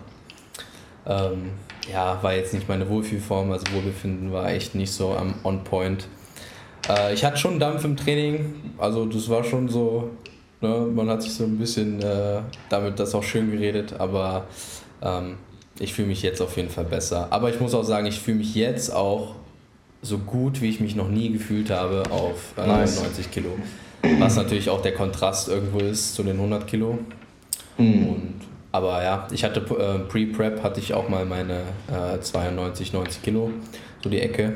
Ähm, 1.07 1.51
ja, 1.93 2.19
war 2.23 2.35
jetzt 2.35 2.53
nicht 2.53 2.69
meine 2.69 2.89
Wohlfühlform, 2.89 3.53
also 3.53 3.65
Wohlbefinden 3.73 4.33
war 4.33 4.51
echt 4.51 4.75
nicht 4.75 4.91
so 4.91 5.13
am 5.13 5.35
On 5.45 5.63
Point. 5.63 6.09
Äh, 6.89 7.15
ich 7.15 7.25
hatte 7.25 7.37
schon 7.37 7.61
Dampf 7.61 7.85
im 7.85 7.97
Training, 7.97 8.73
also 8.77 9.07
das 9.07 9.29
war 9.29 9.45
schon 9.45 9.69
so, 9.69 10.11
ne, 10.61 10.89
man 10.93 11.09
hat 11.09 11.23
sich 11.23 11.33
so 11.33 11.45
ein 11.45 11.59
bisschen 11.59 12.03
äh, 12.03 12.41
damit 12.69 12.99
das 12.99 13.15
auch 13.15 13.23
schön 13.23 13.53
geredet, 13.53 13.95
aber 13.99 14.47
ähm, 15.03 15.37
ich 15.79 15.95
fühle 15.95 16.09
mich 16.09 16.23
jetzt 16.23 16.41
auf 16.41 16.57
jeden 16.57 16.71
Fall 16.71 16.85
besser. 16.85 17.29
Aber 17.31 17.51
ich 17.51 17.61
muss 17.61 17.75
auch 17.75 17.85
sagen, 17.85 18.07
ich 18.07 18.21
fühle 18.21 18.39
mich 18.39 18.55
jetzt 18.55 18.95
auch 18.95 19.35
so 20.03 20.19
gut, 20.19 20.63
wie 20.63 20.69
ich 20.69 20.81
mich 20.81 20.95
noch 20.97 21.09
nie 21.09 21.31
gefühlt 21.31 21.71
habe 21.71 22.05
auf 22.11 22.55
äh, 22.57 22.67
nice. 22.67 23.03
90 23.03 23.31
Kilo. 23.31 23.51
Was 24.19 24.37
natürlich 24.37 24.71
auch 24.71 24.83
der 24.83 24.95
Kontrast 24.95 25.49
irgendwo 25.49 25.81
ist 25.81 26.15
zu 26.15 26.23
den 26.23 26.37
100 26.37 26.67
Kilo. 26.67 26.99
Mhm. 27.77 28.07
Und, 28.07 28.35
aber 28.73 29.03
ja, 29.03 29.27
ich 29.33 29.43
hatte 29.45 29.61
äh, 29.61 29.99
Pre-Prep, 30.09 30.63
hatte 30.63 30.81
ich 30.81 30.95
auch 30.95 31.09
mal 31.09 31.25
meine 31.25 31.63
äh, 31.89 32.21
92, 32.21 32.93
90 32.93 33.23
Kilo, 33.23 33.51
so 34.03 34.09
die 34.09 34.21
Ecke. 34.21 34.55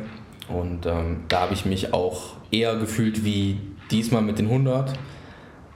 Und 0.48 0.86
ähm, 0.86 1.24
da 1.28 1.40
habe 1.40 1.54
ich 1.54 1.64
mich 1.64 1.92
auch 1.92 2.34
eher 2.50 2.76
gefühlt 2.76 3.24
wie 3.24 3.58
diesmal 3.90 4.22
mit 4.22 4.38
den 4.38 4.46
100 4.46 4.92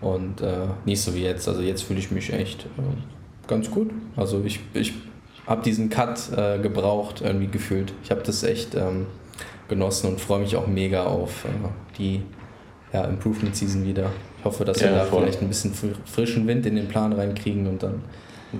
und 0.01 0.41
äh, 0.41 0.67
nicht 0.85 1.01
so 1.01 1.15
wie 1.15 1.23
jetzt. 1.23 1.49
Also 1.49 1.63
jetzt 1.63 1.83
fühle 1.83 1.99
ich 1.99 2.11
mich 2.11 2.33
echt 2.33 2.65
äh, 2.65 3.14
ganz 3.47 3.71
gut. 3.71 3.91
Also 4.17 4.43
ich, 4.45 4.61
ich 4.73 4.93
habe 5.47 5.63
diesen 5.63 5.91
Cut 5.91 6.31
äh, 6.37 6.59
gebraucht, 6.59 7.21
irgendwie 7.23 7.49
gefühlt. 7.49 7.93
Ich 8.03 8.11
habe 8.11 8.23
das 8.23 8.43
echt 8.43 8.75
ähm, 8.75 9.07
genossen 9.69 10.09
und 10.09 10.21
freue 10.21 10.41
mich 10.41 10.57
auch 10.57 10.67
mega 10.67 11.05
auf 11.05 11.45
äh, 11.45 11.49
die 11.99 12.23
ja, 12.93 13.05
Improvement 13.05 13.55
Season 13.57 13.85
wieder. 13.85 14.11
Ich 14.39 14.45
hoffe, 14.45 14.65
dass 14.65 14.81
ja, 14.81 14.91
wir 14.91 14.97
da 14.97 15.05
voll. 15.05 15.23
vielleicht 15.23 15.43
ein 15.43 15.49
bisschen 15.49 15.73
frischen 16.05 16.47
Wind 16.47 16.67
in 16.67 16.77
den 16.77 16.89
Plan 16.89 17.13
reinkriegen 17.13 17.67
und 17.67 17.83
dann 17.83 18.03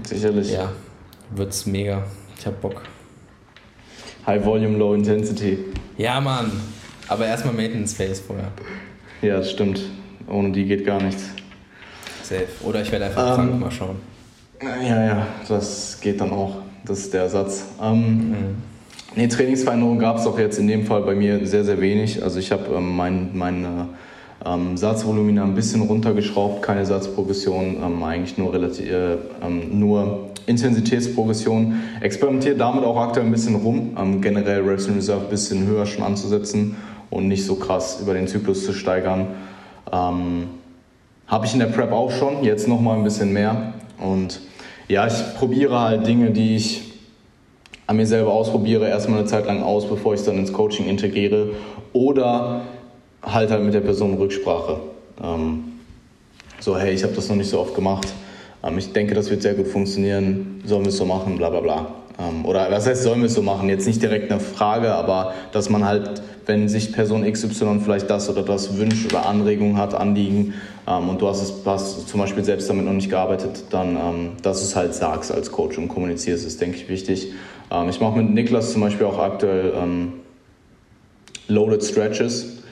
Sicherlich. 0.03 0.53
Ja, 0.53 0.73
wird's 1.31 1.67
mega. 1.67 2.05
Ich 2.39 2.47
hab 2.47 2.61
Bock. 2.61 2.83
High 4.27 4.45
Volume, 4.45 4.79
Low 4.79 4.95
Intensity. 4.95 5.59
Ja, 5.97 6.21
Mann. 6.21 6.51
Aber 7.09 7.27
erstmal 7.27 7.55
Maintenance 7.55 7.95
Phase 7.95 8.23
vorher. 8.23 8.51
Ja, 9.23 9.39
das 9.39 9.51
stimmt. 9.51 9.81
Ohne 10.27 10.53
die 10.53 10.65
geht 10.65 10.85
gar 10.85 11.01
nichts. 11.03 11.31
Safe. 12.23 12.47
Oder 12.63 12.83
ich 12.83 12.91
werde 12.91 13.07
einfach 13.07 13.31
um, 13.31 13.35
krank, 13.35 13.61
mal 13.61 13.71
schauen. 13.71 13.97
Ja, 14.87 15.05
ja, 15.05 15.27
das 15.49 15.99
geht 16.01 16.21
dann 16.21 16.33
auch. 16.33 16.57
Das 16.85 16.99
ist 17.01 17.15
der 17.15 17.29
Satz. 17.29 17.65
Ähm, 17.83 17.97
mhm. 17.97 18.35
Nee, 19.17 19.29
Trainingsveränderungen 19.29 19.99
gab 19.99 20.19
es 20.19 20.27
auch 20.27 20.39
jetzt 20.39 20.59
in 20.59 20.67
dem 20.69 20.85
Fall 20.87 21.03
bei 21.03 21.15
mir 21.15 21.47
sehr, 21.47 21.65
sehr 21.65 21.81
wenig. 21.81 22.23
Also 22.23 22.39
ich 22.39 22.51
habe 22.53 22.75
ähm, 22.75 22.97
mein, 22.97 23.31
meine 23.35 23.89
Ähm, 24.47 24.77
Satzvolumina 24.77 25.43
ein 25.43 25.55
bisschen 25.55 25.81
runtergeschraubt, 25.83 26.61
keine 26.61 26.85
Satzprogression, 26.85 27.77
ähm, 27.83 28.03
eigentlich 28.03 28.37
nur, 28.37 28.53
relativ, 28.53 28.91
äh, 28.91 29.17
ähm, 29.43 29.79
nur 29.79 30.29
Intensitätsprogression. 30.45 31.81
Experimentiere 32.03 32.55
damit 32.55 32.85
auch 32.85 32.99
aktuell 32.99 33.25
ein 33.25 33.33
bisschen 33.33 33.55
rum, 33.55 33.97
ähm, 33.99 34.21
generell 34.21 34.61
Reps 34.61 34.87
in 34.87 34.97
Reserve 34.97 35.25
ein 35.25 35.31
bisschen 35.31 35.67
höher 35.67 35.87
schon 35.87 36.05
anzusetzen 36.05 36.77
und 37.09 37.29
nicht 37.29 37.47
so 37.47 37.55
krass 37.55 38.01
über 38.03 38.13
den 38.13 38.27
Zyklus 38.27 38.67
zu 38.67 38.75
steigern. 38.75 39.29
Ähm, 39.91 40.49
Habe 41.27 41.47
ich 41.47 41.55
in 41.55 41.61
der 41.61 41.69
Prep 41.69 41.91
auch 41.93 42.11
schon, 42.11 42.45
jetzt 42.45 42.69
nochmal 42.69 42.99
ein 42.99 43.05
bisschen 43.05 43.33
mehr. 43.33 43.73
Und 43.99 44.41
ja, 44.89 45.07
ich 45.07 45.37
probiere 45.37 45.81
halt 45.81 46.07
Dinge, 46.07 46.31
die 46.31 46.57
ich 46.57 46.83
an 47.87 47.97
mir 47.97 48.07
selber 48.07 48.33
ausprobiere, 48.33 48.89
erstmal 48.89 49.21
eine 49.21 49.29
Zeit 49.29 49.47
lang 49.47 49.63
aus, 49.63 49.89
bevor 49.89 50.15
ich 50.15 50.21
es 50.21 50.27
dann 50.27 50.39
ins 50.39 50.53
Coaching 50.53 50.87
integriere. 50.87 51.51
Oder 51.93 52.63
halt 53.23 53.51
halt 53.51 53.63
mit 53.63 53.75
der 53.75 53.81
Person 53.81 54.15
Rücksprache. 54.15 54.79
Ähm, 55.23 55.65
so, 56.61 56.79
hey, 56.79 56.95
ich 56.95 57.03
habe 57.03 57.15
das 57.15 57.29
noch 57.29 57.37
nicht 57.37 57.51
so 57.51 57.61
oft 57.61 57.75
gemacht. 57.75 58.09
Ähm, 58.63 58.79
ich 58.79 58.93
denke, 58.93 59.15
das 59.15 59.31
wird 59.31 59.43
sehr 59.43 59.55
gut 59.55 59.69
funktionieren. 59.69 60.63
Sollen 60.65 60.85
wir 60.85 60.89
es 60.89 60.97
so 60.97 61.05
machen? 61.05 61.37
Bla 61.37 61.51
bla 61.51 61.61
bla. 61.61 61.87
Ähm, 62.19 62.45
oder 62.45 62.71
was 62.71 62.87
heißt, 62.87 63.03
sollen 63.03 63.21
wir 63.21 63.27
es 63.27 63.35
so 63.35 63.43
machen? 63.43 63.69
Jetzt 63.69 63.87
nicht 63.87 64.03
direkt 64.03 64.31
eine 64.31 64.41
Frage, 64.41 64.93
aber 64.93 65.35
dass 65.53 65.69
man 65.69 65.85
halt, 65.85 66.23
wenn 66.47 66.69
sich 66.69 66.93
Person 66.93 67.31
XY 67.31 67.81
vielleicht 67.83 68.09
das 68.11 68.29
oder 68.29 68.43
das 68.43 68.77
wünscht 68.77 69.07
oder 69.07 69.27
Anregungen 69.27 69.77
hat, 69.77 69.95
Anliegen 69.95 70.55
ähm, 70.87 71.09
und 71.09 71.21
du 71.21 71.29
hast, 71.29 71.43
es, 71.43 71.53
hast 71.65 72.09
zum 72.09 72.21
Beispiel 72.21 72.45
selbst 72.45 72.69
damit 72.71 72.85
noch 72.85 72.93
nicht 72.93 73.11
gearbeitet, 73.11 73.65
dann, 73.71 73.97
ähm, 73.97 74.31
dass 74.43 74.61
du 74.61 74.67
es 74.67 74.77
halt 74.77 74.95
sagst 74.95 75.33
als 75.33 75.51
Coach 75.51 75.79
und 75.79 75.89
kommunizierst, 75.89 76.47
ist, 76.47 76.61
denke 76.61 76.77
ich, 76.77 76.89
wichtig. 76.89 77.33
Ähm, 77.71 77.89
ich 77.89 78.01
mache 78.01 78.19
mit 78.19 78.31
Niklas 78.31 78.73
zum 78.73 78.83
Beispiel 78.83 79.07
auch 79.07 79.19
aktuell 79.19 79.73
ähm, 79.77 80.13
Loaded 81.49 81.83
Stretches 81.83 82.63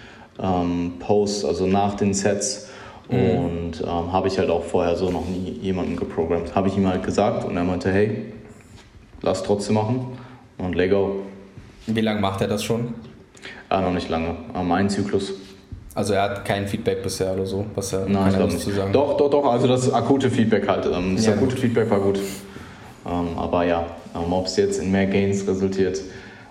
ähm, 0.40 0.94
Posts, 0.98 1.44
also 1.44 1.66
nach 1.66 1.94
den 1.94 2.14
Sets. 2.14 2.68
Mhm. 3.10 3.18
Und 3.18 3.86
habe 3.86 4.28
ich 4.28 4.38
halt 4.38 4.48
auch 4.48 4.62
vorher 4.62 4.96
so 4.96 5.10
noch 5.10 5.28
nie 5.28 5.58
jemanden 5.60 5.96
geprogrammt. 5.96 6.54
Habe 6.54 6.68
ich 6.68 6.76
ihm 6.76 6.86
halt 6.86 7.02
gesagt 7.02 7.44
und 7.44 7.56
er 7.56 7.64
meinte, 7.64 7.90
hey, 7.90 8.32
lass 9.22 9.42
trotzdem 9.42 9.74
machen 9.74 10.06
und 10.58 10.74
Lego. 10.74 11.22
Wie 11.86 12.00
lange 12.00 12.20
macht 12.20 12.40
er 12.40 12.48
das 12.48 12.62
schon? 12.62 12.94
Ah, 13.68 13.80
noch 13.80 13.92
nicht 13.92 14.08
lange. 14.08 14.36
Ähm, 14.54 14.70
ein 14.72 14.90
Zyklus. 14.90 15.32
Also 15.94 16.14
er 16.14 16.22
hat 16.22 16.44
kein 16.44 16.66
Feedback 16.66 17.02
bisher 17.02 17.34
oder 17.34 17.44
so, 17.44 17.66
was 17.74 17.92
er 17.92 18.08
Nein, 18.08 18.30
ich 18.30 18.36
glaube 18.36 18.52
nicht. 18.52 18.64
Zu 18.64 18.70
sagen. 18.70 18.92
Doch, 18.92 19.16
doch, 19.16 19.30
doch. 19.30 19.44
Also 19.46 19.66
das 19.66 19.92
akute 19.92 20.30
Feedback 20.30 20.66
halt. 20.68 20.86
Ähm, 20.86 21.16
das 21.16 21.26
ja, 21.26 21.32
akute 21.32 21.54
gut. 21.54 21.60
Feedback 21.60 21.90
war 21.90 22.00
gut. 22.00 22.18
Ähm, 23.04 23.36
aber 23.36 23.64
ja, 23.64 23.86
ähm, 24.14 24.32
ob 24.32 24.46
es 24.46 24.56
jetzt 24.56 24.80
in 24.80 24.90
mehr 24.90 25.06
Gains 25.06 25.46
resultiert, 25.46 26.00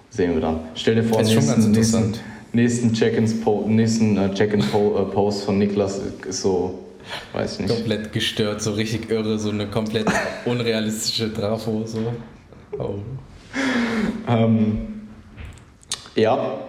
sehen 0.09 0.33
wir 0.33 0.41
dann. 0.41 0.59
Stell 0.75 0.95
dir 0.95 1.03
vor, 1.03 1.19
das 1.19 1.29
ist 1.29 1.35
nächsten, 1.35 1.51
schon 1.51 1.55
ganz 1.55 1.65
interessant. 1.67 2.19
Nächsten, 2.53 2.89
nächsten 2.89 2.93
Check-in-Post 2.93 3.67
nächsten, 3.67 4.17
äh, 4.17 4.33
Check 4.33 4.57
Post 5.13 5.45
von 5.45 5.57
Niklas 5.57 6.01
ist 6.27 6.41
so, 6.41 6.79
weiß 7.33 7.59
nicht. 7.59 7.73
Komplett 7.73 8.11
gestört, 8.11 8.61
so 8.61 8.73
richtig 8.73 9.09
irre, 9.09 9.39
so 9.39 9.49
eine 9.49 9.67
komplett 9.67 10.07
unrealistische 10.45 11.33
Trafo. 11.33 11.83
So. 11.85 11.99
Oh. 12.77 12.95
Ähm, 14.27 15.09
ja, 16.15 16.59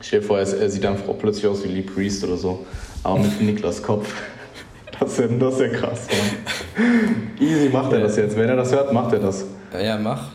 ich 0.00 0.08
stell 0.08 0.20
dir 0.20 0.26
vor, 0.26 0.38
er, 0.38 0.46
sieht 0.46 0.84
einfach 0.84 1.04
plötzlich 1.18 1.46
aus 1.46 1.64
wie 1.64 1.68
Lee 1.68 1.82
Priest 1.82 2.24
oder 2.24 2.36
so, 2.36 2.66
aber 3.02 3.18
mit 3.18 3.40
Niklas 3.40 3.82
Kopf. 3.82 4.12
Das 5.00 5.18
ist, 5.18 5.30
ja, 5.30 5.36
das 5.36 5.54
ist 5.54 5.60
ja 5.60 5.68
krass, 5.68 6.06
Mann. 6.06 7.30
Easy 7.40 7.70
macht 7.70 7.92
er 7.92 8.00
das 8.00 8.16
jetzt. 8.16 8.36
Wenn 8.36 8.48
er 8.48 8.54
das 8.54 8.70
hört, 8.70 8.92
macht 8.92 9.12
er 9.12 9.18
das. 9.18 9.46
Ja, 9.72 9.98
mach. 9.98 10.28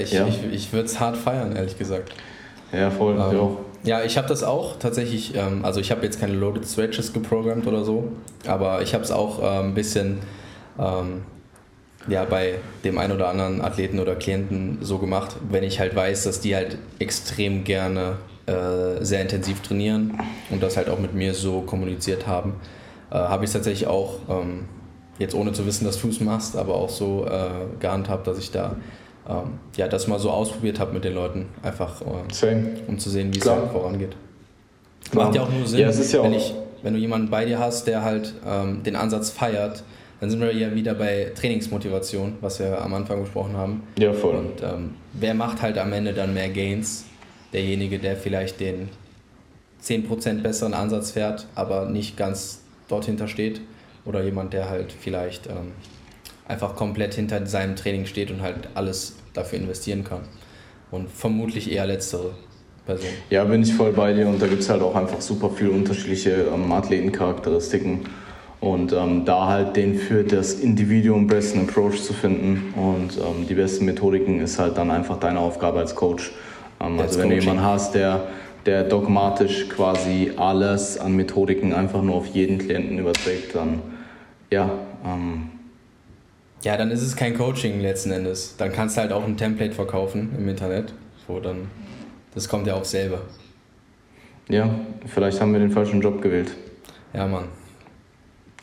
Ich, 0.00 0.10
ja. 0.10 0.26
ich, 0.26 0.42
ich 0.50 0.72
würde 0.72 0.86
es 0.86 0.98
hart 0.98 1.16
feiern, 1.16 1.54
ehrlich 1.54 1.78
gesagt. 1.78 2.12
Ja, 2.72 2.90
voll. 2.90 3.14
Ähm, 3.14 3.36
ja. 3.36 3.48
Ja, 3.84 4.04
ich 4.04 4.16
habe 4.16 4.28
das 4.28 4.44
auch 4.44 4.78
tatsächlich, 4.78 5.34
ähm, 5.34 5.64
also 5.64 5.80
ich 5.80 5.90
habe 5.90 6.04
jetzt 6.04 6.20
keine 6.20 6.34
Loaded 6.34 6.66
Stretches 6.66 7.12
geprogrammt 7.12 7.66
oder 7.66 7.84
so, 7.84 8.12
aber 8.46 8.82
ich 8.82 8.94
habe 8.94 9.02
es 9.02 9.10
auch 9.10 9.42
äh, 9.42 9.60
ein 9.60 9.74
bisschen 9.74 10.18
ähm, 10.78 11.22
ja, 12.08 12.24
bei 12.24 12.54
dem 12.84 12.98
einen 12.98 13.12
oder 13.12 13.28
anderen 13.28 13.60
Athleten 13.60 13.98
oder 13.98 14.14
Klienten 14.14 14.78
so 14.80 14.98
gemacht, 14.98 15.36
wenn 15.50 15.62
ich 15.62 15.80
halt 15.80 15.94
weiß, 15.94 16.24
dass 16.24 16.40
die 16.40 16.54
halt 16.54 16.78
extrem 16.98 17.64
gerne 17.64 18.16
äh, 18.46 19.04
sehr 19.04 19.22
intensiv 19.22 19.60
trainieren 19.60 20.18
und 20.50 20.62
das 20.62 20.76
halt 20.76 20.88
auch 20.88 20.98
mit 20.98 21.14
mir 21.14 21.34
so 21.34 21.60
kommuniziert 21.60 22.26
haben, 22.26 22.54
äh, 23.10 23.14
habe 23.14 23.44
ich 23.44 23.48
es 23.48 23.54
tatsächlich 23.54 23.86
auch, 23.86 24.18
ähm, 24.28 24.64
jetzt 25.18 25.34
ohne 25.34 25.52
zu 25.52 25.66
wissen, 25.66 25.84
dass 25.84 26.00
du 26.00 26.08
es 26.08 26.20
machst, 26.20 26.56
aber 26.56 26.74
auch 26.74 26.88
so 26.88 27.26
äh, 27.26 27.78
gehandhabt, 27.78 28.26
dass 28.26 28.38
ich 28.38 28.50
da 28.50 28.76
ähm, 29.28 29.58
ja, 29.76 29.86
das 29.86 30.08
mal 30.08 30.18
so 30.18 30.30
ausprobiert 30.30 30.80
habe 30.80 30.92
mit 30.92 31.04
den 31.04 31.14
Leuten, 31.14 31.46
einfach 31.62 32.00
äh, 32.00 32.04
um 32.88 32.98
zu 32.98 33.10
sehen, 33.10 33.32
wie 33.32 33.38
es 33.38 33.48
halt 33.48 33.70
vorangeht. 33.70 34.16
Klar. 35.10 35.26
Macht 35.26 35.36
ja 35.36 35.42
auch 35.42 35.50
nur 35.50 35.66
Sinn, 35.66 35.80
ja, 35.80 35.90
ja 35.90 36.22
wenn, 36.22 36.34
ich, 36.34 36.54
wenn 36.82 36.94
du 36.94 37.00
jemanden 37.00 37.30
bei 37.30 37.44
dir 37.44 37.58
hast, 37.58 37.86
der 37.86 38.02
halt 38.02 38.34
ähm, 38.46 38.82
den 38.82 38.96
Ansatz 38.96 39.30
feiert, 39.30 39.84
dann 40.22 40.30
sind 40.30 40.40
wir 40.40 40.54
ja 40.54 40.72
wieder 40.72 40.94
bei 40.94 41.32
Trainingsmotivation, 41.34 42.34
was 42.40 42.60
wir 42.60 42.80
am 42.80 42.94
Anfang 42.94 43.22
besprochen 43.22 43.56
haben. 43.56 43.82
Ja, 43.98 44.12
voll. 44.12 44.36
Und 44.36 44.62
ähm, 44.62 44.94
wer 45.14 45.34
macht 45.34 45.60
halt 45.62 45.78
am 45.78 45.92
Ende 45.92 46.12
dann 46.12 46.32
mehr 46.32 46.48
Gains? 46.48 47.06
Derjenige, 47.52 47.98
der 47.98 48.16
vielleicht 48.16 48.60
den 48.60 48.88
10% 49.82 50.42
besseren 50.42 50.74
Ansatz 50.74 51.10
fährt, 51.10 51.48
aber 51.56 51.86
nicht 51.86 52.16
ganz 52.16 52.60
dort 52.86 53.06
hinter 53.06 53.26
steht. 53.26 53.62
Oder 54.04 54.22
jemand, 54.22 54.52
der 54.52 54.70
halt 54.70 54.92
vielleicht 54.92 55.48
ähm, 55.48 55.72
einfach 56.46 56.76
komplett 56.76 57.14
hinter 57.14 57.44
seinem 57.44 57.74
Training 57.74 58.06
steht 58.06 58.30
und 58.30 58.42
halt 58.42 58.68
alles 58.74 59.16
dafür 59.32 59.58
investieren 59.58 60.04
kann. 60.04 60.20
Und 60.92 61.10
vermutlich 61.10 61.68
eher 61.68 61.88
letztere 61.88 62.30
Person. 62.86 63.10
Ja, 63.30 63.42
bin 63.42 63.64
ich 63.64 63.74
voll 63.74 63.92
bei 63.92 64.12
dir 64.12 64.28
und 64.28 64.40
da 64.40 64.46
gibt 64.46 64.62
es 64.62 64.70
halt 64.70 64.82
auch 64.82 64.94
einfach 64.94 65.20
super 65.20 65.50
viele 65.50 65.72
unterschiedliche 65.72 66.46
ähm, 66.54 66.70
Athletencharakteristiken. 66.70 68.02
Und 68.62 68.92
ähm, 68.92 69.24
da 69.24 69.48
halt 69.48 69.74
den 69.74 69.96
für 69.96 70.22
das 70.22 70.54
Individuum 70.54 71.26
besten 71.26 71.62
Approach 71.62 72.00
zu 72.00 72.12
finden 72.12 72.72
und 72.76 73.18
ähm, 73.18 73.44
die 73.48 73.54
besten 73.54 73.84
Methodiken 73.86 74.38
ist 74.40 74.60
halt 74.60 74.78
dann 74.78 74.92
einfach 74.92 75.18
deine 75.18 75.40
Aufgabe 75.40 75.80
als 75.80 75.96
Coach. 75.96 76.30
Ähm, 76.80 77.00
also 77.00 77.18
wenn 77.18 77.30
du 77.30 77.40
jemanden 77.40 77.64
hast, 77.64 77.96
der, 77.96 78.28
der 78.64 78.84
dogmatisch 78.84 79.68
quasi 79.68 80.30
alles 80.36 80.96
an 80.96 81.16
Methodiken 81.16 81.72
einfach 81.72 82.02
nur 82.02 82.14
auf 82.14 82.26
jeden 82.26 82.58
Klienten 82.58 83.00
überträgt, 83.00 83.56
dann 83.56 83.82
ja, 84.52 84.70
ähm, 85.04 85.50
ja, 86.62 86.76
dann 86.76 86.92
ist 86.92 87.02
es 87.02 87.16
kein 87.16 87.36
Coaching 87.36 87.80
letzten 87.80 88.12
Endes. 88.12 88.54
Dann 88.58 88.70
kannst 88.70 88.96
du 88.96 89.00
halt 89.00 89.10
auch 89.10 89.24
ein 89.24 89.36
Template 89.36 89.72
verkaufen 89.72 90.36
im 90.38 90.48
Internet, 90.48 90.94
wo 91.26 91.40
dann, 91.40 91.68
das 92.32 92.48
kommt 92.48 92.68
ja 92.68 92.74
auch 92.74 92.84
selber. 92.84 93.22
Ja, 94.48 94.72
vielleicht 95.06 95.40
haben 95.40 95.52
wir 95.52 95.58
den 95.58 95.72
falschen 95.72 96.00
Job 96.00 96.22
gewählt. 96.22 96.52
Ja, 97.12 97.26
Mann. 97.26 97.46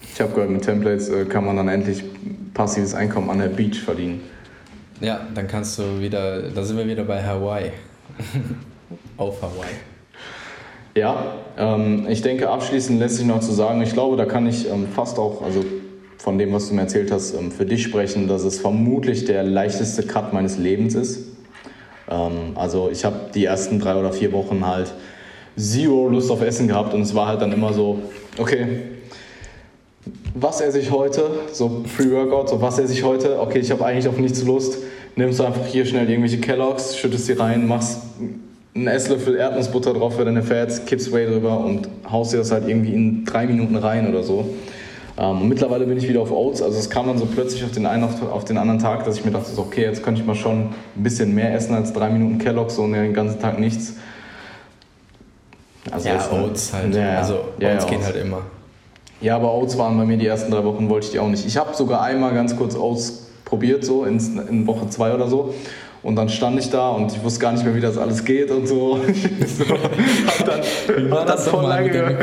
Ich 0.01 0.21
habe 0.21 0.33
gehört, 0.33 0.49
mit 0.49 0.63
Templates 0.63 1.09
äh, 1.09 1.25
kann 1.25 1.45
man 1.45 1.55
dann 1.55 1.67
endlich 1.67 2.03
passives 2.53 2.93
Einkommen 2.93 3.29
an 3.29 3.39
der 3.39 3.47
Beach 3.47 3.79
verdienen. 3.79 4.21
Ja, 5.01 5.21
dann 5.33 5.47
kannst 5.47 5.79
du 5.79 5.99
wieder, 5.99 6.41
da 6.49 6.63
sind 6.63 6.77
wir 6.77 6.87
wieder 6.87 7.03
bei 7.03 7.23
Hawaii. 7.23 7.71
Auf 9.17 9.41
Hawaii. 9.41 9.75
Ja, 10.95 11.35
ähm, 11.57 12.07
ich 12.09 12.21
denke, 12.21 12.49
abschließend 12.49 12.99
lässt 12.99 13.17
sich 13.17 13.25
noch 13.25 13.39
zu 13.39 13.53
sagen, 13.53 13.81
ich 13.81 13.93
glaube, 13.93 14.17
da 14.17 14.25
kann 14.25 14.47
ich 14.47 14.69
ähm, 14.69 14.87
fast 14.93 15.17
auch, 15.19 15.41
also 15.41 15.63
von 16.17 16.37
dem, 16.37 16.51
was 16.51 16.67
du 16.67 16.75
mir 16.75 16.81
erzählt 16.81 17.11
hast, 17.11 17.33
ähm, 17.33 17.51
für 17.51 17.65
dich 17.65 17.83
sprechen, 17.83 18.27
dass 18.27 18.43
es 18.43 18.59
vermutlich 18.59 19.23
der 19.23 19.43
leichteste 19.43 20.03
Cut 20.03 20.33
meines 20.33 20.57
Lebens 20.57 20.95
ist. 20.95 21.27
Ähm, 22.09 22.51
also 22.55 22.89
ich 22.91 23.05
habe 23.05 23.29
die 23.33 23.45
ersten 23.45 23.79
drei 23.79 23.95
oder 23.95 24.11
vier 24.11 24.33
Wochen 24.33 24.65
halt 24.65 24.93
zero 25.55 26.09
Lust 26.09 26.31
auf 26.31 26.41
Essen 26.41 26.67
gehabt 26.67 26.93
und 26.93 27.01
es 27.01 27.15
war 27.15 27.27
halt 27.27 27.41
dann 27.41 27.53
immer 27.53 27.71
so, 27.71 27.99
okay, 28.37 28.81
was 30.33 30.61
esse 30.61 30.79
ich 30.79 30.91
heute? 30.91 31.29
So 31.51 31.83
Pre-Workout, 31.95 32.49
so 32.49 32.61
was 32.61 32.79
esse 32.79 32.93
ich 32.93 33.03
heute? 33.03 33.39
Okay, 33.39 33.59
ich 33.59 33.71
habe 33.71 33.85
eigentlich 33.85 34.07
auf 34.07 34.17
nichts 34.17 34.43
Lust. 34.43 34.77
Nimmst 35.15 35.39
du 35.39 35.43
einfach 35.43 35.65
hier 35.65 35.85
schnell 35.85 36.09
irgendwelche 36.09 36.39
Kelloggs, 36.39 36.97
schüttest 36.97 37.25
sie 37.25 37.33
rein, 37.33 37.67
machst 37.67 38.01
einen 38.75 38.87
Esslöffel 38.87 39.35
Erdnussbutter 39.35 39.93
drauf 39.93 40.15
für 40.15 40.25
deine 40.25 40.43
Fats, 40.43 40.85
kippst 40.85 41.11
Whey 41.11 41.25
drüber 41.25 41.59
und 41.59 41.89
haust 42.09 42.33
dir 42.33 42.37
das 42.37 42.51
halt 42.51 42.67
irgendwie 42.67 42.93
in 42.93 43.25
drei 43.25 43.45
Minuten 43.47 43.75
rein 43.75 44.07
oder 44.07 44.23
so. 44.23 44.45
Ähm, 45.17 45.49
mittlerweile 45.49 45.85
bin 45.85 45.97
ich 45.97 46.07
wieder 46.07 46.21
auf 46.21 46.31
Oats, 46.31 46.61
also 46.61 46.77
es 46.79 46.89
kam 46.89 47.07
dann 47.07 47.17
so 47.17 47.25
plötzlich 47.25 47.65
auf 47.65 47.71
den 47.71 47.85
einen 47.85 48.05
auf, 48.05 48.21
auf 48.31 48.45
den 48.45 48.57
anderen 48.57 48.79
Tag, 48.79 49.03
dass 49.03 49.17
ich 49.17 49.25
mir 49.25 49.31
dachte, 49.31 49.51
so, 49.51 49.63
okay, 49.63 49.81
jetzt 49.81 50.01
könnte 50.01 50.21
ich 50.21 50.27
mal 50.27 50.35
schon 50.35 50.69
ein 50.95 51.03
bisschen 51.03 51.35
mehr 51.35 51.53
essen 51.53 51.73
als 51.75 51.91
drei 51.91 52.09
Minuten 52.09 52.37
Kellogg, 52.37 52.71
so 52.71 52.87
den 52.87 53.13
ganzen 53.13 53.39
Tag 53.41 53.59
nichts. 53.59 53.95
Also 55.91 56.07
ja, 56.07 56.31
Oats 56.31 56.71
halt. 56.71 56.95
Ja, 56.95 57.17
also 57.17 57.33
Oats 57.33 57.59
ja, 57.59 57.83
gehen 57.83 58.05
halt 58.05 58.15
immer. 58.15 58.43
Ja, 59.21 59.35
aber 59.35 59.53
Oats 59.53 59.77
waren 59.77 59.97
bei 59.97 60.05
mir 60.05 60.17
die 60.17 60.27
ersten 60.27 60.51
drei 60.51 60.63
Wochen, 60.63 60.89
wollte 60.89 61.07
ich 61.07 61.11
die 61.11 61.19
auch 61.19 61.27
nicht. 61.27 61.45
Ich 61.45 61.57
habe 61.57 61.75
sogar 61.75 62.01
einmal 62.01 62.33
ganz 62.33 62.55
kurz 62.55 62.75
Oats 62.75 63.27
probiert, 63.43 63.83
so 63.83 64.05
in, 64.05 64.17
in 64.49 64.65
Woche 64.65 64.89
zwei 64.89 65.13
oder 65.13 65.27
so. 65.27 65.53
Und 66.01 66.15
dann 66.15 66.29
stand 66.29 66.57
ich 66.57 66.69
da 66.69 66.91
und 66.91 67.11
ich 67.11 67.21
wusste 67.21 67.41
gar 67.41 67.51
nicht 67.51 67.65
mehr, 67.65 67.75
wie 67.75 67.81
das 67.81 67.97
alles 67.97 68.23
geht 68.23 68.49
und 68.51 68.67
so. 68.67 68.99
so 69.57 69.65
hab 69.69 70.45
dann, 70.45 71.11
war 71.11 71.25
das 71.25 71.49
voll 71.49 71.65
lange. 71.65 71.89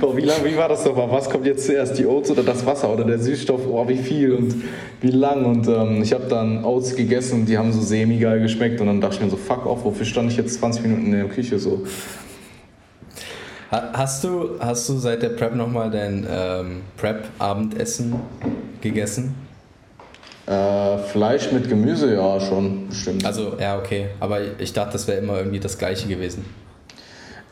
Boah, 0.00 0.16
wie, 0.16 0.20
lang, 0.20 0.36
wie 0.44 0.56
war 0.56 0.68
das 0.68 0.84
nochmal? 0.84 1.10
Was 1.10 1.28
kommt 1.28 1.44
jetzt 1.44 1.66
zuerst, 1.66 1.98
die 1.98 2.06
Oats 2.06 2.30
oder 2.30 2.44
das 2.44 2.64
Wasser 2.64 2.92
oder 2.92 3.02
der 3.02 3.18
Süßstoff? 3.18 3.62
Oh, 3.68 3.88
wie 3.88 3.96
viel 3.96 4.32
und 4.32 4.54
wie 5.00 5.10
lang? 5.10 5.44
Und 5.44 5.66
ähm, 5.66 6.02
ich 6.02 6.12
habe 6.12 6.26
dann 6.28 6.64
Oats 6.64 6.94
gegessen 6.94 7.40
und 7.40 7.46
die 7.46 7.58
haben 7.58 7.72
so 7.72 7.80
semi-geil 7.80 8.40
geschmeckt. 8.40 8.80
Und 8.80 8.86
dann 8.86 9.00
dachte 9.00 9.16
ich 9.16 9.22
mir 9.22 9.30
so, 9.30 9.36
fuck 9.36 9.66
off, 9.66 9.84
wofür 9.84 10.06
stand 10.06 10.30
ich 10.30 10.36
jetzt 10.36 10.60
20 10.60 10.82
Minuten 10.84 11.06
in 11.06 11.12
der 11.12 11.24
Küche 11.24 11.58
so? 11.58 11.82
Hast 13.70 14.24
du, 14.24 14.58
hast 14.60 14.88
du 14.88 14.96
seit 14.96 15.22
der 15.22 15.28
Prep 15.30 15.54
nochmal 15.54 15.90
dein 15.90 16.26
ähm, 16.30 16.80
Prep-Abendessen 16.96 18.14
gegessen? 18.80 19.34
Äh, 20.46 20.96
Fleisch 20.98 21.52
mit 21.52 21.68
Gemüse, 21.68 22.14
ja, 22.14 22.40
schon, 22.40 22.88
bestimmt. 22.88 23.26
Also, 23.26 23.58
ja, 23.60 23.76
okay. 23.76 24.06
Aber 24.20 24.38
ich 24.58 24.72
dachte, 24.72 24.92
das 24.92 25.06
wäre 25.06 25.18
immer 25.18 25.36
irgendwie 25.36 25.60
das 25.60 25.76
Gleiche 25.76 26.08
gewesen. 26.08 26.46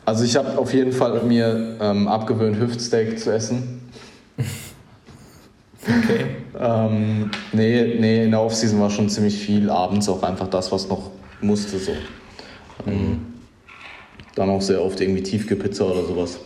Also, 0.05 0.23
ich 0.23 0.35
habe 0.35 0.57
auf 0.57 0.73
jeden 0.73 0.91
Fall 0.91 1.21
mir 1.21 1.77
ähm, 1.79 2.07
abgewöhnt, 2.07 2.57
Hüftsteak 2.59 3.19
zu 3.19 3.31
essen. 3.31 3.91
okay. 5.83 6.37
ähm, 6.59 7.29
nee, 7.51 7.95
nee, 7.99 8.23
in 8.23 8.31
der 8.31 8.41
Offseason 8.41 8.81
war 8.81 8.89
schon 8.89 9.07
ziemlich 9.07 9.37
viel. 9.37 9.69
Abends 9.69 10.09
auch 10.09 10.23
einfach 10.23 10.47
das, 10.47 10.71
was 10.71 10.89
noch 10.89 11.11
musste, 11.41 11.77
so. 11.77 11.91
Ähm, 12.87 12.93
mhm. 12.93 13.26
Dann 14.37 14.51
auch 14.51 14.61
sehr 14.61 14.83
oft 14.83 15.01
irgendwie 15.01 15.23
Tiefkühlpizza 15.23 15.83
oder 15.83 16.05
sowas. 16.05 16.37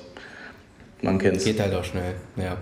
Man 1.01 1.17
kennt's. 1.17 1.43
Geht 1.43 1.59
halt 1.59 1.73
auch 1.73 1.83
schnell, 1.83 2.13
ja. 2.37 2.55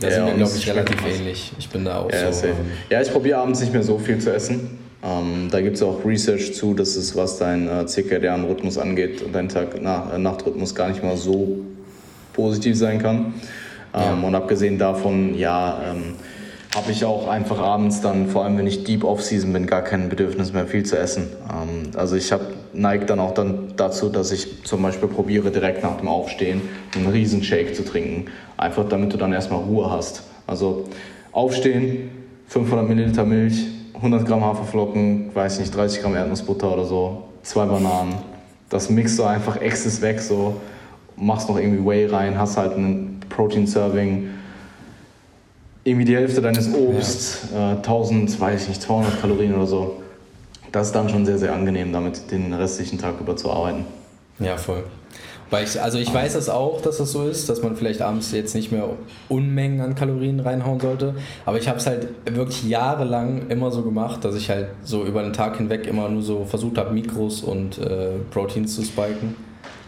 Da 0.00 0.08
ja, 0.08 0.14
sind 0.14 0.26
wir, 0.26 0.34
glaube 0.34 0.52
ich, 0.56 0.68
relativ 0.68 1.06
ähnlich. 1.06 1.52
Ich 1.56 1.68
bin 1.68 1.84
da 1.84 2.00
auch 2.00 2.10
ja, 2.10 2.32
so. 2.32 2.48
Ähm, 2.48 2.54
ja, 2.90 3.00
ich 3.00 3.12
probiere 3.12 3.38
abends 3.38 3.60
nicht 3.60 3.72
mehr 3.72 3.84
so 3.84 3.96
viel 3.96 4.18
zu 4.18 4.34
essen. 4.34 4.78
Ähm, 5.04 5.48
da 5.52 5.60
gibt 5.60 5.76
es 5.76 5.82
auch 5.84 6.04
Research 6.04 6.52
zu, 6.52 6.74
dass 6.74 6.96
es, 6.96 7.14
was 7.14 7.38
dein 7.38 7.68
äh, 7.68 7.86
zirkadianen 7.86 8.44
Rhythmus 8.46 8.76
angeht, 8.76 9.24
dein 9.32 9.48
Tag-Nacht-Rhythmus 9.48 10.74
gar 10.74 10.88
nicht 10.88 11.00
mal 11.00 11.16
so 11.16 11.58
positiv 12.32 12.76
sein 12.76 12.98
kann. 12.98 13.34
Ähm, 13.94 14.02
ja. 14.02 14.26
Und 14.26 14.34
abgesehen 14.34 14.78
davon, 14.78 15.38
ja, 15.38 15.92
ähm, 15.92 16.14
habe 16.76 16.92
ich 16.92 17.06
auch 17.06 17.26
einfach 17.26 17.58
abends 17.58 18.02
dann, 18.02 18.28
vor 18.28 18.44
allem 18.44 18.58
wenn 18.58 18.66
ich 18.66 18.84
deep 18.84 19.02
off-season 19.02 19.50
bin, 19.54 19.66
gar 19.66 19.80
kein 19.80 20.10
Bedürfnis 20.10 20.52
mehr 20.52 20.66
viel 20.66 20.84
zu 20.84 20.98
essen. 20.98 21.28
Ähm, 21.50 21.90
also 21.96 22.16
ich 22.16 22.32
neige 22.74 23.06
dann 23.06 23.18
auch 23.18 23.32
dann 23.32 23.72
dazu, 23.76 24.10
dass 24.10 24.30
ich 24.30 24.62
zum 24.64 24.82
Beispiel 24.82 25.08
probiere, 25.08 25.50
direkt 25.50 25.82
nach 25.82 25.96
dem 25.96 26.08
Aufstehen 26.08 26.60
einen 26.94 27.06
Riesenshake 27.06 27.72
zu 27.72 27.82
trinken. 27.82 28.26
Einfach 28.58 28.86
damit 28.86 29.12
du 29.14 29.16
dann 29.16 29.32
erstmal 29.32 29.60
Ruhe 29.60 29.90
hast. 29.90 30.24
Also 30.46 30.84
aufstehen, 31.32 32.10
500 32.48 32.86
Milliliter 32.86 33.24
Milch, 33.24 33.66
100 33.94 34.26
Gramm 34.26 34.44
Haferflocken, 34.44 35.34
weiß 35.34 35.58
nicht, 35.60 35.74
30 35.74 36.02
Gramm 36.02 36.14
Erdnussbutter 36.14 36.74
oder 36.74 36.84
so, 36.84 37.22
zwei 37.42 37.64
Bananen. 37.64 38.16
Das 38.68 38.90
mixt 38.90 39.18
du 39.18 39.24
einfach 39.24 39.56
exes 39.62 40.02
weg, 40.02 40.20
so 40.20 40.60
machst 41.16 41.48
noch 41.48 41.58
irgendwie 41.58 41.82
Whey 41.82 42.04
rein, 42.04 42.38
hast 42.38 42.58
halt 42.58 42.76
ein 42.76 43.20
Protein-Serving, 43.30 44.28
irgendwie 45.86 46.04
die 46.04 46.16
Hälfte 46.16 46.40
deines 46.40 46.72
Obst, 46.74 47.48
ja. 47.54 47.74
äh, 47.74 47.76
1000, 47.76 48.40
weiß 48.40 48.62
ich 48.62 48.68
nicht, 48.68 48.82
200 48.82 49.20
Kalorien 49.20 49.54
oder 49.54 49.66
so. 49.66 50.02
Das 50.72 50.88
ist 50.88 50.94
dann 50.94 51.08
schon 51.08 51.24
sehr, 51.24 51.38
sehr 51.38 51.52
angenehm, 51.52 51.92
damit 51.92 52.30
den 52.30 52.52
restlichen 52.52 52.98
Tag 52.98 53.20
über 53.20 53.36
zu 53.36 53.50
arbeiten. 53.50 53.86
Ja, 54.40 54.56
voll. 54.56 54.82
Weil 55.48 55.64
ich, 55.64 55.80
also 55.80 55.98
ich 55.98 56.12
weiß 56.12 56.32
das 56.32 56.48
auch, 56.48 56.80
dass 56.80 56.96
das 56.98 57.12
so 57.12 57.28
ist, 57.28 57.48
dass 57.48 57.62
man 57.62 57.76
vielleicht 57.76 58.02
abends 58.02 58.32
jetzt 58.32 58.56
nicht 58.56 58.72
mehr 58.72 58.88
Unmengen 59.28 59.80
an 59.80 59.94
Kalorien 59.94 60.40
reinhauen 60.40 60.80
sollte. 60.80 61.14
Aber 61.44 61.56
ich 61.56 61.68
habe 61.68 61.78
es 61.78 61.86
halt 61.86 62.08
wirklich 62.28 62.64
jahrelang 62.64 63.48
immer 63.48 63.70
so 63.70 63.82
gemacht, 63.82 64.24
dass 64.24 64.34
ich 64.34 64.50
halt 64.50 64.66
so 64.82 65.04
über 65.04 65.22
den 65.22 65.32
Tag 65.32 65.58
hinweg 65.58 65.86
immer 65.86 66.08
nur 66.08 66.22
so 66.22 66.44
versucht 66.44 66.78
habe, 66.78 66.92
Mikros 66.92 67.42
und 67.42 67.78
äh, 67.78 68.08
Proteins 68.32 68.74
zu 68.74 68.82
spiken. 68.82 69.36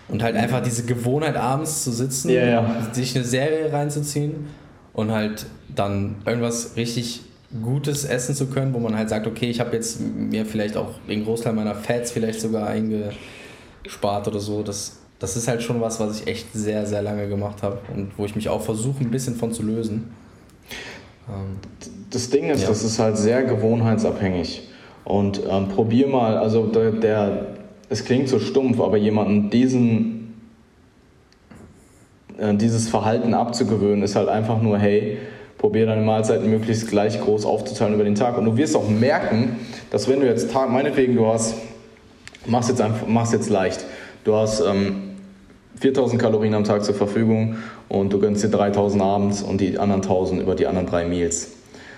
Und 0.07 0.23
halt 0.23 0.37
einfach 0.37 0.63
diese 0.63 0.87
Gewohnheit 0.87 1.37
abends 1.37 1.83
zu 1.83 1.91
sitzen, 1.91 2.31
ja, 2.31 2.47
ja. 2.47 2.89
sich 2.93 3.17
eine 3.17 3.25
Serie 3.25 3.73
reinzuziehen 3.73 4.47
und 4.95 5.11
halt 5.11 5.45
dann 5.79 6.17
irgendwas 6.27 6.77
richtig 6.77 7.23
Gutes 7.63 8.05
essen 8.05 8.35
zu 8.35 8.49
können, 8.49 8.75
wo 8.75 8.79
man 8.79 8.97
halt 8.97 9.09
sagt, 9.09 9.27
okay, 9.27 9.49
ich 9.49 9.61
habe 9.61 9.75
jetzt 9.75 10.01
mir 10.01 10.45
vielleicht 10.45 10.77
auch 10.77 10.91
den 11.09 11.25
Großteil 11.25 11.55
meiner 11.55 11.75
Fats 11.75 12.11
vielleicht 12.11 12.41
sogar 12.41 12.69
eingespart 12.69 14.29
oder 14.29 14.41
so. 14.41 14.63
Das, 14.63 14.99
das 15.19 15.37
ist 15.37 15.49
halt 15.49 15.63
schon 15.63 15.81
was, 15.81 15.99
was 15.99 16.21
ich 16.21 16.27
echt 16.27 16.53
sehr, 16.53 16.85
sehr 16.85 17.01
lange 17.01 17.29
gemacht 17.29 17.63
habe 17.63 17.79
und 17.95 18.11
wo 18.19 18.27
ich 18.27 18.37
mich 18.37 18.49
auch 18.49 18.61
versuche, 18.61 19.03
ein 19.03 19.11
bisschen 19.11 19.35
von 19.37 19.53
zu 19.53 19.63
lösen. 19.63 20.13
Ähm, 21.29 21.57
das 22.11 22.29
Ding 22.29 22.51
ist, 22.51 22.63
ja. 22.63 22.69
das 22.69 22.85
ist 22.85 22.99
halt 22.99 23.17
sehr 23.17 23.45
gewohnheitsabhängig. 23.45 24.69
Und 25.05 25.41
ähm, 25.49 25.69
probier 25.69 26.07
mal, 26.07 26.37
also 26.37 26.67
der, 26.67 26.91
der, 26.91 27.47
es 27.89 28.05
klingt 28.05 28.29
so 28.29 28.39
stumpf, 28.39 28.79
aber 28.79 28.99
jemanden 28.99 29.49
diesen 29.49 30.19
äh, 32.39 32.55
dieses 32.55 32.89
Verhalten 32.89 33.35
abzugewöhnen, 33.35 34.03
ist 34.03 34.17
halt 34.17 34.29
einfach 34.29 34.63
nur, 34.63 34.79
hey, 34.79 35.19
probier 35.59 35.87
deine 35.87 36.03
Mahlzeiten 36.03 36.49
möglichst 36.49 36.89
gleich 36.89 37.21
groß 37.21 37.45
aufzuteilen 37.45 37.95
über 37.95 38.05
den 38.05 38.15
Tag. 38.15 38.39
Und 38.39 38.45
du 38.45 38.57
wirst 38.57 38.77
auch 38.77 38.89
merken, 38.89 39.57
dass 39.91 40.09
wenn 40.09 40.21
du 40.21 40.27
jetzt, 40.27 40.51
Tag, 40.51 40.71
meinetwegen, 40.71 41.17
du 41.17 41.27
hast, 41.27 41.57
machst 42.47 42.71
jetzt, 42.71 42.81
einfach, 42.81 43.07
machst 43.07 43.33
jetzt 43.33 43.51
leicht, 43.51 43.85
du 44.25 44.35
hast 44.35 44.61
ähm, 44.61 45.17
4000 45.81 46.21
Kalorien 46.21 46.55
am 46.55 46.65
Tag 46.65 46.85
zur 46.85 46.95
Verfügung 46.95 47.57
und 47.89 48.13
du 48.13 48.21
gönnst 48.21 48.43
dir 48.43 48.49
3000 48.49 49.03
abends 49.03 49.43
und 49.43 49.61
die 49.61 49.79
anderen 49.79 50.03
1000 50.03 50.41
über 50.41 50.55
die 50.55 50.67
anderen 50.67 50.87
drei 50.87 51.05
Meals. 51.05 51.53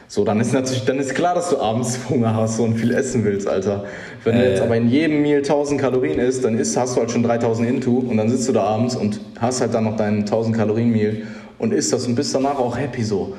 So, 0.08 0.24
dann 0.24 0.40
ist 0.40 0.52
natürlich, 0.52 0.84
dann 0.86 0.98
ist 0.98 1.14
klar, 1.14 1.36
dass 1.36 1.50
du 1.50 1.58
abends 1.58 2.00
Hunger 2.11 2.34
hast 2.34 2.58
und 2.58 2.74
viel 2.74 2.92
essen 2.92 3.24
willst, 3.24 3.46
Alter. 3.46 3.84
Wenn 4.24 4.34
äh. 4.34 4.38
du 4.38 4.50
jetzt 4.50 4.62
aber 4.62 4.76
in 4.76 4.88
jedem 4.88 5.22
Meal 5.22 5.38
1000 5.38 5.80
Kalorien 5.80 6.18
isst, 6.18 6.44
dann 6.44 6.58
isst, 6.58 6.76
hast 6.76 6.96
du 6.96 7.00
halt 7.00 7.11
schon 7.11 7.22
3000 7.22 7.68
Into 7.68 7.98
und 7.98 8.16
dann 8.16 8.28
sitzt 8.28 8.48
du 8.48 8.52
da 8.52 8.62
abends 8.62 8.96
und 8.96 9.20
hast 9.38 9.61
halt 9.61 9.72
dann 9.72 9.84
noch 9.84 9.96
deinen 9.96 10.20
1000 10.20 10.56
Kalorien 10.56 10.90
Meal 10.90 11.22
und 11.58 11.72
isst 11.72 11.92
das 11.92 12.06
und 12.06 12.16
bist 12.16 12.34
danach 12.34 12.58
auch 12.58 12.76
happy 12.76 13.04
so. 13.04 13.34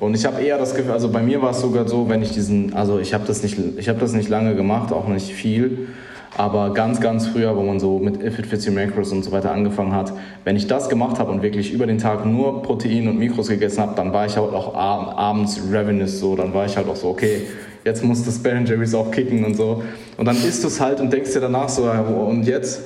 Und 0.00 0.14
ich 0.14 0.24
habe 0.24 0.42
eher 0.42 0.56
das 0.56 0.74
Gefühl, 0.74 0.92
also 0.92 1.10
bei 1.10 1.22
mir 1.22 1.42
war 1.42 1.50
es 1.50 1.60
sogar 1.60 1.86
so, 1.86 2.08
wenn 2.08 2.22
ich 2.22 2.32
diesen, 2.32 2.72
also 2.72 2.98
ich 2.98 3.12
habe 3.12 3.24
das 3.26 3.42
nicht, 3.42 3.58
ich 3.76 3.88
habe 3.88 4.00
das 4.00 4.14
nicht 4.14 4.30
lange 4.30 4.54
gemacht, 4.56 4.92
auch 4.92 5.06
nicht 5.06 5.32
viel. 5.32 5.88
Aber 6.36 6.72
ganz, 6.72 7.00
ganz 7.00 7.26
früher, 7.26 7.54
wo 7.56 7.62
man 7.62 7.80
so 7.80 7.98
mit 7.98 8.22
If 8.22 8.38
It 8.38 8.46
Fits 8.46 8.66
Your 8.66 8.72
Macros 8.72 9.12
und 9.12 9.22
so 9.24 9.32
weiter 9.32 9.52
angefangen 9.52 9.92
hat, 9.92 10.12
wenn 10.44 10.56
ich 10.56 10.66
das 10.66 10.88
gemacht 10.88 11.18
habe 11.18 11.30
und 11.32 11.42
wirklich 11.42 11.72
über 11.72 11.86
den 11.86 11.98
Tag 11.98 12.24
nur 12.24 12.62
Protein 12.62 13.08
und 13.08 13.18
Mikros 13.18 13.48
gegessen 13.48 13.82
habe, 13.82 13.94
dann 13.94 14.12
war 14.12 14.24
ich 14.26 14.36
halt 14.36 14.54
auch 14.54 14.74
abends 14.74 15.60
ravenous 15.70 16.18
so, 16.18 16.36
dann 16.36 16.54
war 16.54 16.64
ich 16.64 16.76
halt 16.76 16.88
auch 16.88 16.96
so, 16.96 17.08
okay, 17.08 17.42
jetzt 17.84 18.02
muss 18.04 18.24
das 18.24 18.38
Ben 18.38 18.64
Jerry's 18.64 18.94
auch 18.94 19.10
kicken 19.10 19.44
und 19.44 19.54
so. 19.54 19.82
Und 20.16 20.24
dann 20.24 20.36
isst 20.36 20.62
du 20.62 20.68
es 20.68 20.80
halt 20.80 21.00
und 21.00 21.12
denkst 21.12 21.32
dir 21.34 21.40
danach 21.40 21.68
so, 21.68 21.90
und 21.90 22.44
jetzt? 22.44 22.82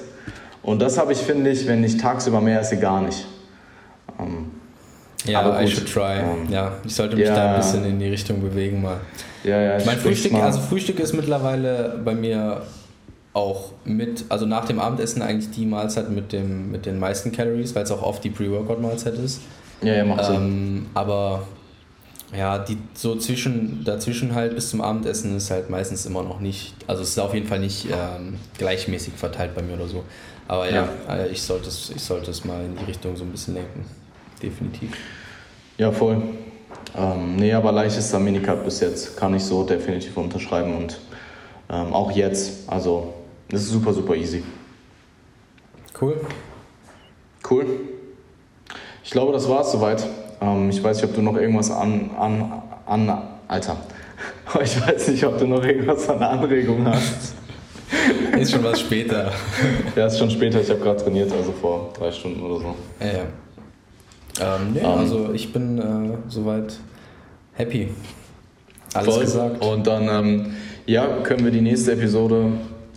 Und 0.63 0.81
das 0.81 0.99
habe 0.99 1.13
ich, 1.13 1.19
finde 1.19 1.51
ich, 1.51 1.69
wenn 1.69 1.85
ich 1.85 1.99
tagsüber 1.99 2.41
mehr 2.41 2.61
esse, 2.61 2.79
gar 2.79 3.03
nicht. 3.03 3.27
Ähm, 4.19 4.47
ja, 5.25 5.61
I 5.61 5.67
should 5.67 5.91
try. 5.91 6.21
Um, 6.21 6.47
ähm, 6.47 6.53
ja, 6.53 6.73
ich 6.85 6.95
sollte 6.95 7.17
mich 7.17 7.27
ja, 7.27 7.35
da 7.35 7.53
ein 7.53 7.57
bisschen 7.57 7.85
in 7.85 7.99
die 7.99 8.09
Richtung 8.09 8.41
bewegen 8.41 8.83
mal. 8.83 9.01
Ja, 9.43 9.61
ja, 9.61 9.85
mein 9.85 9.99
Frühstück, 9.99 10.35
also 10.35 10.61
Frühstück 10.61 11.01
ist 11.01 11.13
mittlerweile 11.13 12.01
bei 12.05 12.15
mir 12.15 12.63
auch 13.35 13.73
mit, 13.85 14.25
also 14.29 14.47
nach 14.47 14.65
dem 14.65 14.79
Abendessen 14.79 15.21
eigentlich 15.21 15.51
die 15.51 15.67
Mahlzeit 15.67 16.09
mit, 16.09 16.33
dem, 16.33 16.71
mit 16.71 16.87
den 16.87 16.99
meisten 16.99 17.33
Calories, 17.33 17.75
weil 17.75 17.83
es 17.83 17.91
auch 17.91 18.03
oft 18.03 18.23
die 18.23 18.31
Pre-Workout-Mahlzeit 18.31 19.19
ist. 19.19 19.41
Ja, 19.83 19.95
ja, 19.95 20.05
macht 20.05 20.25
Sinn. 20.25 20.37
Ähm, 20.37 20.87
aber 20.95 21.43
ja, 22.35 22.59
die 22.59 22.79
so 22.95 23.17
zwischen, 23.17 23.85
dazwischen 23.85 24.35
halt 24.35 24.55
bis 24.55 24.71
zum 24.71 24.81
Abendessen 24.81 25.37
ist 25.37 25.51
halt 25.51 25.69
meistens 25.69 26.07
immer 26.07 26.23
noch 26.23 26.41
nicht, 26.41 26.75
also 26.87 27.03
es 27.03 27.11
ist 27.11 27.19
auf 27.19 27.35
jeden 27.35 27.47
Fall 27.47 27.59
nicht 27.59 27.87
ähm, 27.87 28.39
gleichmäßig 28.57 29.15
verteilt 29.15 29.55
bei 29.55 29.63
mir 29.63 29.75
oder 29.75 29.89
so. 29.89 30.05
Aber 30.47 30.71
ja, 30.71 30.89
ja 31.09 31.17
äh, 31.17 31.29
ich, 31.29 31.43
sollte 31.43 31.69
es, 31.69 31.91
ich 31.95 32.03
sollte 32.03 32.31
es 32.31 32.45
mal 32.45 32.65
in 32.65 32.77
die 32.77 32.85
Richtung 32.85 33.17
so 33.17 33.25
ein 33.25 33.31
bisschen 33.31 33.55
lenken. 33.55 33.85
Definitiv. 34.43 34.91
Ja, 35.79 35.91
voll. 35.91 36.23
Ähm, 36.97 37.37
nee, 37.37 37.53
aber 37.53 37.73
leichtester 37.73 38.19
Minicut 38.19 38.65
bis 38.65 38.81
jetzt 38.81 39.17
kann 39.17 39.35
ich 39.35 39.45
so 39.45 39.65
definitiv 39.65 40.17
unterschreiben 40.17 40.77
und 40.77 41.01
ähm, 41.69 41.93
auch 41.93 42.13
jetzt. 42.13 42.69
Also 42.69 43.15
das 43.49 43.63
ist 43.63 43.71
super, 43.71 43.93
super 43.93 44.15
easy. 44.15 44.43
Cool. 46.01 46.21
Cool. 47.49 47.67
Ich 49.03 49.11
glaube, 49.11 49.33
das 49.33 49.49
war 49.49 49.63
es 49.63 49.73
soweit. 49.73 50.07
Ähm, 50.41 50.71
ich 50.71 50.83
weiß 50.83 50.97
nicht, 50.99 51.11
ob 51.11 51.15
du 51.15 51.23
noch 51.23 51.37
irgendwas 51.37 51.71
an, 51.71 52.11
an, 52.19 52.63
an. 52.87 53.23
Alter. 53.49 53.77
Ich 54.63 54.81
weiß 54.81 55.09
nicht, 55.09 55.25
ob 55.25 55.39
du 55.39 55.47
noch 55.47 55.65
irgendwas 55.65 56.09
an 56.09 56.23
Anregung 56.23 56.87
hast. 56.87 57.35
Ist 58.39 58.53
schon 58.53 58.63
was 58.63 58.81
später. 58.81 59.33
ja, 59.97 60.07
ist 60.07 60.19
schon 60.19 60.31
später. 60.31 60.61
Ich 60.61 60.71
habe 60.71 60.81
gerade 60.81 61.03
trainiert, 61.03 61.33
also 61.33 61.53
vor 61.53 61.93
drei 61.97 62.13
Stunden 62.13 62.43
oder 62.43 62.61
so. 62.61 62.75
Ja, 63.01 63.07
ja. 63.07 63.25
Ähm, 64.41 64.73
nee, 64.73 64.81
ähm. 64.81 64.87
also 64.87 65.33
ich 65.33 65.53
bin 65.53 65.79
äh, 65.79 66.17
soweit 66.29 66.79
happy. 67.55 67.89
Alles 68.93 69.15
voll. 69.15 69.25
gesagt. 69.25 69.65
Und 69.65 69.87
dann 69.87 70.09
ähm, 70.09 70.47
ja, 70.87 71.07
können 71.23 71.45
wir 71.45 71.51
die 71.51 71.61
nächste 71.61 71.93
Episode 71.93 72.53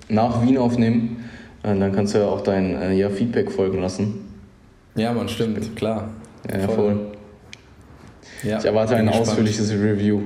nach 0.09 0.45
Wien 0.45 0.57
aufnehmen. 0.57 1.23
Und 1.63 1.79
dann 1.79 1.91
kannst 1.93 2.13
du 2.13 2.19
ja 2.19 2.25
auch 2.25 2.41
dein 2.41 2.81
äh, 2.81 2.93
ja, 2.93 3.09
Feedback 3.09 3.51
folgen 3.51 3.81
lassen. 3.81 4.25
Ja, 4.95 5.13
man, 5.13 5.27
stimmt, 5.29 5.75
klar. 5.75 6.09
Ja, 6.51 6.59
voll. 6.59 6.75
voll. 6.75 6.99
Ja, 8.43 8.59
ich 8.59 8.65
erwarte 8.65 8.95
ein 8.95 9.07
gespannt. 9.07 9.27
ausführliches 9.27 9.71
Review. 9.71 10.21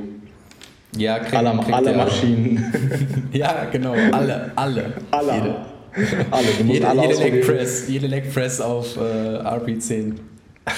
Ja, 0.97 1.19
krieg, 1.19 1.35
aller, 1.35 1.73
alle 1.73 1.95
Maschinen. 1.95 3.29
ja, 3.33 3.65
genau, 3.71 3.93
alle, 4.11 4.51
alle. 4.55 4.93
Alle. 5.11 5.33
Jede. 5.33 5.55
alle. 6.31 6.47
Du 6.57 6.63
musst 6.65 6.73
jede, 6.73 6.87
alle 6.87 7.01
jede 7.01 7.15
Leg 7.15 7.45
Press, 7.45 7.87
jede 7.87 8.07
Leg 8.07 8.33
Press 8.33 8.59
auf 8.59 8.97
äh, 8.97 8.99
RP10. 8.99 10.15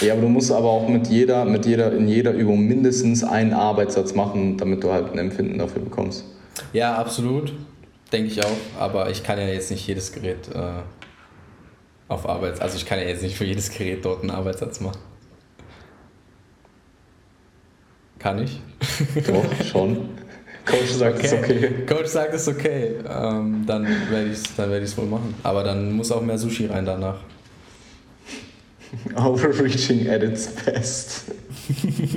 Ja, 0.01 0.13
aber 0.13 0.21
du 0.21 0.29
musst 0.29 0.51
aber 0.51 0.69
auch 0.69 0.87
mit 0.87 1.07
jeder, 1.07 1.43
mit 1.45 1.65
jeder, 1.65 1.91
in 1.91 2.07
jeder 2.07 2.31
Übung 2.31 2.61
mindestens 2.61 3.23
einen 3.23 3.53
Arbeitssatz 3.53 4.15
machen, 4.15 4.57
damit 4.57 4.83
du 4.83 4.91
halt 4.91 5.11
ein 5.11 5.17
Empfinden 5.17 5.57
dafür 5.57 5.81
bekommst. 5.81 6.23
Ja, 6.71 6.95
absolut. 6.95 7.53
Denke 8.11 8.27
ich 8.27 8.43
auch. 8.43 8.57
Aber 8.79 9.09
ich 9.09 9.23
kann 9.23 9.37
ja 9.39 9.47
jetzt 9.47 9.71
nicht 9.71 9.85
jedes 9.85 10.11
Gerät 10.13 10.47
äh, 10.53 10.81
auf 12.07 12.27
Arbeits. 12.27 12.61
Also 12.61 12.77
ich 12.77 12.85
kann 12.85 12.99
ja 12.99 13.05
jetzt 13.05 13.23
nicht 13.23 13.35
für 13.35 13.45
jedes 13.45 13.71
Gerät 13.71 14.05
dort 14.05 14.21
einen 14.21 14.31
Arbeitssatz 14.31 14.79
machen. 14.79 14.99
Kann 18.19 18.41
ich? 18.41 18.61
Doch, 19.27 19.65
schon. 19.65 20.09
Coach 20.65 20.91
sagt 20.91 21.17
okay. 21.17 21.25
es 21.25 21.33
okay. 21.33 21.69
Coach 21.85 22.07
sagt 22.07 22.33
es 22.33 22.47
okay. 22.47 22.95
Ähm, 23.05 23.65
dann 23.67 23.85
werde 24.09 24.27
ich 24.27 24.37
es 24.37 24.57
werd 24.57 24.97
wohl 24.97 25.07
machen. 25.07 25.35
Aber 25.43 25.63
dann 25.63 25.91
muss 25.91 26.09
auch 26.11 26.21
mehr 26.21 26.37
Sushi 26.37 26.67
rein 26.67 26.85
danach. 26.85 27.19
Overreaching 29.15 30.09
at 30.09 30.23
its 30.23 30.47
best. 30.47 31.25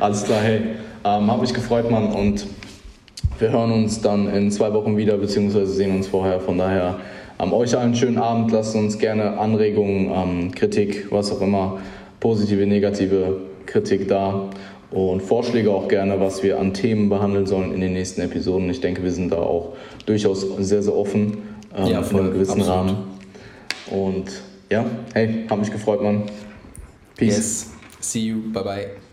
Alles 0.00 0.24
klar, 0.24 0.40
hey. 0.40 0.60
Ähm, 1.04 1.30
hab 1.30 1.40
mich 1.40 1.54
gefreut, 1.54 1.90
Mann. 1.90 2.12
Und 2.12 2.46
wir 3.38 3.50
hören 3.50 3.72
uns 3.72 4.00
dann 4.00 4.28
in 4.28 4.50
zwei 4.50 4.72
Wochen 4.72 4.96
wieder, 4.96 5.16
beziehungsweise 5.16 5.72
sehen 5.72 5.94
uns 5.94 6.06
vorher. 6.06 6.40
Von 6.40 6.58
daher 6.58 7.00
ähm, 7.38 7.52
euch 7.52 7.76
einen 7.76 7.94
schönen 7.94 8.18
Abend. 8.18 8.52
Lasst 8.52 8.74
uns 8.74 8.98
gerne 8.98 9.38
Anregungen, 9.38 10.10
ähm, 10.14 10.50
Kritik, 10.52 11.10
was 11.10 11.32
auch 11.32 11.40
immer, 11.40 11.78
positive, 12.20 12.66
negative 12.66 13.38
Kritik 13.66 14.08
da 14.08 14.50
und 14.90 15.22
Vorschläge 15.22 15.72
auch 15.72 15.88
gerne, 15.88 16.20
was 16.20 16.42
wir 16.42 16.60
an 16.60 16.72
Themen 16.72 17.08
behandeln 17.08 17.46
sollen 17.46 17.72
in 17.72 17.80
den 17.80 17.92
nächsten 17.92 18.20
Episoden. 18.20 18.70
Ich 18.70 18.80
denke, 18.80 19.02
wir 19.02 19.10
sind 19.10 19.32
da 19.32 19.38
auch 19.38 19.74
durchaus 20.06 20.46
sehr, 20.58 20.82
sehr 20.82 20.96
offen 20.96 21.38
ähm, 21.76 21.86
ja, 21.86 22.02
voll, 22.02 22.20
in 22.20 22.26
einem 22.26 22.34
gewissen 22.34 22.60
absolut. 22.60 22.78
Rahmen. 22.78 22.96
Und 23.90 24.43
ja, 24.70 24.84
hey, 25.14 25.46
hat 25.48 25.58
mich 25.58 25.70
gefreut, 25.70 26.02
Mann. 26.02 26.24
Peace. 27.16 27.36
Yes. 27.36 27.72
See 28.00 28.26
you. 28.26 28.52
Bye 28.52 28.62
bye. 28.62 29.03